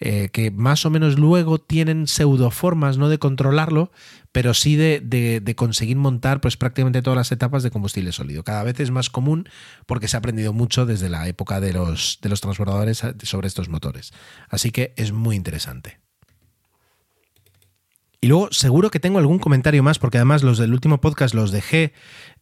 eh, 0.00 0.28
que 0.32 0.50
más 0.50 0.84
o 0.86 0.90
menos 0.90 1.18
luego 1.18 1.58
tienen 1.58 2.06
pseudoformas, 2.06 2.98
no 2.98 3.08
de 3.08 3.18
controlarlo, 3.18 3.92
pero 4.32 4.54
sí 4.54 4.76
de, 4.76 5.54
conseguir 5.56 5.96
montar 5.96 6.40
pues, 6.40 6.56
prácticamente 6.56 7.02
todas 7.02 7.16
las 7.16 7.32
etapas 7.32 7.62
de 7.62 7.70
combustible 7.70 8.12
sólido. 8.12 8.42
Cada 8.42 8.64
vez 8.64 8.80
es 8.80 8.90
más 8.90 9.10
común 9.10 9.48
porque 9.86 10.08
se 10.08 10.16
ha 10.16 10.18
aprendido 10.18 10.52
mucho 10.52 10.86
desde 10.86 11.08
la 11.08 11.28
época 11.28 11.60
de 11.60 11.72
los, 11.72 12.18
de 12.22 12.28
los 12.28 12.40
transbordadores 12.40 13.02
sobre 13.22 13.48
estos 13.48 13.68
motores. 13.68 14.12
Así 14.48 14.72
que 14.72 14.94
es 14.96 15.12
muy 15.12 15.36
interesante. 15.36 16.00
Y 18.20 18.28
luego 18.28 18.48
seguro 18.50 18.90
que 18.90 19.00
tengo 19.00 19.18
algún 19.18 19.38
comentario 19.38 19.82
más, 19.82 19.98
porque 19.98 20.18
además 20.18 20.42
los 20.42 20.58
del 20.58 20.72
último 20.72 21.00
podcast 21.00 21.34
los 21.34 21.52
dejé 21.52 21.94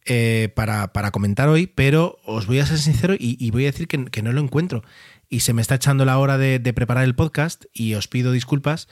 eh, 0.05 0.49
para, 0.53 0.89
comentar 1.11 1.47
hoy, 1.47 1.67
pero 1.67 2.19
os 2.25 2.47
voy 2.47 2.59
a 2.59 2.65
ser 2.65 2.79
sincero 2.79 3.15
y, 3.17 3.49
voy 3.51 3.63
a 3.63 3.71
decir 3.71 3.87
que, 3.87 4.21
no 4.21 4.33
lo 4.33 4.41
encuentro. 4.41 4.83
Y 5.29 5.41
se 5.41 5.53
me 5.53 5.61
está 5.61 5.75
echando 5.75 6.03
la 6.03 6.17
hora 6.17 6.37
de 6.37 6.73
preparar 6.73 7.05
el 7.05 7.15
podcast 7.15 7.65
y 7.73 7.93
os 7.93 8.07
pido 8.07 8.31
disculpas, 8.31 8.89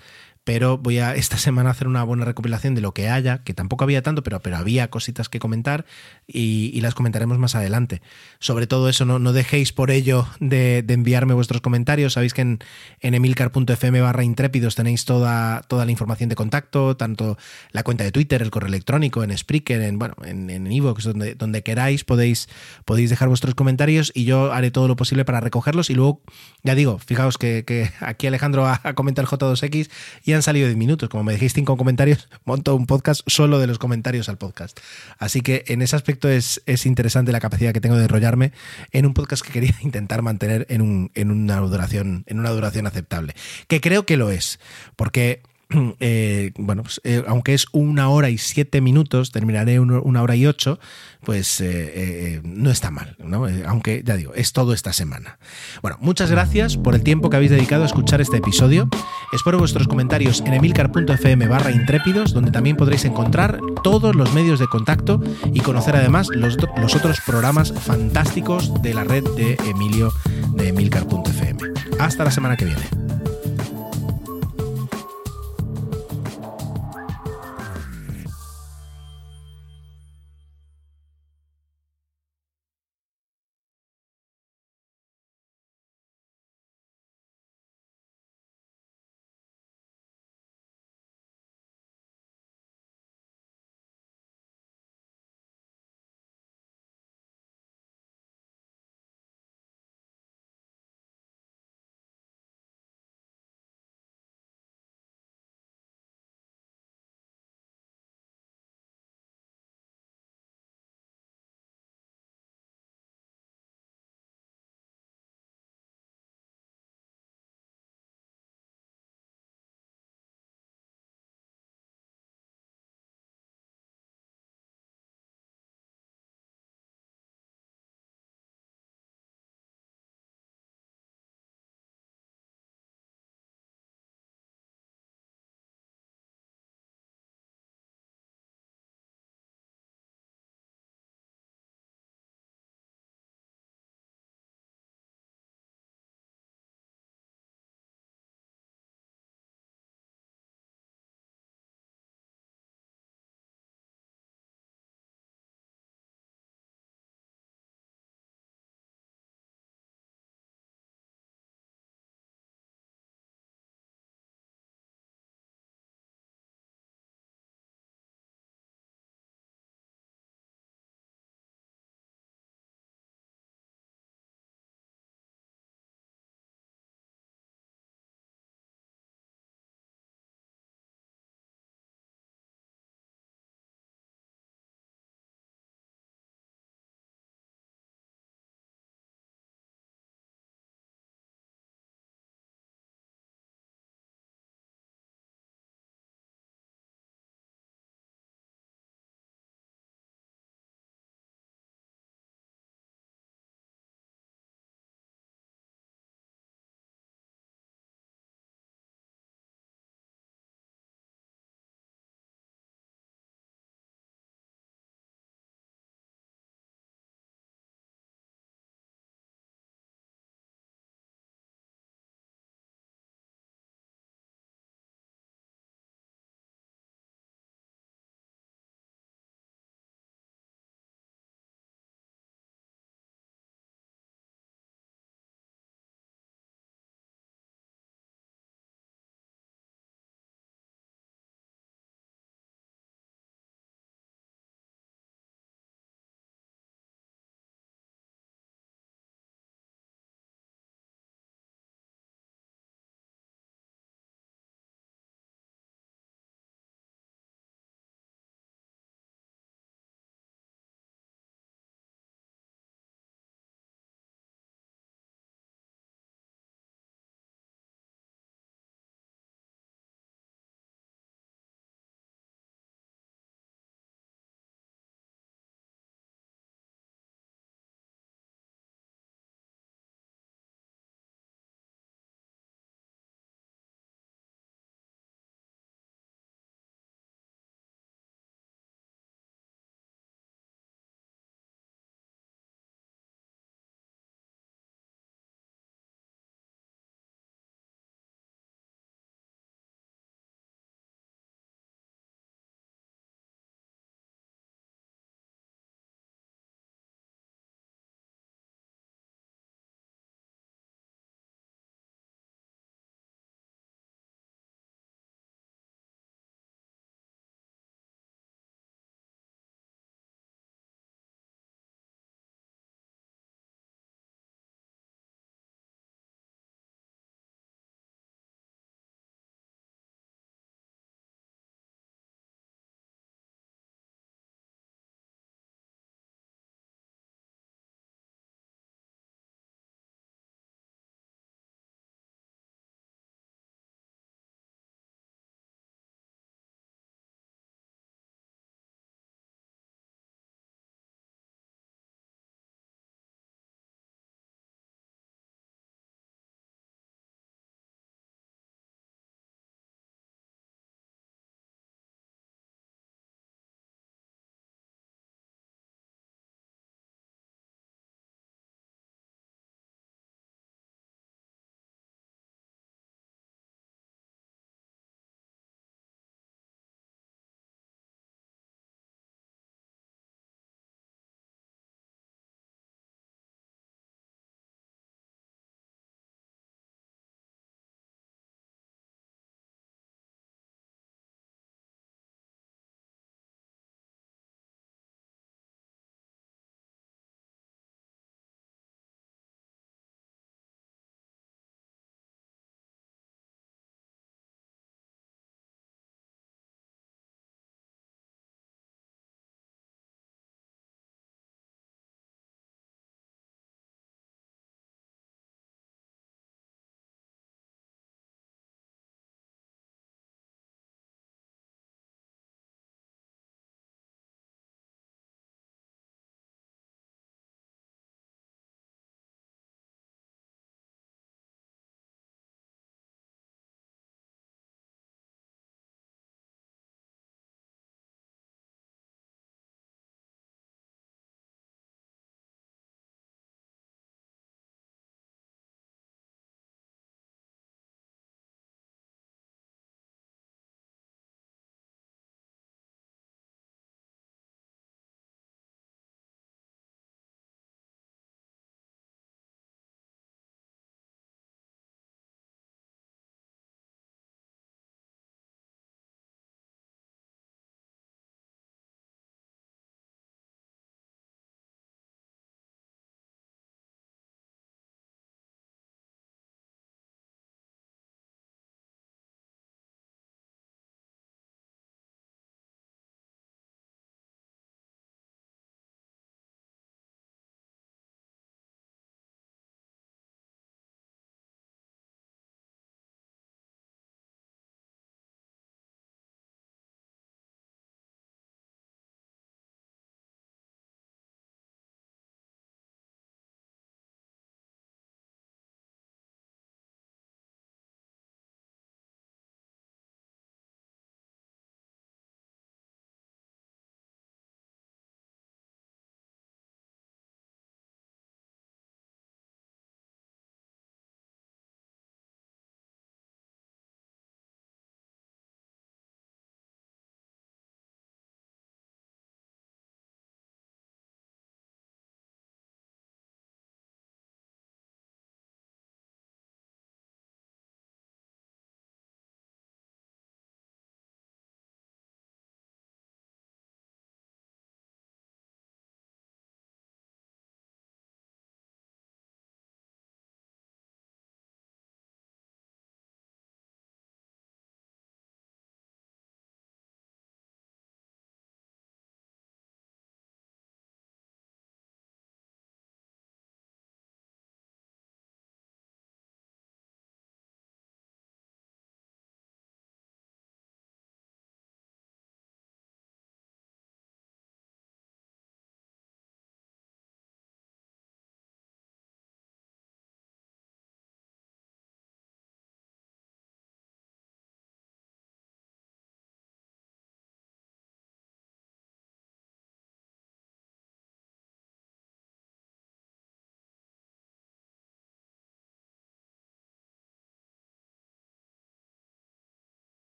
pero 0.48 0.78
voy 0.78 1.00
a 1.00 1.14
esta 1.14 1.38
semana 1.38 1.72
hacer 1.72 1.90
una 1.90 2.06
buena 2.06 2.24
recopilación 2.24 2.74
de 2.74 2.80
lo 2.80 2.94
que 2.94 3.10
haya, 3.10 3.44
que 3.44 3.54
tampoco 3.54 3.84
había 3.84 4.02
tanto, 4.02 4.24
pero, 4.24 4.40
pero 4.40 4.56
había 4.56 4.90
cositas 4.90 5.28
que 5.28 5.40
comentar 5.40 5.86
y, 6.26 6.80
las 6.80 6.96
comentaremos 6.96 7.38
más 7.38 7.54
adelante. 7.56 8.02
Sobre 8.40 8.66
todo 8.66 8.88
eso, 8.88 9.04
no, 9.04 9.20
no 9.20 9.34
dejéis 9.34 9.74
por 9.74 9.92
ello 9.92 10.26
de, 10.40 10.86
enviarme 10.88 11.34
vuestros 11.34 11.60
comentarios. 11.60 12.14
Sabéis 12.14 12.34
que 12.34 12.42
en, 12.44 12.60
en 13.02 13.14
emilcar.fm 13.14 14.00
barra 14.00 14.24
intrépidos 14.24 14.76
tenéis 14.76 15.04
toda, 15.04 15.64
toda 15.68 15.84
la 15.84 15.92
información 15.92 16.30
de 16.30 16.36
contacto, 16.36 16.96
tanto 16.96 17.38
la 17.74 17.84
cuenta 17.84 18.06
de 18.06 18.14
Twitter, 18.14 18.42
el 18.42 18.52
correo 18.52 18.70
electrónico, 18.70 19.24
en 19.24 19.38
Spreaker, 19.38 19.82
en 19.82 20.00
bueno, 20.00 20.16
en, 20.24 20.50
en 20.50 20.72
Evox, 20.72 21.04
donde, 21.04 21.36
donde 21.36 21.62
queráis 21.62 22.06
podéis, 22.06 22.48
podéis 22.86 23.10
dejar 23.10 23.28
vuestros 23.28 23.54
comentarios 23.54 24.14
y 24.16 24.24
yo 24.24 24.54
haré 24.54 24.72
todo 24.72 24.88
lo 24.88 24.96
posible 24.96 25.26
para 25.26 25.42
recogerlos. 25.42 25.90
Y 25.90 25.96
luego, 25.96 26.22
ya 26.64 26.74
digo, 26.74 27.00
fijaos 27.00 27.38
que, 27.38 27.92
aquí 28.00 28.28
Alejandro 28.28 28.66
ha, 28.66 28.94
comentado 28.94 29.28
el 29.28 29.38
J2X 29.38 29.90
y 30.24 30.37
han 30.38 30.44
salido 30.44 30.68
10 30.68 30.78
minutos. 30.78 31.10
Como 31.10 31.24
me 31.24 31.34
dejéis 31.34 31.54
cinco 31.54 31.78
comentarios, 31.78 32.30
monto 32.46 32.76
un 32.76 32.86
podcast 32.86 33.22
solo 33.28 33.60
de 33.60 33.68
los 33.68 33.80
comentarios 33.80 34.30
al 34.30 34.38
podcast. 34.38 34.80
Así 35.18 35.42
que 35.42 35.66
en 35.68 35.82
ese 35.82 35.96
aspecto 35.96 36.30
es, 36.30 36.62
es 36.66 36.86
interesante 36.86 37.32
la 37.32 37.40
capacidad 37.40 37.74
que 37.74 37.82
tengo 37.82 37.98
de 37.98 38.04
enrollarme 38.04 38.54
en 38.92 39.06
un 39.06 39.14
podcast 39.14 39.46
que 39.46 39.52
quería 39.52 39.76
intentar 39.82 40.22
mantener 40.22 40.66
en, 40.70 40.82
un, 40.82 41.12
en, 41.16 41.32
una, 41.32 41.58
duración, 41.58 42.24
en 42.28 42.40
una 42.40 42.52
duración 42.52 42.88
aceptable. 42.88 43.36
Que 43.68 43.82
creo 43.82 44.06
que 44.06 44.18
lo 44.18 44.32
es, 44.32 44.60
porque 44.96 45.42
eh, 46.00 46.52
bueno, 46.58 46.84
pues, 46.84 47.02
eh, 47.04 47.24
aunque 47.28 47.54
es 47.54 47.66
una 47.72 48.10
hora 48.10 48.30
y 48.30 48.38
siete 48.38 48.82
minutos, 48.82 49.32
terminaré 49.32 49.80
una 49.80 50.22
hora 50.22 50.36
y 50.36 50.46
ocho, 50.46 50.80
pues 51.24 51.60
eh, 51.62 52.42
no 52.44 52.70
está 52.70 52.92
mal, 52.92 53.18
aunque 53.66 54.02
ya 54.06 54.16
digo, 54.16 54.34
es 54.34 54.54
todo 54.54 54.74
esta 54.74 54.94
semana. 54.94 55.40
Bueno, 55.82 55.98
muchas 56.00 56.32
gracias 56.32 56.78
por 56.78 56.96
el 56.96 57.04
tiempo 57.04 57.30
que 57.30 57.36
habéis 57.36 57.52
dedicado 57.52 57.84
a 57.84 57.86
escuchar 57.86 58.22
este 58.22 58.38
episodio. 58.38 58.90
Espero 59.34 59.60
vuestros 59.60 59.88
comentarios 59.88 60.42
en 60.42 60.54
emilcar.fm 60.54 61.48
barra 61.48 61.72
intrépidos, 61.72 62.34
donde 62.34 62.52
también 62.52 62.78
podréis 62.78 63.06
encontrar 63.06 63.60
todos 63.84 64.16
los 64.16 64.34
medios 64.34 64.60
de 64.60 64.68
contacto 64.68 65.22
y 65.54 65.60
conocer 65.60 65.96
además 65.96 66.30
los, 66.32 66.58
los 66.78 66.96
otros 66.96 67.20
programas 67.26 67.74
fantásticos 67.74 68.82
de 68.82 68.94
la 68.94 69.04
red 69.04 69.24
de 69.36 69.58
Emilio 69.66 70.14
de 70.54 70.70
emilcar.fm. 70.70 71.60
Hasta 72.00 72.24
la 72.24 72.32
semana 72.32 72.56
que 72.56 72.66
viene. 72.66 73.07